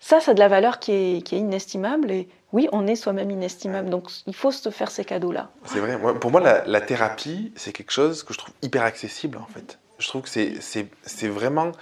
Ça, 0.00 0.20
ça 0.20 0.32
a 0.32 0.34
de 0.34 0.40
la 0.40 0.48
valeur 0.48 0.80
qui 0.80 0.92
est, 0.92 1.22
qui 1.22 1.36
est 1.36 1.38
inestimable 1.38 2.10
et 2.10 2.28
oui, 2.52 2.68
on 2.72 2.86
est 2.86 2.96
soi-même 2.96 3.30
inestimable. 3.30 3.90
Donc, 3.90 4.10
il 4.26 4.34
faut 4.34 4.50
se 4.50 4.68
faire 4.70 4.90
ces 4.90 5.04
cadeaux-là. 5.04 5.50
C'est 5.64 5.80
vrai. 5.80 5.98
pour 5.98 6.30
moi, 6.30 6.40
la, 6.40 6.64
la 6.66 6.80
thérapie, 6.80 7.52
c'est 7.56 7.72
quelque 7.72 7.90
chose 7.90 8.22
que 8.22 8.32
je 8.32 8.38
trouve 8.38 8.54
hyper 8.62 8.82
accessible, 8.82 9.38
en 9.38 9.46
fait. 9.46 9.78
Je 9.98 10.08
trouve 10.08 10.22
que 10.22 10.28
c'est 10.28 11.28
vraiment 11.28 11.72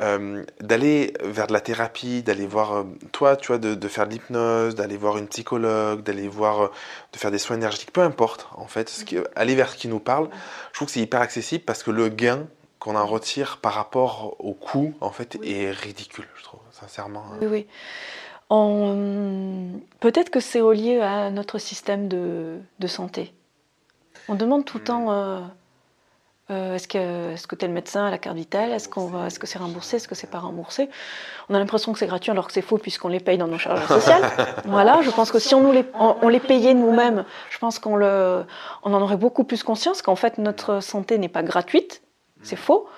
euh, 0.00 0.44
d'aller 0.60 1.14
vers 1.22 1.46
de 1.46 1.52
la 1.52 1.60
thérapie, 1.60 2.22
d'aller 2.22 2.46
voir, 2.46 2.72
euh, 2.72 2.84
toi, 3.12 3.36
tu 3.36 3.48
vois, 3.48 3.58
de, 3.58 3.74
de 3.74 3.88
faire 3.88 4.06
de 4.06 4.12
l'hypnose, 4.12 4.74
d'aller 4.74 4.96
voir 4.96 5.18
une 5.18 5.28
psychologue, 5.28 6.02
d'aller 6.02 6.28
voir, 6.28 6.62
euh, 6.62 6.68
de 7.12 7.18
faire 7.18 7.30
des 7.30 7.38
soins 7.38 7.56
énergétiques, 7.56 7.92
peu 7.92 8.02
importe, 8.02 8.48
en 8.54 8.66
fait, 8.66 8.88
ce 8.88 9.04
qui, 9.04 9.18
aller 9.36 9.54
vers 9.54 9.70
ce 9.70 9.76
qui 9.76 9.88
nous 9.88 10.00
parle, 10.00 10.28
je 10.70 10.76
trouve 10.76 10.86
que 10.86 10.92
c'est 10.92 11.00
hyper 11.00 11.20
accessible 11.20 11.64
parce 11.64 11.82
que 11.82 11.90
le 11.90 12.08
gain 12.08 12.46
qu'on 12.78 12.96
en 12.96 13.06
retire 13.06 13.58
par 13.58 13.74
rapport 13.74 14.36
au 14.38 14.54
coût, 14.54 14.94
en 15.00 15.10
fait, 15.10 15.38
est 15.44 15.70
ridicule, 15.70 16.26
je 16.36 16.44
trouve, 16.44 16.60
sincèrement. 16.70 17.24
Hein. 17.32 17.38
Oui, 17.42 17.46
oui. 17.46 17.66
Peut-être 20.00 20.30
que 20.30 20.40
c'est 20.40 20.60
relié 20.60 21.00
à 21.00 21.30
notre 21.30 21.58
système 21.58 22.08
de, 22.08 22.58
de 22.78 22.86
santé. 22.86 23.32
On 24.28 24.34
demande 24.34 24.64
tout 24.64 24.78
le 24.78 24.82
hmm. 24.82 24.86
temps 24.86 25.12
euh, 25.12 25.40
est-ce 26.50 26.88
que, 26.88 27.32
est-ce 27.32 27.46
que 27.46 27.54
tel 27.54 27.70
médecin 27.70 28.06
a 28.06 28.10
la 28.10 28.18
carte 28.18 28.36
vitale? 28.36 28.72
Est-ce 28.72 28.88
qu'on 28.88 29.06
va, 29.06 29.26
est-ce 29.26 29.38
que 29.38 29.46
c'est 29.46 29.58
remboursé? 29.58 29.96
Est-ce 29.96 30.08
que 30.08 30.14
c'est 30.14 30.30
pas 30.30 30.38
remboursé? 30.38 30.88
On 31.48 31.54
a 31.54 31.58
l'impression 31.58 31.92
que 31.92 31.98
c'est 31.98 32.06
gratuit 32.06 32.30
alors 32.30 32.46
que 32.46 32.52
c'est 32.52 32.62
faux 32.62 32.78
puisqu'on 32.78 33.08
les 33.08 33.20
paye 33.20 33.38
dans 33.38 33.46
nos 33.46 33.58
charges 33.58 33.86
sociales. 33.86 34.22
voilà, 34.64 35.00
je 35.02 35.10
pense 35.10 35.30
que 35.30 35.38
si 35.38 35.54
on 35.54 35.60
nous 35.60 35.72
les, 35.72 35.84
on, 35.94 36.28
les 36.28 36.40
payait 36.40 36.74
nous-mêmes, 36.74 37.24
je 37.50 37.58
pense 37.58 37.78
qu'on 37.78 37.96
le, 37.96 38.44
on 38.82 38.94
en 38.94 39.00
aurait 39.00 39.16
beaucoup 39.16 39.44
plus 39.44 39.62
conscience 39.62 40.02
qu'en 40.02 40.16
fait 40.16 40.38
notre 40.38 40.80
santé 40.80 41.18
n'est 41.18 41.28
pas 41.28 41.42
gratuite. 41.42 42.02
C'est 42.42 42.56
faux. 42.56 42.88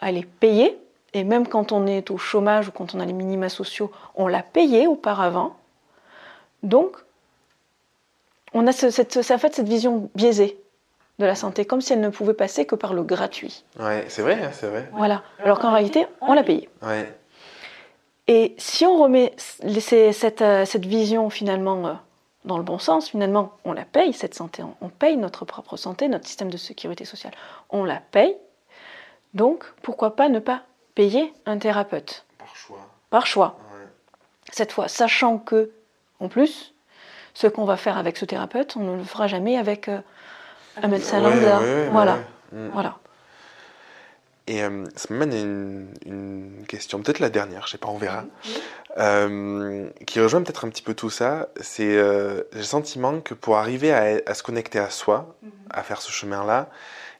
Elle 0.00 0.16
est 0.16 0.26
payée. 0.26 0.78
Et 1.14 1.24
même 1.24 1.46
quand 1.46 1.72
on 1.72 1.86
est 1.86 2.10
au 2.10 2.16
chômage 2.16 2.68
ou 2.68 2.70
quand 2.72 2.94
on 2.94 3.00
a 3.00 3.04
les 3.04 3.12
minima 3.12 3.48
sociaux, 3.48 3.90
on 4.14 4.26
l'a 4.26 4.42
payée 4.42 4.86
auparavant. 4.86 5.56
Donc, 6.62 6.96
on 8.54 8.66
a 8.66 8.72
cette, 8.72 9.16
en 9.16 9.38
fait 9.38 9.54
cette 9.54 9.68
vision 9.68 10.08
biaisée 10.14 10.61
de 11.18 11.26
la 11.26 11.34
santé, 11.34 11.64
comme 11.64 11.80
si 11.80 11.92
elle 11.92 12.00
ne 12.00 12.08
pouvait 12.08 12.34
passer 12.34 12.66
que 12.66 12.74
par 12.74 12.94
le 12.94 13.02
gratuit. 13.02 13.64
Ouais, 13.78 14.04
c'est 14.08 14.22
vrai, 14.22 14.38
hein, 14.42 14.50
c'est 14.52 14.66
vrai. 14.66 14.88
Voilà. 14.92 15.22
Alors 15.42 15.58
qu'en 15.58 15.72
réalité, 15.72 16.06
on 16.20 16.32
l'a 16.32 16.42
payé. 16.42 16.68
Ouais. 16.82 17.12
Et 18.28 18.54
si 18.58 18.86
on 18.86 18.96
remet 18.98 19.34
cette, 19.36 20.42
euh, 20.42 20.64
cette 20.64 20.86
vision 20.86 21.28
finalement 21.28 21.86
euh, 21.86 21.92
dans 22.44 22.56
le 22.56 22.64
bon 22.64 22.78
sens, 22.78 23.10
finalement, 23.10 23.52
on 23.64 23.72
la 23.72 23.84
paye, 23.84 24.12
cette 24.12 24.34
santé. 24.34 24.62
On 24.80 24.88
paye 24.88 25.16
notre 25.16 25.44
propre 25.44 25.76
santé, 25.76 26.08
notre 26.08 26.26
système 26.26 26.50
de 26.50 26.56
sécurité 26.56 27.04
sociale. 27.04 27.32
On 27.70 27.84
la 27.84 28.00
paye. 28.10 28.36
Donc, 29.34 29.64
pourquoi 29.82 30.16
pas 30.16 30.28
ne 30.28 30.38
pas 30.38 30.62
payer 30.94 31.32
un 31.46 31.58
thérapeute? 31.58 32.24
Par 32.38 32.56
choix. 32.56 32.88
Par 33.10 33.26
choix. 33.26 33.58
Cette 34.50 34.72
fois, 34.72 34.88
sachant 34.88 35.38
que, 35.38 35.70
en 36.20 36.28
plus, 36.28 36.74
ce 37.34 37.46
qu'on 37.46 37.64
va 37.64 37.76
faire 37.76 37.96
avec 37.96 38.16
ce 38.16 38.24
thérapeute, 38.24 38.76
on 38.76 38.80
ne 38.80 38.96
le 38.96 39.04
fera 39.04 39.26
jamais 39.26 39.56
avec 39.56 39.88
euh, 39.88 40.00
un 40.80 40.88
médecin 40.88 41.20
lambda. 41.20 41.60
voilà. 41.90 42.18
Mm. 42.52 42.68
voilà. 42.72 42.96
Et 44.48 44.62
euh, 44.62 44.84
ça 44.96 45.14
me 45.14 45.18
mène 45.18 45.32
à 45.32 46.08
une, 46.08 46.66
question, 46.66 47.00
peut-être 47.00 47.20
la 47.20 47.30
dernière, 47.30 47.66
je 47.66 47.72
sais 47.72 47.78
pas, 47.78 47.88
on 47.88 47.98
verra, 47.98 48.24
euh, 48.98 49.88
qui 50.06 50.20
rejoint 50.20 50.42
peut-être 50.42 50.64
un 50.64 50.68
petit 50.68 50.82
peu 50.82 50.94
tout 50.94 51.10
ça. 51.10 51.48
C'est 51.60 51.96
euh, 51.96 52.42
j'ai 52.52 52.58
le 52.58 52.64
sentiment 52.64 53.20
que 53.20 53.34
pour 53.34 53.56
arriver 53.56 53.92
à, 53.92 54.34
se 54.34 54.42
connecter 54.42 54.78
à 54.78 54.90
soi, 54.90 55.36
mm-hmm. 55.44 55.50
à 55.70 55.82
faire 55.82 56.02
ce 56.02 56.10
chemin-là, 56.10 56.70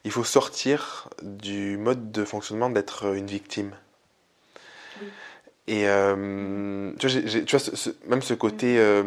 il 0.03 0.11
faut 0.11 0.25
sortir 0.25 1.09
du 1.21 1.77
mode 1.77 2.11
de 2.11 2.25
fonctionnement 2.25 2.69
d'être 2.69 3.15
une 3.15 3.27
victime. 3.27 3.71
Et 5.67 5.87
euh, 5.87 6.91
tu 6.99 7.07
vois, 7.07 7.21
tu 7.45 7.55
vois 7.55 7.93
même 8.07 8.21
ce 8.21 8.33
côté, 8.33 8.77
euh, 8.77 9.03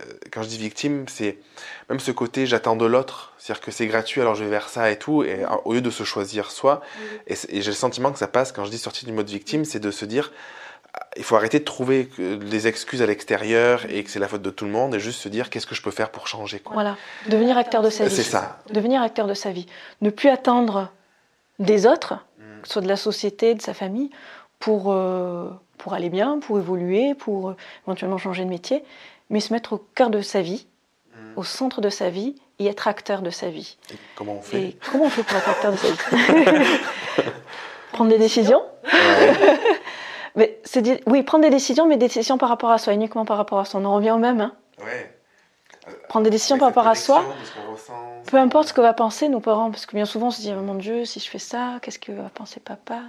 euh, 0.00 0.04
quand 0.32 0.42
je 0.42 0.48
dis 0.48 0.56
victime, 0.56 1.04
c'est 1.06 1.36
même 1.90 2.00
ce 2.00 2.12
côté 2.12 2.46
j'attends 2.46 2.76
de 2.76 2.86
l'autre, 2.86 3.34
c'est-à-dire 3.36 3.60
que 3.62 3.70
c'est 3.70 3.86
gratuit 3.86 4.22
alors 4.22 4.34
je 4.34 4.42
vais 4.42 4.48
vers 4.48 4.70
ça 4.70 4.90
et 4.90 4.98
tout, 4.98 5.22
et 5.22 5.44
au 5.66 5.74
lieu 5.74 5.82
de 5.82 5.90
se 5.90 6.04
choisir 6.04 6.50
soi, 6.50 6.80
et, 7.26 7.34
j'ai 7.34 7.70
le 7.70 7.76
sentiment 7.76 8.10
que 8.10 8.18
ça 8.18 8.26
passe 8.26 8.52
quand 8.52 8.64
je 8.64 8.70
dis 8.70 8.78
sortir 8.78 9.06
du 9.06 9.12
mode 9.12 9.28
victime, 9.28 9.66
c'est 9.66 9.80
de 9.80 9.90
se 9.90 10.06
dire 10.06 10.32
il 11.18 11.24
faut 11.24 11.36
arrêter 11.36 11.58
de 11.58 11.64
trouver 11.64 12.08
des 12.18 12.66
excuses 12.66 13.02
à 13.02 13.06
l'extérieur 13.06 13.84
et 13.90 14.02
que 14.02 14.10
c'est 14.10 14.18
la 14.18 14.28
faute 14.28 14.42
de 14.42 14.50
tout 14.50 14.64
le 14.64 14.70
monde 14.70 14.94
et 14.94 15.00
juste 15.00 15.20
se 15.20 15.28
dire 15.28 15.50
qu'est-ce 15.50 15.66
que 15.66 15.74
je 15.74 15.82
peux 15.82 15.90
faire 15.90 16.10
pour 16.10 16.26
changer. 16.26 16.58
Quoi. 16.58 16.72
Voilà, 16.72 16.96
devenir 17.28 17.58
acteur 17.58 17.82
de 17.82 17.90
sa 17.90 18.06
vie. 18.06 18.14
C'est 18.14 18.22
ça. 18.22 18.58
Devenir 18.72 19.02
acteur 19.02 19.26
de 19.26 19.34
sa 19.34 19.52
vie. 19.52 19.66
Ne 20.00 20.08
plus 20.08 20.30
attendre 20.30 20.90
des 21.58 21.86
autres, 21.86 22.14
mm. 22.38 22.62
que 22.62 22.66
ce 22.66 22.72
soit 22.72 22.82
de 22.82 22.88
la 22.88 22.96
société, 22.96 23.54
de 23.54 23.60
sa 23.60 23.74
famille, 23.74 24.10
pour 24.58 24.92
pour 25.78 25.94
aller 25.94 26.10
bien, 26.10 26.38
pour 26.38 26.58
évoluer, 26.58 27.14
pour 27.14 27.50
euh, 27.50 27.56
éventuellement 27.86 28.18
changer 28.18 28.44
de 28.44 28.50
métier, 28.50 28.84
mais 29.30 29.40
se 29.40 29.52
mettre 29.52 29.74
au 29.74 29.78
cœur 29.78 30.10
de 30.10 30.20
sa 30.20 30.42
vie, 30.42 30.66
mm. 31.14 31.18
au 31.36 31.44
centre 31.44 31.80
de 31.80 31.88
sa 31.88 32.10
vie 32.10 32.34
et 32.58 32.66
être 32.66 32.88
acteur 32.88 33.22
de 33.22 33.30
sa 33.30 33.48
vie. 33.48 33.78
Et 33.92 33.96
comment 34.16 34.34
on 34.34 34.42
fait? 34.42 34.76
Comment 34.90 35.04
on 35.04 35.10
fait 35.10 35.22
pour 35.22 35.36
être 35.36 35.48
acteur 35.48 35.72
de 35.72 35.76
sa 35.76 35.88
vie? 35.88 35.96
Prendre 37.92 38.10
des 38.10 38.18
décisions? 38.18 38.62
mais 40.36 40.60
c'est 40.64 41.02
oui, 41.06 41.22
prendre 41.22 41.42
des 41.42 41.50
décisions, 41.50 41.86
mais 41.86 41.96
des 41.96 42.06
décisions 42.06 42.38
par 42.38 42.48
rapport 42.48 42.70
à 42.70 42.78
soi, 42.78 42.92
uniquement 42.92 43.24
par 43.24 43.36
rapport 43.36 43.58
à 43.58 43.64
soi. 43.64 43.80
On 43.80 43.84
en 43.84 43.94
revient 43.94 44.10
au 44.10 44.18
même. 44.18 44.40
Hein 44.40 44.52
ouais. 44.80 45.14
Prendre 46.08 46.24
des 46.24 46.30
décisions 46.30 46.58
par 46.58 46.68
rapport 46.68 46.86
à 46.86 46.94
soi. 46.94 47.24
Peu 48.26 48.36
importe 48.36 48.68
ce 48.68 48.72
que 48.72 48.80
va 48.80 48.92
penser 48.92 49.28
nos 49.28 49.40
parents, 49.40 49.70
parce 49.70 49.86
que 49.86 49.96
bien 49.96 50.04
souvent 50.04 50.28
on 50.28 50.30
se 50.30 50.40
dit 50.40 50.52
oh 50.56 50.60
mon 50.62 50.74
Dieu, 50.74 51.04
si 51.04 51.18
je 51.20 51.28
fais 51.28 51.38
ça, 51.38 51.78
qu'est-ce 51.82 51.98
que 51.98 52.12
va 52.12 52.28
penser 52.28 52.60
papa? 52.60 53.00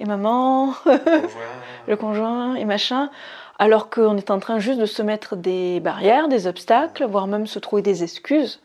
Et 0.00 0.06
maman, 0.06 0.74
le 1.86 1.96
conjoint 1.96 2.54
et 2.54 2.64
machin, 2.64 3.10
alors 3.58 3.90
qu'on 3.90 4.16
est 4.16 4.30
en 4.30 4.40
train 4.40 4.58
juste 4.58 4.80
de 4.80 4.86
se 4.86 5.02
mettre 5.02 5.36
des 5.36 5.78
barrières, 5.80 6.28
des 6.28 6.46
obstacles, 6.46 7.04
voire 7.04 7.26
même 7.26 7.46
se 7.46 7.58
trouver 7.58 7.82
des 7.82 8.02
excuses 8.02 8.60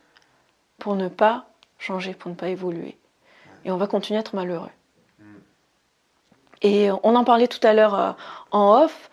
pour 0.79 0.95
ne 0.95 1.09
pas 1.09 1.45
changer, 1.77 2.13
pour 2.13 2.31
ne 2.31 2.35
pas 2.35 2.47
évoluer. 2.47 2.97
Et 3.65 3.71
on 3.71 3.77
va 3.77 3.87
continuer 3.87 4.17
à 4.17 4.21
être 4.21 4.35
malheureux. 4.35 4.69
Mm. 5.19 5.23
Et 6.61 6.89
on 7.03 7.15
en 7.15 7.25
parlait 7.25 7.49
tout 7.49 7.65
à 7.67 7.73
l'heure 7.73 7.99
euh, 7.99 8.11
en 8.51 8.83
off, 8.83 9.09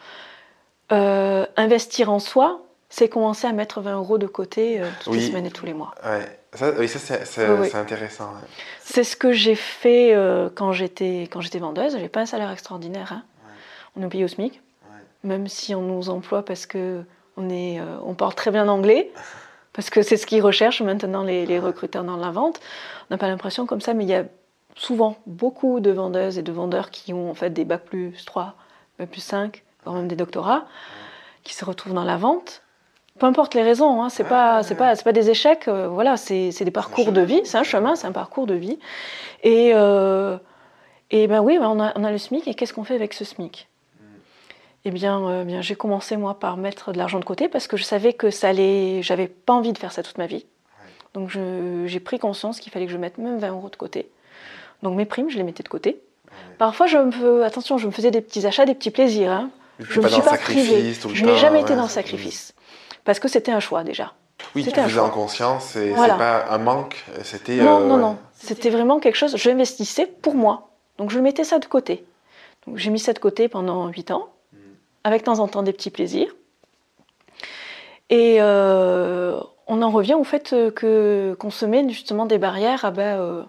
euh, 0.93 1.45
investir 1.57 2.13
en 2.13 2.21
soi, 2.21 2.61
c'est 2.93 3.09
commencer 3.09 3.47
à 3.47 3.53
mettre 3.53 3.81
20 3.81 3.97
euros 3.97 4.19
de 4.19 4.27
côté 4.27 4.79
euh, 4.79 4.87
toutes 5.03 5.15
les 5.15 5.23
semaines 5.23 5.47
et 5.47 5.51
tous 5.51 5.65
les 5.65 5.73
mois. 5.73 5.95
oui, 6.79 6.89
ça 6.89 6.99
c'est 7.25 7.75
intéressant. 7.75 8.35
C'est 8.81 9.03
ce 9.03 9.17
que 9.17 9.33
j'ai 9.33 9.55
fait 9.55 10.15
euh, 10.15 10.51
quand 10.55 10.73
j'étais 10.73 11.23
quand 11.33 11.41
j'étais 11.41 11.59
vendeuse. 11.59 11.97
J'ai 11.99 12.11
pas 12.11 12.21
un 12.21 12.27
salaire 12.27 12.51
extraordinaire. 12.51 13.11
Hein. 13.13 13.23
On 13.97 14.03
est 14.03 14.09
payé 14.09 14.25
au 14.25 14.29
SMIC, 14.29 14.61
même 15.25 15.49
si 15.49 15.75
on 15.75 15.81
nous 15.81 16.11
emploie 16.11 16.45
parce 16.45 16.67
que 16.67 17.03
on 17.39 17.49
est 17.49 17.81
euh, 17.81 17.97
on 18.05 18.13
parle 18.13 18.35
très 18.35 18.51
bien 18.51 18.69
anglais, 18.69 19.11
parce 19.73 19.89
que 19.89 20.03
c'est 20.03 20.19
ce 20.19 20.27
qu'ils 20.27 20.43
recherchent 20.43 20.83
maintenant 20.83 21.23
les, 21.23 21.47
les, 21.47 21.59
recruteurs 21.59 22.05
dans 22.05 22.19
la 22.19 22.31
vente. 22.31 22.61
On 23.09 23.15
n'a 23.15 23.19
pas 23.19 23.29
l'impression 23.29 23.65
comme 23.65 23.81
ça, 23.81 23.95
mais 23.95 24.05
il 24.05 24.11
y 24.11 24.15
a 24.15 24.25
souvent 24.77 25.17
beaucoup 25.27 25.81
de 25.81 25.91
vendeuses 25.91 26.37
et 26.37 26.43
de 26.43 26.53
vendeurs 26.53 26.91
qui 26.91 27.15
ont 27.15 27.31
en 27.31 27.35
fait 27.35 27.49
des 27.49 27.65
bacs 27.65 27.87
plus 27.87 28.23
3, 28.27 28.55
bac 28.99 29.09
plus 29.09 29.23
5, 29.23 29.65
voire 29.85 29.97
même 29.97 30.09
des 30.09 30.17
doctorats, 30.17 30.67
qui 31.43 31.55
se 31.55 31.65
retrouvent 31.65 31.95
dans 31.95 32.05
la 32.05 32.19
vente 32.19 32.63
peu 33.19 33.27
importe 33.27 33.55
les 33.55 33.63
raisons, 33.63 34.03
hein, 34.03 34.09
c'est 34.09 34.25
pas 34.25 34.63
c'est 34.63 34.75
pas 34.75 34.97
c'est 34.97 35.05
pas 35.05 35.13
des 35.13 35.31
échecs, 35.31 35.69
euh, 35.69 35.89
voilà, 35.89 36.17
c'est 36.17 36.51
des 36.65 36.71
parcours 36.71 37.13
de 37.13 37.21
vie, 37.21 37.41
c'est 37.45 37.59
un 37.59 37.63
chemin, 37.63 37.95
c'est 37.95 38.07
un 38.07 38.13
parcours 38.13 38.47
de 38.47 38.55
vie. 38.55 38.79
Et 39.43 39.73
euh, 39.75 40.39
et 41.11 41.27
ben 41.27 41.41
oui, 41.41 41.59
ben 41.59 41.69
on 41.69 41.81
a 41.81 41.93
on 41.97 42.05
a 42.05 42.11
le 42.11 42.19
SMIC 42.19 42.49
et 42.49 42.55
qu'est-ce 42.55 42.73
qu'on 42.73 42.85
fait 42.85 42.95
avec 42.95 43.13
ce 43.13 43.25
SMIC? 43.25 43.69
Eh 44.85 44.91
bien, 44.91 45.23
euh, 45.29 45.45
bien 45.45 45.61
j'ai 45.61 45.77
commencé 45.77 46.17
moi 46.17 46.41
par 46.41 46.57
mettre 46.57 46.93
de 46.93 46.99
l'argent 46.99 47.21
de 47.21 47.25
côté 47.25 47.49
parce 47.49 47.69
que 47.69 47.77
je 47.77 47.85
savais 47.85 48.15
que 48.15 48.31
ça 48.31 48.49
allait. 48.49 49.03
J'avais 49.03 49.29
pas 49.29 49.53
envie 49.53 49.73
de 49.73 49.79
faire 49.79 49.93
ça 49.93 50.03
toute 50.03 50.19
ma 50.19 50.27
vie. 50.27 50.47
Donc 51.15 51.29
j'ai 51.29 52.01
pris 52.01 52.19
conscience 52.19 52.59
qu'il 52.59 52.73
fallait 52.73 52.87
que 52.87 52.93
je 52.93 52.97
mette 52.97 53.19
même 53.19 53.39
20 53.39 53.51
euros 53.51 53.69
de 53.69 53.77
côté. 53.77 54.11
Donc 54.83 54.97
mes 54.97 55.05
primes, 55.05 55.29
je 55.29 55.37
les 55.37 55.43
mettais 55.43 55.63
de 55.63 55.69
côté. 55.69 56.01
Parfois, 56.57 56.87
je 56.87 56.97
me 56.97 57.45
attention, 57.45 57.77
je 57.77 57.87
me 57.87 57.93
faisais 57.93 58.11
des 58.11 58.23
petits 58.23 58.47
achats, 58.47 58.65
des 58.65 58.75
petits 58.75 58.91
plaisirs. 58.91 59.31
Hein. 59.31 59.51
Je 59.79 60.01
ne 60.01 60.05
me 60.05 60.09
suis 60.09 60.23
pas 60.23 60.39
privée. 60.39 60.95
Je 61.13 61.25
n'ai 61.25 61.37
jamais 61.37 61.61
été 61.61 61.77
dans 61.77 61.83
le 61.83 61.89
sacrifice. 61.89 62.55
Parce 63.05 63.19
que 63.19 63.29
c'était 63.29 63.53
un 63.53 63.61
choix 63.61 63.85
déjà. 63.85 64.13
Oui, 64.55 64.65
tu 64.65 64.71
faisais 64.71 64.99
en 64.99 65.11
conscience 65.11 65.77
et 65.77 65.95
c'est 65.95 66.09
pas 66.09 66.47
un 66.51 66.59
manque, 66.59 67.05
c'était... 67.23 67.57
Non, 67.57 67.81
non, 67.81 67.95
euh, 67.95 68.01
non. 68.01 68.19
C'était 68.35 68.71
vraiment 68.71 68.99
quelque 68.99 69.17
chose, 69.17 69.37
j'investissais 69.37 70.07
pour 70.07 70.35
moi. 70.35 70.71
Donc 70.99 71.11
je 71.11 71.19
mettais 71.21 71.45
ça 71.45 71.59
de 71.59 71.67
côté. 71.67 72.05
Donc 72.67 72.77
j'ai 72.77 72.91
mis 72.91 72.99
ça 72.99 73.13
de 73.13 73.19
côté 73.19 73.49
pendant 73.49 73.89
8 73.89 74.11
ans, 74.11 74.29
mm. 74.53 74.57
avec 75.05 75.23
de 75.23 75.27
temps 75.27 75.39
en 75.39 75.49
temps 75.49 75.63
des 75.63 75.73
petits 75.73 75.91
plaisirs. 75.91 76.35
Et 78.11 78.37
euh, 78.41 79.41
on 79.67 79.81
en 79.81 79.91
revient 79.91 80.15
au 80.15 80.25
fait 80.25 80.51
que 80.75 81.35
qu'on 81.39 81.51
se 81.51 81.65
met 81.65 81.89
justement 81.89 82.27
des 82.27 82.39
barrières. 82.39 82.81
Ah 82.85 82.91
ben, 82.91 83.19
euh, 83.19 83.43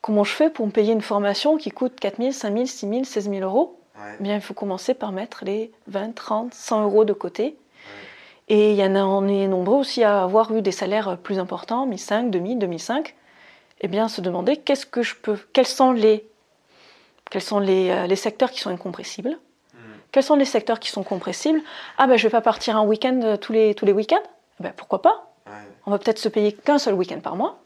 comment 0.00 0.22
je 0.24 0.32
fais 0.32 0.50
pour 0.50 0.66
me 0.66 0.70
payer 0.70 0.92
une 0.92 1.02
formation 1.02 1.56
qui 1.56 1.70
coûte 1.70 1.98
4 1.98 2.18
000, 2.18 2.32
5 2.32 2.52
000, 2.52 2.66
6 2.66 2.88
000, 2.88 3.04
16 3.04 3.30
000 3.30 3.40
euros? 3.42 3.80
Eh 3.96 4.22
Bien, 4.22 4.36
il 4.36 4.40
faut 4.40 4.54
commencer 4.54 4.94
par 4.94 5.10
mettre 5.10 5.44
les 5.44 5.72
20, 5.88 6.14
30, 6.14 6.54
100 6.54 6.84
euros 6.84 7.04
de 7.04 7.12
côté. 7.12 7.56
Et 8.48 8.72
il 8.72 8.76
y 8.76 8.84
en 8.84 8.94
a, 8.94 9.04
on 9.04 9.28
est 9.28 9.46
nombreux 9.46 9.76
aussi 9.76 10.02
à 10.02 10.22
avoir 10.22 10.54
eu 10.54 10.62
des 10.62 10.72
salaires 10.72 11.18
plus 11.18 11.38
importants, 11.38 11.86
1005, 11.86 12.30
2000, 12.30 12.58
2005. 12.58 13.14
Eh 13.80 13.88
bien, 13.88 14.08
se 14.08 14.20
demander 14.20 14.56
qu'est-ce 14.56 14.86
que 14.86 15.02
je 15.02 15.14
peux, 15.14 15.38
quels 15.52 15.66
sont 15.66 15.92
les, 15.92 16.26
quels 17.30 17.42
sont 17.42 17.58
les, 17.58 17.90
euh, 17.90 18.06
les 18.06 18.16
secteurs 18.16 18.50
qui 18.50 18.60
sont 18.60 18.70
incompressibles, 18.70 19.38
hmm. 19.74 19.78
quels 20.10 20.22
sont 20.22 20.34
les 20.34 20.46
secteurs 20.46 20.80
qui 20.80 20.90
sont 20.90 21.02
compressibles? 21.02 21.60
Ah 21.98 22.06
ben, 22.06 22.16
je 22.16 22.24
vais 22.24 22.30
pas 22.30 22.40
partir 22.40 22.76
un 22.76 22.84
week-end 22.84 23.20
euh, 23.22 23.36
tous 23.36 23.52
les 23.52 23.74
tous 23.74 23.84
les 23.84 23.92
week-ends? 23.92 24.22
Eh 24.60 24.62
ben, 24.62 24.72
pourquoi 24.76 25.02
pas? 25.02 25.24
On 25.86 25.90
va 25.90 25.98
peut-être 25.98 26.18
se 26.18 26.28
payer 26.28 26.52
qu'un 26.52 26.78
seul 26.78 26.92
week-end 26.92 27.20
par 27.20 27.34
mois. 27.34 27.60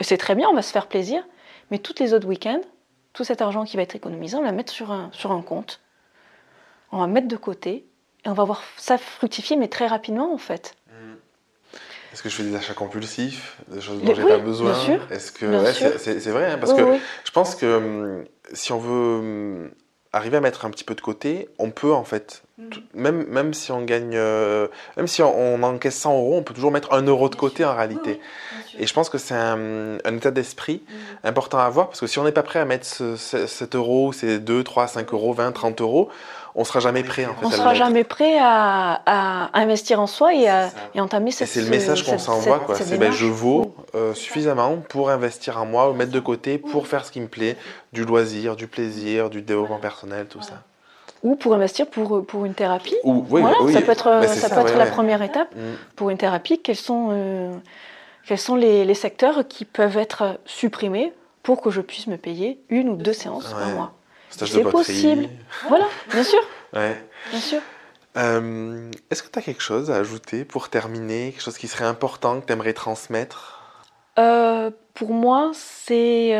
Et 0.00 0.04
c'est 0.04 0.16
très 0.16 0.34
bien, 0.34 0.48
on 0.48 0.54
va 0.54 0.62
se 0.62 0.72
faire 0.72 0.88
plaisir. 0.88 1.22
Mais 1.70 1.78
tous 1.78 1.94
les 2.00 2.14
autres 2.14 2.26
week-ends, 2.26 2.62
tout 3.12 3.22
cet 3.22 3.42
argent 3.42 3.64
qui 3.64 3.76
va 3.76 3.82
être 3.82 3.94
économisé, 3.94 4.36
on 4.36 4.42
va 4.42 4.50
le 4.50 4.56
mettre 4.56 4.72
sur 4.72 4.90
un, 4.90 5.10
sur 5.12 5.30
un 5.30 5.42
compte. 5.42 5.80
On 6.90 6.98
va 6.98 7.06
mettre 7.06 7.28
de 7.28 7.36
côté 7.36 7.86
et 8.24 8.28
on 8.28 8.32
va 8.32 8.44
voir 8.44 8.62
ça 8.76 8.98
fructifier, 8.98 9.56
mais 9.56 9.68
très 9.68 9.86
rapidement 9.86 10.32
en 10.32 10.38
fait. 10.38 10.74
Mm. 10.88 11.14
Est-ce 12.12 12.22
que 12.22 12.28
je 12.28 12.36
fais 12.36 12.42
des 12.42 12.54
achats 12.54 12.74
compulsifs, 12.74 13.56
des 13.68 13.80
choses 13.80 14.02
dont 14.02 14.14
j'ai 14.14 14.26
pas 14.26 14.38
besoin? 14.38 14.72
Bien 14.72 14.80
sûr. 14.80 15.06
Est-ce 15.10 15.32
que 15.32 15.98
c'est 15.98 16.30
vrai 16.30 16.52
hein, 16.52 16.58
parce 16.58 16.74
que 16.74 16.98
je 17.24 17.30
pense 17.30 17.54
que 17.54 17.76
hum, 17.76 18.24
si 18.52 18.72
on 18.72 18.78
veut 18.78 19.18
hum, 19.18 19.70
arriver 20.12 20.38
à 20.38 20.40
mettre 20.40 20.64
un 20.64 20.70
petit 20.70 20.84
peu 20.84 20.94
de 20.94 21.00
côté, 21.00 21.48
on 21.58 21.70
peut 21.70 21.92
en 21.92 22.02
fait, 22.02 22.42
mm. 22.58 22.64
même, 22.94 23.26
même 23.28 23.54
si 23.54 23.70
on 23.70 23.82
gagne, 23.82 24.16
euh, 24.16 24.66
même 24.96 25.06
si 25.06 25.22
on, 25.22 25.62
encaisse 25.62 25.96
100 25.96 26.16
euros, 26.16 26.36
on 26.36 26.42
peut 26.42 26.54
toujours 26.54 26.72
mettre 26.72 26.92
un 26.92 27.02
euro 27.02 27.28
de 27.28 27.36
côté 27.36 27.64
en 27.64 27.74
réalité. 27.74 28.20
Et 28.78 28.86
je 28.86 28.94
pense 28.94 29.08
que 29.08 29.18
c'est 29.18 29.34
un, 29.34 29.98
état 30.04 30.30
d'esprit 30.30 30.82
mm. 30.86 31.26
important 31.26 31.58
à 31.58 31.64
avoir 31.64 31.88
parce 31.88 32.00
que 32.00 32.06
si 32.06 32.18
on 32.18 32.24
n'est 32.24 32.32
pas 32.32 32.42
prêt 32.42 32.58
à 32.58 32.64
mettre 32.64 32.86
ce, 32.86 33.16
7 33.16 33.74
euros, 33.76 34.12
ces 34.12 34.38
2, 34.40 34.64
3, 34.64 34.88
5 34.88 35.12
euros, 35.12 35.32
20, 35.32 35.52
30 35.52 35.80
euros, 35.80 36.10
on 36.54 36.64
sera 36.64 36.80
jamais 36.80 37.02
prêt 37.02 37.26
en 37.26 37.34
fait. 37.34 37.46
On 37.46 37.50
sera 37.50 37.74
jamais 37.74 38.04
prêt 38.04 38.38
à, 38.40 39.50
investir 39.54 40.00
en 40.00 40.06
soi 40.06 40.34
et 40.34 40.48
à 40.48 40.70
et 40.94 41.00
entamer 41.00 41.30
cette. 41.30 41.48
Et 41.48 41.50
c'est 41.50 41.62
le 41.62 41.70
message 41.70 42.04
qu'on 42.04 42.18
s'envoie 42.18 42.60
quoi. 42.60 42.74
C'est 42.74 42.98
ben, 42.98 43.12
je 43.12 43.26
vaux 43.26 43.74
euh, 43.94 44.14
suffisamment 44.14 44.76
pour 44.88 45.10
investir 45.10 45.60
en 45.60 45.66
moi, 45.66 45.92
mettre 45.92 46.12
de 46.12 46.20
côté 46.20 46.58
pour 46.58 46.86
faire 46.86 47.04
ce 47.04 47.12
qui 47.12 47.20
me 47.20 47.28
plaît, 47.28 47.56
du 47.92 48.04
loisir, 48.04 48.56
du 48.56 48.66
plaisir, 48.66 49.30
du 49.30 49.42
développement 49.42 49.78
personnel, 49.78 50.26
tout 50.26 50.42
ça 50.42 50.62
ou 51.22 51.36
pour 51.36 51.54
investir 51.54 51.86
pour, 51.86 52.24
pour 52.24 52.44
une 52.44 52.54
thérapie. 52.54 52.96
voilà, 53.04 53.54
ça 53.72 53.82
peut 53.82 53.92
être, 53.92 54.26
ça, 54.26 54.48
peut 54.48 54.66
être 54.66 54.78
la 54.78 54.86
première 54.86 55.20
étape. 55.20 55.54
Mm. 55.54 55.60
Pour 55.96 56.08
une 56.08 56.16
thérapie, 56.16 56.58
quels 56.60 56.76
sont, 56.76 57.08
euh, 57.10 57.52
quels 58.26 58.38
sont 58.38 58.56
les, 58.56 58.86
les, 58.86 58.94
secteurs 58.94 59.46
qui 59.46 59.66
peuvent 59.66 59.98
être 59.98 60.38
supprimés 60.46 61.12
pour 61.42 61.60
que 61.60 61.70
je 61.70 61.82
puisse 61.82 62.06
me 62.06 62.16
payer 62.16 62.58
une 62.70 62.88
ou 62.88 62.96
deux 62.96 63.12
séances 63.12 63.52
par 63.52 63.68
mois? 63.68 63.92
C'est 64.30 64.62
possible. 64.62 65.28
voilà, 65.68 65.86
bien 66.10 66.24
sûr. 66.24 66.40
Bien 66.72 67.40
sûr. 67.40 67.60
Euh, 68.16 68.90
est-ce 69.10 69.22
que 69.22 69.28
tu 69.28 69.38
as 69.38 69.42
quelque 69.42 69.62
chose 69.62 69.90
à 69.90 69.96
ajouter 69.96 70.44
pour 70.44 70.68
terminer 70.68 71.32
Quelque 71.32 71.42
chose 71.42 71.58
qui 71.58 71.68
serait 71.68 71.84
important 71.84 72.40
que 72.40 72.46
tu 72.46 72.52
aimerais 72.52 72.72
transmettre? 72.72 73.60
Euh, 74.18 74.70
Pour 74.94 75.12
moi, 75.12 75.52
c'est 75.54 76.32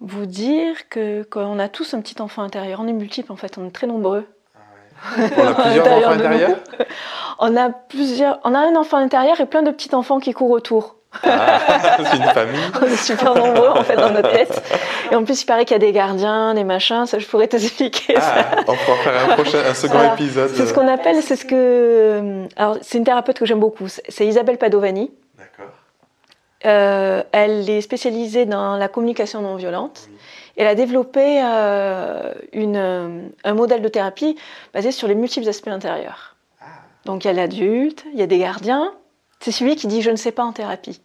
vous 0.00 0.26
dire 0.26 0.88
que 0.88 1.22
qu'on 1.22 1.58
a 1.58 1.68
tous 1.68 1.94
un 1.94 2.00
petit 2.00 2.20
enfant 2.20 2.42
intérieur. 2.42 2.80
On 2.80 2.86
est 2.86 2.92
multiple 2.92 3.32
en 3.32 3.36
fait, 3.36 3.56
on 3.58 3.66
est 3.66 3.70
très 3.70 3.86
nombreux. 3.86 4.26
Ah 4.54 4.60
on 5.36 5.46
a 5.46 5.54
plusieurs 5.62 5.86
enfants 5.86 6.10
intérieurs? 6.10 6.58
On 7.38 7.56
a 7.56 7.70
plusieurs, 7.70 8.40
on 8.44 8.54
a 8.54 8.58
un 8.58 8.76
enfant 8.76 8.98
intérieur 8.98 9.40
et 9.40 9.46
plein 9.46 9.62
de 9.62 9.70
petits 9.70 9.94
enfants 9.94 10.20
qui 10.20 10.32
courent 10.32 10.50
autour. 10.50 10.96
Ah, 11.22 11.58
c'est 12.10 12.16
une 12.16 12.24
famille. 12.24 12.60
on 12.80 12.86
est 12.86 12.96
super 12.96 13.34
nombreux 13.34 13.68
en 13.68 13.84
fait 13.84 13.96
dans 13.96 14.10
notre 14.10 14.30
tête. 14.30 14.62
Et 15.10 15.14
en 15.14 15.24
plus, 15.24 15.42
il 15.42 15.46
paraît 15.46 15.64
qu'il 15.64 15.74
y 15.74 15.76
a 15.76 15.86
des 15.86 15.92
gardiens, 15.92 16.54
des 16.54 16.64
machins. 16.64 17.06
Ça, 17.06 17.18
je 17.18 17.26
pourrais 17.26 17.48
t'expliquer. 17.48 18.16
Ah, 18.16 18.56
on 18.66 18.74
pourra 18.74 18.96
faire 18.98 19.30
un 19.30 19.34
prochain, 19.34 19.58
un 19.68 19.74
second 19.74 20.12
épisode. 20.14 20.50
C'est 20.54 20.66
ce 20.66 20.74
qu'on 20.74 20.88
appelle, 20.88 21.22
c'est 21.22 21.36
ce 21.36 21.44
que. 21.44 22.46
Alors, 22.56 22.78
c'est 22.82 22.98
une 22.98 23.04
thérapeute 23.04 23.38
que 23.38 23.46
j'aime 23.46 23.60
beaucoup. 23.60 23.86
C'est 23.88 24.26
Isabelle 24.26 24.58
Padovani. 24.58 25.10
Euh, 26.66 27.22
elle 27.32 27.68
est 27.68 27.82
spécialisée 27.82 28.46
dans 28.46 28.76
la 28.76 28.88
communication 28.88 29.42
non 29.42 29.56
violente. 29.56 30.08
Elle 30.56 30.66
a 30.66 30.74
développé 30.74 31.42
euh, 31.44 32.32
une, 32.52 32.76
euh, 32.76 33.28
un 33.42 33.54
modèle 33.54 33.82
de 33.82 33.88
thérapie 33.88 34.36
basé 34.72 34.90
sur 34.92 35.08
les 35.08 35.14
multiples 35.14 35.48
aspects 35.48 35.68
intérieurs. 35.68 36.36
Ah. 36.60 36.64
Donc 37.04 37.24
il 37.24 37.28
y 37.28 37.30
a 37.30 37.34
l'adulte, 37.34 38.04
il 38.12 38.18
y 38.18 38.22
a 38.22 38.26
des 38.26 38.38
gardiens. 38.38 38.92
C'est 39.44 39.52
celui 39.52 39.76
qui 39.76 39.88
dit 39.88 40.00
je 40.00 40.10
ne 40.10 40.16
sais 40.16 40.32
pas 40.32 40.42
en 40.42 40.52
thérapie. 40.52 41.02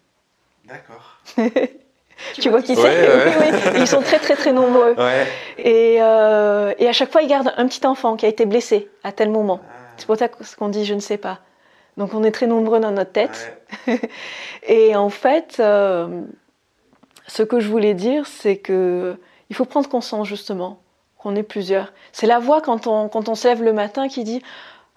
D'accord. 0.64 1.20
tu 2.36 2.50
vois 2.50 2.62
qui 2.62 2.74
c'est 2.74 2.82
oui, 2.82 3.34
oui. 3.42 3.80
Ils 3.80 3.88
sont 3.88 4.02
très 4.02 4.18
très 4.18 4.36
très 4.36 4.54
nombreux. 4.54 4.96
Et, 5.58 5.96
et, 5.96 6.00
à 6.00 6.94
chaque 6.94 7.12
fois, 7.12 7.22
ils 7.22 7.28
gardent 7.28 7.54
un 7.58 7.68
petit 7.68 7.86
enfant 7.86 8.16
qui 8.16 8.26
a 8.26 8.30
été 8.30 8.46
blessé 8.46 8.88
à 9.04 9.12
tel 9.12 9.30
moment. 9.30 9.60
Ah. 9.62 9.74
C'est 9.98 10.06
pour 10.06 10.16
ça 10.16 10.30
qu'on 10.30 10.70
dit 10.70 10.86
je 10.86 10.94
ne 10.94 11.02
sais 11.02 11.18
pas. 11.18 11.40
Donc 11.98 12.14
on 12.14 12.24
est 12.24 12.32
très 12.32 12.48
nombreux 12.48 12.80
dans 12.80 12.92
notre 12.92 13.12
tête. 13.12 13.60
et 14.64 14.96
en 14.96 15.10
fait, 15.10 15.58
euh, 15.60 16.22
ce 17.28 17.44
que 17.44 17.60
je 17.60 17.68
voulais 17.68 17.94
dire, 17.94 18.26
c'est 18.26 18.56
que 18.56 19.18
il 19.50 19.56
faut 19.58 19.66
prendre 19.66 19.90
conscience 19.90 20.30
justement 20.30 20.80
qu'on 21.18 21.36
est 21.36 21.44
plusieurs. 21.44 21.92
C'est 22.14 22.26
la 22.26 22.40
voix 22.40 22.62
quand 22.62 22.88
on, 22.88 23.10
quand 23.10 23.28
on 23.28 23.36
se 23.36 23.50
lève 23.50 23.62
le 23.62 23.74
matin 23.74 24.08
qui 24.08 24.24
dit 24.24 24.42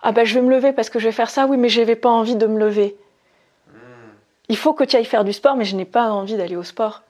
Ah 0.01 0.13
ben 0.13 0.25
je 0.25 0.33
vais 0.35 0.43
me 0.43 0.51
lever 0.55 0.73
parce 0.73 0.91
que 0.91 1.01
je 1.01 1.07
vais 1.07 1.13
faire 1.13 1.29
ça, 1.29 1.47
oui, 1.47 1.57
mais 1.57 1.69
je 1.69 1.81
n'avais 1.81 1.97
pas 1.97 2.09
envie 2.09 2.37
de 2.37 2.47
me 2.47 2.61
lever. 2.61 2.97
Il 4.53 4.59
faut 4.59 4.75
que 4.75 4.85
tu 4.85 4.97
ailles 4.97 5.07
faire 5.07 5.25
du 5.25 5.33
sport, 5.33 5.57
mais 5.57 5.65
je 5.65 5.75
n'ai 5.75 5.87
pas 5.87 6.11
envie 6.11 6.37
d'aller 6.37 6.57
au 6.57 6.63
sport. 6.63 7.01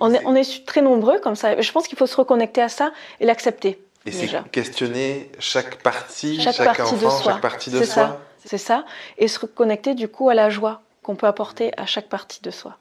on, 0.00 0.12
est, 0.12 0.20
on 0.24 0.34
est 0.34 0.66
très 0.66 0.82
nombreux 0.82 1.20
comme 1.20 1.36
ça. 1.36 1.60
Je 1.60 1.70
pense 1.70 1.86
qu'il 1.86 1.96
faut 1.96 2.08
se 2.08 2.16
reconnecter 2.16 2.60
à 2.60 2.68
ça 2.68 2.90
et 3.20 3.24
l'accepter. 3.24 3.80
Et 4.04 4.10
c'est 4.10 4.50
questionner 4.50 5.30
chaque 5.38 5.76
partie, 5.76 6.40
chaque, 6.40 6.56
partie 6.56 6.82
enfant, 6.82 7.18
de 7.18 7.22
chaque 7.22 7.40
partie 7.40 7.70
de 7.70 7.84
soi. 7.84 8.20
C'est 8.44 8.58
ça. 8.58 8.84
Et 9.16 9.28
se 9.28 9.38
reconnecter 9.38 9.94
du 9.94 10.08
coup 10.08 10.28
à 10.28 10.34
la 10.34 10.50
joie 10.50 10.80
qu'on 11.04 11.14
peut 11.14 11.28
apporter 11.28 11.70
à 11.76 11.86
chaque 11.86 12.08
partie 12.08 12.42
de 12.42 12.50
soi. 12.50 12.78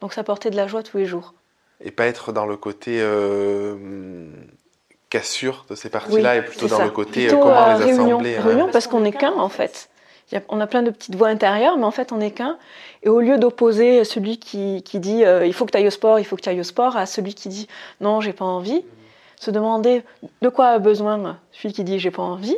Donc 0.00 0.14
s'apporter 0.14 0.50
de 0.50 0.56
la 0.56 0.66
joie 0.66 0.82
tous 0.82 0.96
les 0.96 1.06
jours. 1.06 1.32
Et 1.80 1.92
pas 1.92 2.06
être 2.06 2.32
dans 2.32 2.46
le 2.46 2.56
côté 2.56 2.98
euh, 3.00 3.76
cassure 5.10 5.64
de 5.70 5.76
ces 5.76 5.90
parties-là, 5.90 6.38
et 6.38 6.42
plutôt 6.42 6.66
dans 6.66 6.82
le 6.82 6.90
côté 6.90 7.28
euh, 7.28 7.36
comment 7.36 7.68
euh, 7.68 7.78
les 7.78 7.84
réunion, 7.84 8.06
assembler. 8.06 8.36
Hein. 8.36 8.42
Réunion 8.42 8.68
parce 8.72 8.88
qu'on 8.88 9.00
n'est 9.00 9.12
qu'un 9.12 9.34
en 9.34 9.48
fait. 9.48 9.90
On 10.48 10.60
a 10.60 10.66
plein 10.66 10.82
de 10.82 10.90
petites 10.90 11.14
voix 11.14 11.28
intérieures, 11.28 11.76
mais 11.76 11.84
en 11.84 11.90
fait 11.90 12.12
on 12.12 12.18
n'est 12.18 12.30
qu'un. 12.30 12.58
Et 13.02 13.08
au 13.08 13.20
lieu 13.20 13.38
d'opposer 13.38 14.04
celui 14.04 14.38
qui, 14.38 14.82
qui 14.82 15.00
dit 15.00 15.22
il 15.44 15.52
faut 15.52 15.66
que 15.66 15.72
tu 15.72 15.78
ailles 15.78 15.86
au 15.86 15.90
sport, 15.90 16.18
il 16.18 16.24
faut 16.24 16.36
que 16.36 16.42
tu 16.42 16.48
ailles 16.48 16.60
au 16.60 16.64
sport, 16.64 16.96
à 16.96 17.06
celui 17.06 17.34
qui 17.34 17.48
dit 17.48 17.68
non, 18.00 18.20
j'ai 18.20 18.32
pas 18.32 18.44
envie, 18.44 18.84
se 19.38 19.50
demander 19.50 20.02
de 20.40 20.48
quoi 20.48 20.68
a 20.68 20.78
besoin 20.78 21.38
celui 21.50 21.72
qui 21.72 21.84
dit 21.84 21.98
j'ai 21.98 22.10
pas 22.10 22.22
envie, 22.22 22.56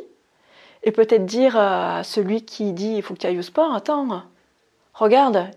et 0.83 0.93
peut-être 0.93 1.25
dire 1.25 1.57
à 1.57 2.05
celui 2.05 2.43
qui 2.43 2.73
dit 2.73 2.95
il 2.97 3.03
faut 3.03 3.15
que 3.15 3.21
tu 3.21 3.27
ailles 3.27 3.39
au 3.39 3.43
sport, 3.43 3.75
attends, 3.75 4.23
regarde, 4.93 5.51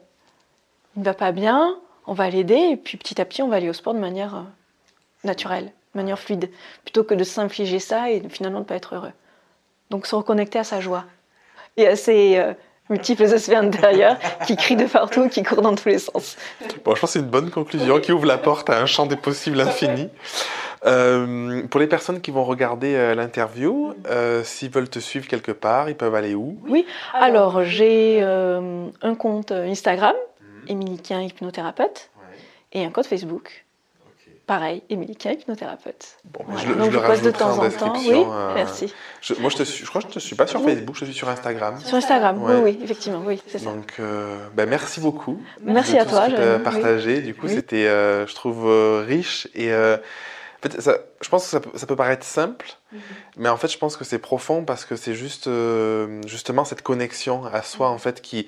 il 0.95 1.01
ne 1.01 1.05
va 1.05 1.13
pas 1.13 1.31
bien, 1.31 1.77
on 2.07 2.13
va 2.13 2.29
l'aider, 2.29 2.55
et 2.71 2.77
puis 2.77 2.97
petit 2.97 3.19
à 3.19 3.25
petit 3.25 3.41
on 3.41 3.49
va 3.49 3.57
aller 3.57 3.69
au 3.69 3.73
sport 3.73 3.93
de 3.93 3.99
manière 3.99 4.35
euh, 4.35 4.43
naturelle, 5.25 5.65
de 5.65 5.99
manière 5.99 6.17
fluide, 6.17 6.49
plutôt 6.83 7.03
que 7.03 7.13
de 7.13 7.23
s'infliger 7.23 7.79
ça 7.79 8.09
et 8.09 8.21
finalement 8.29 8.59
de 8.59 8.63
ne 8.63 8.67
pas 8.67 8.75
être 8.75 8.95
heureux. 8.95 9.11
Donc 9.89 10.07
se 10.07 10.15
reconnecter 10.15 10.59
à 10.59 10.63
sa 10.63 10.79
joie 10.79 11.05
et 11.77 11.87
à 11.87 11.95
ses 11.95 12.37
euh, 12.37 12.53
multiples 12.89 13.23
aspects 13.23 13.53
intérieurs 13.53 14.17
qui 14.45 14.55
crient 14.55 14.75
de 14.75 14.85
partout, 14.85 15.29
qui 15.29 15.43
courent 15.43 15.61
dans 15.61 15.75
tous 15.75 15.89
les 15.89 15.99
sens. 15.99 16.37
Bon, 16.83 16.95
je 16.95 17.01
pense 17.01 17.01
que 17.01 17.07
c'est 17.07 17.19
une 17.19 17.25
bonne 17.25 17.49
conclusion 17.49 17.99
qui 17.99 18.11
ouvre 18.11 18.25
la 18.25 18.37
porte 18.37 18.69
à 18.69 18.79
un 18.79 18.85
champ 18.85 19.05
des 19.05 19.15
possibles 19.15 19.61
infini. 19.61 20.09
Euh, 20.85 21.63
pour 21.67 21.79
les 21.79 21.87
personnes 21.87 22.21
qui 22.21 22.31
vont 22.31 22.43
regarder 22.43 22.95
euh, 22.95 23.15
l'interview, 23.15 23.93
euh, 24.09 24.43
s'ils 24.43 24.69
veulent 24.69 24.89
te 24.89 24.99
suivre 24.99 25.27
quelque 25.27 25.51
part, 25.51 25.89
ils 25.89 25.95
peuvent 25.95 26.15
aller 26.15 26.35
où? 26.35 26.57
Oui, 26.67 26.85
alors 27.13 27.63
j'ai 27.63 28.21
un 28.21 29.15
compte 29.15 29.51
Instagram, 29.51 30.15
mmh. 30.15 30.45
Émilie 30.71 31.01
hypnothérapeute, 31.09 32.09
et 32.73 32.85
un 32.85 32.89
compte 32.89 33.07
Facebook. 33.07 33.65
Pareil, 34.47 34.81
Émilie 34.89 35.15
Quin, 35.15 35.31
hypnothérapeute. 35.33 36.17
Bon, 36.25 36.39
Voilà. 36.47 36.61
je, 36.67 36.73
Donc, 36.73 36.91
je 36.91 36.97
le 36.97 37.03
poste 37.05 37.23
de 37.23 37.31
temps 37.31 37.59
en 37.59 37.69
temps. 37.69 37.93
Oui, 37.97 38.11
euh, 38.13 38.53
merci. 38.55 38.91
je- 39.21 39.35
moi, 39.35 39.49
je, 39.51 39.57
te 39.57 39.63
suis, 39.63 39.83
je 39.85 39.89
crois 39.89 40.01
que 40.01 40.09
je 40.09 40.15
ne 40.15 40.19
suis 40.19 40.35
pas 40.35 40.47
sur. 40.47 40.63
Facebook, 40.63 40.95
je 40.97 41.05
suis 41.05 41.13
sur 41.13 41.29
Instagram. 41.29 41.77
Sur 41.83 41.95
Instagram, 41.97 42.41
Ouais. 42.41 42.55
oui, 42.55 42.61
oui, 42.63 42.79
effectivement, 42.83 43.21
oui, 43.25 43.41
c'est 43.47 43.59
ça. 43.59 43.65
Donc, 43.69 43.93
euh, 43.99 44.37
ben, 44.55 44.67
merci 44.67 44.99
beaucoup. 45.01 45.39
Merci 45.61 45.93
de 45.93 45.99
à 45.99 46.03
tout 46.05 46.11
toi, 46.11 46.25
ce 46.29 46.31
que 46.35 46.41
as 46.41 46.57
oui. 46.57 46.63
partagé. 46.63 47.21
Du 47.21 47.35
coup, 47.35 47.45
Oui. 47.47 47.53
c'était, 47.53 47.85
euh, 47.87 48.25
je 48.25 48.33
trouve, 48.33 48.65
euh, 48.67 49.03
riche. 49.05 49.47
Et 49.53 49.71
en 49.73 49.97
fait, 50.61 50.81
ça- 50.81 50.97
je 51.21 51.29
pense 51.29 51.43
que 51.43 51.49
ça, 51.49 51.59
peut- 51.59 51.77
ça 51.77 51.85
peut 51.85 51.95
paraître 51.95 52.25
simple, 52.25 52.67
Mhm. 52.91 52.99
mais 53.37 53.49
en 53.49 53.57
fait, 53.57 53.67
je 53.71 53.77
pense 53.77 53.95
que 53.97 54.03
c'est 54.05 54.17
profond 54.17 54.63
parce 54.63 54.85
que 54.85 54.95
c'est 54.95 55.13
juste, 55.13 55.47
euh, 55.47 56.21
justement, 56.25 56.63
cette 56.65 56.81
connexion 56.81 57.43
à 57.45 57.61
soi, 57.61 57.89
en 57.89 57.97
fait, 57.99 58.21
qui, 58.21 58.47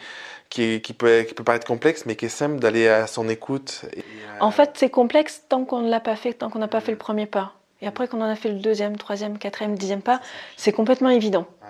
qui, 0.49 0.63
est- 0.63 0.81
qui, 0.81 0.93
peut, 0.93 1.21
qui 1.27 1.33
peut 1.33 1.43
paraître 1.43 1.67
complexe, 1.67 2.05
mais 2.05 2.15
qui 2.15 2.25
est 2.25 2.29
simple 2.29 2.59
d'aller 2.59 2.87
à 2.87 3.07
son 3.07 3.29
écoute. 3.29 3.81
et, 3.95 4.03
En 4.39 4.51
fait, 4.51 4.71
c'est 4.75 4.89
complexe 4.89 5.43
tant 5.49 5.65
qu'on 5.65 5.79
ne 5.81 5.89
l'a 5.89 5.99
pas 5.99 6.15
fait, 6.15 6.33
tant 6.33 6.49
qu'on 6.49 6.59
n'a 6.59 6.67
pas 6.67 6.81
fait 6.81 6.91
le 6.91 6.97
premier 6.97 7.25
pas. 7.25 7.53
Et 7.81 7.87
après 7.87 8.07
qu'on 8.07 8.19
en 8.21 8.29
a 8.29 8.35
fait 8.35 8.49
le 8.49 8.59
deuxième, 8.59 8.97
troisième, 8.97 9.37
quatrième, 9.37 9.75
dixième 9.77 10.01
pas, 10.01 10.19
c'est 10.57 10.71
complètement 10.73 11.09
évident. 11.09 11.45
Ouais. 11.61 11.67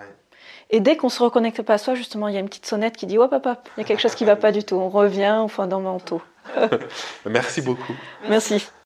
Et 0.70 0.80
dès 0.80 0.96
qu'on 0.96 1.08
se 1.08 1.22
reconnecte 1.22 1.62
pas 1.62 1.74
à 1.74 1.78
soi, 1.78 1.94
justement, 1.94 2.28
il 2.28 2.34
y 2.34 2.36
a 2.36 2.40
une 2.40 2.48
petite 2.48 2.66
sonnette 2.66 2.96
qui 2.96 3.06
dit 3.06 3.18
hop, 3.18 3.32
hop, 3.32 3.46
il 3.76 3.80
y 3.80 3.82
a 3.82 3.84
quelque 3.84 4.00
chose 4.00 4.14
qui 4.14 4.24
va 4.24 4.36
pas 4.36 4.50
du 4.52 4.64
tout. 4.64 4.76
On 4.76 4.88
revient 4.88 5.40
au 5.44 5.48
fondamental. 5.48 6.18
Merci 7.26 7.60
beaucoup. 7.62 7.92
Merci. 8.28 8.70